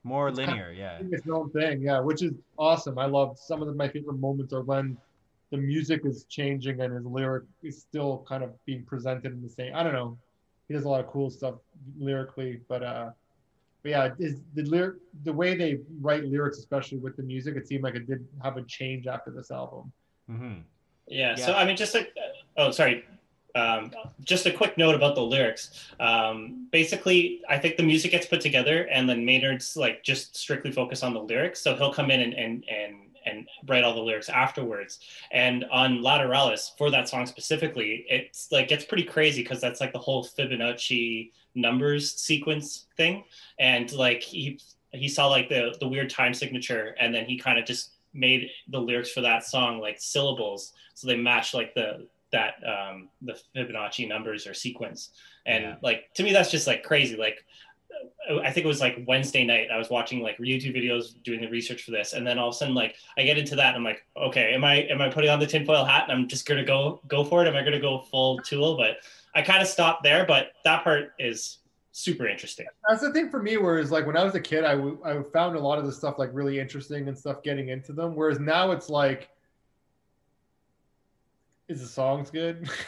More 0.05 0.28
It's 0.28 0.38
kind 0.38 0.51
of- 0.51 0.57
linear, 0.57 0.72
yeah. 0.72 0.99
doing 0.99 1.12
its 1.12 1.28
own 1.28 1.51
thing. 1.51 1.82
Yeah, 1.82 2.01
which 2.01 2.22
is 2.22 2.32
awesome. 2.59 2.99
I 2.99 3.07
love 3.07 3.38
some 3.38 3.61
of 3.62 3.68
the, 3.68 3.74
my 3.74 3.88
favorite 3.88 4.18
moments 4.18 4.53
are 4.53 4.62
when 4.62 4.96
the 5.51 5.57
music 5.57 6.03
is 6.05 6.24
changing 6.24 6.80
and 6.80 6.92
his 6.94 7.05
lyric 7.05 7.44
is 7.62 7.80
still 7.80 8.24
kind 8.28 8.42
of 8.44 8.51
being 8.64 8.84
presented 8.84 9.32
in 9.32 9.42
the 9.42 9.49
same. 9.49 9.74
I 9.74 9.82
don't 9.82 9.92
know. 9.94 10.16
He 10.68 10.74
does 10.74 10.84
a 10.84 10.88
lot 10.88 11.01
of 11.01 11.07
cool 11.07 11.30
stuff 11.30 11.55
lyrically, 11.99 12.61
but 12.68 12.82
uh, 12.82 13.11
but 13.82 13.88
yeah, 13.90 14.11
is 14.18 14.40
the 14.55 14.62
lyric 14.64 14.96
the 15.24 15.32
way 15.32 15.57
they 15.57 15.78
write 16.01 16.24
lyrics, 16.24 16.59
especially 16.59 16.99
with 16.99 17.16
the 17.16 17.22
music, 17.22 17.57
it 17.57 17.66
seemed 17.66 17.82
like 17.84 17.94
it 17.94 18.07
did 18.07 18.26
have 18.42 18.57
a 18.59 18.62
change 18.62 19.07
after 19.07 19.30
this 19.30 19.51
album. 19.51 19.90
hmm 20.26 20.55
Yeah. 21.07 21.34
So 21.36 21.55
I 21.55 21.64
mean, 21.64 21.76
just 21.76 21.94
like, 21.94 22.14
oh, 22.59 22.70
sorry. 22.70 23.05
Um, 23.59 23.93
just 24.23 24.47
a 24.47 24.53
quick 24.53 24.79
note 24.79 24.95
about 24.95 25.15
the 25.15 25.23
lyrics. 25.23 25.93
Um, 25.99 26.69
basically, 26.71 27.43
I 27.49 27.59
think 27.59 27.77
the 27.77 27.83
music 27.83 28.11
gets 28.13 28.27
put 28.27 28.41
together, 28.41 28.83
and 28.85 29.09
then 29.09 29.25
Maynard's 29.25 29.77
like 29.77 30.03
just 30.05 30.37
strictly 30.37 30.71
focus 30.71 31.03
on 31.03 31.15
the 31.15 31.21
lyrics. 31.21 31.61
So 31.61 31.75
he'll 31.77 31.93
come 31.93 32.11
in 32.11 32.21
and 32.21 32.35
and 32.35 32.65
and 32.69 32.95
and 33.27 33.49
write 33.67 33.85
all 33.85 33.95
the 33.95 34.01
lyrics 34.01 34.29
afterwards. 34.29 35.01
And 35.33 35.65
on 35.71 35.99
Lateralus, 35.99 36.71
for 36.79 36.91
that 36.91 37.09
song 37.09 37.27
specifically, 37.27 38.07
it's 38.09 38.51
like 38.53 38.69
gets 38.69 38.85
pretty 38.85 39.05
crazy 39.05 39.43
because 39.43 39.61
that's 39.61 39.81
like 39.81 39.93
the 39.93 39.99
whole 39.99 40.25
Fibonacci 40.25 41.33
numbers 41.55 42.15
sequence 42.15 42.87
thing, 42.97 43.25
and 43.59 43.93
like 43.93 44.23
he 44.23 44.61
he 44.93 45.09
saw 45.09 45.27
like 45.27 45.49
the 45.49 45.75
the 45.81 45.89
weird 45.89 46.11
time 46.11 46.33
signature, 46.33 46.95
and 47.01 47.15
then 47.15 47.25
he 47.27 47.39
kind 47.39 47.59
of 47.59 47.65
just 47.65 47.93
made 48.15 48.51
the 48.69 48.81
lyrics 48.81 49.11
for 49.11 49.21
that 49.21 49.45
song 49.45 49.79
like 49.79 50.01
syllables 50.01 50.73
so 50.95 51.07
they 51.07 51.15
match 51.15 51.53
like 51.53 51.75
the 51.75 52.09
that 52.33 52.55
um 52.66 53.09
the 53.22 53.35
fibonacci 53.57 54.07
numbers 54.09 54.47
or 54.47 54.55
sequence 54.55 55.11
and 55.47 55.64
Yeah. 55.64 55.76
like 55.83 56.12
to 56.14 56.22
me 56.22 56.33
that's 56.33 56.51
just 56.51 56.66
like 56.66 56.83
crazy 56.83 57.16
like 57.16 57.45
uh, 58.31 58.39
i 58.41 58.51
think 58.51 58.64
it 58.64 58.68
was 58.68 58.81
like 58.81 59.03
wednesday 59.07 59.45
night 59.45 59.68
i 59.72 59.79
was 59.79 59.89
watching 59.89 60.20
like 60.22 60.37
youtube 60.39 60.76
videos 60.76 61.20
doing 61.22 61.41
the 61.41 61.49
research 61.49 61.83
for 61.85 61.91
this 61.91 62.12
and 62.12 62.26
then 62.26 62.39
all 62.39 62.49
of 62.49 62.55
a 62.55 62.57
sudden 62.59 62.74
like 62.74 62.97
i 63.16 63.22
get 63.22 63.39
into 63.39 63.57
that 63.57 63.68
and 63.68 63.76
i'm 63.76 63.85
like 63.85 64.05
okay 64.16 64.53
am 64.53 64.62
i 64.64 64.74
am 64.83 65.01
i 65.01 65.09
putting 65.09 65.31
on 65.31 65.39
the 65.41 65.47
tinfoil 65.47 65.85
hat 65.85 66.05
and 66.09 66.12
i'm 66.12 66.29
just 66.29 66.47
gonna 66.47 66.64
go 66.64 67.01
go 67.09 67.24
for 67.24 67.43
it 67.45 67.49
am 67.49 67.57
i 67.57 67.62
gonna 67.62 67.81
go 67.81 68.01
full 68.11 68.39
tool 68.41 68.76
but 68.76 68.99
i 69.35 69.41
kind 69.43 69.62
of 69.62 69.68
stopped 69.68 70.03
there 70.03 70.26
but 70.26 70.53
that 70.64 70.85
part 70.85 71.12
is 71.18 71.59
super 71.93 72.29
interesting 72.29 72.66
That's 72.89 73.01
the 73.01 73.12
thing 73.12 73.29
for 73.29 73.43
me. 73.43 73.57
Whereas 73.57 73.91
like 73.91 74.07
when 74.07 74.16
I 74.16 74.22
was 74.22 74.33
a 74.37 74.41
kid, 74.41 74.62
I, 74.62 74.76
w- 74.76 75.01
I 75.05 75.20
found 75.33 75.57
a 75.57 75.59
lot 75.59 75.79
of 75.81 75.85
the 75.87 75.91
stuff 75.91 76.16
like 76.16 76.31
really 76.33 76.61
interesting 76.61 77.09
and 77.09 77.18
stuff 77.18 77.43
getting 77.43 77.70
into 77.70 77.93
them. 77.93 78.14
Whereas 78.14 78.39
now 78.39 78.70
it's 78.70 78.89
like, 78.89 79.31
is 81.69 81.81
the 81.81 81.87
songs 81.87 82.31
good? 82.31 82.69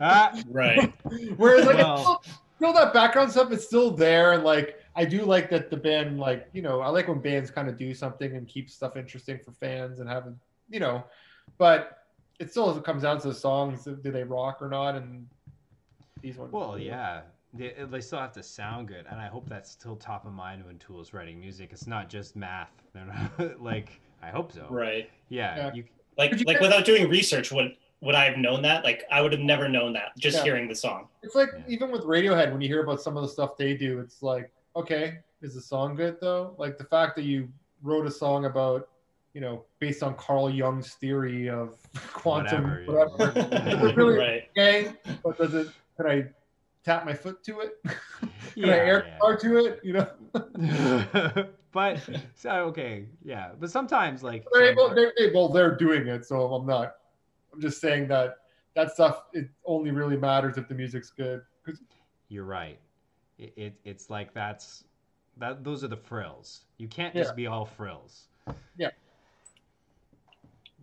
Ah, 0.00 0.32
right 0.48 0.90
Whereas 1.36 1.66
like 1.66 1.76
Well- 1.76 1.92
it's 1.94 2.00
still, 2.02 2.22
still 2.56 2.72
that 2.72 2.94
background 2.94 3.30
stuff 3.30 3.52
is 3.52 3.62
still 3.66 3.90
there, 3.90 4.32
and 4.32 4.42
like 4.42 4.78
I 4.96 5.04
do 5.04 5.26
like 5.26 5.50
that 5.50 5.68
the 5.68 5.76
band 5.76 6.18
like 6.18 6.48
you 6.54 6.62
know 6.62 6.80
I 6.80 6.88
like 6.88 7.08
when 7.08 7.20
bands 7.20 7.50
kind 7.50 7.68
of 7.68 7.76
do 7.76 7.92
something 7.92 8.34
and 8.34 8.48
keep 8.48 8.70
stuff 8.70 8.96
interesting 8.96 9.38
for 9.44 9.52
fans 9.52 10.00
and 10.00 10.08
have 10.08 10.32
you 10.70 10.80
know, 10.80 11.04
but 11.58 11.98
it 12.40 12.50
still 12.50 12.80
comes 12.80 13.02
down 13.02 13.20
to 13.20 13.28
the 13.28 13.34
songs. 13.34 13.84
Do 13.84 14.10
they 14.10 14.24
rock 14.24 14.62
or 14.62 14.70
not? 14.70 14.94
And 14.94 15.26
these 16.22 16.38
ones. 16.38 16.52
well, 16.52 16.78
yeah. 16.78 17.20
They, 17.52 17.74
they 17.90 18.00
still 18.00 18.18
have 18.18 18.32
to 18.32 18.42
sound 18.42 18.88
good, 18.88 19.04
and 19.10 19.20
I 19.20 19.26
hope 19.26 19.46
that's 19.46 19.70
still 19.70 19.94
top 19.96 20.24
of 20.24 20.32
mind 20.32 20.64
when 20.64 20.78
Tool's 20.78 21.12
writing 21.12 21.38
music. 21.38 21.68
It's 21.70 21.86
not 21.86 22.08
just 22.08 22.34
math. 22.34 22.70
They're 22.94 23.04
not 23.04 23.62
like 23.62 24.00
I 24.22 24.30
hope 24.30 24.52
so. 24.52 24.66
right 24.70 25.10
Yeah. 25.28 25.56
Yeah. 25.56 25.74
You, 25.74 25.84
like 26.16 26.30
you 26.32 26.38
like 26.46 26.56
guys- 26.60 26.62
without 26.62 26.86
doing 26.86 27.10
research 27.10 27.52
would 27.52 27.76
would 28.02 28.14
i 28.14 28.24
have 28.24 28.36
known 28.36 28.60
that 28.62 28.84
like 28.84 29.04
i 29.10 29.20
would 29.22 29.32
have 29.32 29.40
never 29.40 29.68
known 29.68 29.92
that 29.94 30.08
just 30.18 30.36
Yeah. 30.38 30.42
hearing 30.44 30.68
the 30.68 30.74
song 30.74 31.08
It's 31.22 31.34
like 31.34 31.48
Yeah. 31.56 31.62
even 31.74 31.90
with 31.90 32.02
Radiohead, 32.02 32.50
when 32.52 32.60
you 32.60 32.68
hear 32.68 32.82
about 32.82 33.00
some 33.00 33.16
of 33.16 33.22
the 33.22 33.28
stuff 33.28 33.56
they 33.56 33.74
do, 33.76 34.00
it's 34.00 34.22
like, 34.22 34.50
okay, 34.76 35.18
is 35.40 35.54
the 35.54 35.60
song 35.60 35.94
good 35.94 36.16
though? 36.20 36.54
Like 36.58 36.76
the 36.78 36.84
fact 36.84 37.14
that 37.16 37.22
you 37.22 37.48
wrote 37.82 38.06
a 38.06 38.10
song 38.10 38.44
about, 38.46 38.88
you 39.34 39.40
know, 39.40 39.64
based 39.78 40.02
on 40.02 40.14
Carl 40.16 40.50
Jung's 40.50 40.94
theory 40.94 41.48
of 41.48 41.78
quantum, 42.12 42.64
Whatever, 42.86 43.08
whatever. 43.16 43.48
yeah. 43.52 43.68
Is 43.76 43.82
it 43.90 43.96
really 43.96 44.16
right 44.18 44.42
okay? 44.58 44.92
But 45.24 45.38
does 45.38 45.54
it? 45.54 45.68
Can 45.96 46.06
I 46.06 46.24
tap 46.84 47.04
my 47.06 47.14
foot 47.14 47.42
to 47.44 47.60
it? 47.60 47.72
can 47.84 47.94
I 48.24 48.30
Yeah, 48.56 48.72
air 48.90 49.04
yeah. 49.06 49.14
guitar 49.14 49.36
to 49.44 49.64
it? 49.64 49.80
You 49.84 49.92
know, 49.94 51.48
but 51.72 51.98
so 52.34 52.50
okay, 52.70 53.06
yeah. 53.24 53.50
But 53.60 53.70
sometimes 53.70 54.22
like 54.22 54.44
they're 54.52 54.70
able. 54.72 54.92
They're, 54.94 55.12
they, 55.16 55.30
well, 55.32 55.48
they're 55.48 55.76
doing 55.76 56.06
it, 56.08 56.24
so 56.26 56.52
I'm 56.54 56.66
not. 56.66 56.94
I'm 57.52 57.60
just 57.60 57.80
saying 57.80 58.08
that 58.08 58.36
that 58.74 58.92
stuff 58.92 59.24
it 59.32 59.48
only 59.66 59.90
really 59.90 60.16
matters 60.16 60.56
if 60.56 60.68
the 60.68 60.74
music's 60.74 61.10
good. 61.10 61.42
'Cause 61.64 61.80
you're 62.28 62.44
right. 62.44 62.78
It, 63.38 63.52
it 63.56 63.74
it's 63.84 64.08
like 64.10 64.32
that's 64.34 64.84
that 65.36 65.62
those 65.64 65.84
are 65.84 65.88
the 65.88 65.96
frills. 65.96 66.64
You 66.78 66.88
can't 66.88 67.14
just 67.14 67.30
Yeah. 67.30 67.34
be 67.34 67.46
all 67.46 67.64
frills. 67.66 68.28
Yeah. 68.76 68.90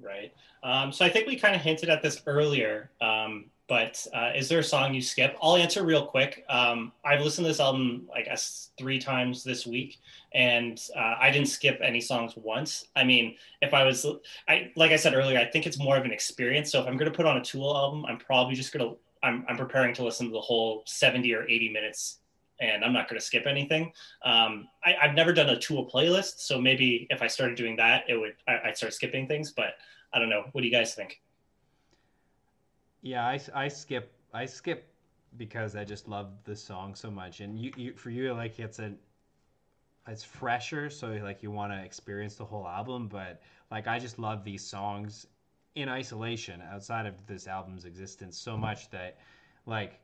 Right 0.02 0.34
um, 0.64 0.92
so 0.94 1.04
i 1.06 1.10
think 1.10 1.28
we 1.28 1.36
kind 1.36 1.54
of 1.56 1.62
hinted 1.62 1.90
at 1.90 2.02
this 2.02 2.22
earlier 2.26 2.90
um, 3.02 3.50
but 3.70 4.06
uh, 4.14 4.32
is 4.36 4.50
there 4.50 4.60
a 4.60 4.64
song 4.64 4.94
you 4.94 5.02
skip 5.02 5.38
i'll 5.42 5.56
answer 5.56 5.86
real 5.86 6.06
quick 6.06 6.44
um, 6.50 6.92
i've 7.06 7.22
listened 7.22 7.46
to 7.46 7.50
this 7.50 7.60
album 7.60 8.10
i 8.14 8.22
guess 8.22 8.72
three 8.78 9.00
times 9.00 9.44
this 9.44 9.66
week 9.66 9.98
and 10.34 10.82
uh, 10.98 11.16
i 11.20 11.32
didn't 11.32 11.48
skip 11.48 11.80
any 11.82 12.02
songs 12.02 12.34
once 12.36 12.88
i 12.96 13.04
mean 13.04 13.36
if 13.62 13.74
i 13.74 13.86
was 13.86 14.06
i 14.48 14.72
like 14.76 14.92
i 14.92 14.96
said 14.96 15.14
earlier 15.14 15.40
i 15.40 15.46
think 15.46 15.66
it's 15.66 15.80
more 15.80 15.96
of 15.96 16.04
an 16.04 16.12
experience 16.12 16.72
so 16.72 16.82
if 16.82 16.88
i'm 16.88 16.98
going 16.98 17.10
to 17.10 17.16
put 17.16 17.26
on 17.26 17.38
a 17.38 17.44
tool 17.44 17.76
album 17.76 18.06
i'm 18.06 18.18
probably 18.18 18.56
just 18.56 18.74
going 18.74 18.86
to 18.86 18.98
I'm, 19.22 19.46
I'm 19.50 19.58
preparing 19.58 19.94
to 19.96 20.04
listen 20.06 20.28
to 20.28 20.32
the 20.32 20.40
whole 20.40 20.84
70 20.86 21.34
or 21.34 21.44
80 21.44 21.74
minutes 21.74 22.20
and 22.62 22.84
I'm 22.84 22.94
not 22.94 23.08
going 23.08 23.20
to 23.20 23.26
skip 23.26 23.46
anything. 23.46 23.92
Um, 24.24 24.68
I, 24.84 24.96
I've 25.02 25.14
never 25.14 25.34
done 25.34 25.50
a 25.50 25.60
tool 25.60 25.90
playlist, 25.90 26.40
so 26.40 26.60
maybe 26.60 27.08
if 27.10 27.22
I 27.22 27.28
started 27.28 27.56
doing 27.56 27.76
that, 27.78 28.04
it 28.10 28.18
would 28.18 28.36
I, 28.48 28.60
I'd 28.66 28.78
start 28.78 28.94
skipping 28.94 29.28
things. 29.28 29.52
But 29.52 29.76
I 30.14 30.20
don't 30.20 30.30
know. 30.30 30.46
What 30.52 30.62
do 30.62 30.68
you 30.68 30.74
guys 30.74 30.94
think? 30.94 31.22
Yeah, 33.02 33.26
I, 33.26 33.40
I 33.56 33.68
skip 33.68 34.12
I 34.34 34.46
skip 34.46 34.88
because 35.38 35.76
I 35.76 35.84
just 35.84 36.08
love 36.08 36.28
the 36.44 36.56
song 36.56 36.96
so 36.96 37.10
much, 37.10 37.40
and 37.40 37.58
you, 37.58 37.72
you 37.78 37.94
for 37.94 38.10
you 38.10 38.34
like 38.34 38.60
it's 38.60 38.80
a 38.80 38.94
it's 40.08 40.24
fresher, 40.24 40.90
so 40.90 41.08
like 41.24 41.44
you 41.44 41.52
want 41.52 41.72
to 41.72 41.84
experience 41.84 42.36
the 42.36 42.46
whole 42.46 42.68
album. 42.68 43.08
But 43.08 43.42
like 43.72 43.88
I 43.88 44.00
just 44.00 44.20
love 44.20 44.44
these 44.44 44.64
songs 44.64 45.28
in 45.76 45.88
isolation 45.88 46.62
outside 46.72 47.06
of 47.06 47.26
this 47.28 47.48
album's 47.48 47.86
existence 47.86 48.38
so 48.38 48.52
mm-hmm. 48.54 48.62
much 48.62 48.90
that 48.90 49.20
like 49.66 50.00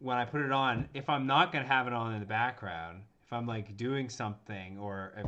when 0.00 0.16
I 0.16 0.24
put 0.24 0.42
it 0.42 0.52
on, 0.52 0.88
if 0.92 1.08
I'm 1.08 1.26
not 1.26 1.52
gonna 1.52 1.66
have 1.66 1.86
it 1.86 1.92
on 1.92 2.14
in 2.14 2.20
the 2.20 2.26
background, 2.26 3.02
if 3.24 3.32
I'm 3.32 3.46
like 3.46 3.76
doing 3.76 4.08
something 4.08 4.78
or 4.78 5.12
if, 5.16 5.26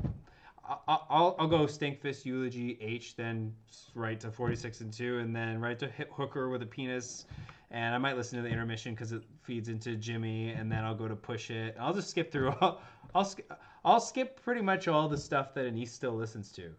I'll, 0.89 1.37
I'll 1.39 1.49
go 1.49 1.61
Stinkfist 1.67 2.25
eulogy 2.25 2.79
H, 2.81 3.17
then 3.17 3.55
right 3.95 4.19
to 4.21 4.31
46 4.31 4.81
and 4.81 4.93
2, 4.93 5.19
and 5.19 5.35
then 5.35 5.61
right 5.61 5.79
to 5.79 5.89
hit 5.89 6.09
Hooker 6.13 6.49
with 6.49 6.63
a 6.63 6.67
penis. 6.67 7.27
And 7.71 7.95
I 7.95 7.99
might 7.99 8.17
listen 8.17 8.37
to 8.37 8.43
the 8.43 8.49
intermission 8.49 8.95
because 8.95 9.13
it 9.13 9.23
feeds 9.43 9.69
into 9.69 9.97
Jimmy, 9.97 10.51
and 10.51 10.71
then 10.71 10.85
I'll 10.85 10.95
go 10.95 11.09
to 11.09 11.17
Pushit. 11.17 11.75
I'll 11.79 11.95
just 11.95 12.11
skip 12.11 12.31
through. 12.31 12.55
I'll, 12.61 12.81
I'll, 13.15 13.33
I'll 13.85 14.01
skip 14.01 14.41
pretty 14.43 14.63
much 14.63 14.89
all 14.89 15.09
the 15.09 15.17
stuff 15.17 15.55
that 15.55 15.67
Anise 15.67 15.93
still 15.93 16.15
listens 16.15 16.53
to. 16.53 16.73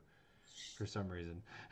for 0.78 0.86
some 0.86 1.08
reason. 1.10 1.42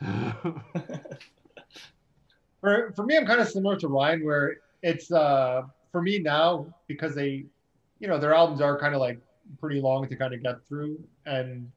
for 2.60 2.92
for 2.94 3.04
me, 3.04 3.16
I'm 3.16 3.26
kind 3.26 3.40
of 3.40 3.48
similar 3.48 3.76
to 3.76 3.88
Ryan, 3.88 4.24
where 4.24 4.56
it's 4.82 5.10
uh 5.12 5.62
for 5.92 6.02
me 6.02 6.18
now 6.18 6.66
because 6.86 7.14
they, 7.14 7.46
you 8.00 8.08
know, 8.08 8.18
their 8.18 8.34
albums 8.34 8.60
are 8.60 8.78
kind 8.78 8.94
of 8.94 9.00
like 9.00 9.18
pretty 9.58 9.80
long 9.80 10.08
to 10.08 10.16
kind 10.16 10.34
of 10.34 10.42
get 10.42 10.66
through, 10.66 10.98
and 11.24 11.70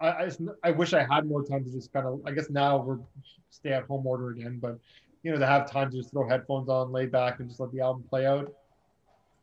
I, 0.00 0.08
I, 0.08 0.30
I 0.64 0.70
wish 0.72 0.92
I 0.92 1.04
had 1.04 1.26
more 1.26 1.44
time 1.44 1.64
to 1.64 1.70
just 1.70 1.92
kind 1.92 2.06
of. 2.06 2.20
I 2.26 2.32
guess 2.32 2.50
now 2.50 2.78
we're 2.78 2.98
stay 3.50 3.72
at 3.72 3.84
home 3.84 4.06
order 4.06 4.30
again, 4.30 4.58
but 4.60 4.78
you 5.22 5.32
know, 5.32 5.38
to 5.38 5.46
have 5.46 5.70
time 5.70 5.90
to 5.90 5.96
just 5.96 6.10
throw 6.10 6.28
headphones 6.28 6.68
on, 6.68 6.92
lay 6.92 7.06
back, 7.06 7.40
and 7.40 7.48
just 7.48 7.60
let 7.60 7.72
the 7.72 7.80
album 7.80 8.04
play 8.08 8.26
out. 8.26 8.52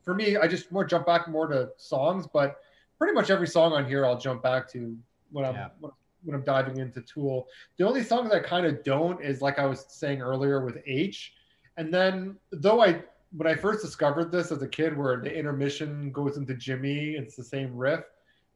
For 0.02 0.14
me, 0.14 0.36
I 0.36 0.46
just 0.46 0.70
more 0.70 0.84
jump 0.84 1.06
back 1.06 1.28
more 1.28 1.46
to 1.48 1.70
songs, 1.76 2.26
but 2.32 2.56
pretty 2.98 3.14
much 3.14 3.30
every 3.30 3.46
song 3.46 3.72
on 3.72 3.86
here 3.86 4.06
I'll 4.06 4.18
jump 4.18 4.42
back 4.42 4.70
to 4.72 4.96
when 5.30 5.44
I'm 5.44 5.54
yeah. 5.54 5.68
when, 5.80 5.92
when, 6.24 6.36
I'm 6.36 6.44
diving 6.44 6.78
into 6.78 7.00
Tool. 7.02 7.48
The 7.76 7.86
only 7.86 8.02
songs 8.02 8.32
I 8.32 8.40
kind 8.40 8.66
of 8.66 8.82
don't 8.84 9.22
is 9.22 9.42
like 9.42 9.58
I 9.58 9.66
was 9.66 9.84
saying 9.88 10.22
earlier 10.22 10.64
with 10.64 10.78
H, 10.86 11.34
and 11.76 11.92
then 11.92 12.36
though 12.52 12.82
I 12.82 13.02
when 13.36 13.48
I 13.48 13.54
first 13.54 13.82
discovered 13.82 14.30
this 14.30 14.52
as 14.52 14.62
a 14.62 14.68
kid, 14.68 14.96
where 14.96 15.20
the 15.20 15.34
intermission 15.34 16.12
goes 16.12 16.36
into 16.36 16.54
Jimmy, 16.54 17.14
it's 17.16 17.34
the 17.34 17.44
same 17.44 17.74
riff. 17.74 18.04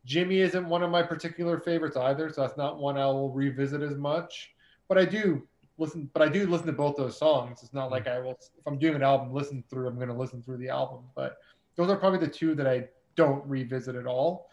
Jimmy 0.09 0.41
isn't 0.41 0.67
one 0.67 0.83
of 0.83 0.91
my 0.91 1.03
particular 1.03 1.61
favorites 1.61 1.95
either, 1.95 2.31
so 2.31 2.41
that's 2.41 2.57
not 2.57 2.79
one 2.79 2.97
I 2.97 3.05
will 3.05 3.31
revisit 3.31 3.83
as 3.83 3.95
much. 3.95 4.53
But 4.89 4.97
I 4.97 5.05
do 5.05 5.47
listen, 5.77 6.09
but 6.15 6.23
I 6.23 6.31
do 6.31 6.47
listen 6.47 6.67
to 6.69 6.73
both 6.73 6.97
those 6.97 7.19
songs. 7.19 7.63
It's 7.63 7.75
not 7.75 7.91
like 7.91 8.09
I 8.09 8.19
will, 8.19 8.31
if 8.31 8.67
I'm 8.67 8.79
doing 8.79 8.95
an 8.95 9.03
album, 9.03 9.35
listen 9.35 9.63
through, 9.69 9.87
I'm 9.87 9.97
going 9.97 10.09
to 10.09 10.15
listen 10.15 10.43
through 10.43 10.57
the 10.57 10.71
album. 10.71 11.01
But 11.15 11.37
those 11.77 11.91
are 11.91 11.97
probably 11.97 12.21
the 12.21 12.27
two 12.27 12.55
that 12.55 12.67
I 12.67 12.85
don't 13.17 13.47
revisit 13.47 13.97
at 13.97 14.07
all. 14.07 14.49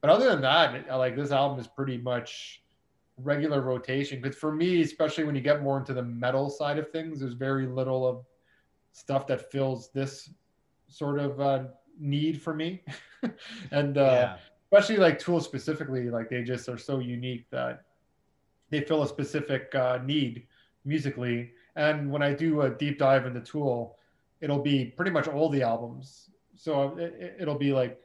But 0.00 0.10
other 0.10 0.28
than 0.28 0.40
that, 0.40 0.88
like 0.88 1.14
this 1.14 1.30
album 1.30 1.60
is 1.60 1.68
pretty 1.68 1.98
much 1.98 2.64
regular 3.16 3.60
rotation. 3.60 4.20
Because 4.20 4.36
for 4.36 4.50
me, 4.50 4.80
especially 4.80 5.22
when 5.22 5.36
you 5.36 5.40
get 5.40 5.62
more 5.62 5.78
into 5.78 5.94
the 5.94 6.02
metal 6.02 6.50
side 6.50 6.78
of 6.78 6.90
things, 6.90 7.20
there's 7.20 7.34
very 7.34 7.68
little 7.68 8.04
of 8.04 8.24
stuff 8.90 9.28
that 9.28 9.52
fills 9.52 9.92
this 9.92 10.30
sort 10.88 11.20
of 11.20 11.40
uh, 11.40 11.62
need 11.96 12.42
for 12.42 12.54
me. 12.54 12.82
and 13.70 13.98
uh, 13.98 14.00
yeah. 14.00 14.36
Especially 14.72 14.96
like 14.96 15.18
tools 15.18 15.44
specifically, 15.44 16.10
like 16.10 16.28
they 16.28 16.42
just 16.42 16.68
are 16.68 16.78
so 16.78 16.98
unique 16.98 17.46
that 17.50 17.84
they 18.70 18.80
fill 18.80 19.02
a 19.02 19.08
specific 19.08 19.74
uh, 19.74 19.98
need 20.04 20.46
musically. 20.84 21.52
And 21.76 22.10
when 22.10 22.22
I 22.22 22.32
do 22.32 22.62
a 22.62 22.70
deep 22.70 22.98
dive 22.98 23.26
into 23.26 23.40
Tool, 23.40 23.96
it'll 24.40 24.62
be 24.62 24.86
pretty 24.86 25.10
much 25.10 25.28
all 25.28 25.48
the 25.48 25.62
albums. 25.62 26.30
So 26.56 26.96
it, 26.98 27.46
will 27.46 27.58
be 27.58 27.72
like, 27.72 28.00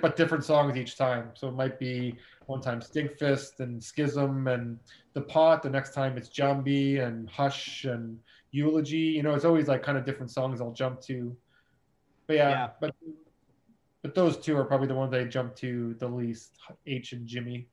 but 0.00 0.16
different 0.16 0.44
songs 0.44 0.76
each 0.76 0.96
time. 0.96 1.30
So 1.34 1.48
it 1.48 1.54
might 1.54 1.78
be 1.78 2.16
one 2.46 2.60
time 2.60 2.80
Stinkfist 2.80 3.60
and 3.60 3.82
Schism 3.82 4.48
and 4.48 4.78
The 5.12 5.20
Pot. 5.20 5.62
The 5.62 5.70
next 5.70 5.94
time 5.94 6.16
it's 6.16 6.28
Jambi 6.28 7.06
and 7.06 7.28
Hush 7.30 7.84
and 7.84 8.18
Eulogy. 8.50 8.96
You 8.96 9.22
know, 9.22 9.34
it's 9.34 9.44
always 9.44 9.68
like 9.68 9.82
kind 9.82 9.98
of 9.98 10.04
different 10.04 10.30
songs 10.30 10.60
I'll 10.60 10.72
jump 10.72 11.00
to. 11.02 11.36
But 12.26 12.36
yeah, 12.36 12.50
yeah. 12.50 12.68
but 12.80 12.94
but 14.04 14.14
those 14.14 14.36
two 14.36 14.54
are 14.54 14.64
probably 14.64 14.86
the 14.86 14.94
ones 14.94 15.14
I 15.14 15.24
jump 15.24 15.56
to 15.56 15.94
the 15.94 16.06
least. 16.06 16.58
H 16.86 17.14
and 17.14 17.26
Jimmy. 17.26 17.66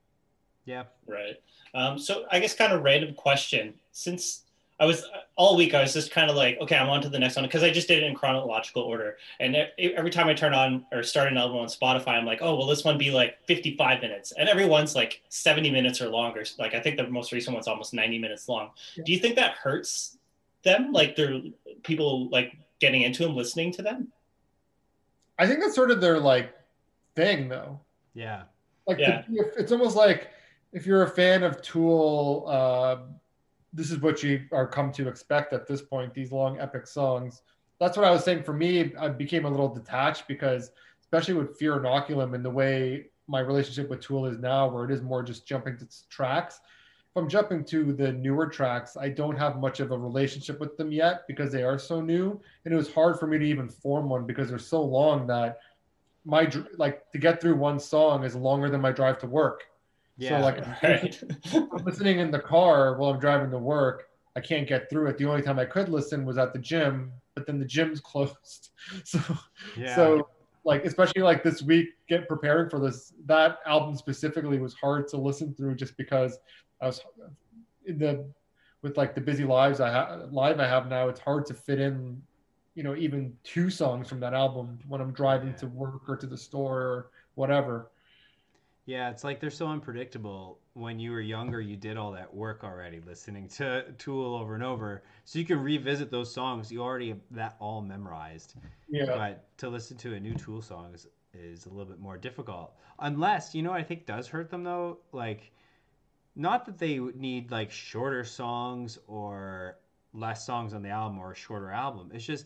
Yeah. 0.63 0.83
Right. 1.05 1.35
Um, 1.73 1.99
so 1.99 2.23
I 2.31 2.39
guess 2.39 2.55
kind 2.55 2.71
of 2.71 2.83
random 2.83 3.13
question. 3.15 3.73
Since 3.91 4.43
I 4.79 4.85
was 4.85 5.03
all 5.35 5.57
week, 5.57 5.73
I 5.73 5.81
was 5.81 5.91
just 5.91 6.09
kind 6.09 6.29
of 6.29 6.37
like, 6.37 6.57
okay, 6.61 6.77
I'm 6.77 6.87
on 6.87 7.01
to 7.01 7.09
the 7.09 7.19
next 7.19 7.35
one 7.35 7.43
because 7.43 7.63
I 7.63 7.69
just 7.69 7.89
did 7.89 8.01
it 8.01 8.05
in 8.05 8.15
chronological 8.15 8.81
order. 8.81 9.17
And 9.41 9.57
every 9.77 10.09
time 10.09 10.29
I 10.29 10.33
turn 10.33 10.53
on 10.53 10.85
or 10.93 11.03
start 11.03 11.29
an 11.29 11.37
album 11.37 11.57
on 11.57 11.67
Spotify, 11.67 12.11
I'm 12.13 12.25
like, 12.25 12.39
oh, 12.41 12.55
will 12.55 12.67
this 12.67 12.85
one 12.85 12.97
be 12.97 13.11
like 13.11 13.45
55 13.47 14.01
minutes? 14.01 14.31
And 14.31 14.47
every 14.47 14.65
one's 14.65 14.95
like 14.95 15.21
70 15.27 15.69
minutes 15.69 15.99
or 15.99 16.07
longer. 16.07 16.45
Like 16.57 16.73
I 16.73 16.79
think 16.79 16.95
the 16.95 17.09
most 17.09 17.33
recent 17.33 17.53
one's 17.55 17.67
almost 17.67 17.93
90 17.93 18.19
minutes 18.19 18.47
long. 18.47 18.69
Yeah. 18.95 19.03
Do 19.05 19.11
you 19.11 19.19
think 19.19 19.35
that 19.35 19.55
hurts 19.55 20.17
them? 20.63 20.93
Like 20.93 21.17
they're 21.17 21.41
people 21.83 22.29
like 22.29 22.55
getting 22.79 23.01
into 23.01 23.23
them, 23.23 23.35
listening 23.35 23.73
to 23.73 23.81
them? 23.81 24.13
I 25.41 25.47
think 25.47 25.59
that's 25.59 25.73
sort 25.73 25.89
of 25.89 25.99
their 25.99 26.19
like 26.19 26.53
thing, 27.15 27.49
though. 27.49 27.79
Yeah. 28.13 28.43
Like 28.85 28.99
yeah. 28.99 29.23
The, 29.27 29.51
it's 29.57 29.71
almost 29.71 29.95
like 29.95 30.29
if 30.71 30.85
you're 30.85 31.01
a 31.01 31.09
fan 31.09 31.41
of 31.41 31.63
Tool, 31.63 32.45
uh, 32.47 32.97
this 33.73 33.89
is 33.89 33.97
what 34.01 34.21
you 34.21 34.43
are 34.51 34.67
come 34.67 34.91
to 34.91 35.07
expect 35.07 35.51
at 35.51 35.65
this 35.65 35.81
point. 35.81 36.13
These 36.13 36.31
long 36.31 36.59
epic 36.59 36.85
songs. 36.85 37.41
That's 37.79 37.97
what 37.97 38.05
I 38.05 38.11
was 38.11 38.23
saying. 38.23 38.43
For 38.43 38.53
me, 38.53 38.93
I 38.99 39.07
became 39.07 39.45
a 39.45 39.49
little 39.49 39.73
detached 39.73 40.27
because, 40.27 40.69
especially 41.01 41.33
with 41.33 41.57
Fear 41.57 41.79
Inoculum 41.79 42.35
and 42.35 42.45
the 42.45 42.51
way 42.51 43.07
my 43.27 43.39
relationship 43.39 43.89
with 43.89 43.99
Tool 43.99 44.27
is 44.27 44.37
now, 44.37 44.69
where 44.69 44.85
it 44.85 44.91
is 44.91 45.01
more 45.01 45.23
just 45.23 45.47
jumping 45.47 45.75
to 45.77 45.87
tracks. 46.09 46.59
If 47.13 47.21
I'm 47.21 47.27
jumping 47.27 47.65
to 47.65 47.91
the 47.91 48.13
newer 48.13 48.47
tracks, 48.47 48.95
I 48.95 49.09
don't 49.09 49.37
have 49.37 49.59
much 49.59 49.81
of 49.81 49.91
a 49.91 49.97
relationship 49.97 50.59
with 50.59 50.77
them 50.77 50.91
yet 50.91 51.27
because 51.27 51.51
they 51.51 51.63
are 51.63 51.77
so 51.77 51.99
new, 51.99 52.39
and 52.63 52.73
it 52.73 52.77
was 52.77 52.91
hard 52.91 53.19
for 53.19 53.27
me 53.27 53.37
to 53.37 53.45
even 53.45 53.67
form 53.67 54.09
one 54.09 54.25
because 54.25 54.49
they're 54.49 54.59
so 54.59 54.81
long 54.81 55.27
that 55.27 55.59
my 56.23 56.49
like 56.77 57.09
to 57.11 57.17
get 57.17 57.41
through 57.41 57.55
one 57.55 57.79
song 57.79 58.23
is 58.23 58.35
longer 58.35 58.69
than 58.69 58.79
my 58.79 58.91
drive 58.91 59.17
to 59.17 59.27
work 59.27 59.63
yeah, 60.21 60.37
so 60.37 60.43
like 60.43 60.83
right. 60.83 61.23
I'm 61.53 61.83
listening 61.83 62.19
in 62.19 62.29
the 62.29 62.39
car 62.39 62.95
while 62.97 63.11
I'm 63.11 63.19
driving 63.19 63.49
to 63.51 63.57
work, 63.57 64.09
I 64.35 64.39
can't 64.39 64.67
get 64.67 64.87
through 64.89 65.07
it. 65.07 65.17
The 65.17 65.25
only 65.25 65.41
time 65.41 65.57
I 65.57 65.65
could 65.65 65.89
listen 65.89 66.25
was 66.25 66.37
at 66.37 66.53
the 66.53 66.59
gym, 66.59 67.11
but 67.33 67.47
then 67.47 67.59
the 67.59 67.65
gym's 67.65 67.99
closed. 68.11 68.69
So 69.03 69.19
yeah. 69.75 69.95
so 69.95 70.29
like 70.63 70.85
especially 70.85 71.23
like 71.23 71.43
this 71.43 71.63
week 71.63 71.89
get 72.07 72.27
preparing 72.27 72.69
for 72.69 72.79
this 72.79 73.13
that 73.25 73.59
album 73.65 73.95
specifically 73.95 74.59
was 74.59 74.75
hard 74.75 75.07
to 75.07 75.17
listen 75.17 75.55
through 75.55 75.73
just 75.73 75.97
because 75.97 76.37
I 76.81 76.87
was 76.87 77.01
in 77.85 77.97
the 77.97 78.25
with 78.81 78.97
like 78.97 79.13
the 79.13 79.21
busy 79.21 79.43
lives 79.43 79.79
I 79.79 79.91
have 79.91 80.31
live 80.31 80.59
I 80.59 80.67
have 80.67 80.87
now 80.87 81.07
it's 81.07 81.19
hard 81.19 81.45
to 81.47 81.53
fit 81.53 81.79
in 81.79 82.21
you 82.75 82.83
know 82.83 82.95
even 82.95 83.33
two 83.43 83.69
songs 83.69 84.07
from 84.07 84.19
that 84.21 84.33
album 84.33 84.79
when 84.87 85.01
I'm 85.01 85.11
driving 85.11 85.53
to 85.55 85.67
work 85.67 86.07
or 86.07 86.17
to 86.17 86.27
the 86.27 86.37
store 86.37 86.81
or 86.81 87.11
whatever. 87.35 87.91
Yeah, 88.85 89.09
it's 89.09 89.23
like 89.23 89.39
they're 89.39 89.51
so 89.51 89.67
unpredictable. 89.67 90.59
When 90.73 90.99
you 90.99 91.11
were 91.11 91.21
younger, 91.21 91.61
you 91.61 91.77
did 91.77 91.97
all 91.97 92.11
that 92.13 92.33
work 92.33 92.63
already, 92.63 92.99
listening 92.99 93.47
to 93.49 93.85
Tool 93.97 94.35
over 94.35 94.55
and 94.55 94.63
over, 94.63 95.03
so 95.23 95.37
you 95.37 95.45
can 95.45 95.59
revisit 95.59 96.09
those 96.09 96.33
songs 96.33 96.71
you 96.71 96.81
already 96.81 97.09
have 97.09 97.19
that 97.31 97.57
all 97.59 97.81
memorized. 97.81 98.55
Yeah. 98.89 99.05
But 99.05 99.57
to 99.59 99.69
listen 99.69 99.97
to 99.97 100.15
a 100.15 100.19
new 100.19 100.33
Tool 100.33 100.61
song 100.61 100.93
is, 100.95 101.07
is 101.33 101.67
a 101.67 101.69
little 101.69 101.85
bit 101.85 101.99
more 101.99 102.17
difficult, 102.17 102.73
unless 102.99 103.53
you 103.53 103.61
know 103.61 103.71
I 103.71 103.83
think 103.83 104.05
does 104.05 104.27
hurt 104.27 104.49
them 104.49 104.63
though. 104.63 104.97
Like, 105.11 105.51
not 106.35 106.65
that 106.65 106.77
they 106.77 106.97
need 106.97 107.51
like 107.51 107.71
shorter 107.71 108.23
songs 108.23 108.97
or 109.07 109.77
less 110.13 110.45
songs 110.45 110.73
on 110.73 110.81
the 110.81 110.89
album 110.89 111.19
or 111.19 111.31
a 111.31 111.35
shorter 111.35 111.71
album. 111.71 112.11
It's 112.13 112.25
just 112.25 112.45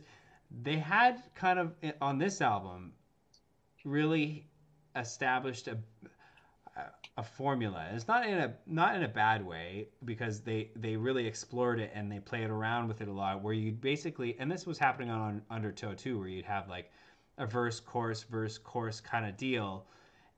they 0.63 0.77
had 0.77 1.21
kind 1.33 1.59
of 1.59 1.73
on 2.01 2.17
this 2.17 2.41
album 2.41 2.93
really 3.83 4.47
established 4.95 5.67
a 5.67 5.77
a 7.17 7.23
formula. 7.23 7.87
It's 7.93 8.07
not 8.07 8.25
in 8.25 8.37
a 8.37 8.53
not 8.65 8.95
in 8.95 9.03
a 9.03 9.07
bad 9.07 9.45
way 9.45 9.87
because 10.03 10.41
they 10.41 10.69
they 10.75 10.97
really 10.97 11.25
explored 11.25 11.79
it 11.79 11.91
and 11.93 12.11
they 12.11 12.19
played 12.19 12.49
around 12.49 12.87
with 12.87 13.01
it 13.01 13.07
a 13.07 13.11
lot. 13.11 13.41
Where 13.41 13.53
you 13.53 13.71
basically 13.71 14.35
and 14.39 14.51
this 14.51 14.65
was 14.65 14.77
happening 14.77 15.09
on 15.09 15.41
Undertow 15.49 15.93
too, 15.93 16.19
where 16.19 16.27
you'd 16.27 16.45
have 16.45 16.67
like 16.67 16.91
a 17.37 17.45
verse 17.45 17.79
chorus 17.79 18.23
verse 18.23 18.57
chorus 18.57 18.99
kind 18.99 19.25
of 19.25 19.37
deal, 19.37 19.85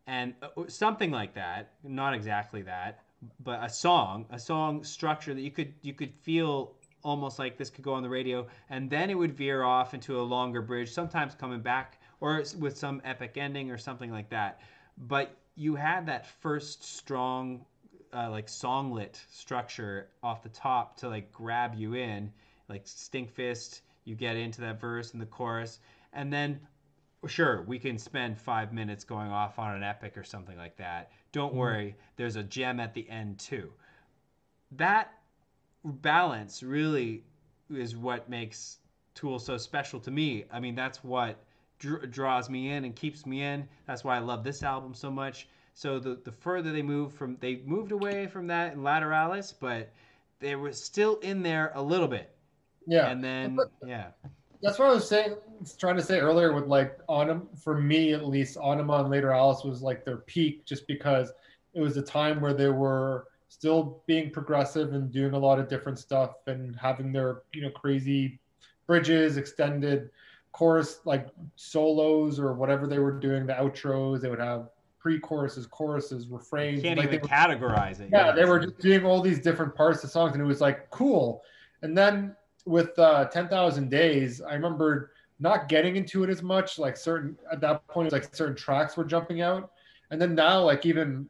and 0.05 0.35
uh, 0.43 0.63
something 0.67 1.09
like 1.09 1.33
that. 1.33 1.73
Not 1.83 2.13
exactly 2.13 2.61
that, 2.63 2.99
but 3.39 3.63
a 3.63 3.69
song 3.69 4.25
a 4.29 4.39
song 4.39 4.83
structure 4.83 5.33
that 5.33 5.41
you 5.41 5.51
could 5.51 5.73
you 5.81 5.93
could 5.93 6.13
feel 6.13 6.75
almost 7.03 7.39
like 7.39 7.57
this 7.57 7.69
could 7.69 7.83
go 7.83 7.93
on 7.93 8.03
the 8.03 8.09
radio, 8.09 8.45
and 8.69 8.89
then 8.89 9.09
it 9.09 9.15
would 9.15 9.33
veer 9.33 9.63
off 9.63 9.93
into 9.93 10.19
a 10.19 10.23
longer 10.23 10.61
bridge, 10.61 10.91
sometimes 10.91 11.35
coming 11.35 11.61
back 11.61 11.99
or 12.19 12.43
with 12.59 12.77
some 12.77 13.01
epic 13.05 13.37
ending 13.37 13.71
or 13.71 13.77
something 13.77 14.11
like 14.11 14.29
that. 14.29 14.59
But 14.97 15.37
you 15.55 15.75
had 15.75 16.05
that 16.07 16.25
first 16.25 16.83
strong 16.83 17.65
uh, 18.13 18.29
like 18.29 18.47
songlet 18.47 19.19
structure 19.31 20.09
off 20.23 20.43
the 20.43 20.49
top 20.49 20.97
to 20.97 21.09
like 21.09 21.31
grab 21.31 21.75
you 21.75 21.95
in 21.95 22.31
like 22.69 22.85
stinkfist 22.85 23.81
you 24.05 24.15
get 24.15 24.37
into 24.37 24.61
that 24.61 24.79
verse 24.79 25.11
and 25.11 25.21
the 25.21 25.25
chorus 25.25 25.79
and 26.13 26.31
then 26.31 26.59
sure 27.27 27.63
we 27.63 27.77
can 27.77 27.97
spend 27.97 28.37
five 28.37 28.71
minutes 28.71 29.03
going 29.03 29.29
off 29.29 29.59
on 29.59 29.75
an 29.75 29.83
epic 29.83 30.17
or 30.17 30.23
something 30.23 30.57
like 30.57 30.77
that 30.77 31.11
don't 31.31 31.49
mm-hmm. 31.49 31.59
worry 31.59 31.95
there's 32.15 32.35
a 32.35 32.43
gem 32.43 32.79
at 32.79 32.93
the 32.93 33.09
end 33.09 33.37
too 33.39 33.71
that 34.71 35.13
balance 35.83 36.63
really 36.63 37.23
is 37.69 37.95
what 37.95 38.29
makes 38.29 38.79
tool 39.13 39.39
so 39.39 39.57
special 39.57 39.99
to 39.99 40.11
me 40.11 40.45
i 40.51 40.59
mean 40.59 40.75
that's 40.75 41.03
what 41.03 41.37
dr- 41.79 42.09
draws 42.11 42.49
me 42.49 42.71
in 42.71 42.85
and 42.85 42.95
keeps 42.95 43.25
me 43.25 43.43
in. 43.43 43.67
That's 43.85 44.03
why 44.03 44.17
I 44.17 44.19
love 44.19 44.43
this 44.43 44.63
album 44.63 44.93
so 44.93 45.11
much. 45.11 45.47
So 45.73 45.99
the 45.99 46.19
the 46.23 46.31
further 46.31 46.71
they 46.71 46.81
moved 46.81 47.15
from, 47.15 47.37
they 47.39 47.57
moved 47.65 47.91
away 47.91 48.27
from 48.27 48.47
that 48.47 48.73
in 48.73 48.79
Lateralus, 48.79 49.53
but 49.57 49.91
they 50.39 50.55
were 50.55 50.71
still 50.71 51.17
in 51.17 51.43
there 51.43 51.71
a 51.75 51.81
little 51.81 52.07
bit. 52.07 52.35
Yeah. 52.87 53.07
And 53.07 53.23
then 53.23 53.59
yeah. 53.85 54.11
That's 54.61 54.79
what 54.79 54.89
I 54.89 54.93
was 54.93 55.07
saying, 55.07 55.35
trying 55.77 55.97
to 55.97 56.01
say 56.01 56.19
earlier 56.19 56.53
with 56.53 56.65
like 56.65 56.97
Autumn. 57.07 57.47
For 57.55 57.79
me, 57.79 58.13
at 58.13 58.25
least, 58.25 58.57
Ænima 58.57 59.05
and 59.05 59.13
Lateralus 59.13 59.65
was 59.65 59.81
like 59.81 60.03
their 60.03 60.17
peak, 60.17 60.65
just 60.65 60.87
because 60.87 61.31
it 61.73 61.81
was 61.81 61.97
a 61.97 62.01
time 62.01 62.41
where 62.41 62.53
they 62.53 62.69
were 62.69 63.27
still 63.49 64.01
being 64.07 64.29
progressive 64.31 64.93
and 64.93 65.11
doing 65.11 65.33
a 65.33 65.37
lot 65.37 65.59
of 65.59 65.69
different 65.69 65.99
stuff 65.99 66.31
and 66.47 66.75
having 66.75 67.11
their 67.11 67.43
you 67.53 67.61
know 67.61 67.69
crazy 67.69 68.39
bridges, 68.87 69.37
extended 69.37 70.09
chorus 70.53 71.01
like 71.05 71.27
solos 71.55 72.39
or 72.39 72.53
whatever 72.53 72.87
they 72.87 72.99
were 72.99 73.11
doing, 73.11 73.45
the 73.45 73.53
outros. 73.53 74.21
They 74.21 74.29
would 74.29 74.39
have 74.39 74.69
pre-choruses, 74.97 75.67
choruses, 75.67 76.27
refrains. 76.27 76.77
You 76.77 76.89
can't 76.89 76.99
like 76.99 77.09
even 77.09 77.21
were, 77.21 77.27
categorize 77.27 77.99
it. 77.99 78.09
Yeah, 78.11 78.31
they 78.31 78.45
were 78.45 78.59
just 78.59 78.79
doing 78.79 79.05
all 79.05 79.21
these 79.21 79.39
different 79.39 79.75
parts 79.75 80.03
of 80.03 80.09
songs, 80.09 80.33
and 80.33 80.41
it 80.41 80.45
was 80.45 80.61
like 80.61 80.89
cool. 80.89 81.43
And 81.83 81.95
then 81.95 82.35
with 82.67 82.97
uh, 82.99 83.25
Ten 83.25 83.47
Thousand 83.47 83.89
Days, 83.89 84.41
I 84.41 84.53
remember 84.53 85.11
not 85.39 85.69
getting 85.69 85.95
into 85.95 86.23
it 86.23 86.29
as 86.29 86.43
much. 86.43 86.77
Like 86.77 86.97
certain 86.97 87.37
at 87.51 87.61
that 87.61 87.87
point, 87.87 88.11
like 88.11 88.35
certain 88.35 88.55
tracks 88.55 88.97
were 88.97 89.05
jumping 89.05 89.41
out, 89.41 89.71
and 90.11 90.21
then 90.21 90.35
now, 90.35 90.61
like 90.61 90.85
even 90.85 91.29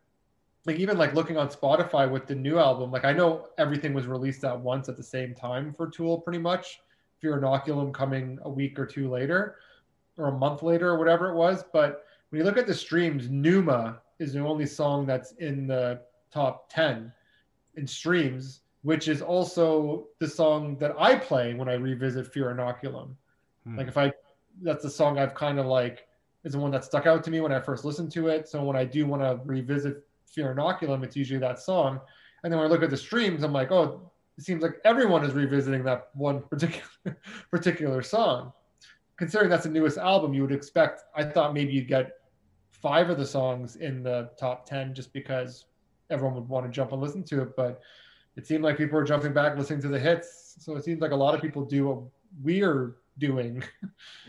like 0.66 0.78
even 0.78 0.98
like 0.98 1.14
looking 1.14 1.38
on 1.38 1.50
Spotify 1.50 2.10
with 2.10 2.26
the 2.26 2.36
new 2.36 2.58
album, 2.58 2.92
like 2.92 3.06
I 3.06 3.14
know 3.14 3.48
everything 3.58 3.94
was 3.94 4.08
released 4.08 4.44
at 4.44 4.60
once 4.60 4.90
at 4.90 4.98
the 4.98 5.04
same 5.04 5.34
time 5.36 5.74
for 5.74 5.88
Tool, 5.88 6.20
pretty 6.20 6.40
much. 6.40 6.82
Fear 7.20 7.42
Inoculum 7.42 7.94
coming 7.94 8.38
a 8.44 8.50
week 8.50 8.78
or 8.78 8.86
two 8.86 9.10
later, 9.10 9.56
or 10.18 10.28
a 10.28 10.32
month 10.32 10.62
later, 10.62 10.90
or 10.90 10.98
whatever 10.98 11.30
it 11.30 11.36
was. 11.36 11.64
But 11.72 12.04
when 12.30 12.40
you 12.40 12.46
look 12.46 12.58
at 12.58 12.68
the 12.68 12.74
streams, 12.74 13.30
Pneuma 13.30 14.02
is 14.20 14.34
the 14.34 14.40
only 14.40 14.66
song 14.66 15.06
that's 15.06 15.32
in 15.34 15.68
the 15.68 16.02
top 16.32 16.70
ten 16.70 17.12
in 17.76 17.88
streams, 17.88 18.62
which 18.88 19.10
is 19.10 19.22
also 19.22 20.08
the 20.20 20.28
song 20.30 20.78
that 20.78 20.96
I 20.98 21.14
play 21.14 21.54
when 21.54 21.68
I 21.68 21.74
revisit 21.74 22.32
Fear 22.32 22.56
Inoculum. 22.56 23.10
Hmm. 23.66 23.78
Like 23.78 23.90
if 23.90 23.98
I, 23.98 24.14
that's 24.62 24.82
the 24.82 24.90
song 24.90 25.20
I've 25.20 25.36
kind 25.36 25.60
of 25.60 25.66
like 25.66 26.08
is 26.46 26.54
the 26.54 26.60
one 26.60 26.72
that 26.72 26.86
stuck 26.86 27.06
out 27.06 27.22
to 27.26 27.30
me 27.30 27.42
when 27.42 27.52
I 27.52 27.60
first 27.60 27.84
listened 27.84 28.14
to 28.14 28.30
it. 28.30 28.48
So 28.48 28.64
when 28.64 28.78
I 28.78 28.86
do 28.86 29.06
want 29.06 29.24
to 29.24 29.42
revisit 29.44 30.08
Fear 30.28 30.56
Inoculum, 30.56 31.04
it's 31.04 31.18
usually 31.18 31.42
that 31.42 31.60
song. 31.60 32.00
And 32.44 32.54
then 32.54 32.60
when 32.60 32.66
I 32.66 32.72
look 32.72 32.82
at 32.82 32.90
the 32.90 32.96
streams, 32.96 33.44
I'm 33.44 33.52
like, 33.52 33.74
oh, 33.74 34.10
it 34.38 34.46
seems 34.46 34.64
like 34.64 34.76
everyone 34.86 35.26
is 35.26 35.34
revisiting 35.34 35.84
that 35.84 36.08
one 36.14 36.44
particular 36.44 36.88
particular 37.52 38.02
song. 38.02 38.54
Considering 39.18 39.50
that's 39.50 39.66
the 39.66 39.70
newest 39.70 39.98
album, 39.98 40.34
you 40.34 40.44
would 40.44 40.54
expect. 40.54 41.02
I 41.14 41.26
thought 41.26 41.54
maybe 41.54 41.74
you'd 41.74 41.90
get 41.90 42.12
five 42.72 43.10
of 43.10 43.18
the 43.18 43.26
songs 43.26 43.76
in 43.76 44.02
the 44.02 44.30
top 44.40 44.66
ten 44.66 44.96
just 44.96 45.12
because 45.12 45.66
everyone 46.10 46.36
would 46.36 46.48
want 46.48 46.66
to 46.66 46.72
jump 46.72 46.94
and 46.94 47.02
listen 47.02 47.22
to 47.26 47.42
it. 47.42 47.54
But 47.58 47.82
it 48.38 48.48
seemed 48.48 48.64
like 48.64 48.78
people 48.78 48.98
were 48.98 49.04
jumping 49.04 49.34
back 49.34 49.58
listening 49.58 49.82
to 49.82 49.90
the 49.90 50.00
hits. 50.00 50.56
So 50.60 50.76
it 50.76 50.84
seems 50.84 51.02
like 51.02 51.12
a 51.12 51.16
lot 51.16 51.36
of 51.36 51.42
people 51.42 51.66
do 51.66 51.88
what 51.88 52.00
we're 52.42 52.98
doing. 53.18 53.64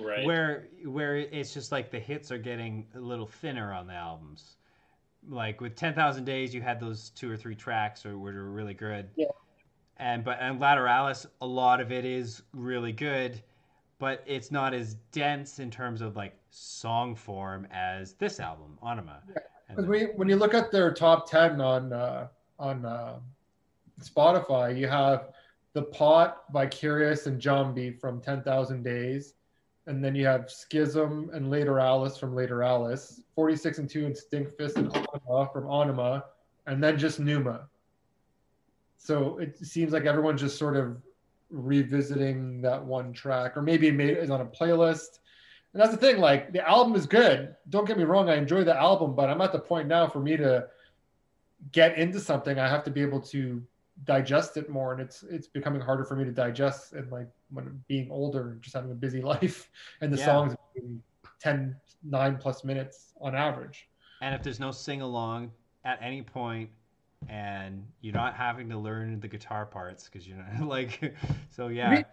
Right. 0.01 0.25
Where 0.25 0.69
where 0.85 1.17
it's 1.17 1.53
just 1.53 1.73
like 1.73 1.91
the 1.91 1.99
hits 1.99 2.31
are 2.31 2.39
getting 2.39 2.87
a 2.95 3.01
little 3.01 3.27
thinner 3.27 3.73
on 3.73 3.89
the 3.89 3.95
albums 3.95 4.59
like 5.29 5.61
with 5.61 5.75
10,000 5.75 6.25
Days, 6.25 6.55
you 6.55 6.63
had 6.63 6.81
those 6.81 7.11
two 7.11 7.31
or 7.31 7.37
three 7.37 7.55
tracks 7.55 8.05
or 8.05 8.19
were 8.19 8.51
really 8.51 8.75
good. 8.75 9.09
Yeah. 9.17 9.27
And 9.99 10.25
but 10.25 10.39
and 10.41 10.61
Lateralus, 10.61 11.27
a 11.41 11.47
lot 11.47 11.81
of 11.81 11.91
it 11.91 12.05
is 12.05 12.43
really 12.53 12.93
good, 12.93 13.43
but 13.99 14.23
it's 14.27 14.53
not 14.53 14.73
as 14.75 14.95
dense 15.11 15.59
in 15.59 15.71
terms 15.71 16.03
of 16.03 16.17
like 16.17 16.37
song 16.51 17.17
form 17.17 17.67
as 17.73 18.15
this 18.15 18.39
album, 18.39 18.79
Ænima. 18.83 19.17
Because 19.69 19.85
yeah. 19.85 19.91
when, 19.91 20.07
when 20.17 20.29
you 20.29 20.37
look 20.37 20.55
at 20.55 20.71
their 20.71 20.93
top 20.93 21.29
10 21.29 21.61
on 21.61 21.93
uh, 21.93 22.29
on 22.61 22.85
uh, 22.85 23.19
Spotify, 24.01 24.77
you 24.77 24.89
have 24.89 25.31
The 25.73 25.83
Pot 25.83 26.45
Vicarious 26.53 27.27
and 27.27 27.41
Jambi 27.41 27.99
from 27.99 28.21
10,000 28.21 28.83
Days 28.83 29.35
and 29.89 30.05
then 30.05 30.15
you 30.15 30.27
have 30.27 30.51
Schism 30.51 31.31
and 31.33 31.47
Lateralus 31.47 32.21
from 32.21 32.35
Lateralus, 32.35 33.23
46 33.35 33.79
and 33.79 33.91
2 33.91 34.07
and 34.07 34.15
Stinkfist 34.15 34.77
and 34.77 34.91
Ænima 34.93 35.51
from 35.51 35.65
Ænima, 35.65 36.23
and 36.67 36.85
then 36.85 36.99
just 36.99 37.19
Pneuma. 37.19 37.69
So 38.99 39.39
it 39.39 39.57
seems 39.57 39.95
like 39.95 40.05
everyone's 40.05 40.43
just 40.43 40.59
sort 40.59 40.77
of 40.77 40.99
revisiting 41.51 42.61
that 42.61 42.85
one 42.85 43.15
track, 43.15 43.57
or 43.57 43.63
maybe 43.63 43.91
made 43.91 44.19
is 44.19 44.29
on 44.29 44.43
a 44.43 44.47
playlist. 44.47 45.21
And 45.73 45.81
that's 45.81 45.93
the 45.93 45.97
thing, 45.97 46.19
like 46.19 46.53
the 46.53 46.69
album 46.69 46.95
is 46.95 47.07
good. 47.07 47.57
Don't 47.71 47.87
get 47.87 47.97
me 47.97 48.05
wrong, 48.05 48.29
I 48.29 48.37
enjoy 48.37 48.65
the 48.65 48.77
album, 48.77 49.15
but 49.15 49.31
I'm 49.31 49.41
at 49.41 49.53
the 49.53 49.59
point 49.59 49.89
now 49.89 50.07
for 50.07 50.21
me 50.21 50.37
to 50.37 50.67
get 51.73 51.97
into 51.97 52.21
something, 52.21 52.59
I 52.59 52.69
have 52.69 52.85
to 52.85 52.91
be 52.91 53.01
able 53.01 53.23
to 53.23 53.63
digest 54.05 54.57
it 54.57 54.71
more 54.71 54.93
and 54.93 55.01
it's 55.01 55.25
it's 55.25 55.49
becoming 55.49 55.81
harder 55.81 56.05
for 56.05 56.15
me 56.15 56.25
to 56.25 56.31
digest 56.31 56.93
and 56.93 57.11
like 57.11 57.29
when 57.51 57.83
being 57.89 58.09
older 58.11 58.59
just 58.61 58.75
having 58.75 58.91
a 58.91 58.95
busy 58.95 59.21
life 59.35 59.71
and 60.01 60.13
the 60.13 60.17
yeah. 60.17 60.25
songs 60.25 60.55
being 60.75 61.03
10 61.41 61.75
9 62.05 62.37
plus 62.37 62.65
minutes 62.65 63.13
on 63.21 63.35
average 63.35 63.89
and 64.23 64.35
if 64.35 64.43
there's 64.43 64.61
no 64.61 64.71
sing 64.71 65.01
along 65.01 65.51
at 65.85 65.99
any 66.01 66.23
point 66.23 66.71
and 67.29 67.85
you're 68.01 68.15
not 68.15 68.35
having 68.35 68.69
to 68.69 68.79
learn 68.79 69.19
the 69.21 69.29
guitar 69.29 69.67
parts 69.67 70.05
because 70.05 70.29
you're 70.29 70.39
not 70.39 70.69
like 70.69 71.15
so 71.51 71.69
yeah 71.69 71.89
I 71.89 71.95
mean, 71.97 72.05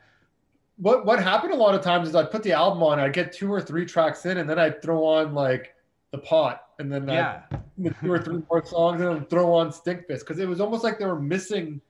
what 0.77 1.05
what 1.05 1.21
happened 1.21 1.53
a 1.53 1.55
lot 1.55 1.75
of 1.75 1.81
times 1.81 2.09
is 2.09 2.15
I'd 2.15 2.31
put 2.31 2.43
the 2.43 2.51
album 2.51 2.83
on, 2.83 2.99
I'd 2.99 3.13
get 3.13 3.31
two 3.31 3.51
or 3.51 3.61
three 3.61 3.85
tracks 3.85 4.25
in, 4.25 4.37
and 4.37 4.49
then 4.49 4.59
I'd 4.59 4.81
throw 4.81 5.05
on 5.05 5.33
like 5.33 5.73
the 6.11 6.17
pot, 6.17 6.64
and 6.79 6.91
then 6.91 7.09
uh, 7.09 7.41
yeah, 7.79 7.91
two 8.01 8.11
or 8.11 8.19
three 8.19 8.41
more 8.49 8.65
songs, 8.65 9.01
and 9.01 9.15
then 9.15 9.25
throw 9.25 9.53
on 9.53 9.69
Stinkfist 9.69 10.19
because 10.19 10.39
it 10.39 10.47
was 10.47 10.59
almost 10.59 10.83
like 10.83 10.99
they 10.99 11.05
were 11.05 11.19
missing. 11.19 11.81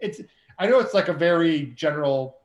It's 0.00 0.20
I 0.58 0.66
know 0.66 0.78
it's 0.80 0.94
like 0.94 1.08
a 1.08 1.12
very 1.12 1.72
general, 1.74 2.38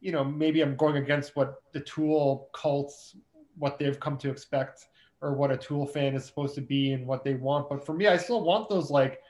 you 0.00 0.12
know, 0.12 0.24
maybe 0.24 0.60
I'm 0.62 0.76
going 0.76 0.96
against 0.96 1.36
what 1.36 1.62
the 1.72 1.80
Tool 1.80 2.48
cults, 2.52 3.16
what 3.56 3.78
they've 3.78 3.98
come 3.98 4.16
to 4.18 4.30
expect, 4.30 4.86
or 5.20 5.34
what 5.34 5.50
a 5.50 5.56
Tool 5.56 5.86
fan 5.86 6.14
is 6.14 6.24
supposed 6.24 6.54
to 6.56 6.60
be 6.60 6.92
and 6.92 7.06
what 7.06 7.24
they 7.24 7.34
want. 7.34 7.68
But 7.68 7.84
for 7.84 7.94
me, 7.94 8.06
I 8.06 8.16
still 8.16 8.42
want 8.42 8.68
those 8.68 8.90
like. 8.90 9.20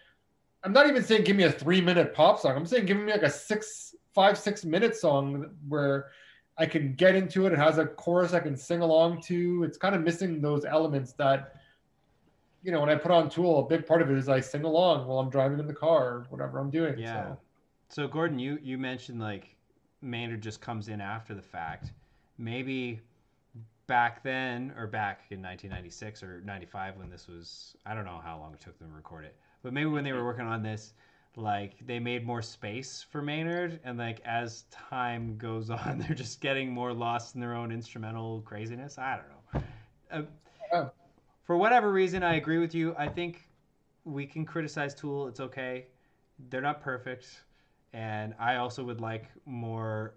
I'm 0.63 0.75
not 0.75 0.87
even 0.87 1.03
saying 1.03 1.25
give 1.25 1.37
me 1.37 1.45
a 1.45 1.53
three 1.53 1.81
minute 1.81 2.13
pop 2.13 2.39
song. 2.39 2.55
I'm 2.55 2.67
saying 2.67 2.85
give 2.85 2.99
me 2.99 3.11
like 3.11 3.23
a 3.23 3.31
six, 3.31 3.95
five, 4.15 4.37
six 4.37 4.63
minute 4.63 4.95
song 4.95 5.51
where 5.69 6.11
I 6.61 6.67
can 6.67 6.95
get 6.95 7.15
into 7.15 7.47
it. 7.47 7.55
It 7.55 7.59
has 7.59 7.79
a 7.79 7.87
chorus 7.87 8.35
I 8.35 8.41
can 8.41 8.55
sing 8.55 8.83
along 8.83 9.23
to. 9.23 9.65
It's 9.65 9.79
kind 9.79 9.95
of 9.95 10.03
missing 10.03 10.43
those 10.43 10.67
elements 10.67 11.15
that, 11.15 11.55
you 12.63 12.73
know, 12.73 12.81
when 12.81 12.91
I 12.91 12.95
put 12.95 13.11
on 13.11 13.31
Tool, 13.31 13.61
a 13.61 13.67
big 13.67 13.87
part 13.87 14.03
of 14.03 14.11
it 14.11 14.19
is 14.19 14.29
I 14.29 14.41
sing 14.41 14.65
along 14.65 15.07
while 15.07 15.19
I'm 15.19 15.31
driving 15.31 15.59
in 15.59 15.67
the 15.67 15.75
car 15.75 16.05
or 16.07 16.27
whatever 16.31 16.59
I'm 16.59 16.71
doing. 16.71 16.99
Yeah. 16.99 17.23
So, 17.23 17.39
so 17.89 18.09
Gordon, 18.09 18.39
you 18.39 18.59
you 18.63 18.79
mentioned 18.79 19.21
like 19.21 19.57
Maynard 20.03 20.43
just 20.43 20.61
comes 20.61 20.89
in 20.89 21.01
after 21.01 21.35
the 21.35 21.43
fact. 21.43 21.93
Maybe 22.39 23.01
back 23.87 24.23
then 24.23 24.73
or 24.79 24.87
back 24.87 25.25
in 25.31 25.43
1996 25.43 26.23
or 26.23 26.41
95 26.45 26.97
when 26.97 27.11
this 27.11 27.27
was 27.27 27.77
I 27.85 27.95
don't 27.95 28.05
know 28.05 28.21
how 28.23 28.39
long 28.39 28.53
it 28.55 28.61
took 28.61 28.79
them 28.79 28.91
to 28.91 28.97
record 28.97 29.25
it. 29.25 29.37
But 29.63 29.73
maybe 29.73 29.91
when 29.91 30.05
they 30.05 30.13
were 30.13 30.25
working 30.25 30.47
on 30.47 30.63
this 30.63 30.95
like 31.37 31.75
they 31.87 31.99
made 31.99 32.27
more 32.27 32.43
space 32.43 33.05
for 33.09 33.23
Maynard, 33.23 33.81
and 33.85 33.99
like 33.99 34.21
as 34.25 34.65
time 34.71 35.37
goes 35.39 35.71
on, 35.71 35.99
they're 35.99 36.17
just 36.17 36.41
getting 36.41 36.71
more 36.71 36.93
lost 36.93 37.35
in 37.35 37.41
their 37.41 37.55
own 37.55 37.73
instrumental 37.73 38.43
craziness. 38.43 38.99
I 38.99 39.17
don't 39.17 39.29
know. 39.55 39.63
Uh, 40.11 40.23
yeah. 40.73 40.89
For 41.51 41.57
whatever 41.57 41.91
reason, 41.91 42.23
I 42.23 42.37
agree 42.37 42.59
with 42.59 42.77
you. 42.77 42.95
I 42.97 43.09
think 43.09 43.49
we 44.05 44.25
can 44.25 44.47
criticize 44.47 44.95
Tool. 44.95 45.27
It's 45.27 45.41
okay. 45.41 45.87
They're 46.49 46.61
not 46.61 46.81
perfect, 46.81 47.43
and 47.93 48.35
I 48.39 48.55
also 48.55 48.85
would 48.85 49.01
like 49.01 49.25
more 49.47 50.15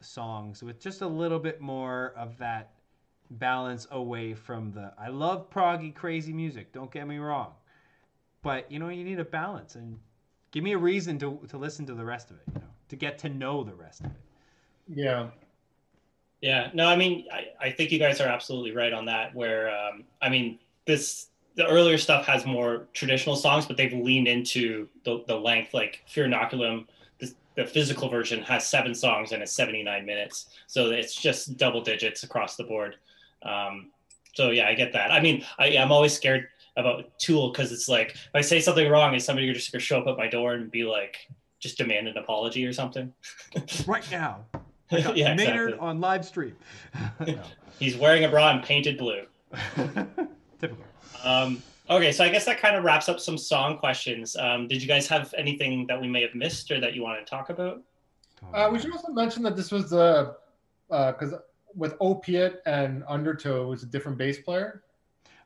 songs 0.00 0.62
with 0.62 0.78
just 0.78 1.02
a 1.02 1.06
little 1.08 1.40
bit 1.40 1.60
more 1.60 2.14
of 2.16 2.38
that 2.38 2.74
balance 3.28 3.88
away 3.90 4.34
from 4.34 4.70
the 4.70 4.92
I 4.96 5.08
love 5.08 5.50
proggy 5.50 5.92
crazy 5.92 6.32
music. 6.32 6.72
Don't 6.72 6.92
get 6.92 7.08
me 7.08 7.18
wrong, 7.18 7.54
but 8.42 8.70
you 8.70 8.78
know 8.78 8.88
you 8.88 9.02
need 9.02 9.18
a 9.18 9.24
balance 9.24 9.74
and 9.74 9.98
Give 10.52 10.62
me 10.62 10.74
a 10.74 10.78
reason 10.78 11.18
to 11.18 11.40
to 11.48 11.58
listen 11.58 11.86
to 11.86 11.94
the 11.94 12.04
rest 12.04 12.30
of 12.30 12.36
it, 12.36 12.44
you 12.54 12.60
know, 12.60 12.68
to 12.90 12.94
get 12.94 13.18
to 13.18 13.28
know 13.28 13.64
the 13.64 13.74
rest 13.74 14.02
of 14.02 14.06
it. 14.06 14.12
Yeah. 14.86 15.30
Yeah. 16.40 16.70
No, 16.72 16.86
I 16.86 16.94
mean, 16.94 17.26
I, 17.32 17.48
I 17.60 17.70
think 17.72 17.90
you 17.90 17.98
guys 17.98 18.20
are 18.20 18.28
absolutely 18.28 18.70
right 18.70 18.92
on 18.92 19.06
that. 19.06 19.34
Where, 19.34 19.76
um, 19.76 20.04
I 20.22 20.28
mean, 20.28 20.60
this 20.88 21.28
the 21.54 21.66
earlier 21.66 21.98
stuff 21.98 22.24
has 22.24 22.46
more 22.46 22.86
traditional 22.94 23.36
songs, 23.36 23.66
but 23.66 23.76
they've 23.76 23.92
leaned 23.92 24.28
into 24.28 24.88
the, 25.04 25.24
the 25.26 25.34
length. 25.34 25.74
Like 25.74 26.04
Fear 26.06 26.28
Inoculum, 26.28 26.86
the, 27.18 27.34
the 27.56 27.66
physical 27.66 28.08
version 28.08 28.42
has 28.44 28.64
seven 28.64 28.94
songs 28.94 29.32
and 29.32 29.42
it's 29.42 29.52
79 29.52 30.06
minutes. 30.06 30.46
So 30.68 30.90
it's 30.90 31.14
just 31.14 31.56
double 31.56 31.82
digits 31.82 32.22
across 32.22 32.54
the 32.54 32.62
board. 32.62 32.94
Um, 33.42 33.90
so 34.34 34.50
yeah, 34.50 34.68
I 34.68 34.74
get 34.74 34.92
that. 34.92 35.10
I 35.10 35.20
mean, 35.20 35.44
I, 35.58 35.76
I'm 35.76 35.90
always 35.90 36.14
scared 36.14 36.46
about 36.76 37.18
Tool 37.18 37.50
because 37.50 37.72
it's 37.72 37.88
like 37.88 38.10
if 38.10 38.30
I 38.34 38.40
say 38.40 38.60
something 38.60 38.88
wrong, 38.88 39.14
is 39.14 39.24
somebody 39.24 39.52
just 39.52 39.72
gonna 39.72 39.80
show 39.80 39.98
up 40.00 40.06
at 40.06 40.16
my 40.16 40.28
door 40.28 40.54
and 40.54 40.70
be 40.70 40.84
like, 40.84 41.16
just 41.58 41.76
demand 41.76 42.06
an 42.06 42.16
apology 42.16 42.64
or 42.64 42.72
something? 42.72 43.12
right 43.86 44.08
now. 44.12 44.44
yeah, 44.92 45.34
Maynard 45.34 45.70
exactly. 45.70 45.78
on 45.88 46.00
live 46.00 46.24
stream. 46.24 46.56
no. 47.18 47.40
He's 47.80 47.96
wearing 47.96 48.24
a 48.24 48.28
bra 48.28 48.52
and 48.52 48.62
painted 48.62 48.96
blue. 48.96 49.24
Typical. 50.60 50.84
Um, 51.24 51.62
okay, 51.90 52.12
so 52.12 52.24
I 52.24 52.28
guess 52.28 52.44
that 52.46 52.58
kind 52.60 52.76
of 52.76 52.84
wraps 52.84 53.08
up 53.08 53.20
some 53.20 53.38
song 53.38 53.78
questions. 53.78 54.36
Um, 54.36 54.68
did 54.68 54.82
you 54.82 54.88
guys 54.88 55.06
have 55.08 55.34
anything 55.36 55.86
that 55.86 56.00
we 56.00 56.08
may 56.08 56.22
have 56.22 56.34
missed 56.34 56.70
or 56.70 56.80
that 56.80 56.94
you 56.94 57.02
want 57.02 57.24
to 57.24 57.28
talk 57.28 57.50
about? 57.50 57.82
Uh, 58.54 58.68
we 58.72 58.78
should 58.78 58.92
also 58.92 59.12
mention 59.12 59.42
that 59.42 59.56
this 59.56 59.70
was 59.72 59.90
the 59.90 60.36
because 60.88 61.32
uh, 61.32 61.38
with 61.74 61.94
Opiate 62.00 62.60
and 62.66 63.04
Undertow 63.08 63.68
was 63.68 63.82
a 63.82 63.86
different 63.86 64.16
bass 64.16 64.38
player. 64.38 64.82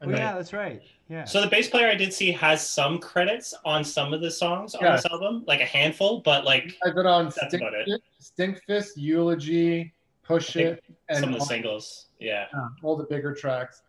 Oh 0.03 0.11
yeah, 0.11 0.35
that's 0.35 0.53
right. 0.53 0.83
Yeah. 1.09 1.25
So 1.25 1.41
the 1.41 1.47
bass 1.47 1.69
player 1.69 1.89
I 1.89 1.95
did 1.95 2.13
see 2.13 2.33
has 2.33 2.67
some 2.67 2.99
credits 2.99 3.55
on 3.65 3.85
some 3.85 4.13
of 4.13 4.21
the 4.21 4.31
songs 4.31 4.75
on 4.75 4.83
Yeah. 4.85 4.97
this 4.97 5.07
album, 5.07 5.45
like 5.47 5.61
a 5.61 5.65
handful, 5.65 6.21
but 6.21 6.45
like 6.45 6.77
I've 6.85 6.95
been 6.95 7.07
on 7.07 7.27
That's 7.27 7.49
Stink, 7.49 7.63
about 7.63 7.75
it. 7.75 8.03
Stinkfist, 8.21 8.91
Eulogy, 8.97 9.93
Pushit, 10.29 10.79
and 11.09 11.19
some 11.19 11.29
of 11.29 11.35
the 11.35 11.41
all, 11.41 11.47
singles. 11.47 12.07
Yeah. 12.19 12.47
all 12.83 12.97
the 12.97 13.05
bigger 13.05 13.33
tracks. 13.35 13.83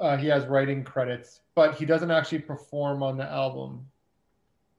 Uh, 0.00 0.16
he 0.16 0.26
has 0.26 0.44
writing 0.46 0.84
credits, 0.84 1.40
but 1.54 1.74
he 1.74 1.86
doesn't 1.86 2.10
actually 2.10 2.40
perform 2.40 3.02
on 3.02 3.16
the 3.16 3.24
album. 3.24 3.86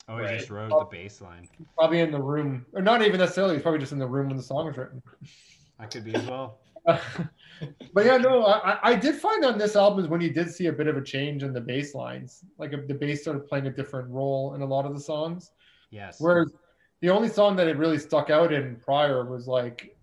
oh, 0.09 0.17
he 0.17 0.23
Right. 0.23 0.37
just 0.37 0.49
wrote 0.49 0.69
the 0.69 0.85
bass 0.85 1.19
line. 1.21 1.49
Probably 1.75 1.99
in 1.99 2.11
the 2.11 2.21
room, 2.21 2.65
or 2.73 2.81
not 2.81 3.01
even 3.01 3.19
necessarily. 3.19 3.55
He's 3.55 3.63
probably 3.63 3.79
just 3.79 3.91
in 3.91 3.99
the 3.99 4.07
room 4.07 4.27
when 4.27 4.37
the 4.37 4.43
song 4.43 4.67
was 4.67 4.77
written. 4.77 5.01
I 5.79 5.85
could 5.85 6.03
be 6.05 6.15
as 6.15 6.25
well. 6.25 6.59
but 6.85 8.05
yeah, 8.05 8.15
no, 8.17 8.45
I, 8.45 8.91
I 8.91 8.95
did 8.95 9.15
find 9.15 9.43
on 9.43 9.57
this 9.57 9.75
album 9.75 9.99
is 10.03 10.07
when 10.09 10.21
you 10.21 10.29
did 10.31 10.49
see 10.49 10.67
a 10.67 10.71
bit 10.71 10.87
of 10.87 10.95
a 10.95 11.01
change 11.01 11.43
in 11.43 11.51
the 11.51 11.59
bass 11.59 11.93
lines. 11.93 12.45
Like 12.57 12.71
the 12.71 12.93
bass 12.93 13.23
started 13.23 13.47
playing 13.47 13.67
a 13.67 13.71
different 13.71 14.09
role 14.09 14.53
in 14.53 14.61
a 14.61 14.65
lot 14.65 14.85
of 14.85 14.93
the 14.93 14.99
songs. 15.01 15.51
Yes. 15.89 16.21
Whereas 16.21 16.51
the 17.01 17.09
only 17.09 17.27
song 17.27 17.55
that 17.57 17.67
it 17.67 17.75
really 17.77 17.99
stuck 17.99 18.29
out 18.29 18.53
in 18.53 18.77
prior 18.77 19.25
was 19.25 19.47
like 19.47 19.97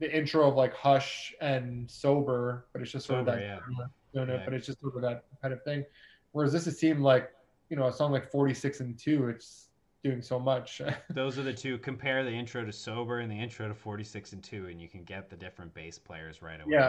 the 0.00 0.12
intro 0.12 0.48
of 0.48 0.56
like 0.56 0.74
Hush 0.74 1.32
and 1.40 1.88
Sober, 1.88 2.66
but 2.72 2.82
it's 2.82 2.90
just 2.90 3.06
sort 3.06 3.20
Sober, 3.20 3.30
of 3.32 3.38
that 3.38 3.44
yeah. 3.44 3.84
Doing 4.12 4.28
it, 4.28 4.34
Yeah. 4.38 4.44
but 4.44 4.54
it's 4.54 4.66
just 4.66 4.80
sort 4.80 4.96
of 4.96 5.02
that 5.02 5.24
kind 5.42 5.54
of 5.54 5.62
thing. 5.62 5.84
Whereas 6.32 6.52
this 6.52 6.66
it 6.66 6.76
seemed 6.76 7.00
like, 7.00 7.30
you 7.68 7.76
know, 7.76 7.86
a 7.86 7.92
song 7.92 8.12
like 8.12 8.30
46 8.30 8.80
and 8.80 8.98
2, 8.98 9.28
it's 9.28 9.68
doing 10.04 10.22
so 10.22 10.38
much. 10.38 10.80
Those 11.10 11.38
are 11.38 11.42
the 11.42 11.52
two. 11.52 11.78
Compare 11.78 12.24
the 12.24 12.30
intro 12.30 12.64
to 12.64 12.72
Sober 12.72 13.20
and 13.20 13.30
the 13.30 13.38
intro 13.38 13.68
to 13.68 13.74
46 13.74 14.32
and 14.32 14.42
2, 14.42 14.66
and 14.66 14.80
you 14.80 14.88
can 14.88 15.04
get 15.04 15.28
the 15.30 15.36
different 15.36 15.72
bass 15.74 15.98
players 15.98 16.42
right 16.42 16.60
away. 16.60 16.72
Yeah. 16.72 16.88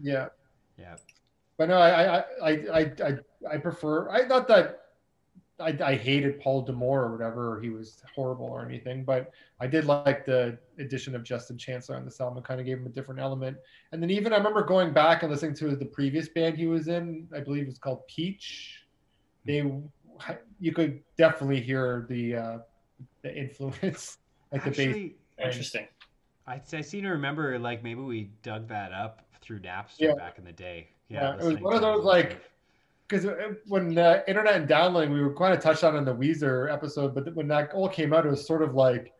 yeah. 0.00 0.28
Yeah. 0.78 0.96
But 1.56 1.68
no, 1.68 1.76
I 1.78 2.18
I 2.18 2.24
I 2.42 2.50
I 2.50 2.80
I, 2.80 3.18
I 3.52 3.56
prefer 3.58 4.08
I 4.10 4.26
thought 4.26 4.48
that 4.48 4.83
I, 5.60 5.76
I 5.84 5.94
hated 5.94 6.40
Paul 6.40 6.62
D'Amour 6.62 7.04
or 7.04 7.12
whatever, 7.12 7.52
or 7.56 7.60
he 7.60 7.70
was 7.70 8.02
horrible 8.14 8.46
or 8.46 8.64
anything, 8.64 9.04
but 9.04 9.30
I 9.60 9.66
did 9.66 9.84
like 9.84 10.26
the 10.26 10.58
addition 10.78 11.14
of 11.14 11.22
Justin 11.22 11.56
Chancellor 11.56 11.96
on 11.96 12.04
this 12.04 12.20
album. 12.20 12.38
It 12.38 12.44
kind 12.44 12.60
of 12.60 12.66
gave 12.66 12.78
him 12.78 12.86
a 12.86 12.90
different 12.90 13.20
element. 13.20 13.56
And 13.92 14.02
then 14.02 14.10
even 14.10 14.32
I 14.32 14.36
remember 14.36 14.64
going 14.64 14.92
back 14.92 15.22
and 15.22 15.30
listening 15.30 15.54
to 15.56 15.76
the 15.76 15.84
previous 15.86 16.28
band 16.28 16.56
he 16.56 16.66
was 16.66 16.88
in, 16.88 17.28
I 17.34 17.40
believe 17.40 17.62
it 17.64 17.66
was 17.66 17.78
called 17.78 18.06
Peach. 18.08 18.80
They 19.46 19.62
you 20.58 20.72
could 20.72 21.02
definitely 21.18 21.60
hear 21.60 22.06
the 22.08 22.36
uh 22.36 22.58
the 23.22 23.36
influence, 23.36 24.18
like 24.52 24.64
the 24.64 24.70
bass. 24.70 24.80
Actually, 24.80 25.16
Interesting. 25.42 25.88
I, 26.46 26.60
I 26.72 26.80
seem 26.80 27.02
to 27.02 27.10
remember 27.10 27.58
like 27.58 27.82
maybe 27.82 28.00
we 28.00 28.30
dug 28.42 28.68
that 28.68 28.92
up 28.92 29.26
through 29.40 29.60
Napster 29.60 29.96
Yeah. 29.98 30.14
back 30.14 30.38
in 30.38 30.44
the 30.44 30.52
day. 30.52 30.88
Yeah, 31.08 31.34
it 31.34 31.44
was 31.44 31.58
one 31.58 31.74
of 31.74 31.82
those, 31.82 31.98
those 31.98 32.04
like, 32.04 32.40
because 33.08 33.26
when 33.66 33.96
uh, 33.98 34.22
internet 34.26 34.54
and 34.54 34.66
downloading, 34.66 35.12
we 35.12 35.22
were 35.22 35.34
kind 35.34 35.52
of 35.54 35.60
touched 35.60 35.84
on 35.84 35.96
in 35.96 36.04
the 36.04 36.14
Weezer 36.14 36.72
episode, 36.72 37.14
but 37.14 37.34
when 37.34 37.48
that 37.48 37.72
all 37.72 37.88
came 37.88 38.12
out, 38.12 38.24
it 38.24 38.30
was 38.30 38.46
sort 38.46 38.62
of 38.62 38.74
like 38.74 39.12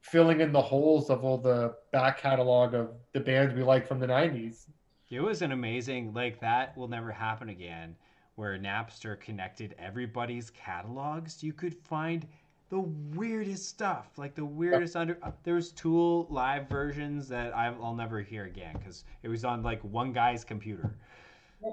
filling 0.00 0.40
in 0.40 0.52
the 0.52 0.62
holes 0.62 1.10
of 1.10 1.24
all 1.24 1.36
the 1.38 1.74
back 1.92 2.18
catalog 2.18 2.74
of 2.74 2.90
the 3.12 3.20
bands 3.20 3.54
we 3.54 3.62
like 3.62 3.86
from 3.86 3.98
the 3.98 4.06
90s. 4.06 4.66
It 5.10 5.20
was 5.20 5.42
an 5.42 5.52
amazing 5.52 6.12
like 6.14 6.40
that 6.40 6.76
will 6.76 6.88
never 6.88 7.10
happen 7.10 7.48
again 7.48 7.96
where 8.36 8.56
Napster 8.56 9.18
connected 9.18 9.74
everybody's 9.78 10.50
catalogs. 10.50 11.42
You 11.42 11.52
could 11.52 11.74
find 11.74 12.26
the 12.70 12.80
weirdest 12.80 13.68
stuff, 13.68 14.10
like 14.16 14.34
the 14.34 14.44
weirdest 14.44 14.94
under. 14.94 15.18
uh, 15.22 15.32
There 15.42 15.54
was 15.54 15.72
Tool 15.72 16.26
live 16.30 16.68
versions 16.68 17.26
that 17.28 17.56
I'll 17.56 17.94
never 17.94 18.20
hear 18.20 18.44
again 18.44 18.76
because 18.78 19.04
it 19.22 19.28
was 19.28 19.44
on 19.44 19.62
like 19.62 19.82
one 19.82 20.12
guy's 20.12 20.44
computer. 20.44 20.96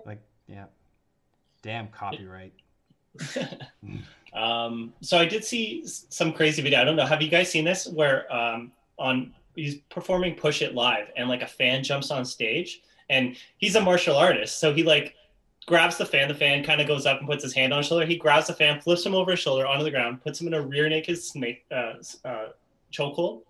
Like, 0.05 0.21
yeah, 0.47 0.65
damn 1.61 1.87
copyright. 1.87 2.53
um, 4.33 4.93
so 5.01 5.17
I 5.17 5.25
did 5.25 5.43
see 5.43 5.83
some 5.85 6.33
crazy 6.33 6.61
video. 6.61 6.81
I 6.81 6.83
don't 6.83 6.95
know. 6.95 7.05
Have 7.05 7.21
you 7.21 7.29
guys 7.29 7.49
seen 7.49 7.65
this? 7.65 7.87
Where 7.87 8.31
um, 8.33 8.71
on 8.97 9.33
he's 9.55 9.75
performing 9.89 10.35
Pushit 10.35 10.73
live, 10.73 11.07
and 11.15 11.29
like 11.29 11.41
a 11.41 11.47
fan 11.47 11.83
jumps 11.83 12.11
on 12.11 12.25
stage, 12.25 12.81
and 13.09 13.35
he's 13.57 13.75
a 13.75 13.81
martial 13.81 14.15
artist, 14.15 14.59
so 14.59 14.73
he 14.73 14.83
like 14.83 15.15
grabs 15.65 15.97
the 15.97 16.05
fan. 16.05 16.27
The 16.27 16.35
fan 16.35 16.63
kind 16.63 16.81
of 16.81 16.87
goes 16.87 17.05
up 17.05 17.19
and 17.19 17.27
puts 17.27 17.43
his 17.43 17.53
hand 17.53 17.73
on 17.73 17.79
his 17.79 17.87
shoulder. 17.87 18.05
He 18.05 18.17
grabs 18.17 18.47
the 18.47 18.53
fan, 18.53 18.79
flips 18.81 19.05
him 19.05 19.15
over 19.15 19.31
his 19.31 19.39
shoulder 19.39 19.65
onto 19.65 19.83
the 19.83 19.91
ground, 19.91 20.21
puts 20.21 20.39
him 20.39 20.47
in 20.47 20.53
a 20.53 20.61
rear 20.61 20.89
naked 20.89 21.21
snake 21.21 21.65
uh, 21.71 21.93
uh, 22.23 22.47
chokehold, 22.91 23.41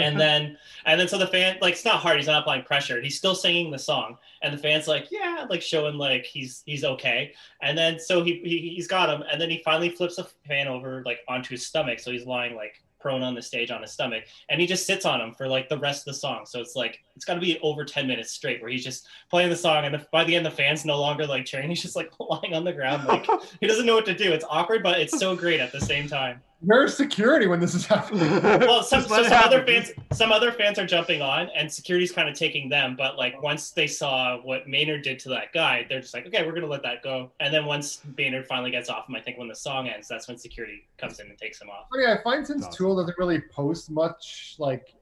and 0.00 0.20
then 0.20 0.56
and 0.86 1.00
then 1.00 1.08
so 1.08 1.18
the 1.18 1.26
fan 1.26 1.56
like 1.60 1.74
it's 1.74 1.84
not 1.84 1.96
hard 1.96 2.16
he's 2.16 2.26
not 2.26 2.42
applying 2.42 2.62
pressure 2.62 3.00
he's 3.00 3.16
still 3.16 3.34
singing 3.34 3.70
the 3.70 3.78
song. 3.78 4.16
And 4.42 4.54
the 4.54 4.58
fan's 4.58 4.88
like 4.88 5.08
yeah 5.10 5.46
like 5.48 5.62
showing 5.62 5.96
like 5.96 6.24
he's 6.24 6.62
he's 6.66 6.84
okay. 6.84 7.32
And 7.62 7.76
then 7.76 7.98
so 7.98 8.22
he, 8.22 8.40
he 8.44 8.74
he's 8.74 8.86
got 8.86 9.08
him 9.08 9.24
and 9.30 9.40
then 9.40 9.50
he 9.50 9.62
finally 9.64 9.90
flips 9.90 10.16
the 10.16 10.28
fan 10.46 10.68
over 10.68 11.02
like 11.04 11.20
onto 11.28 11.50
his 11.50 11.66
stomach 11.66 12.00
so 12.00 12.10
he's 12.10 12.26
lying 12.26 12.54
like 12.54 12.82
prone 13.00 13.22
on 13.22 13.34
the 13.34 13.42
stage 13.42 13.70
on 13.70 13.82
his 13.82 13.92
stomach. 13.92 14.24
And 14.48 14.60
he 14.60 14.66
just 14.66 14.86
sits 14.86 15.04
on 15.04 15.20
him 15.20 15.32
for 15.32 15.46
like 15.48 15.68
the 15.68 15.78
rest 15.78 16.00
of 16.02 16.12
the 16.12 16.18
song. 16.18 16.46
So 16.46 16.60
it's 16.60 16.76
like 16.76 17.00
it's 17.16 17.24
got 17.24 17.34
to 17.34 17.40
be 17.40 17.58
over 17.60 17.84
10 17.84 18.06
minutes 18.06 18.32
straight 18.32 18.60
where 18.60 18.70
he's 18.70 18.84
just 18.84 19.06
playing 19.30 19.50
the 19.50 19.56
song 19.56 19.84
and 19.84 19.94
the, 19.94 20.06
by 20.12 20.24
the 20.24 20.34
end 20.34 20.44
the 20.44 20.50
fans 20.50 20.84
no 20.84 21.00
longer 21.00 21.26
like 21.26 21.44
cheering. 21.44 21.68
He's 21.68 21.82
just 21.82 21.96
like 21.96 22.10
lying 22.20 22.54
on 22.54 22.64
the 22.64 22.72
ground 22.72 23.06
like 23.06 23.26
he 23.60 23.66
doesn't 23.66 23.86
know 23.86 23.94
what 23.94 24.06
to 24.06 24.14
do. 24.14 24.32
It's 24.32 24.44
awkward 24.48 24.82
but 24.82 25.00
it's 25.00 25.18
so 25.18 25.36
great 25.36 25.60
at 25.60 25.72
the 25.72 25.80
same 25.80 26.08
time 26.08 26.40
Where's 26.60 26.96
security 26.96 27.46
when 27.46 27.60
this 27.60 27.74
is 27.74 27.86
happening? 27.86 28.28
well, 28.42 28.82
some, 28.82 29.02
so 29.02 29.08
let 29.08 29.26
it 29.26 29.28
some 29.28 29.44
other 29.44 29.64
fans, 29.64 29.92
some 30.12 30.32
other 30.32 30.50
fans 30.50 30.78
are 30.78 30.86
jumping 30.86 31.22
on, 31.22 31.48
and 31.54 31.72
security's 31.72 32.10
kind 32.10 32.28
of 32.28 32.34
taking 32.34 32.68
them. 32.68 32.96
But 32.96 33.16
like 33.16 33.40
once 33.40 33.70
they 33.70 33.86
saw 33.86 34.38
what 34.38 34.68
Maynard 34.68 35.02
did 35.02 35.20
to 35.20 35.28
that 35.30 35.52
guy, 35.52 35.86
they're 35.88 36.00
just 36.00 36.14
like, 36.14 36.26
okay, 36.26 36.44
we're 36.44 36.52
gonna 36.52 36.66
let 36.66 36.82
that 36.82 37.02
go. 37.02 37.30
And 37.38 37.54
then 37.54 37.64
once 37.64 38.02
Maynard 38.16 38.46
finally 38.46 38.72
gets 38.72 38.88
off 38.88 39.08
him, 39.08 39.14
I 39.14 39.20
think 39.20 39.38
when 39.38 39.46
the 39.46 39.54
song 39.54 39.88
ends, 39.88 40.08
that's 40.08 40.26
when 40.26 40.36
security 40.36 40.88
comes 40.96 41.20
in 41.20 41.28
and 41.28 41.38
takes 41.38 41.60
him 41.60 41.70
off. 41.70 41.86
Funny, 41.90 42.06
I 42.06 42.20
find 42.22 42.44
since 42.44 42.64
Awesome. 42.64 42.76
Tool 42.76 42.96
doesn't 42.96 43.18
really 43.18 43.40
post 43.40 43.90
much 43.90 44.56
like 44.58 44.94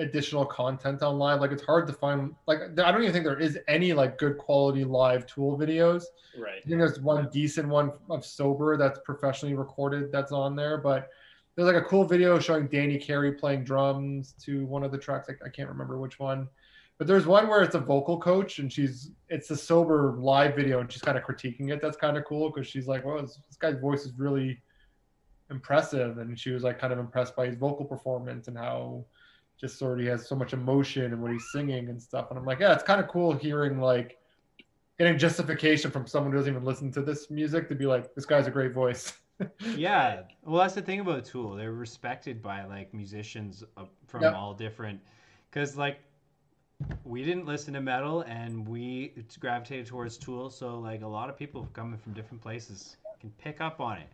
additional 0.00 0.46
content 0.46 1.02
online, 1.02 1.38
like 1.40 1.52
it's 1.52 1.62
hard 1.62 1.86
to 1.86 1.92
find. 1.92 2.34
Like 2.46 2.60
I 2.78 2.90
don't 2.90 3.02
even 3.02 3.12
think 3.12 3.24
there 3.24 3.38
is 3.38 3.58
any 3.68 3.92
like 3.92 4.18
good 4.18 4.38
quality 4.38 4.82
live 4.84 5.26
Tool 5.26 5.58
videos. 5.58 6.04
Right. 6.38 6.62
I 6.64 6.66
think 6.66 6.78
there's 6.78 6.98
one 6.98 7.28
decent 7.30 7.68
one 7.68 7.92
of 8.08 8.24
Sober 8.24 8.76
that's 8.76 8.98
professionally 9.04 9.54
recorded 9.54 10.10
that's 10.10 10.32
on 10.32 10.56
there, 10.56 10.78
but 10.78 11.10
there's 11.54 11.66
like 11.66 11.82
a 11.82 11.86
cool 11.86 12.04
video 12.04 12.38
showing 12.38 12.66
Danny 12.66 12.98
Carey 12.98 13.32
playing 13.32 13.64
drums 13.64 14.34
to 14.44 14.64
one 14.66 14.82
of 14.82 14.90
the 14.90 14.98
tracks. 14.98 15.28
I, 15.28 15.46
I 15.46 15.48
can't 15.50 15.68
remember 15.68 15.98
which 15.98 16.18
one, 16.18 16.48
but 16.98 17.06
there's 17.06 17.26
one 17.26 17.48
where 17.48 17.62
it's 17.62 17.74
a 17.74 17.80
vocal 17.80 18.18
coach 18.18 18.58
and 18.58 18.72
she's 18.72 19.10
it's 19.28 19.50
a 19.50 19.56
Sober 19.56 20.16
live 20.18 20.56
video 20.56 20.80
and 20.80 20.90
she's 20.90 21.02
kind 21.02 21.18
of 21.18 21.24
critiquing 21.24 21.70
it. 21.70 21.80
That's 21.82 21.96
kind 21.96 22.16
of 22.16 22.24
cool 22.24 22.50
because 22.50 22.66
she's 22.66 22.88
like, 22.88 23.04
well, 23.04 23.20
this, 23.20 23.38
this 23.46 23.58
guy's 23.58 23.78
voice 23.78 24.06
is 24.06 24.12
really 24.16 24.62
impressive, 25.50 26.18
and 26.18 26.38
she 26.38 26.52
was 26.52 26.62
like 26.62 26.78
kind 26.78 26.92
of 26.92 26.98
impressed 26.98 27.36
by 27.36 27.46
his 27.46 27.56
vocal 27.56 27.84
performance 27.84 28.48
and 28.48 28.56
how 28.56 29.04
just 29.60 29.78
sort 29.78 29.98
of 29.98 30.04
he 30.04 30.06
has 30.06 30.26
so 30.26 30.34
much 30.34 30.52
emotion 30.52 31.04
and 31.12 31.20
what 31.22 31.32
he's 31.32 31.50
singing 31.52 31.88
and 31.88 32.00
stuff. 32.00 32.30
And 32.30 32.38
I'm 32.38 32.44
like, 32.44 32.60
yeah, 32.60 32.72
it's 32.72 32.82
kind 32.82 33.00
of 33.00 33.08
cool 33.08 33.32
hearing 33.32 33.80
like 33.80 34.18
getting 34.98 35.18
justification 35.18 35.90
from 35.90 36.06
someone 36.06 36.32
who 36.32 36.38
doesn't 36.38 36.52
even 36.52 36.64
listen 36.64 36.90
to 36.92 37.02
this 37.02 37.30
music 37.30 37.68
to 37.68 37.74
be 37.74 37.86
like, 37.86 38.14
this 38.14 38.24
guy's 38.26 38.46
a 38.46 38.50
great 38.50 38.72
voice. 38.72 39.12
yeah 39.76 40.20
well 40.44 40.60
that's 40.60 40.74
the 40.74 40.82
thing 40.82 41.00
about 41.00 41.24
tool 41.24 41.54
they're 41.54 41.72
respected 41.72 42.42
by 42.42 42.62
like 42.64 42.92
musicians 42.92 43.64
from 44.06 44.22
Yep. 44.22 44.34
all 44.34 44.52
different 44.52 45.00
because 45.50 45.78
like 45.78 46.00
we 47.04 47.24
didn't 47.24 47.46
listen 47.46 47.72
to 47.72 47.80
metal 47.80 48.20
and 48.22 48.68
we 48.68 49.14
gravitated 49.38 49.86
towards 49.86 50.18
tool 50.18 50.50
so 50.50 50.78
like 50.78 51.00
a 51.00 51.06
lot 51.06 51.30
of 51.30 51.38
people 51.38 51.66
coming 51.72 51.98
from 51.98 52.12
different 52.12 52.42
places 52.42 52.96
can 53.18 53.30
pick 53.38 53.62
up 53.62 53.80
on 53.80 53.96
it 53.96 54.08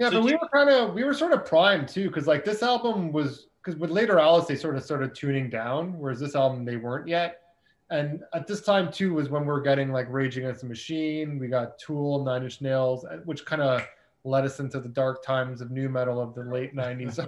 Yeah, 0.00 0.08
So 0.08 0.14
but 0.16 0.24
we 0.24 0.30
you- 0.32 0.38
were 0.40 0.48
kind 0.48 0.70
of 0.70 0.94
we 0.94 1.04
were 1.04 1.12
sort 1.12 1.32
of 1.32 1.44
primed 1.44 1.86
too, 1.86 2.08
because 2.08 2.26
like 2.26 2.42
this 2.44 2.62
album 2.62 3.12
was 3.12 3.48
because 3.62 3.78
with 3.78 3.90
Lateralus 3.90 4.46
they 4.46 4.56
sort 4.56 4.74
of 4.76 4.82
started 4.82 5.14
tuning 5.14 5.50
down, 5.50 5.98
whereas 5.98 6.18
this 6.18 6.34
album 6.34 6.64
they 6.64 6.76
weren't 6.76 7.06
yet. 7.06 7.42
And 7.90 8.22
at 8.32 8.46
this 8.46 8.62
time 8.62 8.90
too 8.90 9.12
was 9.14 9.28
when 9.28 9.44
we're 9.44 9.60
getting 9.60 9.92
like 9.92 10.06
Rage 10.08 10.38
Against 10.38 10.62
the 10.62 10.68
Machine, 10.68 11.38
we 11.38 11.48
got 11.48 11.78
Tool, 11.78 12.24
Nine 12.24 12.44
Inch 12.44 12.62
Nails, 12.62 13.04
uh, 13.04 13.18
which 13.26 13.44
kind 13.44 13.60
of 13.60 13.82
led 14.24 14.44
us 14.46 14.58
into 14.58 14.80
the 14.80 14.88
dark 14.88 15.22
times 15.22 15.60
of 15.60 15.70
new 15.70 15.88
metal 15.90 16.18
of 16.18 16.34
the 16.34 16.44
late 16.44 16.74
'90s. 16.74 17.18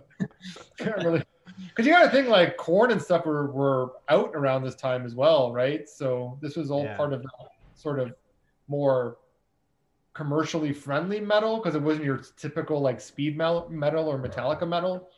Can't 0.78 0.97
really, 1.05 1.23
because 1.69 1.85
you 1.86 1.93
got 1.93 2.05
to 2.05 2.11
think 2.11 2.28
like 2.28 2.57
Korn 2.57 2.90
and 2.90 3.03
stuff 3.03 3.27
were 3.27 3.49
were 3.53 3.93
out 4.09 4.31
around 4.35 4.62
this 4.65 4.77
time 4.77 5.05
as 5.05 5.15
well, 5.15 5.53
right? 5.53 5.86
So 5.90 6.39
this 6.40 6.57
was 6.57 6.70
all 6.70 6.85
Yeah. 6.85 6.97
part 6.97 7.12
of 7.12 7.20
that 7.23 7.49
sort 7.74 7.99
of 7.99 8.15
more 8.69 9.19
commercially 10.15 10.73
friendly 10.73 11.21
metal 11.21 11.57
because 11.59 11.75
it 11.75 11.83
wasn't 11.83 12.05
your 12.05 12.19
typical 12.37 12.81
like 12.81 13.01
speed 13.01 13.37
metal, 13.37 13.67
metal 13.71 14.07
or 14.09 14.19
Metallica 14.19 14.69
metal. 14.69 15.09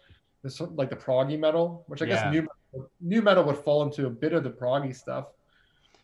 This 0.43 0.61
like 0.61 0.91
the 0.91 0.97
proggy 0.97 1.39
metal, 1.39 1.85
which 1.89 2.03
I 2.03 2.07
Yeah. 2.07 2.31
guess 2.31 2.33
new 2.33 2.89
new 3.01 3.23
metal 3.23 3.45
would 3.45 3.57
fall 3.59 3.83
into 3.85 4.07
a 4.07 4.11
bit 4.11 4.33
of 4.33 4.43
the 4.45 4.51
proggy 4.51 4.95
stuff. 4.95 5.27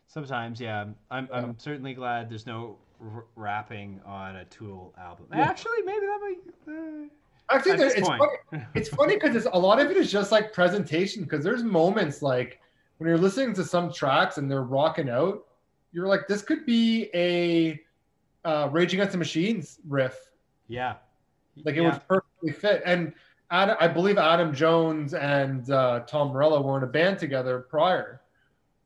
sometimes 0.07 0.61
yeah 0.61 0.87
i'm, 1.13 1.29
Yeah. 1.31 1.37
I'm 1.39 1.57
certainly 1.59 1.95
glad 1.95 2.29
there's 2.29 2.45
no 2.47 2.79
r- 3.01 3.27
rapping 3.37 4.01
on 4.05 4.37
a 4.37 4.45
tool 4.47 4.93
album 4.99 5.27
Yeah. 5.33 5.43
actually 5.43 5.83
maybe 5.85 6.07
that 6.07 6.19
might 6.21 6.39
uh, 6.75 7.09
Actually, 7.53 7.77
there, 7.77 7.87
it's 7.97 8.09
funny. 8.09 8.27
It's 8.75 8.89
funny 8.89 9.15
because 9.17 9.47
a 9.53 9.59
lot 9.59 9.81
of 9.81 9.91
it 9.91 9.97
is 9.97 10.11
just 10.11 10.31
like 10.31 10.53
presentation. 10.53 11.25
Because 11.25 11.43
there's 11.45 11.65
moments 11.65 12.23
like 12.23 12.61
when 12.99 13.09
you're 13.09 13.19
listening 13.19 13.55
to 13.55 13.65
some 13.65 13.93
tracks 13.93 14.39
and 14.39 14.49
they're 14.49 14.63
rocking 14.63 15.09
out, 15.11 15.47
you're 15.93 16.07
like, 16.07 16.29
this 16.29 16.43
could 16.43 16.65
be 16.65 17.09
a 17.13 17.81
uh, 18.45 18.69
Rage 18.71 18.95
Against 18.95 19.13
the 19.13 19.19
Machines 19.19 19.79
riff. 19.89 20.17
Yeah. 20.69 20.95
Like 21.65 21.77
it 21.77 21.83
yeah. 21.83 21.93
would 21.93 22.09
perfectly 22.09 22.53
fit. 22.53 22.83
And 22.87 23.13
Adam, 23.51 23.77
I 23.81 23.89
believe 23.89 24.17
Adam 24.19 24.55
Jones 24.55 25.15
and 25.15 25.69
uh, 25.71 26.01
Tom 26.07 26.29
Morello 26.29 26.63
were 26.63 26.79
in 26.79 26.85
a 26.85 26.87
band 26.87 27.19
together 27.19 27.59
prior, 27.59 28.21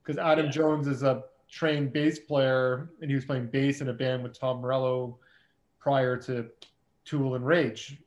because 0.03 0.19
Adam 0.19 0.47
Yeah. 0.47 0.53
Jones 0.53 0.87
is 0.87 1.03
a 1.03 1.25
trained 1.51 1.93
bass 1.93 2.19
player, 2.19 2.89
and 3.01 3.11
he 3.11 3.15
was 3.15 3.25
playing 3.25 3.47
bass 3.47 3.81
in 3.81 3.89
a 3.91 3.93
band 3.93 4.23
with 4.23 4.39
Tom 4.39 4.61
Morello 4.61 5.19
prior 5.79 6.17
to 6.17 6.47
Tool 7.05 7.35
and 7.35 7.47
Rage. 7.47 7.99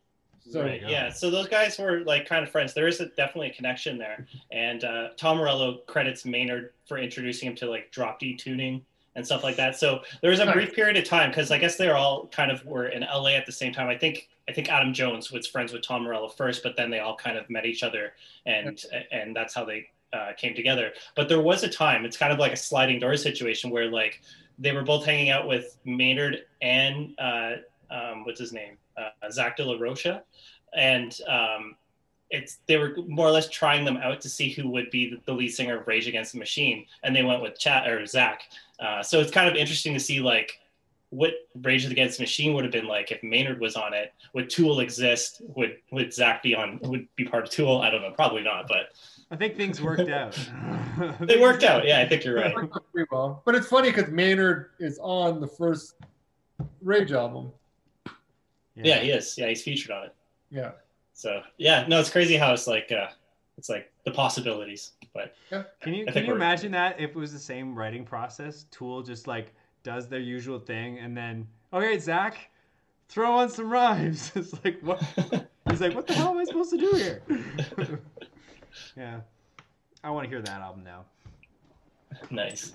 So 0.49 0.63
right. 0.63 0.81
yeah. 0.81 0.89
Yeah. 0.89 1.09
So 1.09 1.29
those 1.29 1.47
guys 1.47 1.77
were 1.77 1.99
like 2.05 2.27
kind 2.27 2.43
of 2.43 2.49
friends. 2.49 2.73
There 2.73 2.87
is 2.87 2.99
a, 3.01 3.05
definitely 3.07 3.51
a 3.51 3.53
connection 3.53 3.97
there. 3.97 4.25
And 4.51 4.83
uh, 4.83 5.09
Tom 5.15 5.37
Morello 5.37 5.79
credits 5.87 6.25
Maynard 6.25 6.73
for 6.87 6.97
introducing 6.97 7.49
him 7.49 7.55
to 7.57 7.69
like 7.69 7.91
drop 7.91 8.19
D 8.19 8.35
tuning 8.35 8.83
and 9.17 9.25
stuff 9.25 9.43
like 9.43 9.57
that. 9.57 9.75
So 9.75 10.01
there 10.21 10.29
was 10.29 10.39
a 10.39 10.49
brief 10.51 10.73
period 10.73 10.95
of 10.95 11.03
time 11.03 11.31
because 11.31 11.51
I 11.51 11.57
guess 11.57 11.75
they 11.75 11.87
were 11.87 11.95
all 11.95 12.27
kind 12.27 12.51
of 12.51 12.63
were 12.65 12.87
in 12.87 13.01
LA 13.01 13.31
at 13.31 13.47
the 13.47 13.51
same 13.51 13.73
time. 13.73 13.89
I 13.89 13.97
think 13.97 14.29
I 14.47 14.53
think 14.53 14.69
Adam 14.69 14.93
Jones 14.93 15.31
was 15.31 15.47
friends 15.47 15.73
with 15.73 15.81
Tom 15.81 16.03
Morello 16.03 16.29
first, 16.29 16.63
but 16.63 16.77
then 16.77 16.89
they 16.89 16.99
all 16.99 17.17
kind 17.17 17.35
of 17.35 17.49
met 17.49 17.65
each 17.65 17.83
other 17.83 18.13
and 18.45 18.81
and 19.11 19.35
that's 19.35 19.53
how 19.53 19.65
they 19.65 19.89
uh, 20.13 20.33
came 20.37 20.55
together. 20.55 20.91
But 21.15 21.27
there 21.27 21.41
was 21.41 21.63
a 21.63 21.67
time. 21.67 22.05
It's 22.05 22.15
kind 22.15 22.31
of 22.31 22.37
like 22.37 22.53
a 22.53 22.57
sliding 22.57 22.99
door 22.99 23.17
situation 23.17 23.71
where 23.71 23.89
like 23.89 24.21
they 24.59 24.71
were 24.71 24.83
both 24.83 25.03
hanging 25.03 25.31
out 25.31 25.47
with 25.47 25.77
Maynard 25.83 26.45
and 26.61 27.15
uh, 27.19 27.53
um, 27.89 28.23
what's 28.23 28.39
his 28.39 28.53
name, 28.53 28.77
uh, 28.97 29.31
Zach 29.31 29.57
De 29.57 29.65
La 29.65 29.77
Rocha, 29.79 30.23
and 30.75 31.19
um, 31.27 31.75
it's 32.29 32.59
they 32.67 32.77
were 32.77 32.95
more 33.07 33.27
or 33.27 33.31
less 33.31 33.49
trying 33.49 33.85
them 33.85 33.97
out 33.97 34.21
to 34.21 34.29
see 34.29 34.49
who 34.49 34.69
would 34.69 34.89
be 34.89 35.17
the, 35.25 35.33
lead 35.33 35.49
singer 35.49 35.79
of 35.79 35.87
Rage 35.87 36.07
Against 36.07 36.33
the 36.33 36.39
Machine, 36.39 36.85
and 37.03 37.15
they 37.15 37.23
went 37.23 37.41
with 37.41 37.57
Chad 37.57 37.87
or 37.87 38.05
Zach. 38.05 38.43
Uh, 38.79 39.01
so 39.01 39.19
it's 39.19 39.31
kind 39.31 39.49
of 39.49 39.55
interesting 39.55 39.93
to 39.93 39.99
see 39.99 40.19
like 40.19 40.59
what 41.09 41.33
Rage 41.61 41.85
Against 41.85 42.17
the 42.17 42.23
Machine 42.23 42.53
would 42.53 42.63
have 42.63 42.71
been 42.71 42.87
like 42.87 43.11
if 43.11 43.23
Maynard 43.23 43.59
was 43.59 43.75
on 43.75 43.93
it. 43.93 44.13
Would 44.33 44.49
Tool 44.49 44.81
exist? 44.81 45.41
Would 45.55 45.77
would 45.91 46.13
Zach 46.13 46.43
be 46.43 46.53
on? 46.53 46.79
Would 46.83 47.07
be 47.15 47.25
part 47.25 47.43
of 47.43 47.49
Tool? 47.49 47.81
I 47.81 47.89
don't 47.89 48.01
know, 48.01 48.11
probably 48.11 48.43
not, 48.43 48.67
but 48.67 48.89
I 49.31 49.35
think 49.35 49.55
things 49.55 49.81
worked 49.81 50.09
out. 50.09 50.37
they 51.21 51.39
worked 51.39 51.63
out. 51.63 51.85
Yeah, 51.85 51.99
I 51.99 52.07
think 52.07 52.23
you're 52.23 52.35
right. 52.35 52.53
Pretty 52.93 53.07
well. 53.11 53.41
But 53.45 53.55
it's 53.55 53.67
funny 53.67 53.89
because 53.91 54.11
Maynard 54.11 54.71
is 54.79 54.99
on 55.01 55.39
the 55.39 55.47
first 55.47 55.95
Rage 56.81 57.11
album. 57.11 57.51
Yeah, 58.75 58.99
he 58.99 59.11
is. 59.11 59.37
Yeah, 59.37 59.47
he's 59.47 59.63
featured 59.63 59.91
on 59.91 60.05
it. 60.05 60.15
Yeah. 60.51 60.71
So 61.13 61.41
yeah, 61.57 61.85
no, 61.87 61.99
it's 61.99 62.09
crazy 62.09 62.35
how 62.35 62.53
it's 62.53 62.67
like 62.67 62.91
uh, 62.91 63.07
it's 63.57 63.69
like 63.69 63.91
the 64.05 64.11
possibilities, 64.11 64.91
but 65.13 65.35
Can 65.81 65.93
you 65.93 66.05
can 66.05 66.25
you 66.25 66.33
imagine 66.33 66.71
that 66.73 66.99
if 66.99 67.11
it 67.11 67.15
was 67.15 67.33
the 67.33 67.39
same 67.39 67.75
writing 67.75 68.05
process? 68.05 68.65
Tool 68.71 69.01
just 69.01 69.27
like 69.27 69.53
does 69.83 70.07
their 70.07 70.19
usual 70.19 70.59
thing 70.59 70.99
and 70.99 71.17
then 71.17 71.47
okay, 71.73 71.97
Zach, 71.97 72.49
throw 73.09 73.33
on 73.33 73.49
some 73.49 73.69
rhymes. 73.69 74.31
It's 74.35 74.53
like 74.63 74.79
what 74.81 75.01
he's 75.69 75.81
like, 75.81 75.95
what 75.95 76.05
the 76.07 76.13
hell 76.13 76.29
am 76.29 76.37
I 76.37 76.43
supposed 76.43 76.69
to 76.71 76.77
do 76.77 76.91
here? 76.91 77.21
yeah. 78.95 79.21
I 80.03 80.11
want 80.11 80.25
to 80.25 80.29
hear 80.29 80.41
that 80.41 80.61
album 80.61 80.83
now. 80.83 81.05
nice. 82.29 82.73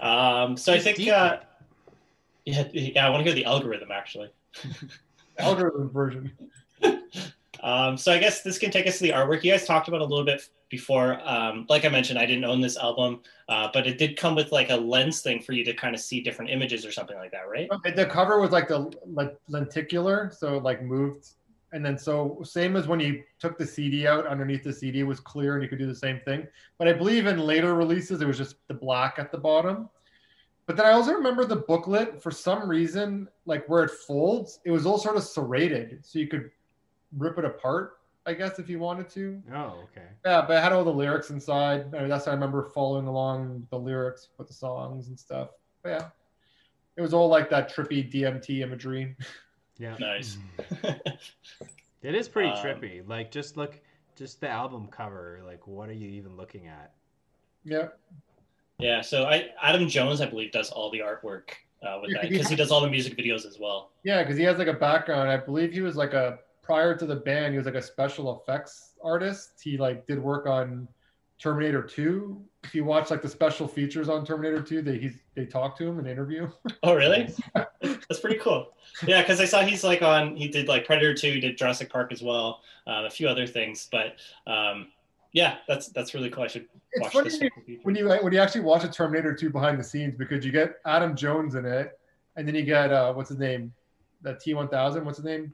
Um, 0.00 0.56
so 0.56 0.72
I 0.72 0.78
think 0.78 0.96
deep. 0.96 1.12
uh, 1.12 1.38
yeah, 2.44 2.68
yeah, 2.72 3.06
I 3.06 3.10
want 3.10 3.20
to 3.20 3.24
hear 3.24 3.34
the 3.34 3.44
algorithm 3.44 3.90
actually. 3.92 4.30
Algorithm 5.38 5.90
version. 5.90 6.32
Um, 7.62 7.96
so 7.96 8.12
I 8.12 8.18
guess 8.18 8.42
this 8.42 8.58
can 8.58 8.70
take 8.70 8.86
us 8.86 8.98
to 8.98 9.04
the 9.04 9.10
artwork. 9.10 9.44
You 9.44 9.52
guys 9.52 9.64
talked 9.64 9.88
about 9.88 10.00
a 10.00 10.04
little 10.04 10.24
bit 10.24 10.48
before. 10.68 11.20
Um, 11.24 11.66
like 11.68 11.84
I 11.84 11.88
mentioned, 11.88 12.18
I 12.18 12.26
didn't 12.26 12.44
own 12.44 12.60
this 12.60 12.76
album, 12.76 13.20
uh, 13.48 13.68
but 13.72 13.86
it 13.86 13.98
did 13.98 14.16
come 14.16 14.34
with 14.34 14.50
like 14.50 14.70
a 14.70 14.76
lens 14.76 15.20
thing 15.20 15.40
for 15.40 15.52
you 15.52 15.64
to 15.66 15.74
kind 15.74 15.94
of 15.94 16.00
see 16.00 16.20
different 16.20 16.50
images 16.50 16.84
or 16.84 16.90
something 16.90 17.16
like 17.16 17.30
that, 17.30 17.48
right? 17.48 17.68
The 17.94 18.06
cover 18.06 18.40
was 18.40 18.50
like 18.50 18.68
the 18.68 18.92
like 19.06 19.36
lenticular, 19.48 20.32
so 20.36 20.58
like 20.58 20.82
moved, 20.82 21.28
and 21.72 21.84
then 21.84 21.96
so 21.96 22.40
same 22.42 22.74
as 22.74 22.88
when 22.88 22.98
you 22.98 23.22
took 23.38 23.58
the 23.58 23.66
CD 23.66 24.06
out, 24.08 24.26
underneath 24.26 24.64
the 24.64 24.72
CD 24.72 25.04
was 25.04 25.20
clear, 25.20 25.54
and 25.54 25.62
you 25.62 25.68
could 25.68 25.78
do 25.78 25.86
the 25.86 25.94
same 25.94 26.20
thing. 26.24 26.48
But 26.78 26.88
I 26.88 26.94
believe 26.94 27.26
in 27.26 27.38
later 27.38 27.74
releases 27.74 28.20
it 28.20 28.26
was 28.26 28.38
just 28.38 28.56
the 28.66 28.74
black 28.74 29.18
at 29.18 29.30
the 29.30 29.38
bottom. 29.38 29.88
But 30.66 30.76
then 30.76 30.86
I 30.86 30.92
also 30.92 31.12
remember 31.12 31.44
the 31.44 31.56
booklet 31.56 32.22
for 32.22 32.30
some 32.30 32.68
reason, 32.68 33.28
like 33.46 33.68
where 33.68 33.84
it 33.84 33.90
folds, 33.90 34.60
it 34.64 34.70
was 34.70 34.86
all 34.86 34.98
sort 34.98 35.16
of 35.16 35.22
serrated, 35.22 36.00
so 36.02 36.18
you 36.18 36.28
could 36.28 36.50
rip 37.16 37.38
it 37.38 37.44
apart, 37.44 37.98
I 38.26 38.34
guess, 38.34 38.58
if 38.58 38.68
you 38.68 38.78
wanted 38.78 39.08
to. 39.10 39.42
Oh, 39.54 39.80
okay. 39.90 40.06
Yeah, 40.24 40.44
but 40.46 40.56
it 40.56 40.62
had 40.62 40.72
all 40.72 40.84
the 40.84 40.90
lyrics 40.92 41.30
inside. 41.30 41.94
I 41.94 42.00
mean, 42.00 42.08
that's 42.08 42.24
how 42.26 42.32
I 42.32 42.34
remember 42.34 42.64
following 42.74 43.06
along 43.06 43.66
the 43.70 43.78
lyrics 43.78 44.28
with 44.38 44.48
the 44.48 44.54
songs 44.54 45.08
and 45.08 45.18
stuff. 45.18 45.50
But 45.82 45.88
yeah, 45.90 46.08
it 46.96 47.00
was 47.02 47.12
all 47.14 47.28
like 47.28 47.50
that 47.50 47.74
trippy 47.74 48.10
DMT 48.12 48.60
imagery. 48.60 49.16
Yeah. 49.78 49.96
Nice. 50.00 50.38
It 52.02 52.16
is 52.16 52.28
pretty 52.28 52.48
Um, 52.50 52.56
trippy. 52.56 53.06
Like 53.08 53.30
just 53.30 53.56
look 53.56 53.78
just 54.16 54.40
the 54.40 54.48
album 54.48 54.88
cover, 54.88 55.40
like 55.46 55.66
what 55.68 55.88
are 55.88 55.92
you 55.94 56.08
even 56.08 56.36
looking 56.36 56.66
at? 56.66 56.92
Yeah, 57.64 57.88
yeah. 58.80 59.00
So 59.02 59.24
I 59.24 59.50
Adam 59.62 59.88
Jones, 59.88 60.20
I 60.20 60.26
believe, 60.26 60.50
does 60.50 60.70
all 60.70 60.90
the 60.90 60.98
artwork 60.98 61.50
uh, 61.86 62.00
with 62.02 62.12
that 62.14 62.28
because 62.28 62.48
he 62.48 62.56
does 62.56 62.72
all 62.72 62.80
the 62.80 62.90
music 62.90 63.16
videos 63.16 63.46
as 63.46 63.58
well. 63.60 63.90
yeah, 64.02 64.20
because 64.22 64.36
he 64.36 64.42
has 64.42 64.58
like 64.58 64.66
a 64.66 64.72
background. 64.72 65.30
I 65.30 65.36
believe 65.36 65.72
he 65.72 65.80
was 65.80 65.94
like 65.94 66.12
a 66.12 66.40
prior 66.62 66.96
to 66.96 67.06
the 67.06 67.16
band, 67.16 67.52
he 67.52 67.58
was 67.58 67.66
like 67.66 67.74
a 67.74 67.82
special 67.82 68.40
effects 68.40 68.92
artist. 69.02 69.60
He 69.62 69.76
like 69.76 70.06
did 70.06 70.18
work 70.22 70.46
on 70.46 70.88
Terminator 71.40 71.82
2. 71.82 72.40
If 72.64 72.74
you 72.74 72.84
watch 72.84 73.10
like 73.10 73.20
the 73.20 73.28
special 73.28 73.66
features 73.66 74.08
on 74.08 74.24
Terminator 74.24 74.62
2, 74.62 74.80
they 74.82 74.98
he's 74.98 75.18
they 75.34 75.44
talk 75.44 75.76
to 75.78 75.86
him 75.86 75.98
in 75.98 76.06
interview. 76.06 76.48
Oh, 76.84 76.94
really? 76.94 77.28
That's 77.80 78.20
pretty 78.20 78.38
cool. 78.38 78.72
Yeah, 79.06 79.22
because 79.22 79.40
I 79.40 79.44
saw 79.44 79.62
he's 79.62 79.84
like 79.84 80.02
on. 80.02 80.36
He 80.36 80.48
did 80.48 80.66
like 80.68 80.84
Predator 80.84 81.14
Two, 81.14 81.32
he 81.32 81.40
did 81.40 81.56
Jurassic 81.56 81.90
Park 81.90 82.12
as 82.12 82.22
well, 82.22 82.60
um, 82.86 83.04
a 83.04 83.10
few 83.10 83.28
other 83.28 83.46
things. 83.46 83.88
But 83.90 84.16
um, 84.46 84.88
yeah, 85.32 85.56
that's 85.68 85.88
that's 85.88 86.12
really 86.14 86.28
cool. 86.30 86.42
I 86.44 86.48
should 86.48 86.66
It's 86.92 87.14
watch 87.14 87.24
this. 87.24 87.40
when 87.84 87.94
you 87.94 88.08
when 88.08 88.32
you 88.32 88.40
actually 88.40 88.62
watch 88.62 88.84
a 88.84 88.88
Terminator 88.88 89.32
2 89.34 89.50
behind 89.50 89.78
the 89.78 89.84
scenes 89.84 90.14
because 90.16 90.44
you 90.44 90.50
get 90.52 90.76
Adam 90.84 91.14
Jones 91.16 91.54
in 91.54 91.64
it, 91.64 91.98
and 92.36 92.46
then 92.46 92.54
you 92.54 92.62
get 92.62 92.92
uh, 92.92 93.12
what's 93.12 93.28
his 93.30 93.38
name, 93.38 93.72
the 94.22 94.34
T1000. 94.34 95.04
What's 95.04 95.18
his 95.18 95.24
name? 95.24 95.52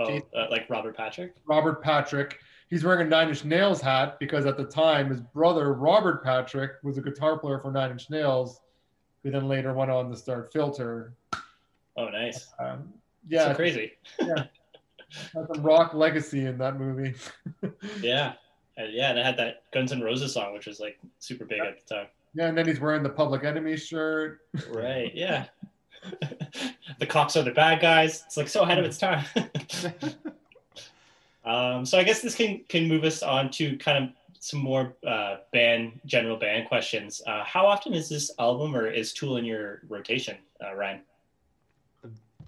Oh, 0.00 0.20
uh, 0.38 0.46
like 0.50 0.68
Robert 0.70 0.96
Patrick. 0.96 1.34
Robert 1.46 1.82
Patrick. 1.82 2.38
He's 2.70 2.84
wearing 2.84 3.06
a 3.06 3.10
Nine 3.10 3.28
Inch 3.28 3.44
Nails 3.44 3.80
hat 3.80 4.18
because 4.20 4.46
at 4.46 4.56
the 4.56 4.64
time 4.64 5.10
his 5.10 5.20
brother 5.20 5.74
Robert 5.74 6.22
Patrick 6.24 6.72
was 6.82 6.98
a 6.98 7.02
guitar 7.02 7.38
player 7.38 7.58
for 7.58 7.70
Nine 7.72 7.90
Inch 7.90 8.08
Nails, 8.10 8.60
who 9.22 9.30
then 9.30 9.48
later 9.48 9.74
went 9.74 9.90
on 9.90 10.08
to 10.10 10.16
start 10.16 10.52
Filter. 10.52 11.12
Oh, 11.96 12.08
nice. 12.08 12.48
Um, 12.60 12.92
Yeah, 13.28 13.42
yeah, 13.42 13.48
so 13.48 13.54
crazy. 13.56 13.92
had 14.18 14.48
some 15.52 15.62
rock 15.62 15.94
legacy 15.94 16.46
in 16.46 16.56
that 16.58 16.78
movie. 16.78 17.14
Yeah, 18.00 18.34
and 18.76 18.92
yeah, 18.92 19.10
and 19.10 19.18
it 19.18 19.24
had 19.26 19.36
that 19.38 19.64
Guns 19.72 19.90
N' 19.92 20.00
Roses 20.00 20.32
song, 20.32 20.52
which 20.54 20.66
was 20.66 20.78
like 20.80 20.98
super 21.18 21.44
big 21.44 21.60
at 21.60 21.86
the 21.86 21.94
time. 21.94 22.06
yeah, 22.34 22.46
and 22.46 22.56
then 22.56 22.66
he's 22.66 22.78
wearing 22.80 23.02
the 23.02 23.08
Public 23.10 23.42
Enemy 23.44 23.76
shirt. 23.76 24.40
Right. 24.70 25.12
Yeah. 25.14 25.46
the 26.98 27.06
cops 27.06 27.36
are 27.36 27.42
the 27.42 27.50
bad 27.50 27.80
guys. 27.80 28.22
It's 28.26 28.36
like 28.36 28.48
so 28.48 28.62
ahead 28.62 28.78
of 28.78 28.84
its 28.84 28.98
time. 28.98 29.24
um, 31.44 31.84
so 31.84 31.98
I 31.98 32.04
guess 32.04 32.22
this 32.22 32.34
can 32.34 32.60
can 32.68 32.88
move 32.88 33.04
us 33.04 33.22
on 33.22 33.50
to 33.52 33.76
kind 33.78 34.04
of 34.04 34.10
some 34.38 34.60
more 34.60 34.94
uh, 35.06 35.38
band 35.52 36.00
general 36.06 36.36
band 36.36 36.66
questions. 36.66 37.20
Uh, 37.26 37.44
how 37.44 37.66
often 37.66 37.92
is 37.92 38.08
this 38.08 38.30
album 38.38 38.74
or 38.74 38.86
is 38.86 39.12
Tool 39.12 39.36
in 39.36 39.44
your 39.44 39.82
rotation, 39.88 40.36
uh, 40.64 40.74
Ryan? 40.74 41.00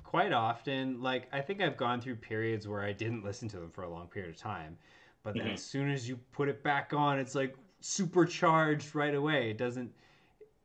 Quite 0.05 0.33
often, 0.33 1.03
like 1.03 1.29
I 1.33 1.41
think 1.41 1.61
I've 1.61 1.77
gone 1.77 2.01
through 2.01 2.16
periods 2.16 2.69
where 2.69 2.83
I 2.83 2.93
didn't 2.93 3.24
listen 3.24 3.49
to 3.49 3.59
them 3.59 3.70
for 3.70 3.85
a 3.85 3.89
long 3.89 4.07
period 4.09 4.35
of 4.35 4.37
time, 4.37 4.77
but 5.23 5.35
then 5.35 5.49
Mhm. 5.49 5.55
as 5.55 5.62
soon 5.62 5.91
as 5.91 6.09
you 6.09 6.16
put 6.33 6.49
it 6.49 6.62
back 6.62 6.93
on, 6.93 7.19
it's 7.19 7.35
like 7.35 7.55
supercharged 7.81 8.95
right 8.95 9.15
away. 9.15 9.51
It 9.51 9.59
doesn't. 9.59 9.91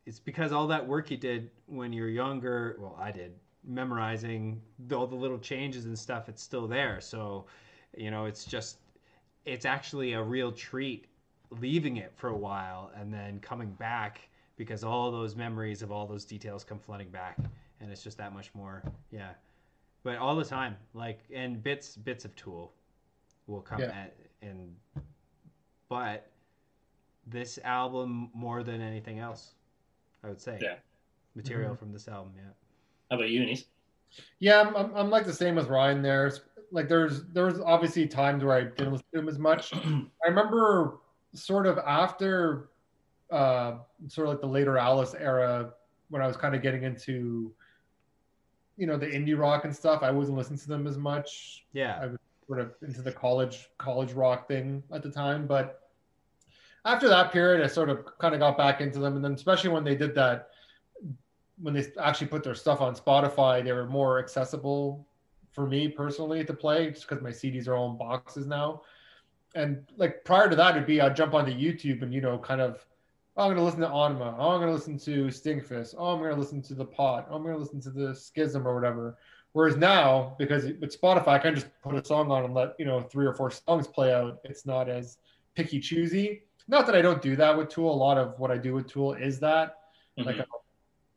It's 0.08 0.20
because 0.20 0.54
all 0.54 0.68
that 0.68 0.88
work 0.88 1.12
you 1.12 1.18
did 1.18 1.52
when 1.66 1.92
you're 1.92 2.08
younger. 2.08 2.78
Well, 2.80 2.98
I 2.98 3.12
did 3.12 3.34
memorizing 3.66 4.62
all 4.94 5.06
the 5.06 5.16
little 5.16 5.38
changes 5.38 5.84
and 5.86 6.00
stuff. 6.00 6.30
It's 6.30 6.42
still 6.42 6.66
there. 6.66 7.02
So, 7.02 7.46
you 7.96 8.10
know, 8.10 8.24
it's 8.24 8.46
just 8.46 8.78
it's 9.44 9.66
actually 9.66 10.14
a 10.14 10.24
real 10.24 10.54
treat 10.54 11.08
leaving 11.60 11.98
it 11.98 12.14
for 12.16 12.30
a 12.30 12.38
while 12.38 12.90
and 12.96 13.14
then 13.14 13.40
coming 13.42 13.72
back 13.74 14.30
because 14.56 14.84
all 14.84 15.12
those 15.12 15.36
memories 15.36 15.82
of 15.82 15.92
all 15.92 16.08
those 16.08 16.24
details 16.26 16.64
come 16.64 16.80
flooding 16.80 17.10
back 17.10 17.38
and 17.80 17.92
it's 17.92 18.04
just 18.04 18.18
that 18.18 18.34
much 18.34 18.54
more 18.54 18.84
yeah 19.12 19.30
but 20.04 20.18
all 20.18 20.36
the 20.36 20.44
time 20.44 20.76
like 20.94 21.22
and 21.34 21.64
bits 21.64 21.96
bits 21.96 22.26
of 22.26 22.36
tool 22.36 22.74
will 23.46 23.62
come 23.62 23.80
Yeah. 23.80 23.94
at 23.96 24.18
and 24.42 24.76
but 25.88 26.30
this 27.26 27.58
album 27.64 28.30
more 28.34 28.62
than 28.62 28.82
anything 28.82 29.20
else 29.20 29.54
i 30.24 30.28
would 30.30 30.42
say 30.42 30.58
Yeah. 30.62 30.76
material 31.36 31.72
Mm-hmm. 31.72 31.80
from 31.80 31.92
this 31.94 32.08
album 32.08 32.34
yeah 32.36 32.52
How 33.12 33.18
about 33.18 33.30
you, 33.30 33.42
Anise? 33.44 33.66
Yeah, 34.40 34.62
I'm, 34.62 34.76
I'm, 34.76 34.96
I'm 34.96 35.10
like 35.10 35.26
the 35.26 35.34
same 35.34 35.56
with 35.56 35.68
Ryan 35.68 36.02
there. 36.02 36.32
Like 36.72 36.88
there's 36.88 37.24
there's 37.34 37.60
obviously 37.60 38.08
times 38.08 38.44
where 38.44 38.56
I 38.56 38.64
didn't 38.64 38.94
listen 38.94 39.06
to 39.14 39.20
him 39.20 39.28
as 39.30 39.38
much. 39.38 39.74
I 39.76 40.28
remember 40.28 41.00
sort 41.34 41.68
of 41.68 41.78
after 41.80 42.70
uh 43.32 43.80
sort 44.08 44.28
of 44.28 44.34
like 44.34 44.42
the 44.42 44.48
Lateralus 44.48 45.14
era 45.20 45.74
when 46.10 46.22
I 46.22 46.28
was 46.28 46.38
kind 46.38 46.56
of 46.56 46.62
getting 46.62 46.84
into, 46.84 47.52
you 48.78 48.88
know, 48.88 48.98
the 48.98 49.08
indie 49.08 49.38
rock 49.38 49.66
and 49.66 49.76
stuff. 49.76 50.04
I 50.04 50.12
wasn't 50.12 50.38
listening 50.38 50.60
to 50.60 50.68
them 50.70 50.88
as 50.88 50.98
much. 50.98 51.66
Yeah. 51.74 52.00
I 52.02 52.06
was 52.08 52.18
sort 52.48 52.60
of 52.60 52.72
into 52.82 53.02
the 53.02 53.12
college 53.12 53.68
college 53.78 54.14
rock 54.14 54.48
thing 54.48 54.82
at 54.94 55.04
the 55.04 55.12
time, 55.12 55.48
but 55.48 55.87
after 56.88 57.10
that 57.10 57.32
period, 57.32 57.64
I 57.64 57.68
sort 57.68 57.90
of 57.90 58.06
kind 58.18 58.34
of 58.34 58.40
got 58.40 58.58
back 58.58 58.82
into 58.82 59.00
them, 59.00 59.16
and 59.16 59.24
then 59.24 59.34
especially 59.34 59.70
when 59.70 59.84
they 59.84 59.96
did 59.96 60.16
that, 60.16 60.50
when 61.62 61.74
they 61.74 61.86
actually 62.02 62.28
put 62.28 62.44
their 62.44 62.56
stuff 62.56 62.82
on 62.82 62.96
Spotify, 62.96 63.64
they 63.64 63.74
were 63.74 63.88
more 63.88 64.20
accessible 64.20 65.06
for 65.52 65.68
me 65.68 65.88
personally 65.88 66.44
to 66.46 66.54
play, 66.54 66.90
just 66.92 67.08
because 67.08 67.22
my 67.22 67.32
CDs 67.32 67.68
are 67.68 67.76
all 67.76 67.92
in 67.92 67.98
boxes 67.98 68.46
now. 68.48 68.82
And 69.54 69.84
like 69.98 70.24
prior 70.24 70.50
to 70.50 70.56
that, 70.56 70.76
it'd 70.76 70.88
be 70.88 71.02
I'd 71.02 71.16
jump 71.16 71.34
onto 71.34 71.52
YouTube 71.52 72.04
and 72.04 72.14
you 72.14 72.22
know 72.22 72.38
kind 72.38 72.62
of 72.62 72.86
oh, 73.38 73.44
I'm 73.44 73.48
going 73.50 73.58
to 73.58 73.64
listen 73.64 73.82
to 73.82 73.88
Ænima. 73.88 74.36
Oh, 74.38 74.50
I'm 74.50 74.60
going 74.60 74.68
to 74.68 74.74
listen 74.74 74.98
to 75.00 75.28
Stinkfist. 75.28 75.94
Oh, 75.98 76.08
I'm 76.08 76.20
going 76.20 76.34
to 76.34 76.40
listen 76.40 76.62
to 76.64 76.74
The 76.74 76.86
Pot. 76.86 77.28
Oh, 77.30 77.36
I'm 77.36 77.44
going 77.44 77.54
to 77.54 77.60
listen 77.60 77.80
to 77.82 77.92
the 77.92 78.16
Schism 78.16 78.68
or 78.68 78.74
whatever. 78.74 79.18
Whereas 79.54 79.78
now, 79.78 80.36
because 80.38 80.66
with 80.66 81.00
Spotify, 81.00 81.28
I 81.28 81.40
can 81.40 81.56
just 81.56 81.68
put 81.84 81.96
a 81.96 82.04
song 82.04 82.32
on 82.32 82.46
and 82.46 82.54
let, 82.54 82.74
you 82.80 82.86
know, 82.86 83.02
three 83.02 83.26
or 83.26 83.34
four 83.34 83.52
songs 83.52 83.88
play 83.88 84.14
out. 84.14 84.40
It's 84.44 84.66
not 84.66 84.90
as 84.90 85.18
picky 85.56 85.80
choosy. 85.80 86.44
Not 86.68 86.86
that 86.86 86.96
I 86.96 87.02
don't 87.02 87.22
do 87.22 87.36
that 87.36 87.58
with 87.58 87.70
Tool. 87.70 87.94
A 87.94 87.96
lot 87.96 88.18
of 88.18 88.38
what 88.40 88.52
I 88.52 88.58
do 88.58 88.74
with 88.74 88.88
Tool 88.88 89.14
is 89.14 89.40
that. 89.40 89.78
Mm-hmm. 90.18 90.28
Like, 90.28 90.48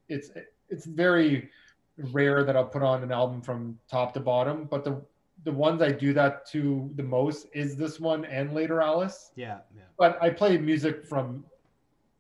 it's 0.09 0.31
it's 0.68 0.86
very 0.86 1.51
rare 1.97 2.44
that 2.44 2.56
I'll 2.56 2.64
put 2.64 2.82
on 2.82 3.02
an 3.02 3.12
album 3.12 3.43
from 3.43 3.78
top 3.89 4.14
to 4.14 4.20
bottom. 4.20 4.64
But 4.64 4.85
the 4.85 5.02
the 5.44 5.52
ones 5.52 5.81
I 5.82 5.90
do 5.90 6.12
that 6.12 6.47
to 6.51 6.90
the 6.97 7.02
most 7.02 7.47
is 7.52 7.77
this 7.77 7.98
one 7.98 8.24
and 8.27 8.51
Lateralus. 8.51 9.31
Yeah, 9.36 9.59
yeah. 9.74 9.82
But 9.98 10.22
I 10.22 10.31
play 10.31 10.59
music 10.59 11.06
from 11.06 11.44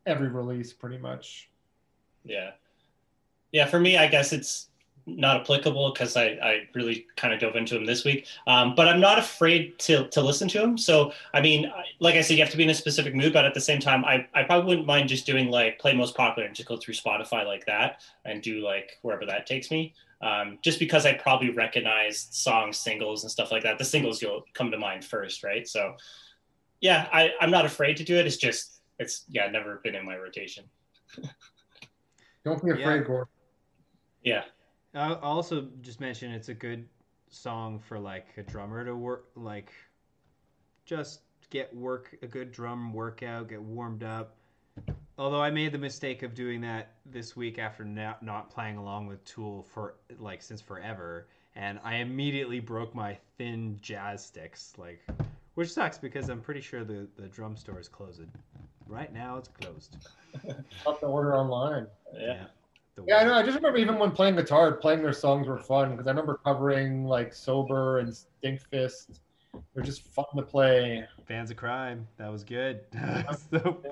every 0.06 0.28
release 0.28 0.72
pretty 0.72 0.98
much. 0.98 1.50
Yeah. 2.24 2.52
Yeah, 3.52 3.66
for 3.66 3.80
me, 3.80 3.96
I 3.98 4.06
guess 4.06 4.32
it's 4.32 4.69
not 5.18 5.40
applicable 5.40 5.92
because 5.92 6.16
I, 6.16 6.38
I 6.42 6.68
really 6.74 7.06
kind 7.16 7.32
of 7.32 7.40
dove 7.40 7.56
into 7.56 7.76
him 7.76 7.84
this 7.84 8.04
week. 8.04 8.26
Um, 8.46 8.74
but 8.74 8.88
I'm 8.88 9.00
not 9.00 9.18
afraid 9.18 9.78
to, 9.80 10.08
to 10.08 10.20
listen 10.20 10.48
to 10.48 10.62
him. 10.62 10.78
So, 10.78 11.12
I 11.34 11.40
mean, 11.40 11.70
like 11.98 12.14
I 12.14 12.20
said, 12.20 12.36
you 12.36 12.42
have 12.42 12.50
to 12.50 12.56
be 12.56 12.64
in 12.64 12.70
a 12.70 12.74
specific 12.74 13.14
mood, 13.14 13.32
but 13.32 13.44
at 13.44 13.54
the 13.54 13.60
same 13.60 13.80
time, 13.80 14.04
I, 14.04 14.26
I 14.34 14.42
probably 14.44 14.68
wouldn't 14.68 14.86
mind 14.86 15.08
just 15.08 15.26
doing 15.26 15.48
like 15.48 15.78
play 15.78 15.94
most 15.94 16.16
popular 16.16 16.46
and 16.46 16.54
just 16.54 16.68
go 16.68 16.76
through 16.76 16.94
Spotify 16.94 17.44
like 17.44 17.66
that 17.66 18.00
and 18.24 18.42
do 18.42 18.60
like 18.60 18.98
wherever 19.02 19.26
that 19.26 19.46
takes 19.46 19.70
me. 19.70 19.94
Um, 20.22 20.58
just 20.62 20.78
because 20.78 21.06
I 21.06 21.14
probably 21.14 21.50
recognize 21.50 22.28
songs, 22.30 22.76
singles, 22.76 23.22
and 23.24 23.30
stuff 23.30 23.50
like 23.50 23.62
that. 23.62 23.78
The 23.78 23.84
singles 23.84 24.20
you'll 24.20 24.44
come 24.52 24.70
to 24.70 24.78
mind 24.78 25.04
first, 25.04 25.42
right? 25.42 25.66
So, 25.66 25.94
yeah, 26.80 27.08
I, 27.12 27.30
I'm 27.40 27.50
not 27.50 27.64
afraid 27.64 27.96
to 27.98 28.04
do 28.04 28.16
it. 28.16 28.26
It's 28.26 28.36
just, 28.36 28.82
it's, 28.98 29.24
yeah, 29.28 29.48
never 29.50 29.80
been 29.82 29.94
in 29.94 30.04
my 30.04 30.16
rotation. 30.16 30.64
Don't 32.44 32.62
be 32.64 32.70
afraid, 32.70 33.00
Yeah. 33.00 33.06
Gord. 33.06 33.28
Yeah. 34.22 34.42
I'll 34.94 35.16
also 35.16 35.68
just 35.82 36.00
mention 36.00 36.32
it's 36.32 36.48
a 36.48 36.54
good 36.54 36.88
song 37.28 37.78
for 37.78 37.98
like 37.98 38.26
a 38.36 38.42
drummer 38.42 38.84
to 38.84 38.94
work, 38.96 39.26
like 39.36 39.72
just 40.84 41.20
get 41.50 41.74
work 41.74 42.16
a 42.22 42.26
good 42.26 42.50
drum 42.52 42.92
workout, 42.92 43.48
get 43.48 43.62
warmed 43.62 44.02
up. 44.02 44.36
Although 45.18 45.42
I 45.42 45.50
made 45.50 45.72
the 45.72 45.78
mistake 45.78 46.22
of 46.22 46.34
doing 46.34 46.62
that 46.62 46.94
this 47.04 47.36
week 47.36 47.58
after 47.58 47.84
not, 47.84 48.22
not 48.22 48.50
playing 48.50 48.78
along 48.78 49.06
with 49.06 49.24
Tool 49.24 49.66
for 49.74 49.94
like 50.18 50.42
since 50.42 50.60
forever, 50.60 51.28
and 51.54 51.78
I 51.84 51.96
immediately 51.96 52.58
broke 52.58 52.94
my 52.94 53.18
thin 53.36 53.78
jazz 53.82 54.24
sticks, 54.24 54.72
like, 54.78 55.06
which 55.54 55.70
sucks 55.70 55.98
because 55.98 56.30
I'm 56.30 56.40
pretty 56.40 56.62
sure 56.62 56.84
the 56.84 57.06
the 57.16 57.28
drum 57.28 57.56
store 57.56 57.78
is 57.78 57.88
closed. 57.88 58.22
Right 58.86 59.12
now, 59.12 59.36
it's 59.36 59.48
closed. 59.48 59.96
Up 60.86 60.98
to 61.00 61.06
order 61.06 61.36
online. 61.36 61.86
Yeah. 62.12 62.46
The 62.96 63.04
Yeah, 63.06 63.18
I 63.18 63.24
know. 63.24 63.34
I 63.34 63.42
just 63.42 63.56
remember 63.56 63.78
even 63.78 63.98
when 63.98 64.10
playing 64.10 64.36
guitar, 64.36 64.72
playing 64.72 65.02
their 65.02 65.12
songs 65.12 65.46
were 65.46 65.58
fun 65.58 65.92
because 65.92 66.06
I 66.06 66.10
remember 66.10 66.40
covering 66.44 67.04
like 67.04 67.32
Sober 67.34 67.98
and 68.00 68.12
Stinkfist. 68.12 69.20
They're 69.74 69.82
just 69.82 70.06
fun 70.08 70.24
to 70.36 70.42
play. 70.42 71.06
Fans 71.26 71.50
of 71.50 71.56
Crime. 71.56 72.06
That 72.18 72.30
was 72.30 72.44
good. 72.44 72.80
so, 73.50 73.82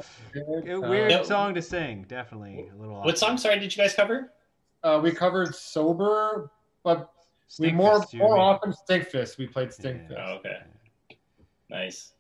a 0.67 0.75
Uh, 0.75 0.81
weird 0.81 1.11
Yeah. 1.11 1.23
song 1.23 1.55
to 1.55 1.63
sing. 1.63 2.05
Definitely 2.09 2.69
a 2.73 2.77
little. 2.77 2.97
What 3.01 3.15
off. 3.15 3.19
song, 3.19 3.39
sorry, 3.39 3.59
did 3.59 3.75
you 3.75 3.83
guys 3.83 3.95
cover? 3.95 4.33
Uh, 4.83 5.01
we 5.03 5.11
covered 5.13 5.55
Sober, 5.55 6.51
but 6.85 7.11
we 7.59 7.73
more 7.73 8.05
you 8.13 8.19
more 8.21 8.35
mean. 8.35 8.41
often 8.41 8.73
Stinkfist. 8.73 9.39
We 9.39 9.47
played 9.47 9.71
Stinkfist. 9.71 10.11
Yeah. 10.11 10.27
Oh, 10.29 10.35
okay. 10.37 10.59
Nice. 11.71 12.13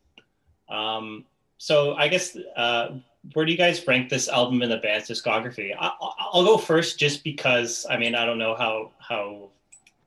Um, 0.68 1.24
so 1.58 1.94
I 1.94 2.08
guess 2.08 2.36
uh, 2.56 2.98
where 3.32 3.44
do 3.44 3.52
you 3.52 3.58
guys 3.58 3.86
rank 3.86 4.08
this 4.08 4.28
album 4.28 4.62
in 4.62 4.70
the 4.70 4.78
band's 4.78 5.08
discography? 5.08 5.74
I, 5.78 5.86
I- 5.88 6.12
I'll 6.32 6.44
go 6.44 6.58
first, 6.58 6.98
just 6.98 7.24
because 7.24 7.86
I 7.88 7.96
mean 7.96 8.14
I 8.14 8.24
don't 8.24 8.38
know 8.38 8.54
how 8.54 8.92
how 8.98 9.50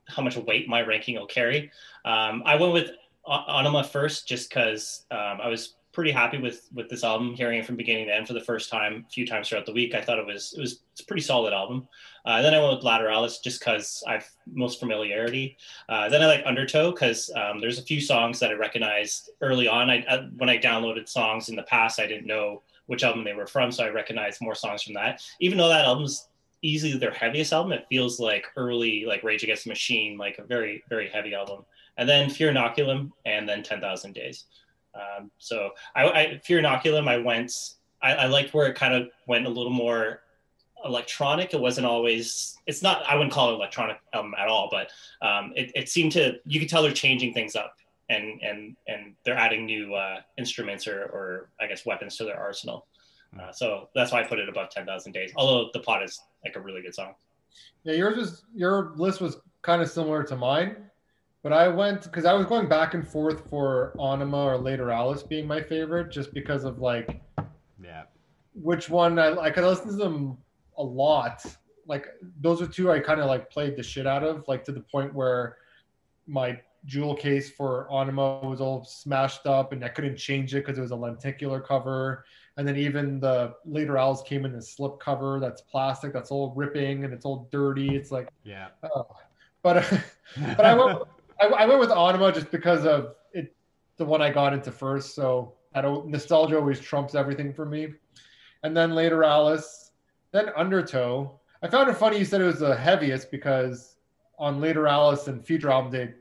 how 0.08 0.22
much 0.22 0.36
weight 0.36 0.68
my 0.68 0.82
ranking 0.82 1.16
will 1.16 1.26
carry. 1.26 1.70
Um, 2.04 2.42
I 2.44 2.56
went 2.56 2.72
with 2.72 2.90
Ænima 3.26 3.86
first, 3.86 4.26
just 4.26 4.48
because 4.48 5.06
um, 5.10 5.40
I 5.40 5.48
was 5.48 5.74
pretty 5.92 6.10
happy 6.10 6.38
with 6.38 6.68
with 6.74 6.88
this 6.88 7.04
album, 7.04 7.34
hearing 7.34 7.58
it 7.58 7.66
from 7.66 7.76
beginning 7.76 8.06
to 8.06 8.14
end 8.14 8.26
for 8.26 8.32
the 8.32 8.40
first 8.40 8.70
time, 8.70 9.04
a 9.06 9.10
few 9.10 9.26
times 9.26 9.48
throughout 9.48 9.66
the 9.66 9.72
week. 9.72 9.94
I 9.94 10.00
thought 10.00 10.18
it 10.18 10.26
was 10.26 10.54
it 10.56 10.60
was 10.60 10.80
it's 10.92 11.02
a 11.02 11.04
pretty 11.06 11.22
solid 11.22 11.52
album. 11.52 11.86
Uh, 12.24 12.40
then 12.42 12.54
I 12.54 12.60
went 12.60 12.76
with 12.76 12.84
Lateralus 12.84 13.42
just 13.42 13.60
because 13.60 14.02
I've 14.06 14.28
most 14.52 14.80
familiarity. 14.80 15.56
Uh, 15.88 16.08
then 16.08 16.22
I 16.22 16.26
like 16.26 16.44
Undertow 16.46 16.92
because 16.92 17.30
um, 17.36 17.60
there's 17.60 17.78
a 17.78 17.82
few 17.82 18.00
songs 18.00 18.40
that 18.40 18.50
I 18.50 18.54
recognized 18.54 19.30
early 19.40 19.68
on. 19.68 19.90
I, 19.90 20.04
I, 20.08 20.18
when 20.36 20.48
I 20.48 20.58
downloaded 20.58 21.08
songs 21.08 21.48
in 21.48 21.56
the 21.56 21.64
past, 21.64 22.00
I 22.00 22.06
didn't 22.06 22.26
know 22.26 22.62
which 22.86 23.04
album 23.04 23.24
they 23.24 23.32
were 23.32 23.46
from, 23.46 23.70
so 23.70 23.84
I 23.84 23.90
recognized 23.90 24.40
more 24.40 24.54
songs 24.54 24.82
from 24.82 24.94
that. 24.94 25.22
Even 25.40 25.58
though 25.58 25.68
that 25.68 25.84
album's 25.84 26.28
easily 26.62 26.96
their 26.96 27.10
heaviest 27.12 27.52
album, 27.52 27.72
it 27.72 27.86
feels 27.88 28.20
like 28.20 28.46
early 28.56 29.04
like 29.06 29.22
Rage 29.22 29.42
Against 29.42 29.64
the 29.64 29.70
Machine, 29.70 30.16
like 30.18 30.38
a 30.38 30.44
very 30.44 30.82
very 30.88 31.08
heavy 31.08 31.34
album. 31.34 31.64
And 31.98 32.08
then 32.08 32.30
Fear 32.30 32.52
Inoculum, 32.52 33.12
and 33.26 33.48
then 33.48 33.62
Ten 33.62 33.80
Thousand 33.80 34.14
Days. 34.14 34.44
Um, 34.94 35.30
so 35.38 35.70
I, 35.94 36.08
I 36.08 36.40
Fear 36.44 36.62
Inoculum, 36.62 37.08
I 37.08 37.18
went. 37.18 37.52
I, 38.02 38.14
I 38.14 38.26
liked 38.26 38.52
where 38.52 38.66
it 38.66 38.74
kind 38.74 38.94
of 38.94 39.08
went 39.26 39.46
a 39.46 39.50
little 39.50 39.72
more 39.72 40.22
electronic. 40.84 41.54
It 41.54 41.60
wasn't 41.60 41.86
always. 41.86 42.58
It's 42.66 42.82
not. 42.82 43.02
I 43.08 43.14
wouldn't 43.14 43.32
call 43.32 43.50
it 43.50 43.54
electronic 43.54 43.98
album 44.12 44.34
at 44.38 44.48
all, 44.48 44.68
but 44.70 44.90
um, 45.26 45.52
it, 45.56 45.70
it 45.74 45.88
seemed 45.88 46.12
to. 46.12 46.38
You 46.46 46.60
could 46.60 46.68
tell 46.68 46.82
they're 46.82 46.92
changing 46.92 47.34
things 47.34 47.54
up, 47.56 47.76
and 48.12 48.40
and 48.42 48.76
and 48.86 49.14
they're 49.24 49.36
adding 49.46 49.64
new 49.66 49.94
uh, 49.94 50.20
instruments 50.38 50.86
or 50.86 50.98
or 51.16 51.48
I 51.60 51.66
guess 51.66 51.84
weapons 51.86 52.16
to 52.18 52.24
their 52.24 52.38
arsenal. 52.38 52.86
Uh, 53.40 53.50
so 53.50 53.88
that's 53.94 54.12
why 54.12 54.20
I 54.20 54.24
put 54.24 54.38
it 54.38 54.48
above 54.48 54.68
Ten 54.70 54.84
Thousand 54.86 55.12
Days. 55.12 55.32
Although 55.36 55.70
the 55.72 55.80
plot 55.80 56.02
is 56.02 56.20
like 56.44 56.56
a 56.56 56.60
really 56.60 56.82
good 56.82 56.94
song. 56.94 57.14
Yeah, 57.84 57.94
yours 57.94 58.16
was 58.16 58.44
your 58.54 58.92
list 58.96 59.20
was 59.20 59.38
kind 59.62 59.80
of 59.82 59.88
similar 59.90 60.22
to 60.24 60.36
mine, 60.36 60.76
but 61.42 61.52
I 61.52 61.68
went 61.68 62.02
because 62.02 62.24
I 62.24 62.34
was 62.34 62.46
going 62.46 62.68
back 62.68 62.94
and 62.94 63.06
forth 63.06 63.48
for 63.48 63.94
Ænima 63.96 64.44
or 64.44 64.58
Lateralus 64.58 65.26
being 65.26 65.46
my 65.46 65.62
favorite, 65.62 66.10
just 66.10 66.32
because 66.34 66.64
of 66.64 66.78
like 66.78 67.20
Yeah. 67.82 68.04
which 68.54 68.90
one 68.90 69.18
I 69.18 69.28
I 69.46 69.50
could 69.50 69.64
listen 69.64 69.88
to 69.88 69.96
them 69.96 70.36
a 70.76 70.82
lot. 70.82 71.44
Like 71.86 72.06
those 72.40 72.60
are 72.62 72.66
two 72.66 72.90
I 72.92 73.00
kind 73.00 73.20
of 73.20 73.26
like 73.26 73.50
played 73.50 73.76
the 73.76 73.82
shit 73.82 74.06
out 74.06 74.22
of, 74.24 74.46
like 74.46 74.62
to 74.64 74.72
the 74.72 74.80
point 74.80 75.12
where 75.14 75.56
my 76.26 76.60
jewel 76.84 77.14
case 77.14 77.50
for 77.50 77.86
Ænima 77.90 78.42
was 78.42 78.60
all 78.60 78.84
smashed 78.84 79.46
up 79.46 79.72
and 79.72 79.84
I 79.84 79.88
couldn't 79.88 80.16
change 80.16 80.54
it 80.54 80.64
because 80.64 80.78
it 80.78 80.80
was 80.80 80.90
a 80.90 80.96
lenticular 80.96 81.60
cover. 81.60 82.24
And 82.56 82.66
then 82.66 82.76
even 82.76 83.20
the 83.20 83.54
Lateralus 83.68 84.24
came 84.24 84.44
in 84.44 84.54
a 84.54 84.62
slip 84.62 84.98
cover 85.00 85.40
that's 85.40 85.62
plastic, 85.62 86.12
that's 86.12 86.30
all 86.30 86.52
ripping 86.54 87.04
and 87.04 87.12
it's 87.14 87.24
all 87.24 87.48
dirty. 87.50 87.94
It's 87.94 88.10
like, 88.10 88.28
Yeah. 88.44 88.68
oh. 88.82 89.06
but 89.62 89.84
but 90.56 90.64
I 90.66 90.74
went 90.74 90.98
I, 91.40 91.46
I 91.46 91.66
went 91.66 91.80
with 91.80 91.90
Ænima 91.90 92.34
just 92.34 92.50
because 92.50 92.84
of 92.84 93.14
it, 93.32 93.54
the 93.96 94.04
one 94.04 94.20
I 94.20 94.30
got 94.30 94.52
into 94.52 94.72
first. 94.72 95.14
So 95.14 95.54
I 95.74 95.80
don't 95.80 96.08
nostalgia 96.08 96.56
always 96.58 96.80
trumps 96.80 97.14
everything 97.14 97.52
for 97.52 97.64
me. 97.64 97.88
And 98.64 98.76
then 98.76 98.90
Lateralus, 98.90 99.90
then 100.32 100.50
Undertow. 100.56 101.38
I 101.62 101.68
found 101.68 101.88
it 101.88 101.96
funny 101.96 102.18
you 102.18 102.24
said 102.24 102.40
it 102.40 102.44
was 102.44 102.58
the 102.58 102.74
heaviest 102.74 103.30
because 103.30 103.96
on 104.38 104.60
Lateralus 104.60 105.28
and 105.28 105.44
future 105.44 105.70
album 105.70 105.92
they 105.92 106.12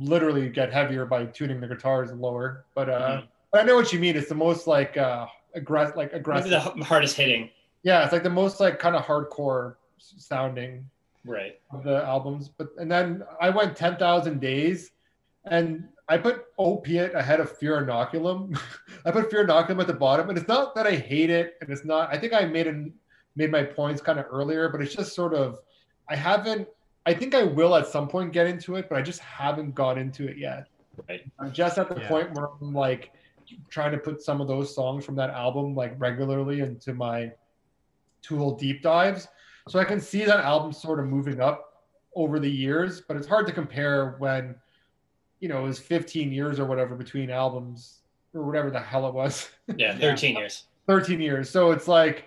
literally 0.00 0.48
get 0.48 0.72
heavier 0.72 1.06
by 1.06 1.24
tuning 1.26 1.60
the 1.60 1.66
guitars 1.68 2.12
lower. 2.12 2.64
But 2.74 2.88
uh, 2.90 3.08
Mhm. 3.18 3.28
but 3.52 3.60
I 3.62 3.64
know 3.64 3.76
what 3.76 3.92
you 3.92 3.98
mean. 3.98 4.16
It's 4.16 4.28
the 4.28 4.34
most 4.34 4.66
like 4.66 4.96
uh 4.96 5.26
aggressive, 5.54 5.96
like 5.96 6.08
Maybe 6.12 6.20
aggressive. 6.20 6.50
the 6.50 6.72
h- 6.76 6.84
hardest 6.86 7.16
hitting. 7.16 7.50
yeah, 7.82 8.02
it's 8.04 8.12
like 8.12 8.22
the 8.22 8.30
most 8.30 8.60
like 8.60 8.78
kind 8.78 8.94
of 8.96 9.04
hardcore 9.04 9.76
sounding 9.98 10.88
Right. 11.24 11.58
of 11.72 11.82
the 11.84 12.02
albums. 12.04 12.48
But 12.48 12.68
and 12.78 12.90
then 12.90 13.22
I 13.40 13.50
went 13.50 13.76
ten 13.76 13.96
thousand 13.96 14.40
days, 14.40 14.92
and 15.44 15.88
I 16.08 16.16
put 16.18 16.46
opiate 16.58 17.14
ahead 17.14 17.40
of 17.40 17.50
Fear 17.58 17.82
Inoculum. 17.86 18.58
I 19.04 19.10
put 19.10 19.30
Fear 19.30 19.46
Inoculum 19.46 19.80
at 19.80 19.86
the 19.86 19.94
bottom, 19.94 20.28
and 20.28 20.38
it's 20.38 20.48
not 20.48 20.74
that 20.74 20.86
I 20.86 20.94
hate 20.96 21.30
it, 21.30 21.56
and 21.60 21.70
it's 21.70 21.84
not. 21.84 22.12
I 22.12 22.18
think 22.18 22.32
I 22.34 22.44
made 22.44 22.66
it 22.66 22.76
made 23.36 23.50
my 23.50 23.62
points 23.62 24.00
kind 24.02 24.18
of 24.18 24.26
earlier, 24.30 24.68
but 24.68 24.80
it's 24.82 24.94
just 24.94 25.14
sort 25.14 25.34
of 25.34 25.58
I 26.08 26.16
haven't. 26.16 26.68
I 27.06 27.14
think 27.14 27.34
I 27.34 27.42
will 27.42 27.74
at 27.74 27.86
some 27.86 28.08
point 28.08 28.32
get 28.32 28.46
into 28.46 28.76
it, 28.76 28.88
but 28.88 28.98
I 28.98 29.02
just 29.02 29.20
haven't 29.20 29.74
got 29.74 29.96
into 29.98 30.28
it 30.28 30.36
yet. 30.36 30.66
Right. 31.08 31.22
I'm 31.38 31.52
just 31.52 31.78
at 31.78 31.88
the 31.88 32.00
Yeah. 32.00 32.08
point 32.08 32.32
where 32.34 32.48
I'm 32.60 32.72
like 32.74 33.12
trying 33.70 33.92
to 33.92 33.98
put 33.98 34.20
some 34.20 34.40
of 34.40 34.48
those 34.48 34.74
songs 34.74 35.04
from 35.04 35.14
that 35.16 35.30
album 35.30 35.74
like 35.74 35.94
regularly 35.98 36.60
into 36.60 36.92
my 36.94 37.32
Tool 38.20 38.56
deep 38.56 38.82
dives. 38.82 39.28
So 39.68 39.78
I 39.78 39.84
can 39.84 40.00
see 40.00 40.24
that 40.24 40.40
album 40.40 40.72
sort 40.72 40.98
of 40.98 41.06
moving 41.06 41.40
up 41.40 41.84
over 42.16 42.40
the 42.40 42.50
years, 42.50 43.00
but 43.00 43.16
it's 43.16 43.28
hard 43.28 43.46
to 43.46 43.52
compare 43.52 44.16
when, 44.18 44.56
you 45.40 45.48
know, 45.48 45.60
it 45.60 45.68
was 45.68 45.78
15 45.78 46.32
years 46.32 46.58
or 46.58 46.64
whatever 46.66 46.96
between 46.96 47.30
albums 47.30 48.00
or 48.34 48.42
whatever 48.42 48.70
the 48.70 48.80
hell 48.80 49.06
it 49.06 49.14
was. 49.14 49.48
Yeah, 49.76 49.96
13 50.00 50.36
years. 50.36 50.64
13 50.88 51.20
years. 51.20 51.48
So 51.48 51.70
it's 51.70 51.86
like 51.86 52.24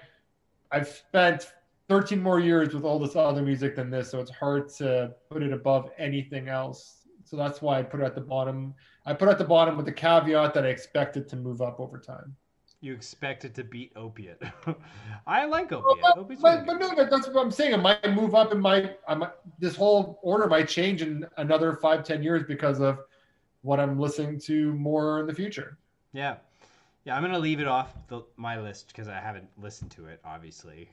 I've 0.71 0.87
spent 0.87 1.51
13 1.91 2.23
more 2.23 2.39
years 2.39 2.73
with 2.73 2.85
all 2.85 2.97
this 2.97 3.17
other 3.17 3.41
music 3.41 3.75
than 3.75 3.89
this, 3.89 4.09
so 4.09 4.21
it's 4.21 4.31
hard 4.31 4.69
to 4.69 5.13
put 5.29 5.43
it 5.43 5.51
above 5.51 5.89
anything 5.97 6.47
else. 6.47 7.05
So 7.25 7.35
that's 7.35 7.61
why 7.61 7.79
I 7.79 7.83
put 7.83 7.99
it 7.99 8.05
at 8.05 8.15
the 8.15 8.21
bottom. 8.21 8.73
I 9.05 9.13
put 9.13 9.27
it 9.27 9.31
at 9.31 9.37
the 9.37 9.43
bottom 9.43 9.75
with 9.75 9.85
the 9.85 9.91
caveat 9.91 10.53
that 10.53 10.63
I 10.63 10.69
expect 10.69 11.17
it 11.17 11.27
to 11.27 11.35
move 11.35 11.61
up 11.61 11.81
over 11.81 11.99
time. 11.99 12.33
You 12.79 12.93
expect 12.93 13.43
it 13.43 13.53
to 13.55 13.65
beat 13.65 13.91
Opiate. 13.97 14.41
I 15.27 15.43
like 15.47 15.71
Well, 15.71 15.83
Opiate. 16.15 16.41
but, 16.41 16.65
but, 16.65 16.65
but 16.65 16.79
no, 16.79 17.09
that's 17.09 17.27
what 17.27 17.43
I'm 17.43 17.51
saying. 17.51 17.73
It 17.73 17.81
might 17.81 18.15
move 18.15 18.35
up 18.35 18.53
and 18.53 18.61
might 18.61 18.97
I 19.05 19.13
might 19.15 19.31
this 19.59 19.75
whole 19.75 20.17
order 20.23 20.47
might 20.47 20.69
change 20.69 21.01
in 21.01 21.27
another 21.35 21.75
five, 21.75 22.05
ten 22.05 22.23
years 22.23 22.43
because 22.47 22.79
of 22.79 22.99
what 23.63 23.81
I'm 23.81 23.99
listening 23.99 24.39
to 24.45 24.71
more 24.75 25.19
in 25.19 25.27
the 25.27 25.33
future. 25.33 25.77
Yeah, 26.13 26.37
yeah. 27.03 27.17
I'm 27.17 27.21
gonna 27.21 27.37
leave 27.37 27.59
it 27.59 27.67
off 27.67 27.93
the, 28.07 28.21
my 28.37 28.57
list 28.61 28.87
because 28.87 29.09
I 29.09 29.19
haven't 29.19 29.49
listened 29.57 29.91
to 29.91 30.05
it, 30.05 30.21
obviously. 30.23 30.89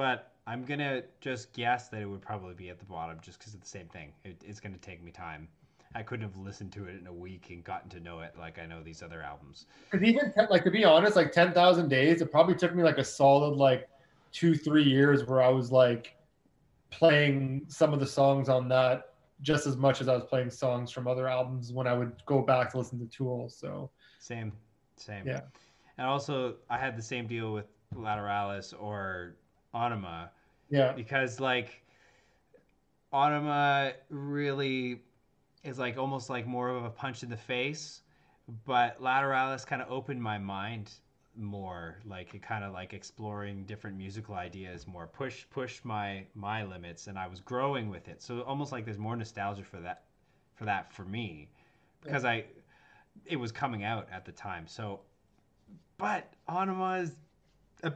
But 0.00 0.32
I'm 0.46 0.64
gonna 0.64 1.02
just 1.20 1.52
guess 1.52 1.88
that 1.88 2.00
it 2.00 2.06
would 2.06 2.22
probably 2.22 2.54
be 2.54 2.70
at 2.70 2.78
the 2.78 2.86
bottom, 2.86 3.18
just 3.20 3.38
because 3.38 3.52
of 3.52 3.60
the 3.60 3.66
same 3.66 3.86
thing. 3.88 4.14
It, 4.24 4.42
it's 4.42 4.58
gonna 4.58 4.78
take 4.78 5.04
me 5.04 5.10
time. 5.10 5.46
I 5.94 6.02
couldn't 6.02 6.26
have 6.26 6.38
listened 6.38 6.72
to 6.72 6.86
it 6.86 6.98
in 6.98 7.06
a 7.06 7.12
week 7.12 7.50
and 7.50 7.62
gotten 7.62 7.90
to 7.90 8.00
know 8.00 8.20
it 8.20 8.32
like 8.38 8.58
I 8.58 8.64
know 8.64 8.82
these 8.82 9.02
other 9.02 9.20
albums. 9.20 9.66
Because 9.90 10.08
even 10.08 10.32
like 10.48 10.64
to 10.64 10.70
be 10.70 10.86
honest, 10.86 11.16
like 11.16 11.32
ten 11.32 11.52
thousand 11.52 11.90
days, 11.90 12.22
it 12.22 12.32
probably 12.32 12.54
took 12.54 12.74
me 12.74 12.82
like 12.82 12.96
a 12.96 13.04
solid 13.04 13.56
like 13.56 13.90
two, 14.32 14.54
three 14.54 14.84
years 14.84 15.26
where 15.26 15.42
I 15.42 15.50
was 15.50 15.70
like 15.70 16.16
playing 16.88 17.66
some 17.68 17.92
of 17.92 18.00
the 18.00 18.06
songs 18.06 18.48
on 18.48 18.70
that 18.70 19.12
just 19.42 19.66
as 19.66 19.76
much 19.76 20.00
as 20.00 20.08
I 20.08 20.14
was 20.14 20.24
playing 20.24 20.48
songs 20.48 20.90
from 20.90 21.08
other 21.08 21.28
albums 21.28 21.74
when 21.74 21.86
I 21.86 21.92
would 21.92 22.14
go 22.24 22.40
back 22.40 22.70
to 22.70 22.78
listen 22.78 22.98
to 23.00 23.06
Tool. 23.14 23.50
So 23.50 23.90
Same, 24.18 24.50
same. 24.96 25.26
Yeah. 25.26 25.42
And 25.98 26.06
also, 26.06 26.54
I 26.70 26.78
had 26.78 26.96
the 26.96 27.02
same 27.02 27.26
deal 27.26 27.52
with 27.52 27.66
Lateralus 27.94 28.72
or 28.80 29.34
Ænima. 29.74 30.28
yeah, 30.68 30.92
because 30.92 31.40
like 31.40 31.82
Ænima 33.12 33.92
really 34.08 35.02
is 35.64 35.78
like 35.78 35.98
almost 35.98 36.30
like 36.30 36.46
more 36.46 36.68
of 36.68 36.84
a 36.84 36.90
punch 36.90 37.22
in 37.22 37.30
the 37.30 37.36
face, 37.36 38.02
but 38.66 39.00
Lateralus 39.00 39.66
kind 39.66 39.82
of 39.82 39.90
opened 39.90 40.22
my 40.22 40.38
mind 40.38 40.92
more 41.36 41.98
like 42.04 42.34
it 42.34 42.42
kind 42.42 42.64
of 42.64 42.72
like 42.72 42.92
exploring 42.92 43.64
different 43.64 43.96
musical 43.96 44.34
ideas 44.34 44.86
more 44.86 45.06
push 45.06 45.46
push 45.48 45.80
my 45.84 46.24
my 46.34 46.64
limits 46.64 47.06
and 47.06 47.16
i 47.18 47.26
was 47.26 47.40
growing 47.40 47.88
with 47.88 48.08
it. 48.08 48.20
So 48.22 48.40
almost 48.42 48.72
like 48.72 48.84
there's 48.84 48.98
more 48.98 49.16
nostalgia 49.16 49.62
for 49.62 49.80
that 49.80 50.02
for 50.54 50.64
that 50.64 50.92
for 50.92 51.04
me 51.04 51.48
because 52.02 52.24
i 52.24 52.44
it 53.26 53.36
was 53.36 53.52
coming 53.52 53.84
out 53.84 54.08
at 54.12 54.24
the 54.24 54.32
time. 54.32 54.66
So 54.66 55.00
but 55.98 56.32
Ænima 56.48 57.02
is 57.02 57.16
a 57.82 57.92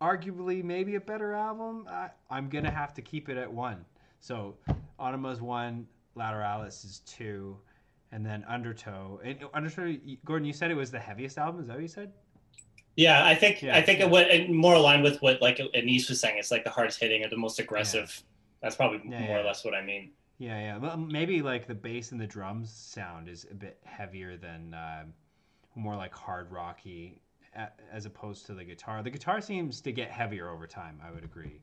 arguably 0.00 0.62
maybe 0.62 0.94
a 0.94 1.00
better 1.00 1.32
album. 1.34 1.86
I, 1.88 2.10
I'm 2.30 2.48
gonna 2.48 2.70
have 2.70 2.94
to 2.94 3.02
keep 3.02 3.28
it 3.28 3.36
at 3.36 3.52
one. 3.52 3.84
So 4.20 4.56
Ænima's 5.00 5.40
one, 5.40 5.86
Lateralus 6.16 6.84
is 6.84 7.00
two, 7.06 7.56
and 8.12 8.24
then 8.24 8.44
Undertow. 8.48 9.20
And 9.24 9.38
Undertow, 9.54 9.96
Gordon, 10.24 10.46
you 10.46 10.52
said 10.52 10.70
it 10.70 10.74
was 10.76 10.90
the 10.90 10.98
heaviest 10.98 11.38
album. 11.38 11.60
Is 11.60 11.66
that 11.68 11.74
what 11.74 11.82
you 11.82 11.88
said? 11.88 12.12
Yeah, 12.96 13.24
I 13.24 13.34
think 13.36 13.62
Yeah, 13.62 13.76
I 13.76 13.82
think 13.82 14.00
yeah. 14.00 14.06
it 14.06 14.10
would 14.10 14.50
more 14.50 14.74
aligned 14.74 15.04
with 15.04 15.22
what 15.22 15.40
like 15.40 15.60
Anise 15.74 16.08
was 16.08 16.20
saying. 16.20 16.36
It's 16.38 16.50
like 16.50 16.64
the 16.64 16.70
hardest 16.70 16.98
hitting 17.00 17.24
or 17.24 17.28
the 17.28 17.36
most 17.36 17.60
aggressive. 17.60 18.22
That's 18.60 18.74
probably 18.74 19.00
Yeah, 19.08 19.20
more 19.20 19.36
yeah. 19.36 19.42
or 19.42 19.44
less 19.44 19.64
what 19.64 19.74
I 19.74 19.84
mean. 19.84 20.10
Yeah, 20.38 20.58
yeah. 20.58 20.78
Well, 20.78 20.96
maybe 20.96 21.42
like 21.42 21.66
the 21.68 21.74
bass 21.74 22.10
and 22.12 22.20
the 22.20 22.26
drums 22.26 22.72
sound 22.72 23.28
is 23.28 23.46
a 23.50 23.54
bit 23.54 23.78
heavier 23.84 24.36
than 24.36 24.74
um 24.74 25.12
more 25.76 25.94
like 25.94 26.12
hard 26.12 26.50
rocky, 26.50 27.20
as 27.92 28.06
opposed 28.06 28.46
to 28.46 28.54
the 28.54 28.64
guitar. 28.64 29.02
The 29.02 29.10
guitar 29.10 29.40
seems 29.40 29.80
to 29.82 29.92
get 29.92 30.10
heavier 30.10 30.50
over 30.50 30.66
time. 30.66 31.00
I 31.04 31.10
would 31.10 31.24
agree. 31.24 31.60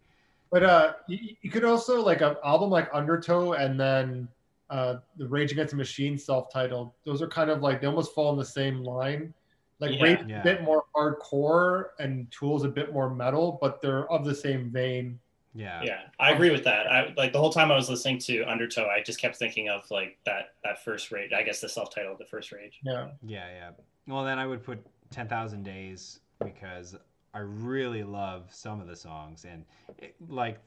but 0.52 0.64
uh, 0.64 0.94
you, 1.08 1.36
you 1.42 1.50
could 1.50 1.66
also 1.66 2.02
like 2.04 2.22
an 2.22 2.36
album 2.44 2.70
like 2.70 2.90
Undertow 2.94 3.54
and 3.54 3.80
then 3.80 4.28
uh, 4.70 4.96
the 5.18 5.28
Rage 5.28 5.52
Against 5.52 5.72
the 5.72 5.78
Machine 5.78 6.18
self-titled. 6.18 6.92
Those 7.06 7.22
are 7.22 7.28
kind 7.28 7.50
of 7.50 7.62
like 7.62 7.82
they 7.82 7.88
almost 7.88 8.14
fall 8.14 8.32
in 8.34 8.38
the 8.40 8.46
same 8.46 8.84
line. 8.84 9.34
Like 9.80 9.92
Yeah. 9.92 10.04
Rage 10.04 10.20
Yeah. 10.28 10.40
a 10.42 10.44
bit 10.44 10.64
more 10.64 10.84
hardcore 10.96 11.90
and 12.00 12.30
Tool's 12.32 12.64
a 12.64 12.70
bit 12.70 12.94
more 12.94 13.10
metal, 13.14 13.58
but 13.62 13.82
they're 13.82 14.10
of 14.12 14.26
the 14.26 14.34
same 14.36 14.70
vein. 14.72 15.20
Yeah. 15.54 15.82
Yeah, 15.84 16.02
I 16.20 16.32
agree 16.32 16.52
with 16.52 16.66
that. 16.66 16.88
I 16.92 17.14
like 17.16 17.32
the 17.32 17.40
whole 17.40 17.52
time 17.52 17.72
I 17.72 17.76
was 17.76 17.90
listening 17.90 18.20
to 18.20 18.44
Undertow, 18.44 18.88
I 18.88 19.02
just 19.02 19.22
kept 19.22 19.38
thinking 19.38 19.70
of 19.70 19.90
like 19.90 20.18
that 20.26 20.54
that 20.66 20.84
first 20.84 21.12
rage. 21.12 21.32
I 21.32 21.44
guess 21.44 21.62
the 21.62 21.70
self 21.70 21.94
titled 21.96 22.18
the 22.20 22.26
first 22.26 22.52
rage. 22.52 22.80
Yeah. 22.84 23.10
Yeah, 23.26 23.48
yeah. 23.50 23.70
Well, 24.08 24.26
then 24.26 24.38
I 24.38 24.46
would 24.46 24.64
put 24.64 24.86
10,000 25.12 25.64
Days 25.64 26.20
because 26.44 26.96
I 27.34 27.40
really 27.40 28.04
love 28.04 28.50
some 28.52 28.82
of 28.82 28.88
the 28.88 28.96
songs. 28.96 29.46
And 29.46 29.66
it, 29.98 30.16
like 30.30 30.60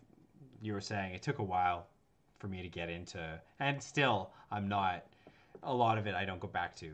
you 0.60 0.72
were 0.72 0.80
saying, 0.80 1.14
it 1.14 1.22
took 1.22 1.38
a 1.38 1.42
while 1.44 1.86
for 2.38 2.48
me 2.48 2.62
to 2.62 2.68
get 2.68 2.88
into. 2.88 3.40
And 3.60 3.82
still, 3.82 4.30
I'm 4.50 4.68
not. 4.68 5.04
A 5.64 5.74
lot 5.74 5.98
of 5.98 6.06
it 6.06 6.14
I 6.14 6.24
don't 6.24 6.38
go 6.38 6.46
back 6.46 6.76
to. 6.76 6.90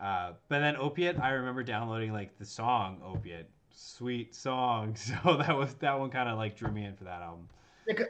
Uh, 0.00 0.32
but 0.48 0.58
then 0.58 0.76
Opiate, 0.76 1.18
I 1.18 1.30
remember 1.30 1.62
downloading 1.62 2.12
like 2.12 2.36
the 2.38 2.44
song 2.44 3.00
Opiate. 3.04 3.48
Sweet 3.70 4.34
song. 4.34 4.96
So 5.24 5.36
that 5.36 5.56
was 5.56 5.74
that 5.74 5.98
one 5.98 6.10
kind 6.10 6.28
of 6.28 6.36
like 6.36 6.56
drew 6.56 6.70
me 6.70 6.84
in 6.84 6.94
for 6.94 7.04
that 7.04 7.22
album. 7.22 7.48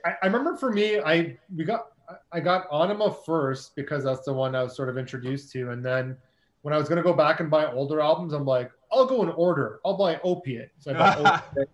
I, 0.04 0.26
remember 0.26 0.56
for 0.56 0.70
me, 0.72 1.00
I 1.00 1.38
we 1.54 1.64
got 1.64 1.92
I 2.32 2.40
got 2.40 2.68
Ænima 2.70 3.24
first 3.24 3.74
because 3.76 4.04
that's 4.04 4.24
the 4.24 4.32
one 4.32 4.54
I 4.54 4.62
was 4.62 4.76
sort 4.76 4.88
of 4.88 4.98
introduced 4.98 5.52
to, 5.52 5.70
and 5.70 5.84
then 5.84 6.16
when 6.62 6.72
I 6.74 6.76
was 6.78 6.88
gonna 6.88 7.02
go 7.02 7.12
back 7.12 7.40
and 7.40 7.50
buy 7.50 7.70
older 7.72 8.00
albums, 8.00 8.32
I'm 8.32 8.44
like, 8.46 8.70
I'll 8.90 9.06
go 9.06 9.22
in 9.22 9.28
order. 9.30 9.80
I'll 9.84 9.96
buy 9.96 10.18
Opiate. 10.24 10.70
So 10.78 10.90
I 10.92 10.94
bought 10.94 11.18
Opiate, 11.56 11.68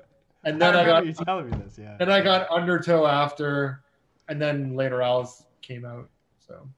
and 0.44 0.60
then 0.60 0.74
I, 0.76 0.84
got 0.84 0.98
remember 1.04 1.08
you 1.20 1.24
telling 1.24 1.50
me 1.50 1.56
this. 1.64 1.78
Yeah. 1.78 1.96
then 1.98 2.10
I 2.10 2.20
got 2.22 2.50
Undertow 2.50 3.06
after, 3.06 3.82
and 4.28 4.40
then 4.40 4.72
Lateralus 4.74 5.44
came 5.62 5.84
out. 5.84 6.08
So 6.38 6.68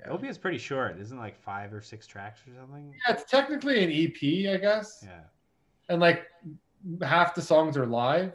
yeah. 0.00 0.10
Opiate's 0.12 0.38
pretty 0.38 0.58
short. 0.58 0.98
Isn't 1.00 1.16
it 1.18 1.20
like 1.20 1.36
five 1.40 1.72
or 1.72 1.80
six 1.80 2.06
tracks 2.06 2.40
or 2.46 2.54
something? 2.60 2.92
yeah, 3.06 3.14
it's 3.14 3.28
technically 3.30 3.82
an 3.82 3.90
EP, 3.90 4.54
I 4.54 4.58
guess, 4.58 5.02
Yeah. 5.04 5.20
and 5.88 6.00
like 6.00 6.24
half 7.02 7.34
the 7.34 7.42
songs 7.42 7.76
are 7.76 7.86
live. 7.86 8.32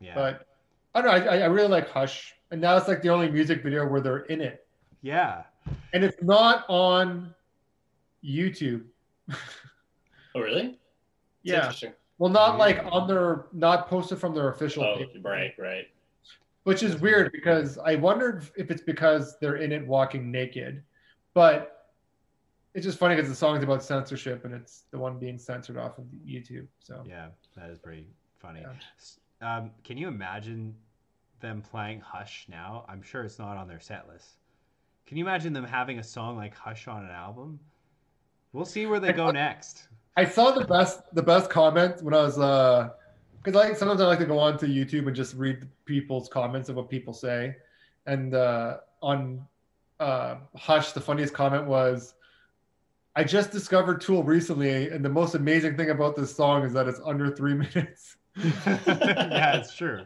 Yeah. 0.00 0.14
But 0.14 0.46
I 0.94 1.02
don't 1.02 1.24
know. 1.24 1.30
I, 1.30 1.38
I 1.40 1.46
really 1.46 1.68
like 1.68 1.88
Hush, 1.88 2.34
and 2.50 2.60
now 2.60 2.76
it's 2.76 2.88
like 2.88 3.02
the 3.02 3.10
only 3.10 3.30
music 3.30 3.62
video 3.62 3.86
where 3.86 4.00
they're 4.00 4.24
in 4.24 4.40
it. 4.40 4.66
yeah. 5.02 5.42
and 5.92 6.02
it's 6.02 6.20
not 6.22 6.64
on 6.68 7.34
YouTube. 8.24 8.84
Oh 10.34 10.40
really? 10.40 10.66
It's 10.66 10.78
Yeah, 11.42 11.56
Interesting. 11.56 11.92
well, 12.18 12.30
not 12.30 12.58
like 12.58 12.84
on 12.90 13.08
their, 13.08 13.46
not 13.52 13.88
posted 13.88 14.18
from 14.18 14.34
their 14.34 14.50
official 14.50 14.84
Oh, 14.84 14.96
page, 14.98 15.08
right, 15.22 15.52
right. 15.58 15.86
which 16.64 16.82
is 16.82 17.00
weird 17.00 17.32
because 17.32 17.78
I 17.78 17.94
wondered 17.94 18.46
if 18.56 18.70
it's 18.70 18.82
because 18.82 19.38
they're 19.40 19.56
in 19.56 19.72
it 19.72 19.86
walking 19.86 20.30
naked, 20.30 20.82
but 21.34 21.72
it's 22.74 22.84
just 22.84 22.98
funny 22.98 23.14
because 23.16 23.30
the 23.30 23.34
song's 23.36 23.62
about 23.64 23.82
censorship 23.82 24.44
and 24.44 24.52
it's 24.52 24.84
the 24.90 24.98
one 24.98 25.18
being 25.18 25.38
censored 25.38 25.78
off 25.78 25.96
of 25.98 26.04
YouTube. 26.26 26.66
So 26.80 27.02
Yeah. 27.06 27.28
That 27.56 27.70
is 27.70 27.78
pretty 27.78 28.06
funny. 28.38 28.60
Yeah. 29.40 29.56
Um, 29.56 29.70
can 29.84 29.96
you 29.96 30.08
imagine 30.08 30.74
them 31.40 31.62
playing 31.62 32.00
Hush 32.00 32.46
now? 32.50 32.84
I'm 32.88 33.00
sure 33.02 33.22
it's 33.24 33.38
not 33.38 33.56
on 33.56 33.68
their 33.68 33.80
set 33.80 34.06
list. 34.08 34.36
Can 35.06 35.16
you 35.16 35.24
imagine 35.24 35.52
them 35.54 35.64
having 35.64 35.98
a 35.98 36.02
song 36.02 36.36
like 36.36 36.54
Hush 36.54 36.88
on 36.88 37.04
an 37.04 37.10
album? 37.10 37.58
We'll 38.52 38.64
see 38.64 38.86
where 38.86 39.00
they 39.00 39.12
go 39.12 39.30
next. 39.30 39.88
I 40.16 40.24
saw 40.24 40.50
the 40.50 40.64
best, 40.64 41.00
the 41.14 41.22
best 41.22 41.50
comment 41.50 42.02
when 42.02 42.14
I 42.14 42.22
was, 42.22 42.38
uh, 42.38 42.90
because 43.42 43.54
like 43.54 43.76
sometimes 43.76 44.00
I 44.00 44.06
like 44.06 44.18
to 44.20 44.24
go 44.24 44.38
on 44.38 44.56
to 44.58 44.66
YouTube 44.66 45.06
and 45.06 45.14
just 45.14 45.34
read 45.34 45.68
people's 45.84 46.28
comments 46.28 46.68
of 46.68 46.76
what 46.76 46.88
people 46.88 47.12
say, 47.12 47.56
and 48.06 48.34
uh, 48.34 48.78
on 49.02 49.46
uh, 50.00 50.36
Hush, 50.56 50.92
the 50.92 51.00
funniest 51.00 51.34
comment 51.34 51.66
was, 51.66 52.14
"I 53.14 53.24
just 53.24 53.52
discovered 53.52 54.00
Tool 54.00 54.22
recently, 54.22 54.88
and 54.88 55.04
the 55.04 55.10
most 55.10 55.34
amazing 55.34 55.76
thing 55.76 55.90
about 55.90 56.16
this 56.16 56.34
song 56.34 56.64
is 56.64 56.72
that 56.72 56.88
it's 56.88 57.00
under 57.04 57.30
three 57.30 57.54
minutes." 57.74 58.16
yeah, 58.66 59.56
it's 59.56 59.74
true. 59.74 60.04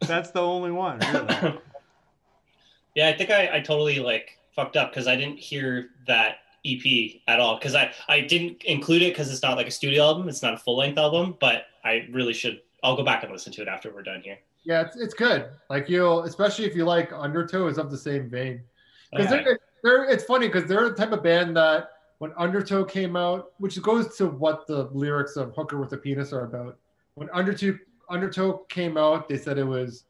That's 0.00 0.30
the 0.30 0.40
only 0.40 0.72
one, 0.72 0.98
really. 0.98 1.58
yeah, 2.94 3.08
I 3.08 3.12
think 3.16 3.30
I, 3.30 3.56
I 3.56 3.60
totally 3.60 4.00
like 4.00 4.38
fucked 4.54 4.76
up 4.76 4.90
because 4.90 5.06
I 5.06 5.16
didn't 5.16 5.38
hear 5.38 5.90
that 6.06 6.38
EP 6.66 7.20
at 7.26 7.40
all 7.40 7.56
because 7.58 7.74
I, 7.74 7.92
I 8.08 8.20
didn't 8.20 8.62
include 8.64 9.02
it 9.02 9.12
because 9.12 9.32
it's 9.32 9.42
not 9.42 9.56
like 9.56 9.66
a 9.66 9.70
studio 9.70 10.04
album. 10.04 10.28
It's 10.28 10.42
not 10.42 10.54
a 10.54 10.58
full 10.58 10.76
length 10.76 10.98
album, 10.98 11.36
but 11.40 11.66
I 11.84 12.08
really 12.12 12.32
should. 12.32 12.60
I'll 12.82 12.96
go 12.96 13.02
back 13.04 13.22
and 13.22 13.32
listen 13.32 13.52
to 13.54 13.62
it 13.62 13.68
after 13.68 13.92
we're 13.92 14.02
done 14.02 14.20
here. 14.22 14.38
Yeah, 14.64 14.82
it's, 14.82 14.96
it's 14.96 15.14
good. 15.14 15.48
Like 15.68 15.88
you'll, 15.88 16.22
especially 16.24 16.66
if 16.66 16.74
you 16.76 16.84
like 16.84 17.12
Undertow, 17.12 17.66
is 17.68 17.78
of 17.78 17.90
the 17.90 17.98
same 17.98 18.28
vein. 18.28 18.62
Because 19.10 19.32
Okay. 19.32 19.44
they're, 19.44 19.58
they're, 19.82 20.04
it's 20.04 20.24
funny 20.24 20.46
because 20.46 20.68
they're 20.68 20.88
the 20.88 20.94
type 20.94 21.12
of 21.12 21.22
band 21.22 21.56
that 21.56 21.90
when 22.18 22.32
Undertow 22.36 22.84
came 22.84 23.16
out, 23.16 23.52
which 23.58 23.80
goes 23.82 24.16
to 24.18 24.26
what 24.26 24.66
the 24.66 24.84
lyrics 24.92 25.36
of 25.36 25.54
Hooker 25.54 25.78
with 25.80 25.92
a 25.94 25.96
Penis 25.96 26.32
are 26.32 26.44
about. 26.44 26.76
When 27.14 27.28
Undertow 27.30 27.78
Undertow 28.10 28.64
came 28.68 28.96
out, 28.98 29.28
they 29.28 29.38
said 29.38 29.56
it 29.56 29.64
was 29.64 30.04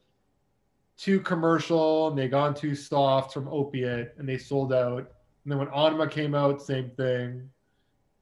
too 0.96 1.20
commercial 1.20 2.08
and 2.08 2.18
they 2.18 2.28
gone 2.28 2.54
too 2.54 2.74
soft 2.74 3.32
from 3.32 3.48
opiate 3.48 4.12
and 4.18 4.28
they 4.28 4.38
sold 4.38 4.72
out. 4.72 5.10
And 5.44 5.50
then 5.50 5.58
when 5.58 5.68
Ænima 5.68 6.10
came 6.10 6.34
out, 6.34 6.62
same 6.62 6.90
thing. 6.90 7.48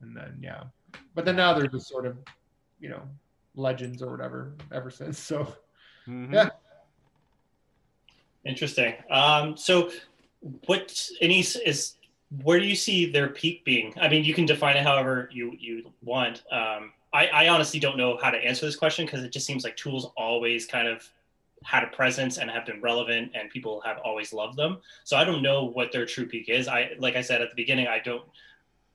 And 0.01 0.15
then 0.15 0.37
yeah. 0.41 0.63
But 1.15 1.25
then 1.25 1.35
now 1.35 1.53
they're 1.53 1.67
just 1.67 1.87
sort 1.87 2.05
of, 2.05 2.17
you 2.79 2.89
know, 2.89 3.01
legends 3.55 4.01
or 4.01 4.11
whatever 4.11 4.53
ever 4.71 4.89
since. 4.89 5.19
So 5.19 5.53
Mhm. 6.09 6.33
Yeah. 6.33 6.49
Interesting. 8.45 8.95
Um, 9.09 9.57
so, 9.57 9.91
what 10.65 11.09
any 11.21 11.39
is 11.39 11.95
where 12.43 12.59
do 12.59 12.65
you 12.65 12.75
see 12.75 13.11
their 13.11 13.29
peak 13.29 13.65
being? 13.65 13.93
I 13.99 14.07
mean, 14.07 14.23
you 14.23 14.33
can 14.33 14.45
define 14.45 14.77
it 14.77 14.83
however 14.83 15.29
you 15.31 15.55
you 15.59 15.91
want. 16.03 16.43
Um, 16.51 16.93
I, 17.11 17.27
I 17.27 17.47
honestly 17.49 17.79
don't 17.79 17.97
know 17.97 18.17
how 18.21 18.29
to 18.31 18.37
answer 18.37 18.65
this 18.65 18.75
question 18.75 19.05
because 19.05 19.23
it 19.23 19.31
just 19.31 19.45
seems 19.45 19.63
like 19.63 19.75
Tools 19.75 20.11
always 20.15 20.65
kind 20.65 20.87
of 20.87 21.07
had 21.63 21.83
a 21.83 21.87
presence 21.87 22.37
and 22.37 22.49
have 22.49 22.65
been 22.65 22.81
relevant, 22.81 23.31
and 23.33 23.49
people 23.49 23.81
have 23.81 23.97
always 24.03 24.33
loved 24.33 24.57
them. 24.57 24.79
So 25.03 25.17
I 25.17 25.23
don't 25.23 25.41
know 25.41 25.65
what 25.65 25.91
their 25.91 26.05
true 26.05 26.25
peak 26.25 26.49
is. 26.49 26.67
I 26.67 26.91
like 26.99 27.15
I 27.15 27.21
said 27.21 27.41
at 27.41 27.49
the 27.49 27.55
beginning, 27.55 27.87
I 27.87 27.99
don't. 27.99 28.23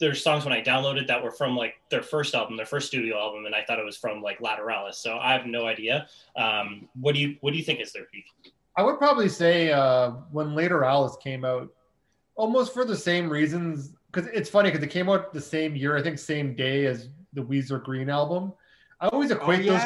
There's 0.00 0.22
songs 0.22 0.44
when 0.44 0.52
I 0.52 0.60
downloaded 0.60 1.06
that 1.06 1.22
were 1.22 1.30
from 1.30 1.56
like 1.56 1.74
their 1.90 2.02
first 2.02 2.34
album, 2.34 2.56
their 2.56 2.66
first 2.66 2.88
studio 2.88 3.16
album, 3.16 3.46
and 3.46 3.54
I 3.54 3.62
thought 3.64 3.78
it 3.78 3.84
was 3.84 3.96
from 3.96 4.22
like 4.22 4.40
Lateralus. 4.40 4.94
So 4.94 5.18
I 5.18 5.32
have 5.32 5.46
no 5.46 5.66
idea. 5.66 6.08
Um, 6.36 6.88
what 7.00 7.14
do 7.14 7.20
you 7.20 7.36
what 7.40 7.52
do 7.52 7.58
you 7.58 7.64
think 7.64 7.80
is 7.80 7.92
their 7.92 8.04
peak? 8.04 8.24
I 8.76 8.82
would 8.82 8.98
probably 8.98 9.28
say 9.28 9.70
uh, 9.70 10.10
when 10.32 10.48
Lateralus 10.48 11.20
came 11.20 11.44
out, 11.44 11.72
almost 12.34 12.74
for 12.74 12.84
the 12.84 12.96
same 12.96 13.28
reasons. 13.28 13.92
Because 14.12 14.30
it's 14.32 14.48
funny 14.48 14.70
because 14.70 14.84
it 14.84 14.90
came 14.90 15.08
out 15.08 15.32
the 15.32 15.40
same 15.40 15.74
year, 15.74 15.96
I 15.96 16.02
think, 16.02 16.18
same 16.18 16.54
day 16.54 16.86
as 16.86 17.08
the 17.32 17.42
Weezer 17.42 17.82
Green 17.82 18.08
album. 18.08 18.52
I 19.00 19.08
always 19.08 19.32
Oh 19.32 19.36
equate 19.36 19.66
those. 19.66 19.82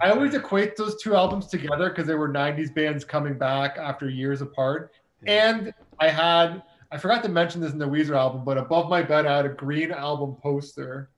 Yeah. 0.00 0.08
I 0.08 0.10
always 0.10 0.34
equate 0.34 0.76
those 0.76 1.00
two 1.00 1.14
albums 1.14 1.46
together 1.46 1.88
because 1.90 2.06
they 2.06 2.14
were 2.14 2.28
'90s 2.28 2.74
bands 2.74 3.04
coming 3.04 3.36
back 3.36 3.76
after 3.78 4.08
years 4.08 4.40
apart. 4.40 4.92
And 5.26 5.72
I 6.00 6.08
had 6.08 6.62
I 6.90 6.98
forgot 6.98 7.22
to 7.24 7.28
mention 7.28 7.60
this 7.60 7.72
in 7.72 7.78
the 7.78 7.88
Weezer 7.88 8.16
album, 8.16 8.44
but 8.44 8.56
above 8.56 8.88
my 8.88 9.02
bed 9.02 9.26
I 9.26 9.36
had 9.36 9.46
a 9.46 9.50
Green 9.50 9.92
album 9.92 10.36
poster. 10.40 11.10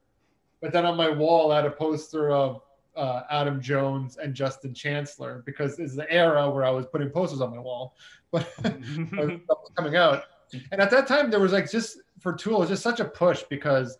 But 0.61 0.73
then 0.73 0.85
on 0.85 0.97
my 0.97 1.09
wall 1.09 1.51
I 1.51 1.57
had 1.57 1.65
a 1.65 1.71
poster 1.71 2.31
of 2.31 2.61
uh, 2.95 3.23
Adam 3.29 3.61
Jones 3.61 4.17
and 4.17 4.33
Justin 4.33 4.73
Chancellor 4.73 5.43
because 5.45 5.79
it's 5.79 5.95
the 5.95 6.11
era 6.11 6.49
where 6.49 6.65
I 6.65 6.71
was 6.71 6.85
putting 6.85 7.09
posters 7.09 7.41
on 7.41 7.51
my 7.51 7.59
wall. 7.59 7.95
But 8.31 8.47
coming 9.75 9.97
out. 9.97 10.23
And 10.71 10.79
at 10.79 10.89
that 10.91 11.05
time, 11.05 11.29
there 11.29 11.41
was 11.41 11.51
like 11.51 11.69
just 11.69 11.97
for 12.19 12.31
Tool, 12.31 12.55
it 12.55 12.59
was 12.59 12.69
just 12.69 12.83
such 12.83 13.01
a 13.01 13.05
push 13.05 13.43
because 13.49 13.97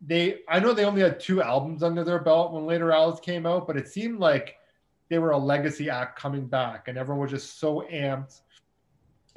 they, 0.00 0.40
I 0.48 0.60
know 0.60 0.72
they 0.72 0.84
only 0.84 1.02
had 1.02 1.20
two 1.20 1.42
albums 1.42 1.82
under 1.82 2.04
their 2.04 2.18
belt 2.18 2.52
when 2.52 2.64
Lateralus 2.64 3.20
came 3.22 3.46
out, 3.46 3.66
but 3.66 3.76
it 3.76 3.88
seemed 3.88 4.18
like 4.18 4.56
they 5.08 5.18
were 5.18 5.30
a 5.30 5.38
legacy 5.38 5.88
act 5.88 6.18
coming 6.18 6.46
back, 6.46 6.88
and 6.88 6.98
everyone 6.98 7.22
was 7.22 7.30
just 7.30 7.58
so 7.58 7.86
amped. 7.92 8.40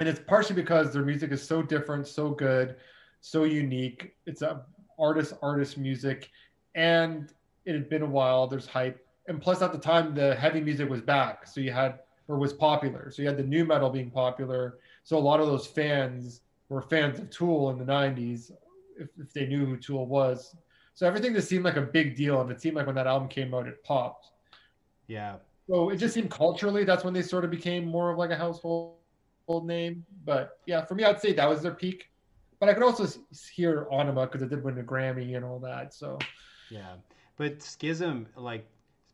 And 0.00 0.08
it's 0.08 0.20
partially 0.26 0.56
because 0.56 0.92
their 0.92 1.02
music 1.02 1.30
is 1.30 1.42
so 1.42 1.62
different, 1.62 2.06
so 2.06 2.30
good, 2.30 2.76
so 3.20 3.44
unique. 3.44 4.14
It's 4.26 4.42
a 4.42 4.64
artist 4.98 5.34
artist 5.42 5.78
music, 5.78 6.30
and 6.74 7.32
it 7.64 7.74
had 7.74 7.88
been 7.88 8.02
a 8.02 8.06
while. 8.06 8.46
There's 8.46 8.66
hype, 8.66 9.06
and 9.28 9.40
plus 9.40 9.62
at 9.62 9.72
the 9.72 9.78
time 9.78 10.14
the 10.14 10.34
heavy 10.34 10.60
music 10.60 10.88
was 10.88 11.00
back, 11.00 11.46
so 11.46 11.60
you 11.60 11.72
had 11.72 12.00
or 12.28 12.38
was 12.38 12.52
popular. 12.52 13.10
So 13.10 13.22
you 13.22 13.28
had 13.28 13.36
the 13.36 13.42
nu 13.42 13.64
metal 13.64 13.90
being 13.90 14.10
popular. 14.10 14.78
So 15.02 15.18
a 15.18 15.18
lot 15.18 15.40
of 15.40 15.46
those 15.46 15.66
fans 15.66 16.42
were 16.68 16.80
fans 16.80 17.18
of 17.18 17.28
Tool 17.30 17.70
in 17.70 17.78
the 17.78 17.84
90s, 17.84 18.52
if, 19.00 19.08
if 19.18 19.32
they 19.32 19.46
knew 19.46 19.66
who 19.66 19.76
Tool 19.76 20.06
was. 20.06 20.54
So 20.94 21.06
everything 21.06 21.34
just 21.34 21.48
seemed 21.48 21.64
like 21.64 21.76
a 21.76 21.82
big 21.82 22.16
deal. 22.16 22.40
And 22.42 22.50
it 22.50 22.60
seemed 22.60 22.76
like 22.76 22.86
when 22.86 22.94
that 22.96 23.06
album 23.06 23.28
came 23.28 23.54
out, 23.54 23.66
it 23.68 23.82
popped. 23.84 24.30
yeah. 25.08 25.36
So 25.68 25.90
it 25.90 25.96
just 25.98 26.14
seemed 26.14 26.30
culturally, 26.30 26.84
that's 26.84 27.04
when 27.04 27.14
they 27.14 27.22
sort 27.22 27.44
of 27.44 27.50
became 27.50 27.84
more 27.86 28.10
of 28.10 28.18
like 28.18 28.30
a 28.30 28.36
household 28.36 28.96
name. 29.64 30.04
But 30.24 30.58
yeah, 30.66 30.84
for 30.84 30.94
me, 30.96 31.04
I'd 31.04 31.20
say 31.20 31.32
that 31.34 31.48
was 31.48 31.62
their 31.62 31.74
peak. 31.74 32.10
But 32.58 32.68
I 32.68 32.74
could 32.74 32.82
also 32.82 33.06
hear 33.54 33.86
Ænima 33.92 34.26
because 34.26 34.42
it 34.42 34.50
did 34.50 34.62
win 34.64 34.78
a 34.78 34.82
Grammy 34.82 35.36
and 35.36 35.44
all 35.44 35.58
that. 35.60 35.94
So 35.94 36.18
Yeah, 36.68 36.96
but 37.36 37.62
Schism, 37.62 38.28
like 38.36 38.66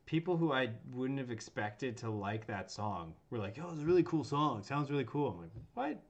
people 0.06 0.36
who 0.36 0.52
I 0.52 0.70
wouldn't 0.92 1.18
have 1.18 1.30
expected 1.30 1.96
to 1.98 2.10
like 2.10 2.46
that 2.46 2.70
song 2.70 3.14
were 3.30 3.38
like, 3.38 3.58
"Oh, 3.62 3.70
it's 3.72 3.82
a 3.82 3.84
really 3.86 4.02
cool 4.04 4.24
song. 4.24 4.58
It 4.60 4.64
sounds 4.66 4.90
really 4.90 5.04
cool." 5.04 5.30
I'm 5.30 5.40
like, 5.40 5.50
"What? 5.74 6.02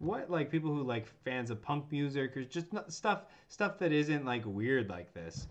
What?" 0.00 0.30
Like 0.30 0.50
people 0.50 0.74
who 0.74 0.82
like 0.82 1.06
fans 1.24 1.50
of 1.50 1.62
punk 1.62 1.90
music 1.92 2.36
or 2.36 2.44
just 2.44 2.72
not, 2.72 2.92
stuff 2.92 3.26
stuff 3.48 3.78
that 3.78 3.92
isn't 3.92 4.24
like 4.24 4.42
weird 4.44 4.88
like 4.88 5.14
this. 5.14 5.46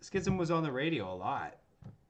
Schism 0.00 0.36
was 0.36 0.50
on 0.50 0.62
the 0.62 0.72
radio 0.72 1.12
a 1.12 1.14
lot, 1.14 1.56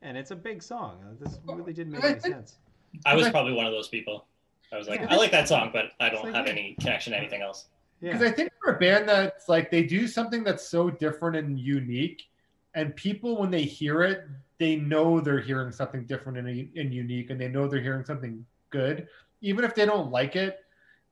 and 0.02 0.16
it's 0.16 0.30
a 0.30 0.36
big 0.36 0.62
song. 0.62 0.98
Uh, 1.05 1.14
This 1.24 1.39
really 1.44 1.72
didn't 1.72 1.93
make 1.93 2.05
any 2.05 2.20
sense. 2.20 2.59
I 3.05 3.14
was 3.14 3.28
probably 3.28 3.52
one 3.52 3.66
of 3.66 3.72
those 3.72 3.89
people. 3.89 4.26
I 4.72 4.76
was 4.76 4.89
like, 4.89 5.01
Yeah. 5.01 5.09
I 5.10 5.16
like 5.16 5.30
that 5.30 5.48
song, 5.48 5.70
but 5.72 5.93
I 6.01 6.09
don't 6.10 6.24
like, 6.24 6.35
have 6.35 6.47
any 6.47 6.76
connection 6.80 7.12
to 7.12 7.18
anything 7.18 7.43
else. 7.43 7.66
because 8.01 8.20
Yeah, 8.20 8.28
I 8.28 8.30
think 8.32 8.51
for 8.62 8.74
a 8.74 8.78
band 8.78 9.09
that's 9.09 9.48
like 9.48 9.70
they 9.70 9.82
do 9.82 10.06
something 10.06 10.44
that's 10.44 10.68
so 10.68 10.90
different 10.90 11.36
and 11.36 11.59
unique, 11.59 12.28
and 12.74 12.94
people 12.94 13.39
when 13.39 13.51
they 13.51 13.62
hear 13.62 14.02
it, 14.02 14.26
they 14.59 14.76
know 14.76 15.20
they're 15.20 15.40
hearing 15.40 15.72
something 15.72 16.05
different 16.05 16.39
and, 16.39 16.48
and 16.76 16.94
unique, 16.94 17.30
and 17.30 17.40
they 17.40 17.48
know 17.48 17.66
they're 17.66 17.80
hearing 17.80 18.05
something 18.05 18.44
good, 18.70 19.09
even 19.40 19.64
if 19.64 19.74
they 19.74 19.86
don't 19.86 20.10
like 20.10 20.36
it. 20.36 20.60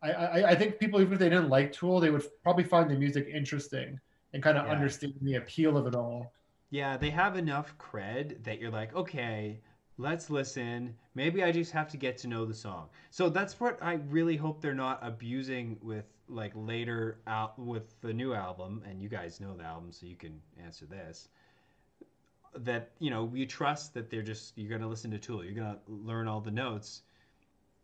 I, 0.03 0.13
I, 0.13 0.51
I 0.51 0.55
think 0.55 0.79
people, 0.79 1.01
even 1.01 1.15
if 1.15 1.19
they 1.19 1.29
didn't 1.31 1.49
like 1.49 1.73
Tool, 1.73 2.01
they 2.01 2.11
would 2.11 2.25
probably 2.43 2.65
find 2.65 2.91
the 2.91 2.97
music 2.97 3.29
interesting 3.33 3.99
and 4.33 4.43
kind 4.43 4.59
of 4.59 4.67
Yeah. 4.67 4.71
understand 4.71 5.15
the 5.23 5.35
appeal 5.37 5.77
of 5.77 5.87
it 5.87 5.95
all. 5.95 6.35
yeah, 6.71 6.97
they 6.97 7.11
have 7.11 7.37
enough 7.37 7.77
cred 7.79 8.43
that 8.45 8.59
you're 8.61 8.71
like, 8.71 8.95
okay, 8.95 9.61
let's 9.99 10.31
listen. 10.31 10.97
Maybe 11.15 11.43
I 11.43 11.53
just 11.53 11.73
have 11.73 11.89
to 11.91 11.97
get 11.97 12.17
to 12.19 12.29
know 12.29 12.45
the 12.45 12.55
song. 12.55 12.89
So 13.11 13.29
that's 13.29 13.59
what 13.61 13.79
I 13.83 13.95
really 13.95 14.37
hope 14.37 14.61
they're 14.61 14.75
not 14.75 14.99
abusing 15.03 15.79
with 15.81 16.05
like 16.29 16.53
later 16.55 17.21
out 17.27 17.59
with 17.59 18.01
the 18.01 18.13
new 18.13 18.35
album. 18.35 18.83
And 18.87 19.01
you 19.01 19.09
guys 19.09 19.41
know 19.41 19.57
the 19.57 19.65
album, 19.65 19.93
so 19.93 20.07
you 20.07 20.17
can 20.17 20.41
answer 20.63 20.87
this. 20.87 21.29
That 22.57 22.93
you 23.01 23.11
know, 23.11 23.31
you 23.35 23.45
trust 23.47 23.93
that 23.95 24.09
they're 24.11 24.23
just 24.23 24.57
you're 24.57 24.71
gonna 24.71 24.89
listen 24.89 25.11
to 25.11 25.19
Tool, 25.19 25.45
you're 25.45 25.53
gonna 25.55 25.79
learn 25.87 26.27
all 26.27 26.41
the 26.41 26.51
notes. 26.51 27.03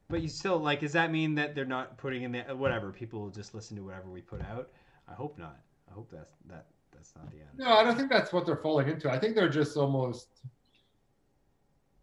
But 0.08 0.22
you 0.22 0.28
still 0.28 0.58
like, 0.58 0.80
does 0.80 0.92
that 0.92 1.10
mean 1.10 1.34
that 1.36 1.54
they're 1.54 1.64
not 1.64 1.96
putting 1.96 2.22
in 2.22 2.32
the 2.32 2.50
uh, 2.50 2.54
whatever? 2.54 2.92
People 2.92 3.20
will 3.20 3.30
just 3.30 3.54
listen 3.54 3.76
to 3.76 3.82
whatever 3.82 4.10
we 4.10 4.20
put 4.20 4.42
out. 4.42 4.70
I 5.08 5.14
hope 5.14 5.38
not. 5.38 5.60
I 5.90 5.94
hope 5.94 6.10
that's 6.10 6.34
that 6.48 6.66
that's 6.92 7.14
not 7.16 7.30
the 7.30 7.38
end. 7.38 7.48
No, 7.56 7.72
I 7.72 7.82
don't 7.82 7.96
think 7.96 8.10
that's 8.10 8.32
what 8.32 8.44
they're 8.44 8.56
falling 8.56 8.88
into. 8.88 9.10
I 9.10 9.18
think 9.18 9.34
they're 9.34 9.48
just 9.48 9.76
almost. 9.76 10.28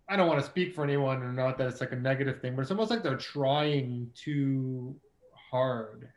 I 0.08 0.16
don't 0.16 0.28
want 0.28 0.40
to 0.40 0.46
speak 0.46 0.74
for 0.74 0.84
anyone 0.84 1.22
or 1.22 1.32
not 1.32 1.58
that 1.60 1.68
it's 1.68 1.82
like 1.82 1.92
a 1.92 1.96
negative 1.96 2.42
thing, 2.42 2.56
but 2.56 2.64
it's 2.64 2.72
almost 2.72 2.90
like 2.90 3.04
they're 3.04 3.16
trying 3.16 4.10
too 4.16 4.96
hard. 5.52 6.10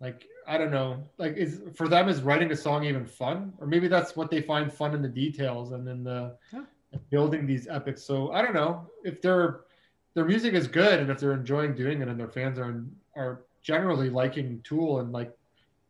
Like 0.00 0.26
I 0.48 0.56
don't 0.58 0.70
know, 0.70 1.04
like 1.18 1.36
is 1.36 1.60
for 1.74 1.86
them 1.86 2.08
is 2.08 2.22
writing 2.22 2.50
a 2.50 2.56
song 2.56 2.84
even 2.84 3.04
fun, 3.04 3.52
or 3.58 3.66
maybe 3.66 3.88
that's 3.88 4.16
what 4.16 4.30
they 4.30 4.40
find 4.40 4.72
fun 4.72 4.94
in 4.94 5.02
the 5.02 5.08
details 5.08 5.72
and 5.72 5.86
in 5.86 6.02
the 6.02 6.36
Yeah. 6.52 6.64
building 7.10 7.46
these 7.46 7.68
epics. 7.68 8.02
So 8.02 8.32
I 8.32 8.42
don't 8.42 8.54
know 8.54 8.90
if 9.04 9.20
their 9.22 9.60
their 10.14 10.24
music 10.24 10.54
is 10.54 10.66
good 10.66 11.00
and 11.00 11.10
if 11.10 11.18
they're 11.18 11.32
enjoying 11.32 11.74
doing 11.74 12.02
it 12.02 12.08
and 12.08 12.18
their 12.18 12.28
fans 12.28 12.58
are 12.58 12.84
are 13.16 13.44
generally 13.62 14.10
liking 14.10 14.60
Tool 14.62 15.00
and 15.00 15.12
like 15.12 15.32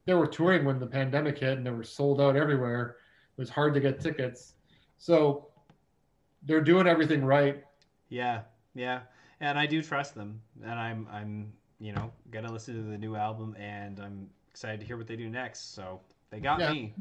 they 0.04 0.14
were 0.14 0.26
touring 0.26 0.64
when 0.64 0.78
the 0.78 0.86
pandemic 0.86 1.38
hit 1.38 1.56
and 1.56 1.66
they 1.66 1.70
were 1.70 1.84
sold 1.84 2.20
out 2.20 2.36
everywhere. 2.36 2.96
It 3.36 3.40
was 3.40 3.48
hard 3.48 3.72
to 3.74 3.80
get 3.80 4.00
tickets. 4.00 4.54
So 4.98 5.48
they're 6.42 6.60
doing 6.60 6.86
everything 6.86 7.24
right. 7.24 7.64
Yeah, 8.08 8.42
yeah, 8.74 9.02
and 9.40 9.58
I 9.58 9.66
do 9.66 9.82
trust 9.82 10.14
them, 10.14 10.40
and 10.62 10.72
I'm 10.78 11.08
I'm 11.10 11.52
you 11.78 11.92
know 11.92 12.12
gonna 12.30 12.52
listen 12.52 12.74
to 12.74 12.82
the 12.90 12.98
new 12.98 13.16
album, 13.16 13.56
and 13.58 14.00
I'm 14.00 14.28
excited 14.50 14.80
to 14.80 14.86
hear 14.86 14.96
what 14.96 15.06
they 15.06 15.16
do 15.16 15.28
next. 15.30 15.74
So 15.74 16.00
they 16.30 16.40
got 16.40 16.60
Yeah. 16.60 16.72
me. 16.72 16.94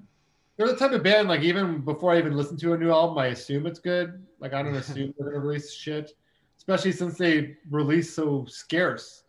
They're 0.57 0.67
the 0.67 0.75
type 0.75 0.91
of 0.91 1.01
band 1.03 1.27
like 1.27 1.41
even 1.41 1.81
before 1.81 2.11
I 2.13 2.19
even 2.19 2.35
listen 2.35 2.55
to 2.57 2.73
a 2.73 2.77
new 2.77 2.91
album, 2.91 3.17
I 3.17 3.27
assume 3.27 3.65
it's 3.65 3.79
good. 3.79 4.25
Like 4.39 4.53
I 4.53 4.61
don't 4.61 4.75
assume 4.75 5.13
they're 5.17 5.31
gonna 5.31 5.39
release 5.45 5.73
shit, 5.73 6.13
especially 6.61 6.91
since 6.91 7.17
they 7.17 7.57
release 7.71 8.13
so 8.13 8.45
scarce. 8.45 9.23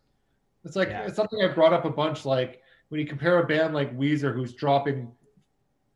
It's 0.67 0.77
like 0.77 0.89
Yeah. 0.91 1.07
it's 1.07 1.17
something 1.17 1.41
I 1.43 1.49
brought 1.49 1.73
up 1.73 1.87
a 1.87 1.91
bunch. 1.91 2.27
Like 2.27 2.61
when 2.91 3.01
you 3.01 3.07
compare 3.07 3.39
a 3.39 3.47
band 3.47 3.73
like 3.73 3.97
Weezer, 3.97 4.35
who's 4.35 4.53
dropping, 4.53 5.11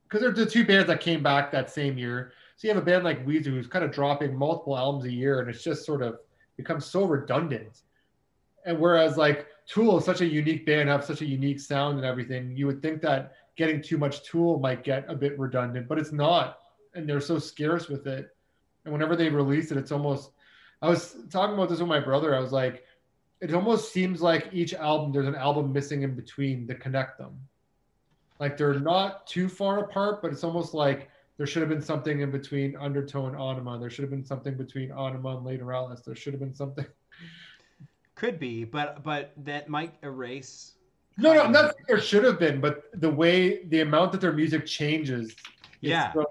because 0.04 0.22
they're 0.22 0.32
the 0.32 0.50
two 0.50 0.64
bands 0.64 0.86
that 0.86 1.00
came 1.00 1.22
back 1.22 1.52
that 1.52 1.70
same 1.70 1.98
year. 1.98 2.32
So 2.56 2.66
you 2.66 2.72
have 2.72 2.82
a 2.82 2.86
band 2.86 3.04
like 3.04 3.26
Weezer 3.26 3.48
who's 3.48 3.66
kind 3.66 3.84
of 3.84 3.92
dropping 3.92 4.34
multiple 4.34 4.78
albums 4.78 5.04
a 5.04 5.12
year, 5.12 5.40
and 5.40 5.50
it's 5.50 5.62
just 5.62 5.84
sort 5.84 6.00
of 6.00 6.20
becomes 6.56 6.86
so 6.86 7.04
redundant. 7.04 7.82
And 8.64 8.80
whereas 8.80 9.18
like 9.18 9.46
Tool 9.66 9.98
is 9.98 10.06
such 10.06 10.22
a 10.22 10.26
unique 10.26 10.64
band, 10.64 10.88
have 10.88 11.04
such 11.04 11.20
a 11.20 11.26
unique 11.26 11.60
sound 11.60 11.98
and 11.98 12.06
everything, 12.06 12.56
you 12.56 12.66
would 12.66 12.80
think 12.80 13.02
that 13.02 13.34
getting 13.56 13.82
too 13.82 13.98
much 13.98 14.22
Tool 14.22 14.58
might 14.58 14.82
get 14.84 15.04
a 15.06 15.14
bit 15.14 15.38
redundant, 15.38 15.86
but 15.86 15.98
it's 15.98 16.12
not. 16.12 16.60
And 16.94 17.06
they're 17.06 17.20
so 17.20 17.38
scarce 17.38 17.88
with 17.88 18.06
it. 18.06 18.34
And 18.86 18.92
whenever 18.94 19.16
they 19.16 19.28
release 19.28 19.70
it, 19.70 19.76
it's 19.76 19.92
almost. 19.92 20.30
I 20.82 20.88
was 20.88 21.16
talking 21.30 21.54
about 21.54 21.68
this 21.68 21.78
with 21.80 21.88
my 21.88 22.00
brother. 22.00 22.34
I 22.34 22.40
was 22.40 22.52
like, 22.52 22.84
it 23.40 23.52
almost 23.54 23.92
seems 23.92 24.20
like 24.22 24.48
each 24.52 24.74
album 24.74 25.12
there's 25.12 25.26
an 25.26 25.34
album 25.34 25.72
missing 25.72 26.02
in 26.02 26.14
between 26.14 26.66
to 26.68 26.74
connect 26.74 27.18
them. 27.18 27.38
Like 28.38 28.56
they're 28.56 28.78
not 28.78 29.26
too 29.26 29.48
far 29.48 29.78
apart, 29.80 30.20
but 30.22 30.32
it's 30.32 30.44
almost 30.44 30.74
like 30.74 31.10
there 31.38 31.46
should 31.46 31.60
have 31.60 31.68
been 31.68 31.82
something 31.82 32.20
in 32.20 32.30
between 32.30 32.76
Undertow 32.76 33.26
and 33.26 33.36
Ænima. 33.36 33.78
There 33.80 33.90
should 33.90 34.02
have 34.02 34.10
been 34.10 34.24
something 34.24 34.54
between 34.54 34.90
Ænima 34.90 35.38
and 35.38 35.46
Lateralus. 35.46 36.04
There 36.04 36.14
should 36.14 36.32
have 36.34 36.40
been 36.40 36.54
something. 36.54 36.86
Could 38.14 38.38
be, 38.38 38.64
but 38.64 39.02
but 39.02 39.32
that 39.44 39.68
might 39.68 39.94
erase. 40.02 40.72
No, 41.18 41.32
no, 41.32 41.48
not 41.48 41.74
there 41.86 42.00
should 42.00 42.24
have 42.24 42.38
been, 42.38 42.60
but 42.60 42.84
the 43.00 43.10
way 43.10 43.64
the 43.64 43.80
amount 43.80 44.12
that 44.12 44.20
their 44.20 44.32
music 44.32 44.66
changes, 44.66 45.34
Yeah. 45.80 46.12
so- 46.12 46.25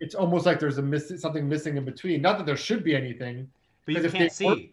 it's 0.00 0.14
almost 0.14 0.46
like 0.46 0.58
there's 0.58 0.78
a 0.78 0.82
miss 0.82 1.12
something 1.20 1.48
missing 1.48 1.76
in 1.76 1.84
between. 1.84 2.20
Not 2.22 2.38
that 2.38 2.46
there 2.46 2.56
should 2.56 2.84
be 2.84 2.94
anything. 2.94 3.48
But 3.86 3.94
you 3.94 4.04
if 4.04 4.12
can't 4.12 4.32
they 4.32 4.44
were- 4.46 4.54
see. 4.56 4.70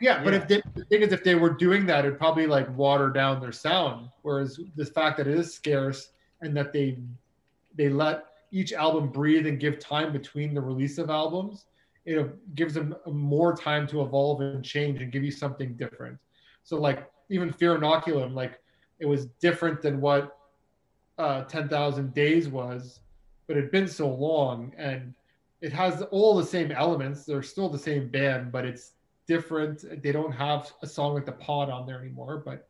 Yeah, 0.00 0.24
but 0.24 0.34
if 0.34 0.48
they, 0.48 0.60
the 0.74 0.84
thing 0.86 1.02
is, 1.02 1.12
if 1.12 1.22
they 1.22 1.36
were 1.36 1.50
doing 1.50 1.86
that, 1.86 2.04
it'd 2.04 2.18
probably 2.18 2.48
like 2.48 2.68
water 2.76 3.08
down 3.08 3.40
their 3.40 3.52
sound. 3.52 4.08
Whereas 4.22 4.58
the 4.74 4.84
fact 4.84 5.16
that 5.18 5.28
it 5.28 5.38
is 5.38 5.54
scarce 5.54 6.08
and 6.40 6.56
that 6.56 6.72
they 6.72 6.98
they 7.76 7.88
let 7.88 8.24
each 8.50 8.72
album 8.72 9.10
breathe 9.10 9.46
and 9.46 9.60
give 9.60 9.78
time 9.78 10.12
between 10.12 10.54
the 10.54 10.60
release 10.60 10.98
of 10.98 11.08
albums, 11.08 11.66
it 12.04 12.54
gives 12.56 12.74
them 12.74 12.96
more 13.06 13.54
time 13.56 13.86
to 13.86 14.02
evolve 14.02 14.40
and 14.40 14.64
change 14.64 15.00
and 15.00 15.12
give 15.12 15.22
you 15.22 15.30
something 15.30 15.74
different. 15.74 16.18
So 16.64 16.80
like 16.80 17.08
even 17.30 17.52
Fear 17.52 17.78
Inoculum, 17.78 18.34
like 18.34 18.60
it 18.98 19.06
was 19.06 19.26
different 19.40 19.80
than 19.82 20.00
what 20.00 20.36
uh, 21.16 21.44
Ten 21.44 21.68
Thousand 21.68 22.12
Days 22.12 22.48
was, 22.48 23.00
but 23.46 23.56
it'd 23.56 23.70
been 23.70 23.88
so 23.88 24.08
long 24.08 24.72
and 24.76 25.14
it 25.60 25.72
has 25.72 26.02
all 26.10 26.36
the 26.36 26.44
same 26.44 26.72
elements. 26.72 27.24
They're 27.24 27.42
still 27.42 27.68
the 27.68 27.78
same 27.78 28.08
band, 28.08 28.50
but 28.50 28.64
it's 28.64 28.92
different. 29.26 30.02
They 30.02 30.12
don't 30.12 30.32
have 30.32 30.72
a 30.82 30.86
song 30.86 31.14
like 31.14 31.26
the 31.26 31.32
Pot 31.32 31.70
on 31.70 31.86
there 31.86 32.00
anymore, 32.00 32.42
but 32.44 32.68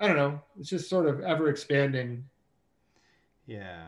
I 0.00 0.06
don't 0.06 0.16
know. 0.16 0.40
It's 0.58 0.68
just 0.68 0.90
sort 0.90 1.06
of 1.06 1.20
ever 1.20 1.48
expanding. 1.48 2.24
Yeah. 3.46 3.86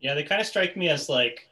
Yeah, 0.00 0.14
they 0.14 0.22
kind 0.22 0.40
of 0.40 0.46
strike 0.46 0.76
me 0.76 0.88
as 0.88 1.08
like 1.08 1.48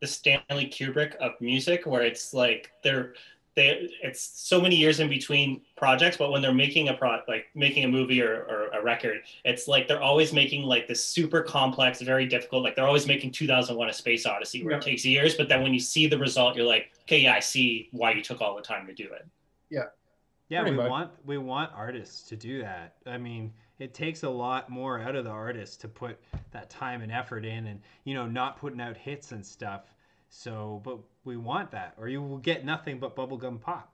the 0.00 0.06
Stanley 0.06 0.66
Kubrick 0.66 1.16
of 1.16 1.32
music, 1.40 1.86
where 1.86 2.02
it's 2.02 2.32
like 2.32 2.72
they're 2.82 3.14
they 3.56 3.88
it's 4.02 4.20
so 4.20 4.60
many 4.60 4.76
years 4.76 5.00
in 5.00 5.08
between 5.08 5.62
projects, 5.76 6.16
but 6.16 6.30
when 6.30 6.40
they're 6.40 6.54
making 6.54 6.88
a 6.88 6.94
pro 6.94 7.18
like 7.28 7.46
making 7.54 7.84
a 7.84 7.88
movie 7.88 8.22
or, 8.22 8.44
or 8.44 8.68
a 8.68 8.82
record, 8.82 9.18
it's 9.44 9.66
like 9.66 9.88
they're 9.88 10.02
always 10.02 10.32
making 10.32 10.62
like 10.62 10.86
this 10.86 11.04
super 11.04 11.42
complex, 11.42 12.00
very 12.00 12.26
difficult. 12.26 12.62
Like 12.62 12.76
they're 12.76 12.86
always 12.86 13.06
making 13.06 13.32
2001: 13.32 13.88
A 13.88 13.92
Space 13.92 14.26
Odyssey, 14.26 14.64
where 14.64 14.76
it 14.76 14.82
takes 14.82 15.04
years, 15.04 15.34
but 15.34 15.48
then 15.48 15.62
when 15.62 15.74
you 15.74 15.80
see 15.80 16.06
the 16.06 16.18
result, 16.18 16.56
you're 16.56 16.66
like, 16.66 16.92
okay, 17.02 17.18
yeah, 17.18 17.34
I 17.34 17.40
see 17.40 17.88
why 17.92 18.12
you 18.12 18.22
took 18.22 18.40
all 18.40 18.54
the 18.56 18.62
time 18.62 18.86
to 18.86 18.94
do 18.94 19.04
it. 19.12 19.26
Yeah, 20.48 20.62
Pretty 20.62 20.76
we 20.76 20.82
much. 20.82 20.90
want 20.90 21.10
we 21.24 21.38
want 21.38 21.70
artists 21.74 22.22
to 22.28 22.36
do 22.36 22.60
that. 22.62 22.94
I 23.06 23.18
mean, 23.18 23.52
it 23.78 23.94
takes 23.94 24.24
a 24.24 24.30
lot 24.30 24.68
more 24.68 25.00
out 25.00 25.14
of 25.16 25.24
the 25.24 25.30
artist 25.30 25.80
to 25.82 25.88
put 25.88 26.18
that 26.50 26.68
time 26.70 27.02
and 27.02 27.12
effort 27.12 27.44
in, 27.44 27.66
and 27.68 27.80
you 28.04 28.14
know, 28.14 28.26
not 28.26 28.58
putting 28.58 28.80
out 28.80 28.96
hits 28.96 29.32
and 29.32 29.44
stuff. 29.46 29.94
So, 30.28 30.80
but 30.84 30.98
we 31.24 31.36
want 31.36 31.70
that, 31.72 31.94
or 31.98 32.08
you 32.08 32.22
will 32.22 32.38
get 32.38 32.64
nothing 32.64 32.98
but 32.98 33.14
bubblegum 33.14 33.60
pop. 33.60 33.92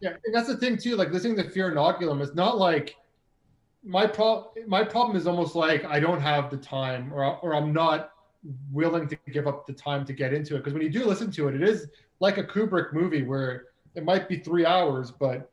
Yeah, 0.00 0.14
and 0.24 0.34
that's 0.34 0.48
the 0.48 0.56
thing 0.56 0.76
too. 0.76 0.96
Like 0.96 1.10
listening 1.10 1.36
to 1.36 1.48
Fear 1.48 1.72
Inoculum, 1.72 2.22
it's 2.22 2.34
not 2.34 2.58
like 2.58 2.96
my 3.82 4.06
pro. 4.06 4.50
My 4.66 4.84
problem 4.84 5.16
is 5.16 5.26
almost 5.26 5.54
like 5.54 5.84
I 5.84 6.00
don't 6.00 6.20
have 6.20 6.50
the 6.50 6.56
time, 6.56 7.12
or 7.12 7.36
or 7.38 7.54
I'm 7.54 7.72
not 7.72 8.12
willing 8.72 9.08
to 9.08 9.16
give 9.32 9.46
up 9.46 9.66
the 9.66 9.72
time 9.72 10.04
to 10.06 10.12
get 10.12 10.32
into 10.32 10.54
it. 10.54 10.58
Because 10.58 10.72
when 10.72 10.82
you 10.82 10.90
do 10.90 11.04
listen 11.04 11.30
to 11.32 11.48
it, 11.48 11.54
it 11.54 11.62
is 11.62 11.88
like 12.20 12.38
a 12.38 12.44
Kubrick 12.44 12.92
movie 12.92 13.22
where 13.22 13.66
it 13.94 14.04
might 14.04 14.28
be 14.28 14.38
three 14.38 14.64
hours, 14.64 15.10
but 15.10 15.50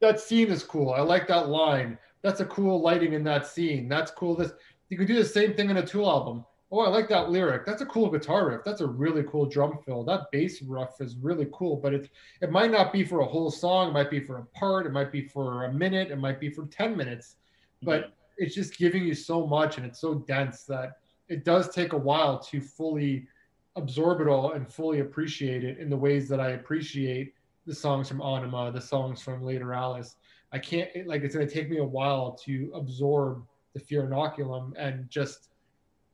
that 0.00 0.20
scene 0.20 0.48
is 0.48 0.62
cool. 0.62 0.92
I 0.92 1.00
like 1.00 1.26
that 1.28 1.48
line. 1.48 1.98
That's 2.22 2.40
a 2.40 2.46
cool 2.46 2.80
lighting 2.80 3.12
in 3.12 3.24
that 3.24 3.46
scene. 3.46 3.88
That's 3.88 4.10
cool. 4.10 4.34
This 4.36 4.52
you 4.88 4.96
can 4.96 5.06
do 5.06 5.14
the 5.14 5.24
same 5.24 5.54
thing 5.54 5.70
in 5.70 5.78
a 5.78 5.86
Tool 5.86 6.08
album. 6.08 6.44
Oh, 6.72 6.80
I 6.80 6.88
like 6.88 7.08
that 7.10 7.30
lyric. 7.30 7.64
That's 7.64 7.82
a 7.82 7.86
cool 7.86 8.10
guitar 8.10 8.48
riff. 8.48 8.62
That's 8.64 8.80
a 8.80 8.86
really 8.86 9.22
cool 9.22 9.46
drum 9.46 9.78
fill. 9.84 10.02
That 10.02 10.30
bass 10.32 10.60
riff 10.62 11.00
is 11.00 11.16
really 11.16 11.46
cool, 11.52 11.76
but 11.76 11.94
it's 11.94 12.08
it 12.40 12.50
might 12.50 12.72
not 12.72 12.92
be 12.92 13.04
for 13.04 13.20
a 13.20 13.24
whole 13.26 13.52
song. 13.52 13.90
It 13.90 13.92
might 13.92 14.10
be 14.10 14.18
for 14.18 14.38
a 14.38 14.44
part. 14.46 14.86
It 14.86 14.92
might 14.92 15.12
be 15.12 15.28
for 15.28 15.64
a 15.64 15.72
minute. 15.72 16.10
It 16.10 16.16
might 16.16 16.40
be 16.40 16.50
for 16.50 16.66
10 16.66 16.96
minutes. 16.96 17.36
But 17.82 18.02
mm-hmm. 18.02 18.10
it's 18.38 18.54
just 18.54 18.78
giving 18.78 19.04
you 19.04 19.14
so 19.14 19.46
much 19.46 19.76
and 19.76 19.86
it's 19.86 20.00
so 20.00 20.14
dense 20.14 20.64
that 20.64 20.98
it 21.28 21.44
does 21.44 21.68
take 21.68 21.92
a 21.92 21.98
while 21.98 22.38
to 22.40 22.60
fully 22.60 23.28
absorb 23.76 24.20
it 24.20 24.28
all 24.28 24.52
and 24.52 24.72
fully 24.72 25.00
appreciate 25.00 25.62
it 25.62 25.78
in 25.78 25.88
the 25.88 25.96
ways 25.96 26.28
that 26.28 26.40
I 26.40 26.50
appreciate 26.50 27.34
the 27.66 27.74
songs 27.74 28.08
from 28.08 28.18
Ænima, 28.18 28.72
the 28.72 28.80
songs 28.80 29.20
from 29.22 29.42
Lateralus. 29.42 30.14
I 30.52 30.58
can't, 30.58 30.88
it, 30.94 31.06
like, 31.06 31.22
it's 31.22 31.34
going 31.34 31.46
to 31.46 31.52
take 31.52 31.68
me 31.68 31.78
a 31.78 31.84
while 31.84 32.32
to 32.44 32.70
absorb 32.74 33.44
the 33.74 33.80
Fear 33.80 34.06
Inoculum 34.06 34.72
and 34.76 35.08
just 35.10 35.48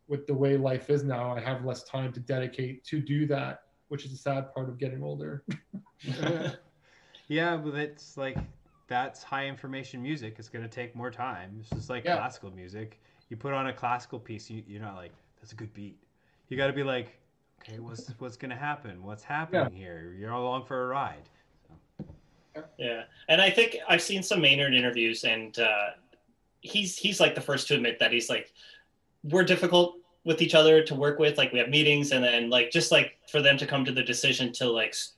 with 0.08 0.26
the 0.26 0.34
way 0.34 0.56
life 0.56 0.90
is 0.90 1.04
now, 1.04 1.34
I 1.34 1.40
have 1.40 1.64
less 1.64 1.84
time 1.84 2.12
to 2.12 2.20
dedicate 2.20 2.84
to 2.84 3.00
do 3.00 3.26
that, 3.26 3.62
which 3.88 4.04
is 4.04 4.12
a 4.12 4.16
sad 4.16 4.52
part 4.54 4.68
of 4.68 4.78
getting 4.78 5.02
older. 5.02 5.44
Yeah, 7.28 7.56
but 7.56 7.74
it's 7.74 8.16
like 8.18 8.36
that's 8.88 9.22
high 9.22 9.46
information 9.46 10.02
music. 10.02 10.36
It's 10.38 10.48
gonna 10.50 10.68
take 10.68 10.94
more 10.94 11.10
time. 11.10 11.56
It's 11.60 11.70
just 11.70 11.88
like 11.88 12.04
Yeah. 12.04 12.16
classical 12.16 12.50
music. 12.50 13.00
You 13.30 13.36
put 13.38 13.54
on 13.54 13.68
a 13.68 13.72
classical 13.72 14.18
piece, 14.18 14.50
you, 14.50 14.62
you're 14.66 14.82
not 14.82 14.96
like 14.96 15.12
that's 15.40 15.52
a 15.52 15.54
good 15.54 15.72
beat. 15.72 15.96
You 16.48 16.58
got 16.58 16.66
to 16.66 16.74
be 16.74 16.82
like, 16.82 17.18
okay, 17.62 17.78
what's 17.78 18.10
what's 18.18 18.36
gonna 18.36 18.56
happen? 18.56 19.02
What's 19.02 19.22
happening 19.22 19.72
here? 19.72 20.14
You're 20.18 20.32
along 20.32 20.66
for 20.66 20.84
a 20.84 20.86
ride. 20.88 21.28
Yeah, 22.76 23.04
and 23.28 23.40
I 23.40 23.48
think 23.48 23.78
I've 23.88 24.02
seen 24.02 24.22
some 24.22 24.42
Maynard 24.42 24.74
interviews, 24.74 25.24
and 25.24 25.58
uh, 25.58 25.90
he's 26.60 26.98
he's 26.98 27.18
like 27.18 27.34
the 27.34 27.40
first 27.40 27.66
to 27.68 27.76
admit 27.76 27.98
that 27.98 28.12
he's 28.12 28.28
like 28.28 28.52
we're 29.24 29.44
difficult 29.44 29.96
with 30.24 30.40
each 30.40 30.54
other 30.54 30.82
to 30.84 30.94
work 30.94 31.18
with. 31.18 31.38
Like 31.38 31.52
we 31.52 31.58
have 31.58 31.68
meetings, 31.68 32.12
and 32.12 32.22
then 32.24 32.50
like 32.50 32.70
just 32.70 32.92
like 32.92 33.18
for 33.30 33.40
them 33.42 33.56
to 33.58 33.66
come 33.66 33.84
to 33.84 33.92
the 33.92 34.02
decision 34.02 34.52
to 34.54 34.70
like 34.70 34.90
s- 34.90 35.12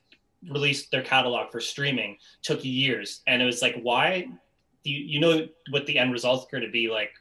release 0.49 0.87
their 0.89 1.03
catalog 1.03 1.51
for 1.51 1.59
streaming 1.59 2.17
took 2.41 2.63
years, 2.63 3.21
and 3.27 3.41
it 3.41 3.45
was 3.45 3.61
like 3.61 3.75
why 3.81 4.27
you 4.83 4.97
you 4.97 5.19
know 5.19 5.47
what 5.71 5.85
the 5.87 5.97
end 5.97 6.11
result's 6.11 6.45
going 6.51 6.63
to 6.63 6.69
be 6.69 6.89
like 6.89 7.11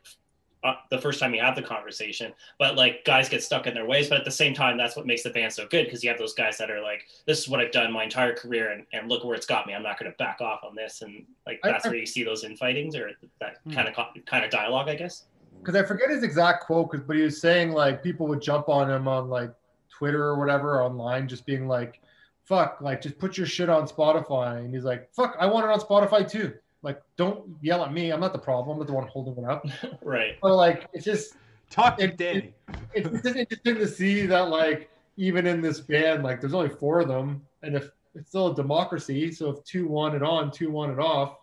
uh, 0.64 0.74
the 0.90 0.98
first 0.98 1.20
time 1.20 1.34
you 1.34 1.40
have 1.40 1.54
the 1.56 1.62
conversation 1.62 2.32
but 2.58 2.74
like 2.74 3.04
guys 3.04 3.28
get 3.28 3.42
stuck 3.42 3.66
in 3.66 3.74
their 3.74 3.84
ways 3.86 4.08
but 4.08 4.18
at 4.18 4.24
the 4.24 4.30
same 4.30 4.54
time 4.54 4.76
that's 4.78 4.96
what 4.96 5.06
makes 5.06 5.22
the 5.22 5.30
band 5.30 5.52
so 5.52 5.66
good 5.68 5.84
because 5.84 6.02
you 6.02 6.08
have 6.10 6.18
those 6.18 6.32
guys 6.34 6.56
that 6.58 6.70
are 6.70 6.80
like 6.82 7.02
this 7.26 7.38
is 7.38 7.48
what 7.48 7.60
i've 7.60 7.70
done 7.72 7.90
my 7.92 8.02
entire 8.04 8.34
career 8.34 8.72
and, 8.72 8.84
and 8.94 9.08
look 9.10 9.24
where 9.24 9.34
it's 9.34 9.44
got 9.46 9.66
me. 9.66 9.74
I'm 9.74 9.82
not 9.82 9.98
going 9.98 10.10
to 10.10 10.16
back 10.16 10.40
off 10.40 10.60
on 10.62 10.74
this. 10.74 11.02
And 11.02 11.24
like 11.46 11.60
that's 11.62 11.84
I- 11.84 11.88
where 11.90 11.98
you 11.98 12.06
see 12.06 12.22
those 12.24 12.44
infightings 12.44 12.94
or 12.96 13.10
that 13.40 13.58
kind 13.74 13.88
of 13.88 13.94
kind 14.26 14.44
of 14.44 14.50
dialogue 14.50 14.88
i 14.88 14.94
guess 14.94 15.24
because 15.64 15.80
I 15.80 15.84
forget 15.86 16.10
his 16.10 16.22
exact 16.22 16.64
quote, 16.64 16.90
'cause- 16.90 17.00
but 17.06 17.16
he 17.16 17.22
was 17.22 17.40
saying 17.40 17.72
like 17.72 18.02
people 18.02 18.26
would 18.28 18.40
jump 18.42 18.68
on 18.68 18.90
him 18.90 19.08
on 19.08 19.28
like 19.30 19.50
Twitter 19.90 20.22
or 20.24 20.38
whatever 20.38 20.82
online, 20.82 21.26
just 21.28 21.46
being 21.46 21.66
like, 21.66 22.00
"Fuck, 22.44 22.80
like 22.80 23.00
just 23.00 23.18
put 23.18 23.38
your 23.38 23.46
shit 23.46 23.68
on 23.68 23.86
Spotify," 23.88 24.58
and 24.58 24.74
he's 24.74 24.84
like, 24.84 25.08
"Fuck, 25.14 25.36
I 25.40 25.46
want 25.46 25.64
it 25.66 25.70
on 25.72 25.80
Spotify 25.80 26.28
too." 26.28 26.52
Like, 26.82 27.00
don't 27.16 27.48
yell 27.62 27.82
at 27.82 27.92
me. 27.94 28.10
I'm 28.10 28.20
not 28.20 28.34
the 28.34 28.38
problem. 28.38 28.74
I'm 28.74 28.78
not 28.78 28.86
the 28.86 28.92
one 28.92 29.06
holding 29.08 29.42
it 29.42 29.48
up. 29.48 29.64
right 30.02 30.36
But 30.42 30.54
like, 30.56 30.86
it's 30.92 31.04
just 31.04 31.34
Talk 31.70 31.96
to 31.96 32.04
It- 32.04 32.18
Danny. 32.18 32.54
it's 32.94 33.08
just 33.22 33.36
interesting 33.36 33.76
to 33.76 33.86
see 33.88 34.26
that 34.26 34.48
like 34.50 34.90
even 35.16 35.46
in 35.46 35.60
this 35.62 35.80
band, 35.80 36.22
like 36.22 36.40
there's 36.40 36.52
only 36.54 36.68
four 36.68 37.00
of 37.00 37.08
them, 37.08 37.42
and 37.62 37.74
if 37.74 37.90
it's 38.14 38.28
still 38.28 38.48
a 38.48 38.54
democracy, 38.54 39.32
so 39.32 39.48
if 39.50 39.64
two 39.64 39.88
want 39.88 40.14
it 40.14 40.22
on, 40.22 40.50
two 40.50 40.70
want 40.70 40.92
it 40.92 40.98
off, 40.98 41.38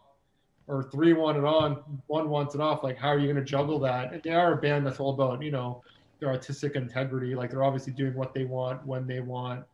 or 0.71 0.83
three 0.83 1.11
want 1.11 1.37
it 1.37 1.43
on, 1.43 1.83
one 2.07 2.29
wants 2.29 2.55
it 2.55 2.61
off, 2.61 2.81
like 2.81 2.97
how 2.97 3.09
are 3.09 3.19
you 3.19 3.25
going 3.25 3.35
to 3.35 3.43
juggle 3.43 3.77
that? 3.79 4.13
And 4.13 4.23
they 4.23 4.29
are 4.31 4.53
a 4.53 4.57
band 4.57 4.87
that's 4.87 4.99
all 5.01 5.13
about 5.13 5.43
you 5.43 5.51
know 5.51 5.83
their 6.19 6.29
artistic 6.29 6.75
integrity. 6.75 7.35
Like 7.35 7.49
they're 7.51 7.63
obviously 7.63 7.91
doing 7.93 8.15
what 8.15 8.33
they 8.33 8.45
want 8.45 8.85
when 8.85 9.05
they 9.05 9.19
want, 9.19 9.65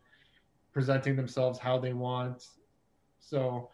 presenting 0.74 1.16
themselves 1.16 1.60
how 1.60 1.78
they 1.78 1.94
want. 1.94 2.48
So 3.20 3.70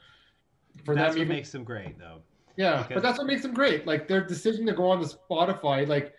for 0.83 0.95
That's 0.95 1.13
them, 1.13 1.19
what 1.19 1.25
even 1.25 1.35
makes 1.37 1.51
them 1.51 1.63
great, 1.63 1.97
though. 1.97 2.19
yeah, 2.57 2.79
Because- 2.83 2.95
but 2.95 3.03
that's 3.03 3.17
what 3.19 3.27
makes 3.27 3.43
them 3.43 3.53
great. 3.53 3.87
Like 3.87 4.07
their 4.07 4.25
decision 4.25 4.65
to 4.65 4.73
go 4.73 4.89
on 4.89 4.99
to 5.01 5.07
Spotify, 5.07 5.87
like, 5.87 6.13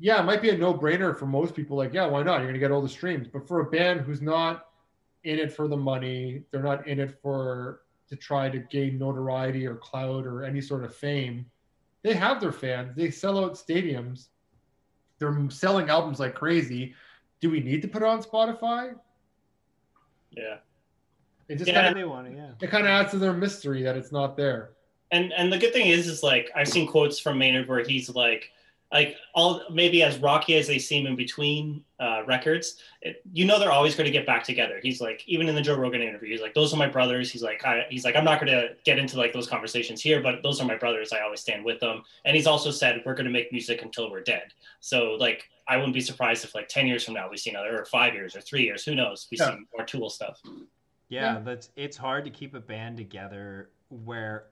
yeah, 0.00 0.20
it 0.20 0.24
might 0.24 0.40
be 0.42 0.50
a 0.50 0.56
no-brainer 0.56 1.16
for 1.16 1.26
most 1.26 1.54
people. 1.54 1.76
Like, 1.76 1.92
yeah, 1.92 2.06
why 2.06 2.22
not? 2.22 2.38
You're 2.38 2.46
gonna 2.48 2.58
get 2.58 2.70
all 2.72 2.82
the 2.82 2.88
streams. 2.88 3.28
But 3.28 3.46
for 3.46 3.60
a 3.60 3.64
band 3.70 4.00
who's 4.00 4.22
not 4.22 4.66
in 5.24 5.38
it 5.38 5.52
for 5.52 5.68
the 5.68 5.76
money, 5.76 6.42
they're 6.50 6.62
not 6.62 6.86
in 6.88 6.98
it 6.98 7.20
for 7.22 7.82
to 8.08 8.16
try 8.16 8.48
to 8.48 8.58
gain 8.58 8.98
notoriety 8.98 9.66
or 9.66 9.76
clout 9.76 10.26
or 10.26 10.44
any 10.44 10.60
sort 10.60 10.84
of 10.84 10.94
fame. 10.94 11.46
They 12.02 12.14
have 12.14 12.40
their 12.40 12.52
fans. 12.52 12.96
They 12.96 13.10
sell 13.10 13.42
out 13.42 13.54
stadiums. 13.54 14.28
They're 15.18 15.36
selling 15.50 15.88
albums 15.90 16.20
like 16.20 16.34
crazy. 16.34 16.94
Do 17.40 17.50
we 17.50 17.60
need 17.60 17.82
to 17.82 17.88
put 17.88 18.02
it 18.02 18.08
on 18.08 18.22
Spotify? 18.22 18.94
yeah 20.30 20.56
It 21.48 21.56
just 21.56 21.68
Yeah, 21.68 21.74
Yeah, 21.74 21.82
kind 21.82 21.96
of 21.96 22.00
they 22.02 22.04
want 22.08 22.26
it. 22.28 22.34
Yeah. 22.36 22.50
it 22.60 22.70
kind 22.70 22.84
of 22.84 22.90
adds 22.90 23.10
to 23.12 23.18
their 23.18 23.32
mystery 23.32 23.82
that 23.82 23.96
it's 23.96 24.12
not 24.12 24.36
there. 24.36 24.70
and 25.10 25.32
and 25.32 25.50
the 25.52 25.58
good 25.58 25.72
thing 25.72 25.86
is 25.88 26.06
is 26.06 26.22
like 26.22 26.50
i've 26.54 26.68
seen 26.68 26.86
quotes 26.86 27.18
from 27.18 27.38
maynard 27.38 27.66
where 27.66 27.82
he's 27.82 28.10
like 28.10 28.50
like 28.92 29.16
all 29.34 29.62
maybe 29.70 30.02
as 30.02 30.18
rocky 30.18 30.56
as 30.56 30.66
they 30.66 30.78
seem 30.78 31.06
in 31.06 31.14
between 31.14 31.84
uh, 32.00 32.22
records 32.26 32.76
it, 33.02 33.22
you 33.32 33.44
know 33.44 33.58
they're 33.58 33.72
always 33.72 33.94
going 33.94 34.06
to 34.06 34.10
get 34.10 34.24
back 34.24 34.42
together 34.44 34.78
he's 34.82 35.00
like 35.00 35.22
even 35.26 35.48
in 35.48 35.54
the 35.54 35.60
joe 35.60 35.76
rogan 35.76 36.00
interview 36.00 36.30
he's 36.30 36.40
like 36.40 36.54
those 36.54 36.72
are 36.72 36.76
my 36.76 36.88
brothers 36.88 37.30
he's 37.30 37.42
like 37.42 37.64
I, 37.64 37.84
he's 37.90 38.04
like 38.04 38.16
i'm 38.16 38.24
not 38.24 38.40
going 38.40 38.52
to 38.52 38.70
get 38.84 38.98
into 38.98 39.18
like 39.18 39.32
those 39.32 39.48
conversations 39.48 40.00
here 40.00 40.22
but 40.22 40.42
those 40.42 40.60
are 40.60 40.64
my 40.66 40.76
brothers 40.76 41.12
i 41.12 41.20
always 41.20 41.40
stand 41.40 41.64
with 41.64 41.80
them 41.80 42.02
and 42.24 42.34
he's 42.34 42.46
also 42.46 42.70
said 42.70 43.02
we're 43.04 43.14
going 43.14 43.26
to 43.26 43.32
make 43.32 43.52
music 43.52 43.82
until 43.82 44.10
we're 44.10 44.22
dead 44.22 44.52
so 44.80 45.16
like 45.20 45.48
I 45.70 45.76
wouldn't 45.76 45.92
be 45.92 46.00
surprised 46.00 46.44
if 46.44 46.54
like 46.54 46.66
ten 46.68 46.86
years 46.86 47.04
from 47.04 47.12
now 47.12 47.28
we 47.28 47.36
see 47.36 47.50
another, 47.50 47.78
or 47.78 47.84
five 47.84 48.14
years, 48.14 48.34
or 48.34 48.40
three 48.40 48.62
years, 48.62 48.86
who 48.86 48.94
knows? 48.94 49.28
We 49.30 49.36
Yeah. 49.36 49.50
see 49.50 49.58
more 49.76 49.84
Tool 49.84 50.08
stuff. 50.08 50.40
Yeah, 51.10 51.34
Yeah. 51.34 51.38
that's 51.40 51.68
it's 51.76 51.94
hard 51.94 52.24
to 52.24 52.30
keep 52.30 52.54
a 52.54 52.60
band 52.60 52.96
together 52.96 53.68
where 53.90 54.46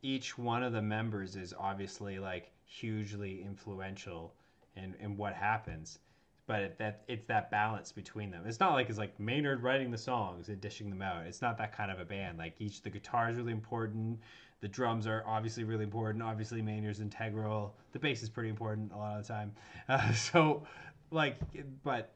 each 0.00 0.38
one 0.38 0.62
of 0.62 0.72
the 0.72 0.80
members 0.80 1.34
is 1.34 1.52
obviously 1.58 2.20
like 2.20 2.52
hugely 2.68 3.42
influential 3.42 4.34
in 4.76 4.94
in 5.00 5.16
what 5.16 5.34
happens. 5.34 5.98
But 6.46 6.62
it, 6.62 6.78
that 6.78 7.02
it's 7.08 7.26
that 7.26 7.50
balance 7.50 7.92
between 7.92 8.30
them. 8.30 8.44
It's 8.46 8.60
not 8.60 8.72
like 8.72 8.88
it's 8.88 8.98
like 8.98 9.18
Maynard 9.20 9.62
writing 9.62 9.90
the 9.90 9.98
songs 9.98 10.48
and 10.48 10.60
dishing 10.60 10.88
them 10.88 11.02
out. 11.02 11.26
It's 11.26 11.42
not 11.42 11.58
that 11.58 11.76
kind 11.76 11.90
of 11.90 12.00
a 12.00 12.04
band. 12.06 12.38
Like 12.38 12.54
each 12.58 12.82
the 12.82 12.90
guitar 12.90 13.28
is 13.30 13.36
really 13.36 13.52
important, 13.52 14.18
the 14.60 14.68
drums 14.68 15.06
are 15.06 15.24
obviously 15.26 15.64
really 15.64 15.84
important. 15.84 16.22
Obviously 16.22 16.62
Maynard's 16.62 17.00
integral. 17.00 17.74
The 17.92 17.98
bass 17.98 18.22
is 18.22 18.30
pretty 18.30 18.48
important 18.48 18.92
a 18.92 18.96
lot 18.96 19.18
of 19.18 19.26
the 19.26 19.32
time. 19.32 19.52
Uh, 19.88 20.12
so 20.14 20.66
like, 21.10 21.36
but 21.84 22.14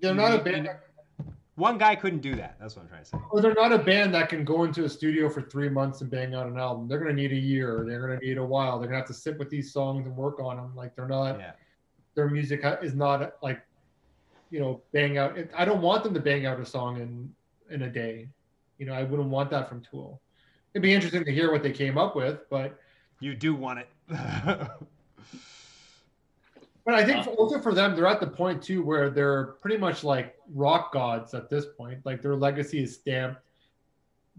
They're 0.00 0.14
not 0.14 0.34
a 0.34 0.38
band. 0.38 0.68
One 1.58 1.76
guy 1.76 1.96
couldn't 1.96 2.20
do 2.20 2.36
that. 2.36 2.56
That's 2.60 2.76
what 2.76 2.82
I'm 2.82 2.88
trying 2.88 3.02
to 3.02 3.08
say. 3.08 3.18
Or 3.30 3.40
they're 3.40 3.54
not 3.54 3.72
a 3.72 3.78
band 3.78 4.14
that 4.14 4.28
can 4.28 4.44
go 4.44 4.62
into 4.62 4.84
a 4.84 4.88
studio 4.88 5.28
for 5.28 5.42
three 5.42 5.68
months 5.68 6.00
and 6.00 6.10
bang 6.10 6.34
out 6.34 6.46
an 6.46 6.56
album. 6.56 6.86
They're 6.86 7.00
gonna 7.00 7.12
need 7.12 7.32
a 7.32 7.36
year. 7.36 7.84
They're 7.86 8.00
gonna 8.00 8.20
need 8.20 8.38
a 8.38 8.44
while. 8.44 8.78
They're 8.78 8.88
gonna 8.88 9.00
have 9.00 9.08
to 9.08 9.14
sit 9.14 9.38
with 9.38 9.50
these 9.50 9.72
songs 9.72 10.06
and 10.06 10.16
work 10.16 10.38
on 10.40 10.56
them. 10.56 10.74
Like 10.76 10.94
they're 10.94 11.08
not. 11.08 11.38
Yeah. 11.38 11.52
Their 12.14 12.28
music 12.28 12.62
is 12.82 12.94
not 12.94 13.34
like, 13.42 13.60
you 14.50 14.60
know, 14.60 14.80
bang 14.92 15.18
out. 15.18 15.36
I 15.56 15.64
don't 15.64 15.82
want 15.82 16.04
them 16.04 16.14
to 16.14 16.20
bang 16.20 16.46
out 16.46 16.60
a 16.60 16.64
song 16.64 17.00
in 17.00 17.34
in 17.74 17.82
a 17.82 17.90
day. 17.90 18.28
You 18.78 18.86
know, 18.86 18.92
I 18.92 19.02
wouldn't 19.02 19.28
want 19.28 19.50
that 19.50 19.68
from 19.68 19.82
Tool. 19.82 20.20
It'd 20.74 20.82
be 20.82 20.94
interesting 20.94 21.24
to 21.24 21.32
hear 21.32 21.50
what 21.50 21.62
they 21.62 21.72
came 21.72 21.98
up 21.98 22.14
with, 22.14 22.48
but 22.50 22.78
You 23.20 23.34
do 23.34 23.54
want 23.54 23.80
it. 23.80 23.88
But 26.88 26.94
I 26.94 27.04
think 27.04 27.18
Uh, 27.18 27.22
for, 27.24 27.30
also 27.32 27.60
for 27.60 27.74
them, 27.74 27.94
they're 27.94 28.06
at 28.06 28.18
the 28.18 28.26
point 28.26 28.62
too 28.62 28.82
where 28.82 29.10
they're 29.10 29.48
pretty 29.60 29.76
much 29.76 30.04
like 30.04 30.36
rock 30.54 30.90
gods 30.90 31.34
at 31.34 31.50
this 31.50 31.66
point. 31.76 32.00
Like 32.06 32.22
their 32.22 32.34
legacy 32.34 32.82
is 32.82 32.94
stamped. 32.94 33.42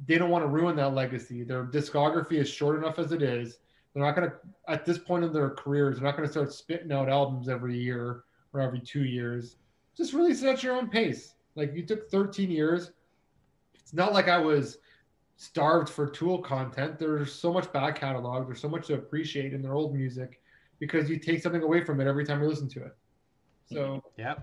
They 0.07 0.17
don't 0.17 0.31
want 0.31 0.43
to 0.45 0.47
ruin 0.47 0.75
that 0.77 0.95
legacy. 0.95 1.43
Their 1.43 1.63
discography 1.63 2.39
is 2.39 2.49
short 2.49 2.75
enough 2.75 2.97
as 2.97 3.11
it 3.11 3.21
is. 3.21 3.59
They're 3.93 4.03
not 4.03 4.15
going 4.15 4.31
to, 4.31 4.35
at 4.67 4.83
this 4.83 4.97
point 4.97 5.25
in 5.25 5.31
their 5.31 5.51
careers, 5.51 5.97
they're 5.97 6.05
not 6.05 6.17
going 6.17 6.27
to 6.27 6.31
start 6.31 6.51
spitting 6.51 6.91
out 6.91 7.07
albums 7.07 7.49
every 7.49 7.77
year 7.77 8.23
or 8.53 8.61
every 8.61 8.79
two 8.79 9.03
years. 9.03 9.57
Just 9.95 10.13
release 10.13 10.41
it 10.41 10.47
at 10.47 10.63
your 10.63 10.75
own 10.75 10.89
pace. 10.89 11.35
Like 11.53 11.75
you 11.75 11.85
took 11.85 12.09
13 12.09 12.49
years. 12.49 12.93
It's 13.75 13.93
not 13.93 14.11
like 14.11 14.27
I 14.27 14.39
was 14.39 14.79
starved 15.35 15.87
for 15.87 16.09
Tool 16.09 16.39
content. 16.39 16.97
There's 16.97 17.31
so 17.31 17.53
much 17.53 17.71
back 17.71 17.99
catalog. 17.99 18.47
There's 18.47 18.59
so 18.59 18.69
much 18.69 18.87
to 18.87 18.95
appreciate 18.95 19.53
in 19.53 19.61
their 19.61 19.75
old 19.75 19.93
music 19.93 20.38
because 20.79 21.09
you 21.09 21.17
take 21.17 21.41
something 21.41 21.61
away 21.61 21.83
from 21.83 21.99
it 22.01 22.07
every 22.07 22.25
time 22.25 22.41
you 22.41 22.47
listen 22.47 22.69
to 22.69 22.85
it. 22.85 22.95
So 23.71 24.03
yeah. 24.17 24.35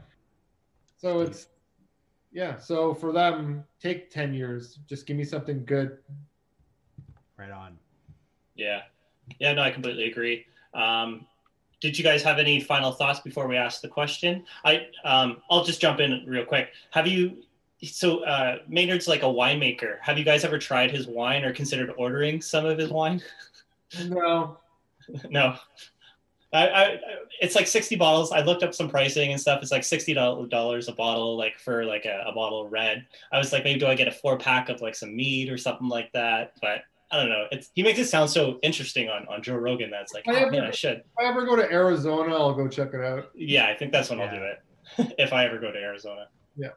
so 0.98 1.20
it's 1.20 1.48
yeah. 2.32 2.58
So 2.58 2.94
for 2.94 3.12
them, 3.12 3.64
take 3.80 4.10
ten 4.10 4.32
years. 4.32 4.78
Just 4.88 5.06
give 5.06 5.16
me 5.16 5.24
something 5.24 5.64
good. 5.64 5.98
Right 7.36 7.50
on. 7.50 7.76
Yeah, 8.54 8.82
yeah, 9.38 9.52
no, 9.52 9.62
I 9.62 9.70
completely 9.70 10.04
agree. 10.04 10.46
Um, 10.74 11.26
did 11.80 11.98
you 11.98 12.04
guys 12.04 12.22
have 12.22 12.38
any 12.38 12.60
final 12.60 12.92
thoughts 12.92 13.20
before 13.20 13.46
we 13.46 13.56
ask 13.56 13.80
the 13.80 13.88
question? 13.88 14.44
I 14.64 14.88
um, 15.04 15.38
I'll 15.50 15.64
just 15.64 15.80
jump 15.80 16.00
in 16.00 16.24
real 16.26 16.44
quick. 16.44 16.70
Have 16.90 17.06
you? 17.06 17.42
So 17.82 18.24
uh, 18.24 18.58
Maynard's 18.68 19.06
like 19.06 19.22
a 19.22 19.26
winemaker. 19.26 19.98
Have 20.00 20.16
you 20.16 20.24
guys 20.24 20.44
ever 20.44 20.58
tried 20.58 20.90
his 20.90 21.06
wine 21.06 21.44
or 21.44 21.52
considered 21.52 21.92
ordering 21.98 22.40
some 22.40 22.64
of 22.64 22.78
his 22.78 22.90
wine? 22.90 23.20
No, 24.06 24.58
no. 25.30 25.56
I, 26.52 26.68
I, 26.68 27.00
it's 27.40 27.54
like 27.54 27.66
60 27.66 27.96
bottles. 27.96 28.32
I 28.32 28.40
looked 28.40 28.62
up 28.62 28.74
some 28.74 28.88
pricing 28.88 29.32
and 29.32 29.40
stuff. 29.40 29.60
It's 29.62 29.72
like 29.72 29.82
$60 29.82 30.88
a 30.88 30.92
bottle, 30.92 31.36
like 31.36 31.58
for 31.58 31.84
like 31.84 32.04
a, 32.04 32.24
a 32.26 32.32
bottle 32.32 32.64
of 32.64 32.72
red. 32.72 33.04
I 33.32 33.38
was 33.38 33.52
like, 33.52 33.64
maybe 33.64 33.80
do 33.80 33.86
I 33.86 33.94
get 33.94 34.08
a 34.08 34.12
four 34.12 34.38
pack 34.38 34.68
of 34.68 34.80
like 34.80 34.94
some 34.94 35.14
mead 35.14 35.50
or 35.50 35.58
something 35.58 35.88
like 35.88 36.12
that? 36.12 36.52
But 36.62 36.82
I 37.10 37.16
don't 37.20 37.28
know. 37.28 37.46
It's 37.50 37.70
he 37.74 37.82
makes 37.82 37.98
it 37.98 38.06
sound 38.06 38.30
so 38.30 38.58
interesting 38.62 39.08
on, 39.08 39.26
on 39.28 39.42
Joe 39.42 39.56
Rogan. 39.56 39.90
That's 39.90 40.14
like, 40.14 40.26
I 40.28 40.32
oh 40.32 40.34
have- 40.36 40.52
man, 40.52 40.64
I 40.64 40.70
should. 40.70 40.98
if 40.98 41.04
I 41.18 41.24
ever 41.24 41.44
go 41.44 41.56
to 41.56 41.70
Arizona, 41.70 42.34
I'll 42.34 42.54
go 42.54 42.68
check 42.68 42.94
it 42.94 43.00
out. 43.00 43.30
Yeah, 43.34 43.66
I 43.66 43.74
think 43.74 43.92
that's 43.92 44.08
when 44.10 44.20
I'll 44.20 44.30
do 44.30 44.42
it 44.42 44.62
if 45.18 45.32
I 45.32 45.46
ever 45.46 45.58
go 45.58 45.72
to 45.72 45.78
Arizona. 45.78 46.28
Yeah. 46.56 46.70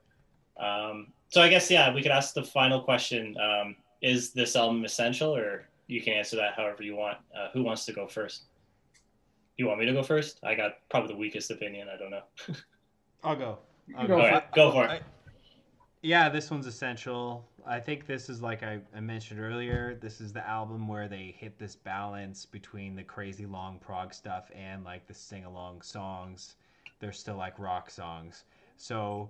Um, 0.59 1.07
so 1.29 1.41
I 1.41 1.49
guess 1.49 1.69
yeah, 1.71 1.93
we 1.93 2.01
could 2.01 2.11
ask 2.11 2.33
the 2.33 2.43
final 2.43 2.81
question: 2.81 3.35
um, 3.39 3.75
Is 4.01 4.31
this 4.31 4.55
album 4.55 4.83
essential, 4.83 5.35
or 5.35 5.65
you 5.87 6.01
can 6.01 6.13
answer 6.13 6.35
that 6.37 6.53
however 6.55 6.83
you 6.83 6.95
want? 6.95 7.17
Uh, 7.35 7.49
who 7.53 7.63
wants 7.63 7.85
to 7.85 7.93
go 7.93 8.07
first? 8.07 8.43
You 9.59 9.67
want 9.67 9.81
me 9.81 9.85
to 9.87 9.91
go 9.91 10.03
first? 10.03 10.39
I 10.41 10.55
got 10.55 10.77
probably 10.89 11.11
the 11.11 11.19
weakest 11.19 11.51
opinion. 11.51 11.89
I 11.93 11.97
don't 11.97 12.11
know. 12.11 12.21
I'll 13.25 13.35
go. 13.35 13.57
I'll 13.97 14.07
go 14.07 14.13
All 14.13 14.19
for 14.21 14.31
right, 14.31 14.51
go 14.53 14.71
for 14.71 14.85
it. 14.85 14.89
I- 14.89 15.01
yeah, 16.01 16.29
this 16.29 16.49
one's 16.49 16.65
essential. 16.65 17.45
I 17.67 17.81
think 17.81 18.07
this 18.07 18.29
is 18.29 18.41
like 18.41 18.63
I, 18.63 18.79
I 18.95 19.01
mentioned 19.01 19.41
earlier. 19.41 19.97
This 19.99 20.21
is 20.21 20.31
the 20.31 20.47
album 20.47 20.87
where 20.87 21.09
they 21.09 21.35
hit 21.37 21.59
this 21.59 21.75
balance 21.75 22.45
between 22.45 22.95
the 22.95 23.03
crazy 23.03 23.45
long 23.45 23.79
prog 23.79 24.13
stuff 24.13 24.49
and 24.55 24.85
like 24.85 25.05
the 25.07 25.13
sing 25.13 25.43
along 25.43 25.81
songs. 25.81 26.55
They're 27.01 27.11
still 27.11 27.35
like 27.35 27.59
rock 27.59 27.89
songs. 27.89 28.45
So 28.77 29.29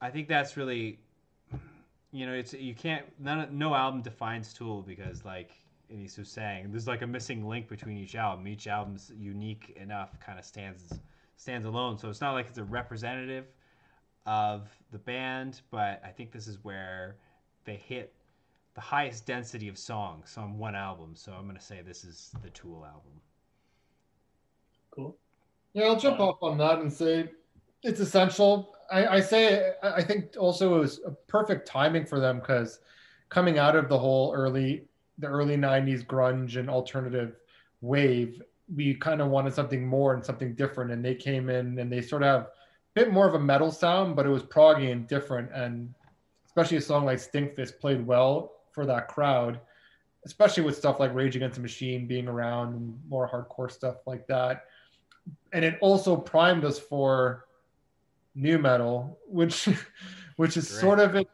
I 0.00 0.10
think 0.10 0.28
that's 0.28 0.56
really, 0.56 1.00
you 2.12 2.24
know, 2.24 2.34
it's 2.34 2.54
you 2.54 2.76
can't 2.76 3.06
none 3.18 3.48
no 3.58 3.74
album 3.74 4.02
defines 4.02 4.52
Tool 4.52 4.80
because 4.80 5.24
like 5.24 5.50
Elise 5.92 6.18
was 6.18 6.28
saying, 6.30 6.70
there's 6.70 6.86
like 6.86 7.02
a 7.02 7.06
missing 7.06 7.46
link 7.46 7.68
between 7.68 7.96
each 7.98 8.14
album. 8.14 8.46
Each 8.48 8.66
album's 8.66 9.12
unique 9.16 9.76
enough, 9.80 10.18
kind 10.20 10.38
of 10.38 10.44
stands 10.44 10.92
stands 11.36 11.66
alone. 11.66 11.98
So 11.98 12.08
it's 12.08 12.20
not 12.20 12.32
like 12.32 12.46
it's 12.48 12.58
a 12.58 12.64
representative 12.64 13.46
of 14.26 14.68
the 14.92 14.98
band, 14.98 15.60
but 15.70 16.00
I 16.04 16.10
think 16.10 16.32
this 16.32 16.46
is 16.46 16.58
where 16.62 17.16
they 17.64 17.76
hit 17.76 18.14
the 18.74 18.80
highest 18.80 19.26
density 19.26 19.68
of 19.68 19.76
songs 19.76 20.36
on 20.36 20.58
one 20.58 20.74
album. 20.74 21.14
So 21.14 21.32
I'm 21.32 21.46
gonna 21.46 21.60
say 21.60 21.82
this 21.82 22.04
is 22.04 22.30
the 22.42 22.50
Tool 22.50 22.84
album. 22.86 23.20
Cool. 24.90 25.16
Yeah, 25.74 25.84
I'll 25.84 25.98
jump 25.98 26.20
Uh, 26.20 26.28
off 26.28 26.42
on 26.42 26.58
that 26.58 26.78
and 26.80 26.92
say 26.92 27.30
it's 27.82 28.00
essential. 28.00 28.74
I, 28.90 29.06
I 29.16 29.20
say 29.20 29.72
I 29.82 29.94
I 29.94 30.02
think 30.02 30.36
also 30.38 30.76
it 30.76 30.78
was 30.78 31.00
a 31.04 31.10
perfect 31.10 31.66
timing 31.66 32.06
for 32.06 32.20
them 32.20 32.38
because 32.38 32.80
coming 33.28 33.58
out 33.58 33.74
of 33.74 33.88
the 33.88 33.98
whole 33.98 34.32
early 34.34 34.86
the 35.22 35.28
early 35.28 35.56
'90s 35.56 36.04
grunge 36.04 36.56
and 36.56 36.68
alternative 36.68 37.36
wave, 37.80 38.42
we 38.74 38.94
kind 38.94 39.22
of 39.22 39.28
wanted 39.28 39.54
something 39.54 39.86
more 39.86 40.14
and 40.14 40.24
something 40.24 40.54
different, 40.54 40.92
and 40.92 41.04
they 41.04 41.14
came 41.14 41.48
in 41.48 41.78
and 41.78 41.90
they 41.90 42.02
sort 42.02 42.22
of 42.22 42.28
have 42.28 42.42
a 42.42 42.48
bit 42.94 43.12
more 43.12 43.26
of 43.26 43.34
a 43.34 43.40
metal 43.40 43.72
sound, 43.72 44.14
but 44.14 44.26
it 44.26 44.30
was 44.30 44.42
proggy 44.42 44.92
and 44.92 45.08
different, 45.08 45.50
and 45.52 45.94
especially 46.44 46.76
a 46.76 46.80
song 46.82 47.06
like 47.06 47.18
Stinkfist 47.18 47.80
played 47.80 48.06
well 48.06 48.52
for 48.70 48.84
that 48.84 49.08
crowd, 49.08 49.60
especially 50.26 50.62
with 50.62 50.76
stuff 50.76 51.00
like 51.00 51.14
Rage 51.14 51.36
Against 51.36 51.56
the 51.56 51.62
Machine 51.62 52.06
being 52.06 52.28
around 52.28 52.74
and 52.74 53.00
more 53.08 53.28
hardcore 53.28 53.70
stuff 53.70 53.96
like 54.06 54.26
that 54.26 54.66
and 55.52 55.64
it 55.64 55.78
also 55.80 56.16
primed 56.16 56.64
us 56.64 56.78
for 56.78 57.46
nu 58.34 58.58
metal, 58.58 59.18
which 59.26 59.68
which 60.36 60.56
is 60.56 60.68
Great. 60.70 60.80
sort 60.80 61.00
of 61.00 61.26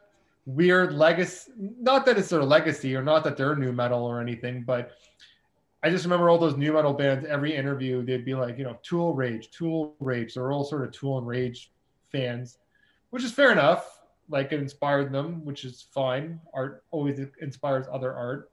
weird 0.45 0.93
legacy. 0.93 1.51
Not 1.57 2.05
that 2.05 2.17
it's 2.17 2.29
their 2.29 2.43
legacy, 2.43 2.95
or 2.95 3.03
not 3.03 3.23
that 3.23 3.37
they're 3.37 3.55
nu 3.55 3.71
metal 3.71 4.03
or 4.03 4.21
anything, 4.21 4.63
but 4.63 4.91
I 5.83 5.89
just 5.89 6.03
remember 6.03 6.29
all 6.29 6.37
those 6.37 6.57
nu 6.57 6.73
metal 6.73 6.93
bands. 6.93 7.25
Every 7.25 7.55
interview, 7.55 8.03
they'd 8.03 8.25
be 8.25 8.35
like, 8.35 8.57
you 8.57 8.63
know, 8.63 8.77
Tool 8.83 9.13
Rage, 9.13 9.51
Tool 9.51 9.95
Rage. 9.99 10.33
They're 10.33 10.51
all 10.51 10.63
sort 10.63 10.83
of 10.83 10.91
Tool 10.91 11.17
and 11.17 11.27
Rage 11.27 11.71
fans, 12.11 12.57
which 13.11 13.23
is 13.23 13.31
fair 13.31 13.51
enough. 13.51 13.99
Like 14.29 14.51
it 14.51 14.59
inspired 14.59 15.11
them, 15.11 15.43
which 15.43 15.65
is 15.65 15.87
fine. 15.93 16.39
Art 16.53 16.83
always 16.91 17.19
inspires 17.41 17.87
other 17.91 18.13
art, 18.13 18.51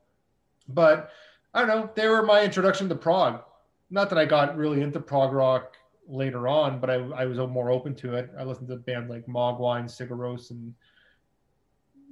but 0.69 1.11
I 1.53 1.61
don't 1.61 1.69
know. 1.69 1.91
They 1.95 2.09
were 2.09 2.23
my 2.23 2.43
introduction 2.43 2.89
to 2.89 2.95
prog 2.95 3.43
not 3.91 4.11
that 4.11 4.19
I 4.19 4.25
got 4.25 4.57
really 4.57 4.83
into 4.83 5.01
prog 5.01 5.33
rock 5.33 5.77
later 6.09 6.49
on, 6.49 6.81
but 6.81 6.91
I, 6.91 6.95
I 6.95 7.27
was 7.27 7.39
more 7.39 7.71
open 7.71 7.95
to 7.97 8.15
it. 8.15 8.31
I 8.39 8.45
listened 8.45 8.69
to 8.69 8.77
bands 8.77 9.11
like 9.11 9.27
Mogwai, 9.27 9.81
and 9.81 9.89
Sigur 9.89 10.11
Rós, 10.11 10.51
and 10.51 10.75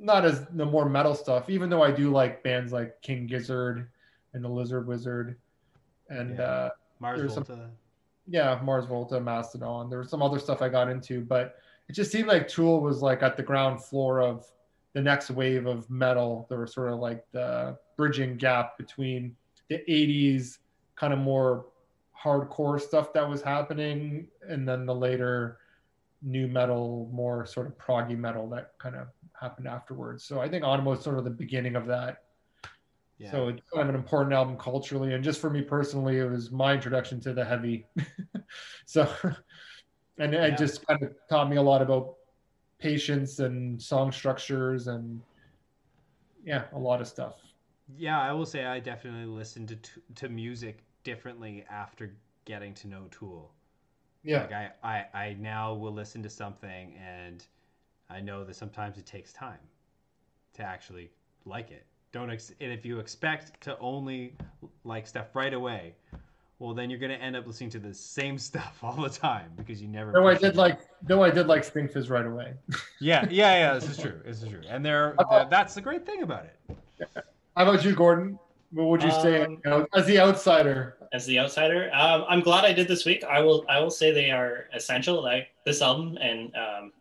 not 0.05 0.25
as 0.27 0.45
the 0.47 0.67
more 0.67 0.89
metal 0.89 1.15
stuff, 1.15 1.49
even 1.49 1.71
though 1.71 1.83
I 1.83 1.91
do 1.91 2.11
like 2.11 2.43
bands 2.43 2.73
like 2.73 3.01
King 3.01 3.27
Gizzard 3.27 3.89
and 4.35 4.45
the 4.45 4.49
Lizard 4.49 4.87
Wizard. 4.87 5.37
And 6.11 6.37
Yeah. 6.37 6.43
uh, 6.45 6.71
Mars 7.01 7.19
There's 7.21 7.35
some- 7.35 7.45
Volta. 7.45 7.71
yeah, 8.27 8.61
Mars 8.63 8.85
Volta, 8.85 9.19
Mastodon. 9.21 9.89
There 9.89 9.99
was 10.01 10.11
some 10.11 10.23
other 10.23 10.39
stuff 10.39 10.61
I 10.61 10.69
got 10.69 10.91
into, 10.91 11.23
but 11.23 11.57
it 11.89 11.95
just 11.95 12.13
seemed 12.13 12.29
like 12.29 12.47
Tool 12.49 12.81
was 12.81 13.01
like 13.03 13.23
at 13.23 13.37
the 13.37 13.43
ground 13.43 13.83
floor 13.83 14.21
of 14.21 14.47
the 14.93 15.01
next 15.01 15.31
wave 15.31 15.67
of 15.67 15.89
metal. 15.91 16.47
There 16.51 16.59
was 16.61 16.73
sort 16.75 16.93
of 16.93 16.99
like 16.99 17.25
the 17.33 17.79
bridging 17.97 18.37
gap 18.37 18.77
between 18.77 19.35
the 19.69 19.83
80s 19.89 20.59
kind 20.97 21.13
of 21.15 21.19
more 21.19 21.67
hardcore 22.17 22.81
stuff 22.81 23.13
that 23.15 23.27
was 23.29 23.43
happening 23.43 24.29
and 24.49 24.69
then 24.69 24.85
the 24.87 24.95
later 24.95 25.59
nu 26.23 26.47
metal, 26.47 27.09
more 27.13 27.45
sort 27.47 27.67
of 27.67 27.77
proggy 27.79 28.17
metal 28.17 28.49
that 28.49 28.73
kind 28.79 28.95
of 28.97 29.09
happened 29.41 29.67
afterwards. 29.67 30.25
So 30.25 30.41
I 30.41 30.49
think 30.49 30.65
Ænima 30.65 30.85
was 30.85 31.03
sort 31.03 31.19
of 31.19 31.25
the 31.25 31.31
beginning 31.31 31.77
of 31.77 31.87
that. 31.87 32.19
Yeah. 33.19 33.31
So 33.31 33.49
it's 33.49 33.63
kind 33.71 33.89
of 33.89 33.95
an 33.95 34.01
important 34.01 34.35
album 34.35 34.57
culturally, 34.57 35.15
and 35.15 35.23
just 35.23 35.41
for 35.41 35.49
me 35.49 35.63
personally, 35.63 36.19
it 36.19 36.29
was 36.29 36.51
my 36.51 36.75
introduction 36.75 37.21
to 37.21 37.33
the 37.33 37.45
heavy. 37.45 37.87
so, 38.87 39.09
and 40.19 40.35
it 40.35 40.59
just 40.59 40.85
kind 40.87 41.03
of 41.03 41.15
taught 41.31 41.49
me 41.49 41.57
a 41.57 41.63
lot 41.63 41.81
about 41.81 42.15
patience 42.79 43.39
and 43.39 43.81
song 43.81 44.11
structures 44.11 44.89
and 44.89 45.21
yeah, 46.45 46.65
a 46.73 46.79
lot 46.79 47.01
of 47.01 47.07
stuff. 47.07 47.35
Yeah, 47.97 48.21
I 48.21 48.33
will 48.33 48.47
say 48.47 48.65
I 48.65 48.81
definitely 48.81 49.27
listened 49.27 49.69
to 49.69 49.77
t- 49.77 50.01
to 50.17 50.29
music 50.29 50.83
differently 51.05 51.65
after 51.71 52.17
getting 52.45 52.75
to 52.75 52.89
know 52.89 53.07
Tool. 53.11 53.53
Yeah, 54.23 54.43
Like 54.43 54.53
I, 54.53 54.71
I, 54.83 55.19
I 55.19 55.37
now 55.39 55.75
will 55.75 55.93
listen 55.93 56.23
to 56.23 56.31
something 56.31 56.95
and 56.95 57.45
I 58.11 58.21
know 58.21 58.45
that 58.45 58.55
sometimes 58.57 58.99
it 58.99 59.07
takes 59.07 59.33
time 59.33 59.59
to 60.55 60.63
actually 60.63 61.11
like 61.45 61.71
it. 61.71 61.85
Don't 62.13 62.31
ex- 62.31 62.53
and 62.61 62.71
if 62.73 62.85
you 62.85 62.99
expect 63.01 63.61
to 63.63 63.77
only 63.79 64.37
like 64.85 65.07
stuff 65.07 65.35
right 65.35 65.53
away, 65.53 65.95
well 66.61 66.75
then 66.75 66.91
you're 66.91 66.99
gonna 67.01 67.15
end 67.15 67.35
up 67.35 67.47
listening 67.47 67.71
to 67.71 67.79
the 67.79 67.93
same 67.93 68.39
stuff 68.49 68.79
all 68.83 68.95
the 69.01 69.09
time 69.09 69.51
because 69.57 69.83
you 69.83 69.89
never. 69.89 70.13
though 70.13 70.27
I 70.29 70.33
appreciate 70.33 70.51
did 70.51 70.57
like, 70.57 70.81
No, 71.09 71.23
I 71.23 71.31
did 71.31 71.47
like 71.49 71.65
Spring 71.65 71.89
Fizz 71.89 72.11
right 72.11 72.27
away. 72.27 72.55
Yeah, 73.01 73.27
yeah, 73.31 73.57
yeah. 73.59 73.75
This 73.81 73.89
is 73.91 73.99
true. 73.99 74.21
This 74.25 74.43
is 74.43 74.49
true. 74.49 74.63
And 74.69 74.85
there, 74.85 75.15
Uh, 75.19 75.45
that's 75.45 75.75
the 75.75 75.81
great 75.81 76.07
thing 76.07 76.23
about 76.23 76.45
it. 76.45 76.79
How 77.57 77.69
about 77.69 77.85
you, 77.85 77.95
Gordon? 77.95 78.39
What 78.71 78.87
would 78.89 79.03
you 79.03 79.11
say 79.11 79.43
Um, 79.45 79.53
you 79.65 79.71
know, 79.71 79.87
as 79.95 80.07
the 80.07 80.19
outsider? 80.21 80.97
as 81.13 81.27
the 81.27 81.39
outsider. 81.39 81.91
Um, 81.95 82.25
I'm 82.29 82.41
glad 82.41 82.65
I 82.65 82.73
did 82.73 82.89
this 82.89 83.05
week. 83.05 83.23
I 83.25 83.41
will 83.41 83.65
I 83.69 83.79
will 83.81 83.91
say 83.91 84.11
they 84.13 84.31
are 84.33 84.65
essential. 84.73 85.23
Like 85.23 85.49
this 85.65 85.81
album 85.83 86.17
and 86.21 86.53
um, 86.57 86.93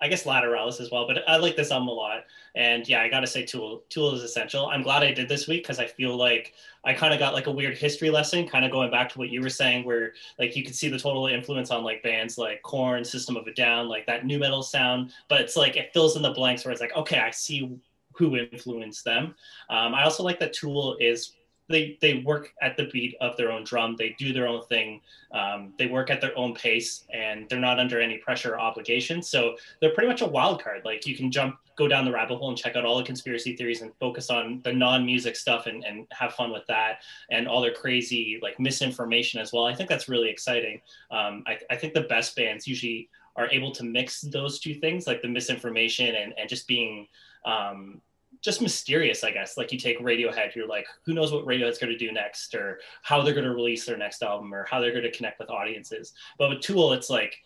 I 0.00 0.08
guess 0.08 0.24
Lateralus 0.24 0.80
as 0.80 0.90
well. 0.90 1.06
But 1.06 1.28
I 1.28 1.36
like 1.36 1.56
this 1.56 1.70
album 1.70 1.88
a 1.88 1.92
lot. 1.92 2.24
And 2.54 2.86
yeah, 2.88 3.00
I 3.00 3.08
gotta 3.08 3.26
say 3.26 3.44
Tool 3.44 3.82
Tool 3.88 4.14
is 4.14 4.22
essential. 4.22 4.66
I'm 4.66 4.82
glad 4.82 5.02
I 5.02 5.12
did 5.12 5.28
this 5.28 5.48
week 5.48 5.62
because 5.62 5.78
I 5.78 5.86
feel 5.86 6.16
like 6.16 6.52
I 6.84 6.92
kind 6.92 7.12
of 7.14 7.18
got 7.18 7.34
like 7.34 7.46
a 7.46 7.52
weird 7.52 7.76
history 7.76 8.10
lesson, 8.10 8.46
kind 8.46 8.64
of 8.64 8.70
going 8.70 8.90
back 8.90 9.08
to 9.10 9.18
what 9.18 9.30
you 9.30 9.40
were 9.40 9.48
saying, 9.48 9.84
where 9.84 10.12
like 10.38 10.54
you 10.54 10.64
could 10.64 10.74
see 10.74 10.88
the 10.88 10.98
total 10.98 11.26
influence 11.26 11.70
on 11.70 11.82
like 11.84 12.02
bands 12.02 12.36
like 12.36 12.62
Korn, 12.62 13.04
System 13.04 13.36
of 13.36 13.46
a 13.46 13.54
Down, 13.54 13.88
like 13.88 14.06
that 14.06 14.26
nu 14.26 14.38
metal 14.38 14.62
sound. 14.62 15.12
But 15.28 15.40
it's 15.40 15.56
like 15.56 15.76
it 15.76 15.92
fills 15.92 16.16
in 16.16 16.22
the 16.22 16.32
blanks 16.32 16.64
where 16.64 16.72
it's 16.72 16.80
like, 16.80 16.96
okay, 16.96 17.18
I 17.18 17.30
see 17.30 17.78
who 18.12 18.36
influenced 18.36 19.04
them. 19.04 19.34
Um, 19.68 19.94
I 19.94 20.04
also 20.04 20.22
like 20.22 20.38
that 20.40 20.52
Tool 20.52 20.96
is 21.00 21.35
they 21.68 21.98
they 22.00 22.22
work 22.24 22.52
at 22.62 22.76
the 22.76 22.84
beat 22.92 23.16
of 23.20 23.36
their 23.36 23.50
own 23.50 23.64
drum. 23.64 23.96
They 23.96 24.14
do 24.18 24.32
their 24.32 24.46
own 24.46 24.64
thing. 24.66 25.00
Um, 25.32 25.72
they 25.78 25.86
work 25.86 26.10
at 26.10 26.20
their 26.20 26.36
own 26.38 26.54
pace, 26.54 27.04
and 27.12 27.48
they're 27.48 27.58
not 27.58 27.78
under 27.78 28.00
any 28.00 28.18
pressure 28.18 28.54
or 28.54 28.60
obligation. 28.60 29.22
So 29.22 29.56
they're 29.80 29.94
pretty 29.94 30.08
much 30.08 30.22
a 30.22 30.26
wild 30.26 30.62
card. 30.62 30.82
Like 30.84 31.06
you 31.06 31.16
can 31.16 31.30
jump, 31.30 31.58
go 31.76 31.88
down 31.88 32.04
the 32.04 32.12
rabbit 32.12 32.36
hole, 32.36 32.48
and 32.48 32.58
check 32.58 32.76
out 32.76 32.84
all 32.84 32.96
the 32.96 33.04
conspiracy 33.04 33.56
theories, 33.56 33.82
and 33.82 33.92
focus 33.98 34.30
on 34.30 34.60
the 34.64 34.72
non-music 34.72 35.36
stuff, 35.36 35.66
and, 35.66 35.84
and 35.84 36.06
have 36.12 36.34
fun 36.34 36.52
with 36.52 36.66
that, 36.68 37.02
and 37.30 37.48
all 37.48 37.60
their 37.60 37.74
crazy 37.74 38.38
like 38.42 38.58
misinformation 38.60 39.40
as 39.40 39.52
well. 39.52 39.66
I 39.66 39.74
think 39.74 39.88
that's 39.88 40.08
really 40.08 40.30
exciting. 40.30 40.80
Um, 41.10 41.42
I, 41.46 41.58
I 41.70 41.76
think 41.76 41.94
the 41.94 42.02
best 42.02 42.36
bands 42.36 42.66
usually 42.66 43.08
are 43.34 43.50
able 43.50 43.70
to 43.72 43.84
mix 43.84 44.22
those 44.22 44.58
two 44.60 44.74
things, 44.74 45.06
like 45.06 45.20
the 45.20 45.28
misinformation 45.28 46.14
and 46.14 46.32
and 46.38 46.48
just 46.48 46.66
being 46.66 47.08
um, 47.44 48.00
just 48.46 48.62
mysterious, 48.62 49.24
I 49.24 49.32
guess. 49.32 49.58
Like 49.58 49.72
you 49.72 49.78
take 49.78 49.98
Radiohead, 49.98 50.54
you're 50.54 50.68
like, 50.68 50.86
who 51.04 51.12
knows 51.12 51.32
what 51.32 51.44
Radiohead's 51.44 51.78
going 51.78 51.92
to 51.92 51.98
do 51.98 52.12
next, 52.12 52.54
or 52.54 52.80
how 53.02 53.20
they're 53.20 53.34
going 53.34 53.44
to 53.44 53.54
release 53.54 53.84
their 53.84 53.98
next 53.98 54.22
album, 54.22 54.54
or 54.54 54.64
how 54.64 54.80
they're 54.80 54.92
going 54.92 55.02
to 55.02 55.10
connect 55.10 55.40
with 55.40 55.50
audiences. 55.50 56.14
But 56.38 56.50
with 56.50 56.60
Tool, 56.60 56.92
it's 56.92 57.10
like 57.10 57.36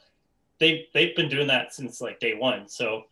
they 0.60 0.86
they've 0.94 1.16
been 1.16 1.30
doing 1.30 1.48
that 1.48 1.74
since 1.74 2.00
like 2.00 2.20
day 2.20 2.34
one. 2.34 2.68
So 2.68 3.04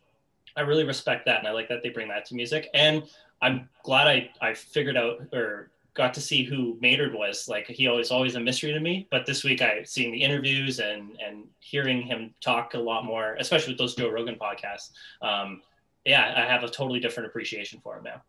I 0.55 0.61
really 0.61 0.85
respect 0.85 1.25
that, 1.25 1.39
and 1.39 1.47
I 1.47 1.51
like 1.51 1.67
that 1.67 1.83
they 1.83 1.89
bring 1.89 2.07
that 2.09 2.25
to 2.25 2.35
music. 2.35 2.69
And 2.73 3.03
I'm 3.41 3.67
glad 3.83 4.07
I 4.07 4.29
I 4.39 4.53
figured 4.53 4.95
out 4.95 5.21
or 5.33 5.71
got 5.95 6.13
to 6.13 6.21
see 6.21 6.43
who 6.43 6.77
Maynard 6.79 7.15
was. 7.15 7.49
Like 7.49 7.67
he 7.67 7.87
always 7.87 8.11
always 8.11 8.35
a 8.35 8.39
mystery 8.39 8.71
to 8.71 8.79
me, 8.79 9.07
but 9.09 9.25
this 9.25 9.43
week 9.43 9.63
I 9.63 9.83
seeing 9.83 10.11
the 10.11 10.21
interviews 10.21 10.79
and 10.79 11.17
and 11.25 11.45
hearing 11.59 12.03
him 12.03 12.35
talk 12.39 12.75
a 12.75 12.79
lot 12.79 13.03
more, 13.03 13.35
especially 13.39 13.73
with 13.73 13.79
those 13.79 13.95
Joe 13.95 14.09
Rogan 14.09 14.35
podcasts. 14.35 14.91
Um, 15.23 15.61
yeah, 16.09 16.33
I 16.35 16.51
have 16.51 16.63
a 16.63 16.69
totally 16.69 16.99
different 16.99 17.27
appreciation 17.29 17.79
for 17.83 17.97
him 17.97 18.03
now. 18.03 18.21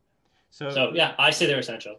So, 0.51 0.71
So 0.71 0.93
yeah, 0.95 1.15
I 1.19 1.31
say 1.31 1.47
they're 1.47 1.59
essential. 1.59 1.97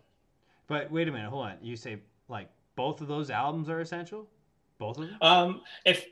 but 0.68 0.92
wait 0.92 1.08
a 1.08 1.12
minute, 1.12 1.30
hold 1.30 1.46
on. 1.48 1.58
You 1.62 1.76
say 1.76 1.98
like 2.30 2.48
both 2.76 3.02
of 3.02 3.08
those 3.08 3.30
albums 3.30 3.68
are 3.70 3.80
essential? 3.82 4.28
Both 4.78 4.98
of 5.00 5.08
them? 5.08 5.18
Um, 5.22 5.62
if 5.86 6.06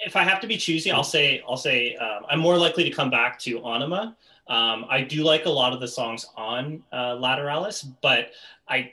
if 0.00 0.14
I 0.14 0.22
have 0.22 0.40
to 0.40 0.46
be 0.46 0.56
choosy, 0.56 0.90
I'll 0.90 1.04
say 1.16 1.42
I'll 1.48 1.56
say 1.56 1.94
um, 1.96 2.22
I'm 2.30 2.40
more 2.40 2.56
likely 2.56 2.84
to 2.84 2.90
come 2.90 3.10
back 3.10 3.38
to 3.40 3.60
Ænima. 3.60 4.14
Um, 4.48 4.86
I 4.88 5.02
do 5.02 5.24
like 5.24 5.44
a 5.46 5.50
lot 5.50 5.72
of 5.74 5.80
the 5.80 5.88
songs 5.88 6.24
on 6.36 6.82
uh, 6.92 7.14
Lateralus, 7.16 7.84
but 8.00 8.30
I 8.68 8.92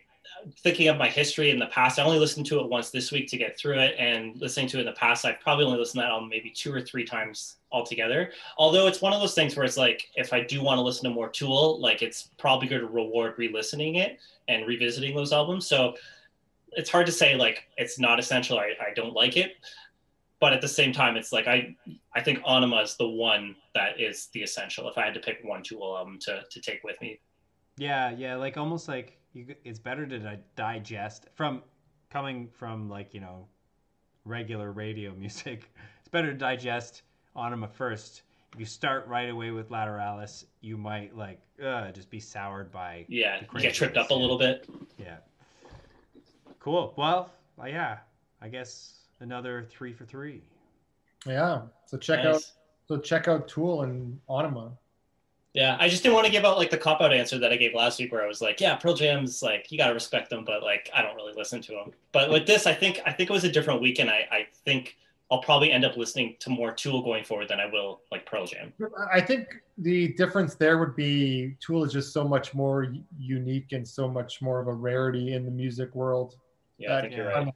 thinking 0.60 0.88
of 0.88 0.98
my 0.98 1.08
history 1.08 1.50
in 1.50 1.60
the 1.60 1.68
past, 1.68 2.00
I 2.00 2.04
only 2.04 2.20
listened 2.20 2.46
to 2.48 2.60
it 2.60 2.70
once 2.70 2.90
this 2.90 3.12
week 3.12 3.28
to 3.30 3.38
get 3.38 3.58
through 3.58 3.80
it, 3.80 3.96
and 3.98 4.40
listening 4.40 4.68
to 4.70 4.78
it 4.78 4.82
in 4.82 4.86
the 4.86 4.94
past, 4.94 5.26
I've 5.26 5.40
probably 5.40 5.66
only 5.66 5.80
listened 5.80 6.02
to 6.02 6.06
that 6.06 6.12
album 6.12 6.30
maybe 6.30 6.50
two 6.50 6.74
or 6.74 6.82
three 6.82 7.06
times 7.06 7.58
altogether. 7.72 8.32
Although 8.58 8.88
it's 8.88 9.02
one 9.02 9.14
of 9.14 9.20
those 9.20 9.34
things 9.34 9.56
where 9.56 9.66
it's 9.66 9.78
like, 9.78 10.10
if 10.16 10.34
I 10.34 10.42
do 10.42 10.62
want 10.62 10.78
to 10.78 10.82
listen 10.82 11.04
to 11.06 11.10
more 11.10 11.30
Tool, 11.30 11.80
like 11.82 12.02
it's 12.02 12.30
probably 12.38 12.68
going 12.68 12.82
to 12.82 12.88
reward 12.88 13.36
re-listening 13.38 13.96
it 13.96 14.20
and 14.48 14.66
revisiting 14.68 15.16
those 15.16 15.34
albums. 15.34 15.68
So 15.68 15.96
it's 16.72 16.90
hard 16.90 17.06
to 17.06 17.12
say 17.12 17.36
like 17.36 17.68
it's 17.78 18.00
not 18.00 18.20
essential. 18.20 18.60
I, 18.60 18.74
I 18.80 18.94
don't 18.96 19.14
like 19.14 19.38
it, 19.38 19.56
but 20.40 20.54
at 20.54 20.62
the 20.62 20.68
same 20.68 20.92
time, 20.92 21.16
it's 21.16 21.32
like 21.32 21.48
I 21.48 21.76
I 22.14 22.22
think 22.22 22.40
Ænima 22.44 22.84
is 22.84 22.96
the 22.98 23.08
one 23.08 23.56
that 23.74 24.00
is 24.00 24.28
the 24.34 24.44
essential. 24.44 24.88
If 24.90 24.98
I 24.98 25.06
had 25.06 25.14
to 25.14 25.20
pick 25.20 25.40
one 25.44 25.64
Tool 25.64 25.98
album 25.98 26.20
to 26.22 26.44
to 26.50 26.62
take 26.62 26.84
with 26.84 27.00
me, 27.02 27.20
Yeah, 27.78 28.12
yeah, 28.12 28.36
like 28.36 28.58
almost 28.58 28.88
like 28.88 29.18
you, 29.36 29.56
it's 29.64 29.80
better 29.80 30.06
to 30.08 30.20
di- 30.20 30.40
digest 30.56 31.28
from 31.36 31.62
coming 32.10 32.48
from 32.58 32.90
like 32.90 33.14
you 33.14 33.20
know 33.22 33.48
regular 34.24 34.72
radio 34.72 35.14
music. 35.18 35.72
It's 36.00 36.10
better 36.10 36.32
to 36.32 36.38
digest 36.38 37.02
Ænima 37.36 37.70
first. 37.72 38.22
If 38.54 38.60
you 38.62 38.66
start 38.66 39.06
right 39.08 39.30
away 39.30 39.52
with 39.52 39.70
Lateralus, 39.70 40.46
you 40.62 40.78
might 40.78 41.16
like 41.18 41.40
uh, 41.64 41.92
just 41.92 42.10
be 42.10 42.20
soured 42.22 42.72
by 42.72 43.06
yeah, 43.10 43.42
The 43.42 43.48
you 43.56 43.62
get 43.62 43.74
tripped 43.74 43.98
up 43.98 44.12
a 44.12 44.14
little 44.14 44.38
bit. 44.38 44.68
yeah. 44.98 45.18
Cool. 46.60 46.94
Well, 46.98 47.32
uh, 47.62 47.66
yeah, 47.66 47.98
I 48.42 48.48
guess 48.48 48.94
another 49.20 49.66
three 49.70 49.94
for 49.94 50.06
three. 50.06 50.42
Yeah. 51.26 51.64
So 51.86 51.98
check 51.98 52.20
out 52.26 52.34
Nice. 52.34 52.54
so 52.88 52.98
check 52.98 53.28
out 53.28 53.48
Tool 53.48 53.82
and 53.82 54.20
Anima. 54.30 54.72
Yeah, 55.56 55.78
I 55.80 55.88
just 55.88 56.04
didn't 56.04 56.16
want 56.16 56.26
to 56.26 56.32
give 56.32 56.44
out 56.44 56.58
like 56.58 56.70
the 56.70 56.78
cop 56.78 57.00
out 57.00 57.14
answer 57.14 57.40
that 57.40 57.54
I 57.54 57.56
gave 57.56 57.74
last 57.74 57.98
week, 57.98 58.12
where 58.12 58.22
I 58.22 58.28
was 58.28 58.42
like, 58.42 58.60
"Yeah, 58.60 58.76
Pearl 58.76 58.94
Jam's 58.94 59.42
like 59.42 59.72
you 59.72 59.78
gotta 59.78 59.94
respect 59.94 60.30
them, 60.30 60.44
but 60.44 60.62
like 60.62 60.90
I 60.94 61.02
don't 61.02 61.16
really 61.16 61.32
listen 61.34 61.62
to 61.62 61.72
them." 61.72 61.92
But 62.12 62.30
with 62.30 62.46
this, 62.46 62.68
I 62.68 62.74
think 62.74 63.00
I 63.06 63.14
think 63.14 63.30
it 63.30 63.34
was 63.34 63.46
a 63.46 63.52
different 63.52 63.82
weekend. 63.82 64.10
I 64.10 64.28
I 64.30 64.48
think 64.66 64.98
I'll 65.32 65.42
probably 65.42 65.72
end 65.72 65.86
up 65.86 65.96
listening 65.96 66.36
to 66.40 66.50
more 66.50 66.74
Tool 66.74 67.02
going 67.02 67.24
forward 67.24 67.48
than 67.48 67.62
I 67.62 67.68
will 67.68 68.02
like 68.12 68.26
Pearl 68.26 68.46
Jam. 68.46 68.74
I 69.14 69.22
think 69.22 69.48
the 69.78 70.10
difference 70.10 70.56
there 70.56 70.78
would 70.78 70.94
be 70.94 71.56
Tool 71.62 71.86
is 71.86 71.94
just 71.94 72.12
so 72.12 72.28
much 72.28 72.54
more 72.54 72.94
unique 73.18 73.72
and 73.72 73.88
so 73.88 74.10
much 74.10 74.42
more 74.42 74.60
of 74.60 74.68
a 74.68 74.74
rarity 74.74 75.36
in 75.36 75.46
the 75.46 75.52
music 75.52 75.96
world. 75.96 76.36
Yeah, 76.78 76.98
I 76.98 77.02
think 77.02 77.16
you're 77.16 77.28
right. 77.28 77.48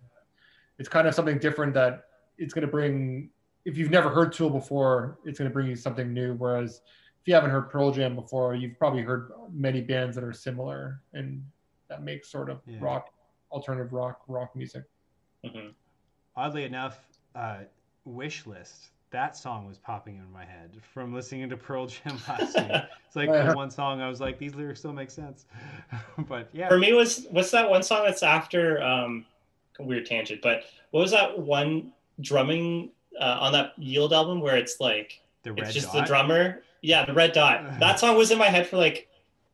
It's 0.78 0.88
kind 0.88 1.06
of 1.06 1.14
something 1.14 1.38
different 1.38 1.74
that 1.74 2.06
it's 2.38 2.54
going 2.54 2.66
to 2.66 2.72
bring. 2.72 3.30
If 3.66 3.78
you've 3.78 3.92
never 3.92 4.10
heard 4.10 4.32
Tool 4.32 4.50
before, 4.50 5.20
it's 5.26 5.38
going 5.38 5.50
to 5.50 5.54
bring 5.54 5.68
you 5.68 5.76
something 5.76 6.14
new. 6.14 6.36
Whereas 6.36 6.82
if 7.22 7.28
you 7.28 7.34
haven't 7.34 7.50
heard 7.50 7.70
Pearl 7.70 7.92
Jam 7.92 8.16
before, 8.16 8.56
you've 8.56 8.78
probably 8.78 9.02
heard 9.02 9.32
many 9.52 9.82
bands 9.82 10.16
that 10.16 10.24
are 10.24 10.34
similar 10.34 11.02
and 11.14 11.44
that 11.90 12.04
make 12.04 12.24
sort 12.26 12.50
of 12.50 12.62
Yeah. 12.66 12.78
rock, 12.82 13.10
alternative 13.52 13.92
rock, 13.94 14.22
rock 14.28 14.56
music. 14.56 14.84
Mhm. 15.44 15.74
Oddly 16.36 16.64
enough, 16.64 17.06
uh, 17.36 17.60
Wish 18.06 18.46
List. 18.46 18.90
That 19.12 19.36
song 19.36 19.68
was 19.68 19.78
popping 19.80 20.18
in 20.18 20.32
my 20.32 20.46
head 20.46 20.78
from 20.94 21.14
listening 21.14 21.50
to 21.50 21.58
Pearl 21.58 21.88
Jam 21.88 22.18
last 22.28 22.56
week. 22.58 22.82
It's 23.08 23.16
like 23.16 23.30
the 23.30 23.54
one 23.56 23.72
song 23.72 24.02
I 24.02 24.08
was 24.08 24.22
like, 24.22 24.38
these 24.38 24.56
lyrics 24.56 24.80
still 24.80 24.94
make 24.94 25.10
sense. 25.12 25.46
but 26.30 26.50
yeah, 26.54 26.68
For 26.70 26.78
me, 26.78 26.94
was 26.94 27.26
what's 27.32 27.52
that 27.52 27.70
one 27.70 27.84
song 27.84 28.06
that's 28.06 28.24
after 28.24 28.82
um, 28.82 29.26
a 29.80 29.84
weird 29.84 30.06
tangent? 30.06 30.42
But 30.42 30.64
what 30.92 31.02
was 31.02 31.12
that 31.12 31.38
one 31.38 31.92
drumming 32.22 32.92
uh, 33.20 33.38
on 33.42 33.52
that 33.54 33.78
Yield 33.78 34.14
album 34.14 34.40
where 34.42 34.56
it's 34.58 34.80
like 34.80 35.22
the 35.44 35.52
red 35.54 35.66
it's 35.66 35.74
just 35.74 35.88
dot. 35.92 35.96
the 35.96 36.02
drummer? 36.08 36.62
Yeah, 36.82 37.06
the 37.06 37.14
red 37.14 37.34
dot. 37.34 37.64
That 37.80 38.00
song 38.00 38.16
was 38.16 38.32
in 38.32 38.38
my 38.38 38.48
head 38.48 38.68
for 38.68 38.78
like 38.78 39.08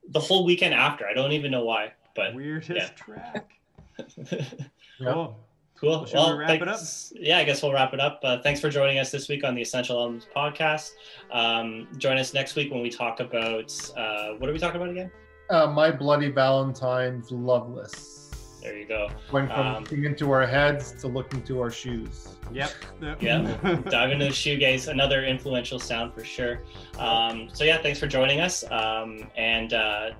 the 0.10 0.20
whole 0.20 0.46
weekend 0.46 0.74
after. 0.74 1.08
I 1.08 1.14
don't 1.14 1.32
even 1.32 1.52
know 1.52 1.64
why, 1.64 1.94
but 2.16 2.34
Weirdest 2.36 2.70
yeah. 2.70 2.90
track. 2.90 3.52
Cool. 4.98 5.38
Cool. 5.78 5.90
Well, 5.90 6.06
should 6.06 6.38
we 6.38 6.38
wrap 6.40 6.62
it 6.62 6.68
up? 6.70 6.80
Yeah, 7.14 7.38
I 7.38 7.44
guess 7.44 7.62
we'll 7.62 7.74
wrap 7.74 7.94
it 7.94 8.00
up. 8.00 8.22
Uh, 8.24 8.42
thanks 8.42 8.62
for 8.62 8.70
joining 8.70 8.98
us 8.98 9.12
this 9.12 9.28
week 9.28 9.44
on 9.44 9.56
the 9.56 9.62
Essential 9.62 10.00
Albums 10.00 10.26
podcast. 10.34 10.92
Um, 11.32 11.90
join 11.98 12.18
us 12.18 12.34
next 12.34 12.56
week 12.56 12.72
when 12.72 12.82
we 12.82 12.90
talk 12.90 13.20
about 13.20 13.74
uh, 13.98 14.30
what 14.38 14.50
are 14.50 14.54
we 14.54 14.60
talking 14.60 14.78
about 14.78 14.90
again? 14.90 15.12
Uh, 15.50 15.68
My 15.68 15.92
Bloody 15.92 16.32
Valentine's 16.32 17.30
Loveless. 17.30 18.25
There 18.66 18.78
you 18.78 18.86
go. 18.86 19.10
Went 19.32 19.52
from 19.52 19.68
Um, 19.68 19.84
looking 19.84 20.06
into 20.06 20.32
our 20.32 20.46
heads 20.46 20.92
to 21.02 21.08
looking 21.08 21.44
to 21.44 21.62
our 21.62 21.70
shoes. 21.70 22.30
Yep. 22.52 22.72
yep. 23.02 23.22
Yeah. 23.28 23.42
Dive 23.90 24.12
into 24.12 24.26
the 24.26 24.32
shoegaze, 24.32 24.88
another 24.88 25.24
influential 25.24 25.78
sound 25.80 26.14
for 26.16 26.24
sure. 26.24 26.62
Um, 26.98 27.48
so 27.54 27.64
yeah, 27.64 27.78
thanks 27.82 28.00
for 28.00 28.08
joining 28.08 28.40
us. 28.42 28.64
Um, 28.72 29.30
and 29.38 29.74
uh, 29.74 30.12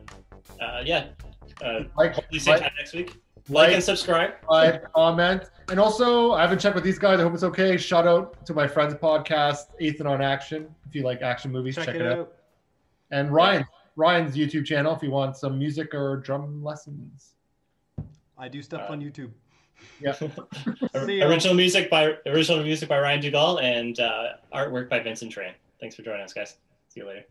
uh, 0.62 0.82
yeah, 0.86 1.08
Uh, 1.64 1.82
Like, 1.98 2.14
hopefully, 2.14 2.40
same 2.40 2.54
like, 2.54 2.62
time 2.62 2.72
next 2.78 2.94
week. 2.94 3.16
Like 3.48 3.68
like, 3.68 3.74
and 3.76 3.84
subscribe. 3.84 4.32
like, 4.50 4.92
comment, 4.94 5.44
and 5.70 5.80
also 5.80 6.32
I 6.32 6.42
haven't 6.42 6.60
checked 6.60 6.74
with 6.76 6.84
these 6.84 6.98
guys. 7.00 7.20
I 7.20 7.24
hope 7.24 7.34
it's 7.36 7.44
okay. 7.44 7.78
Shout 7.78 8.08
out 8.08 8.44
to 8.48 8.54
my 8.56 8.68
friend's 8.68 8.96
podcast, 8.96 9.66
Ethan 9.80 10.08
on 10.08 10.20
Action. 10.22 10.68
If 10.88 10.96
you 10.96 11.04
like 11.04 11.22
action 11.22 11.52
movies, 11.52 11.76
Check, 11.76 11.86
check, 11.86 11.96
it 11.96 12.02
it 12.02 12.08
out. 12.12 12.20
out. 12.20 12.34
And 13.12 13.32
Ryan, 13.32 13.64
Ryan's 13.96 14.36
YouTube 14.36 14.66
channel 14.66 14.96
if 14.96 15.04
you 15.04 15.12
want 15.12 15.38
some 15.38 15.60
music 15.60 15.94
or 15.94 16.18
drum 16.18 16.64
lessons. 16.64 17.35
I 18.38 18.48
do 18.50 18.62
stuff 18.62 18.90
Uh, 18.90 18.94
on 18.94 19.02
YouTube. 19.02 19.32
Yeah. 20.00 20.14
See 21.06 21.22
original 21.22 21.54
music 21.54 21.90
by 21.90 22.16
original 22.26 22.64
music 22.64 22.88
by 22.90 23.00
Ryan 23.00 23.22
Dugal 23.22 23.62
and 23.62 24.00
uh, 24.00 24.34
artwork 24.54 24.90
by 24.90 25.00
Vincent 25.00 25.32
Train. 25.32 25.54
Thanks 25.80 25.96
for 25.96 26.02
joining 26.02 26.22
us, 26.24 26.34
guys. 26.34 26.58
See 26.90 27.02
you 27.02 27.08
later. 27.08 27.26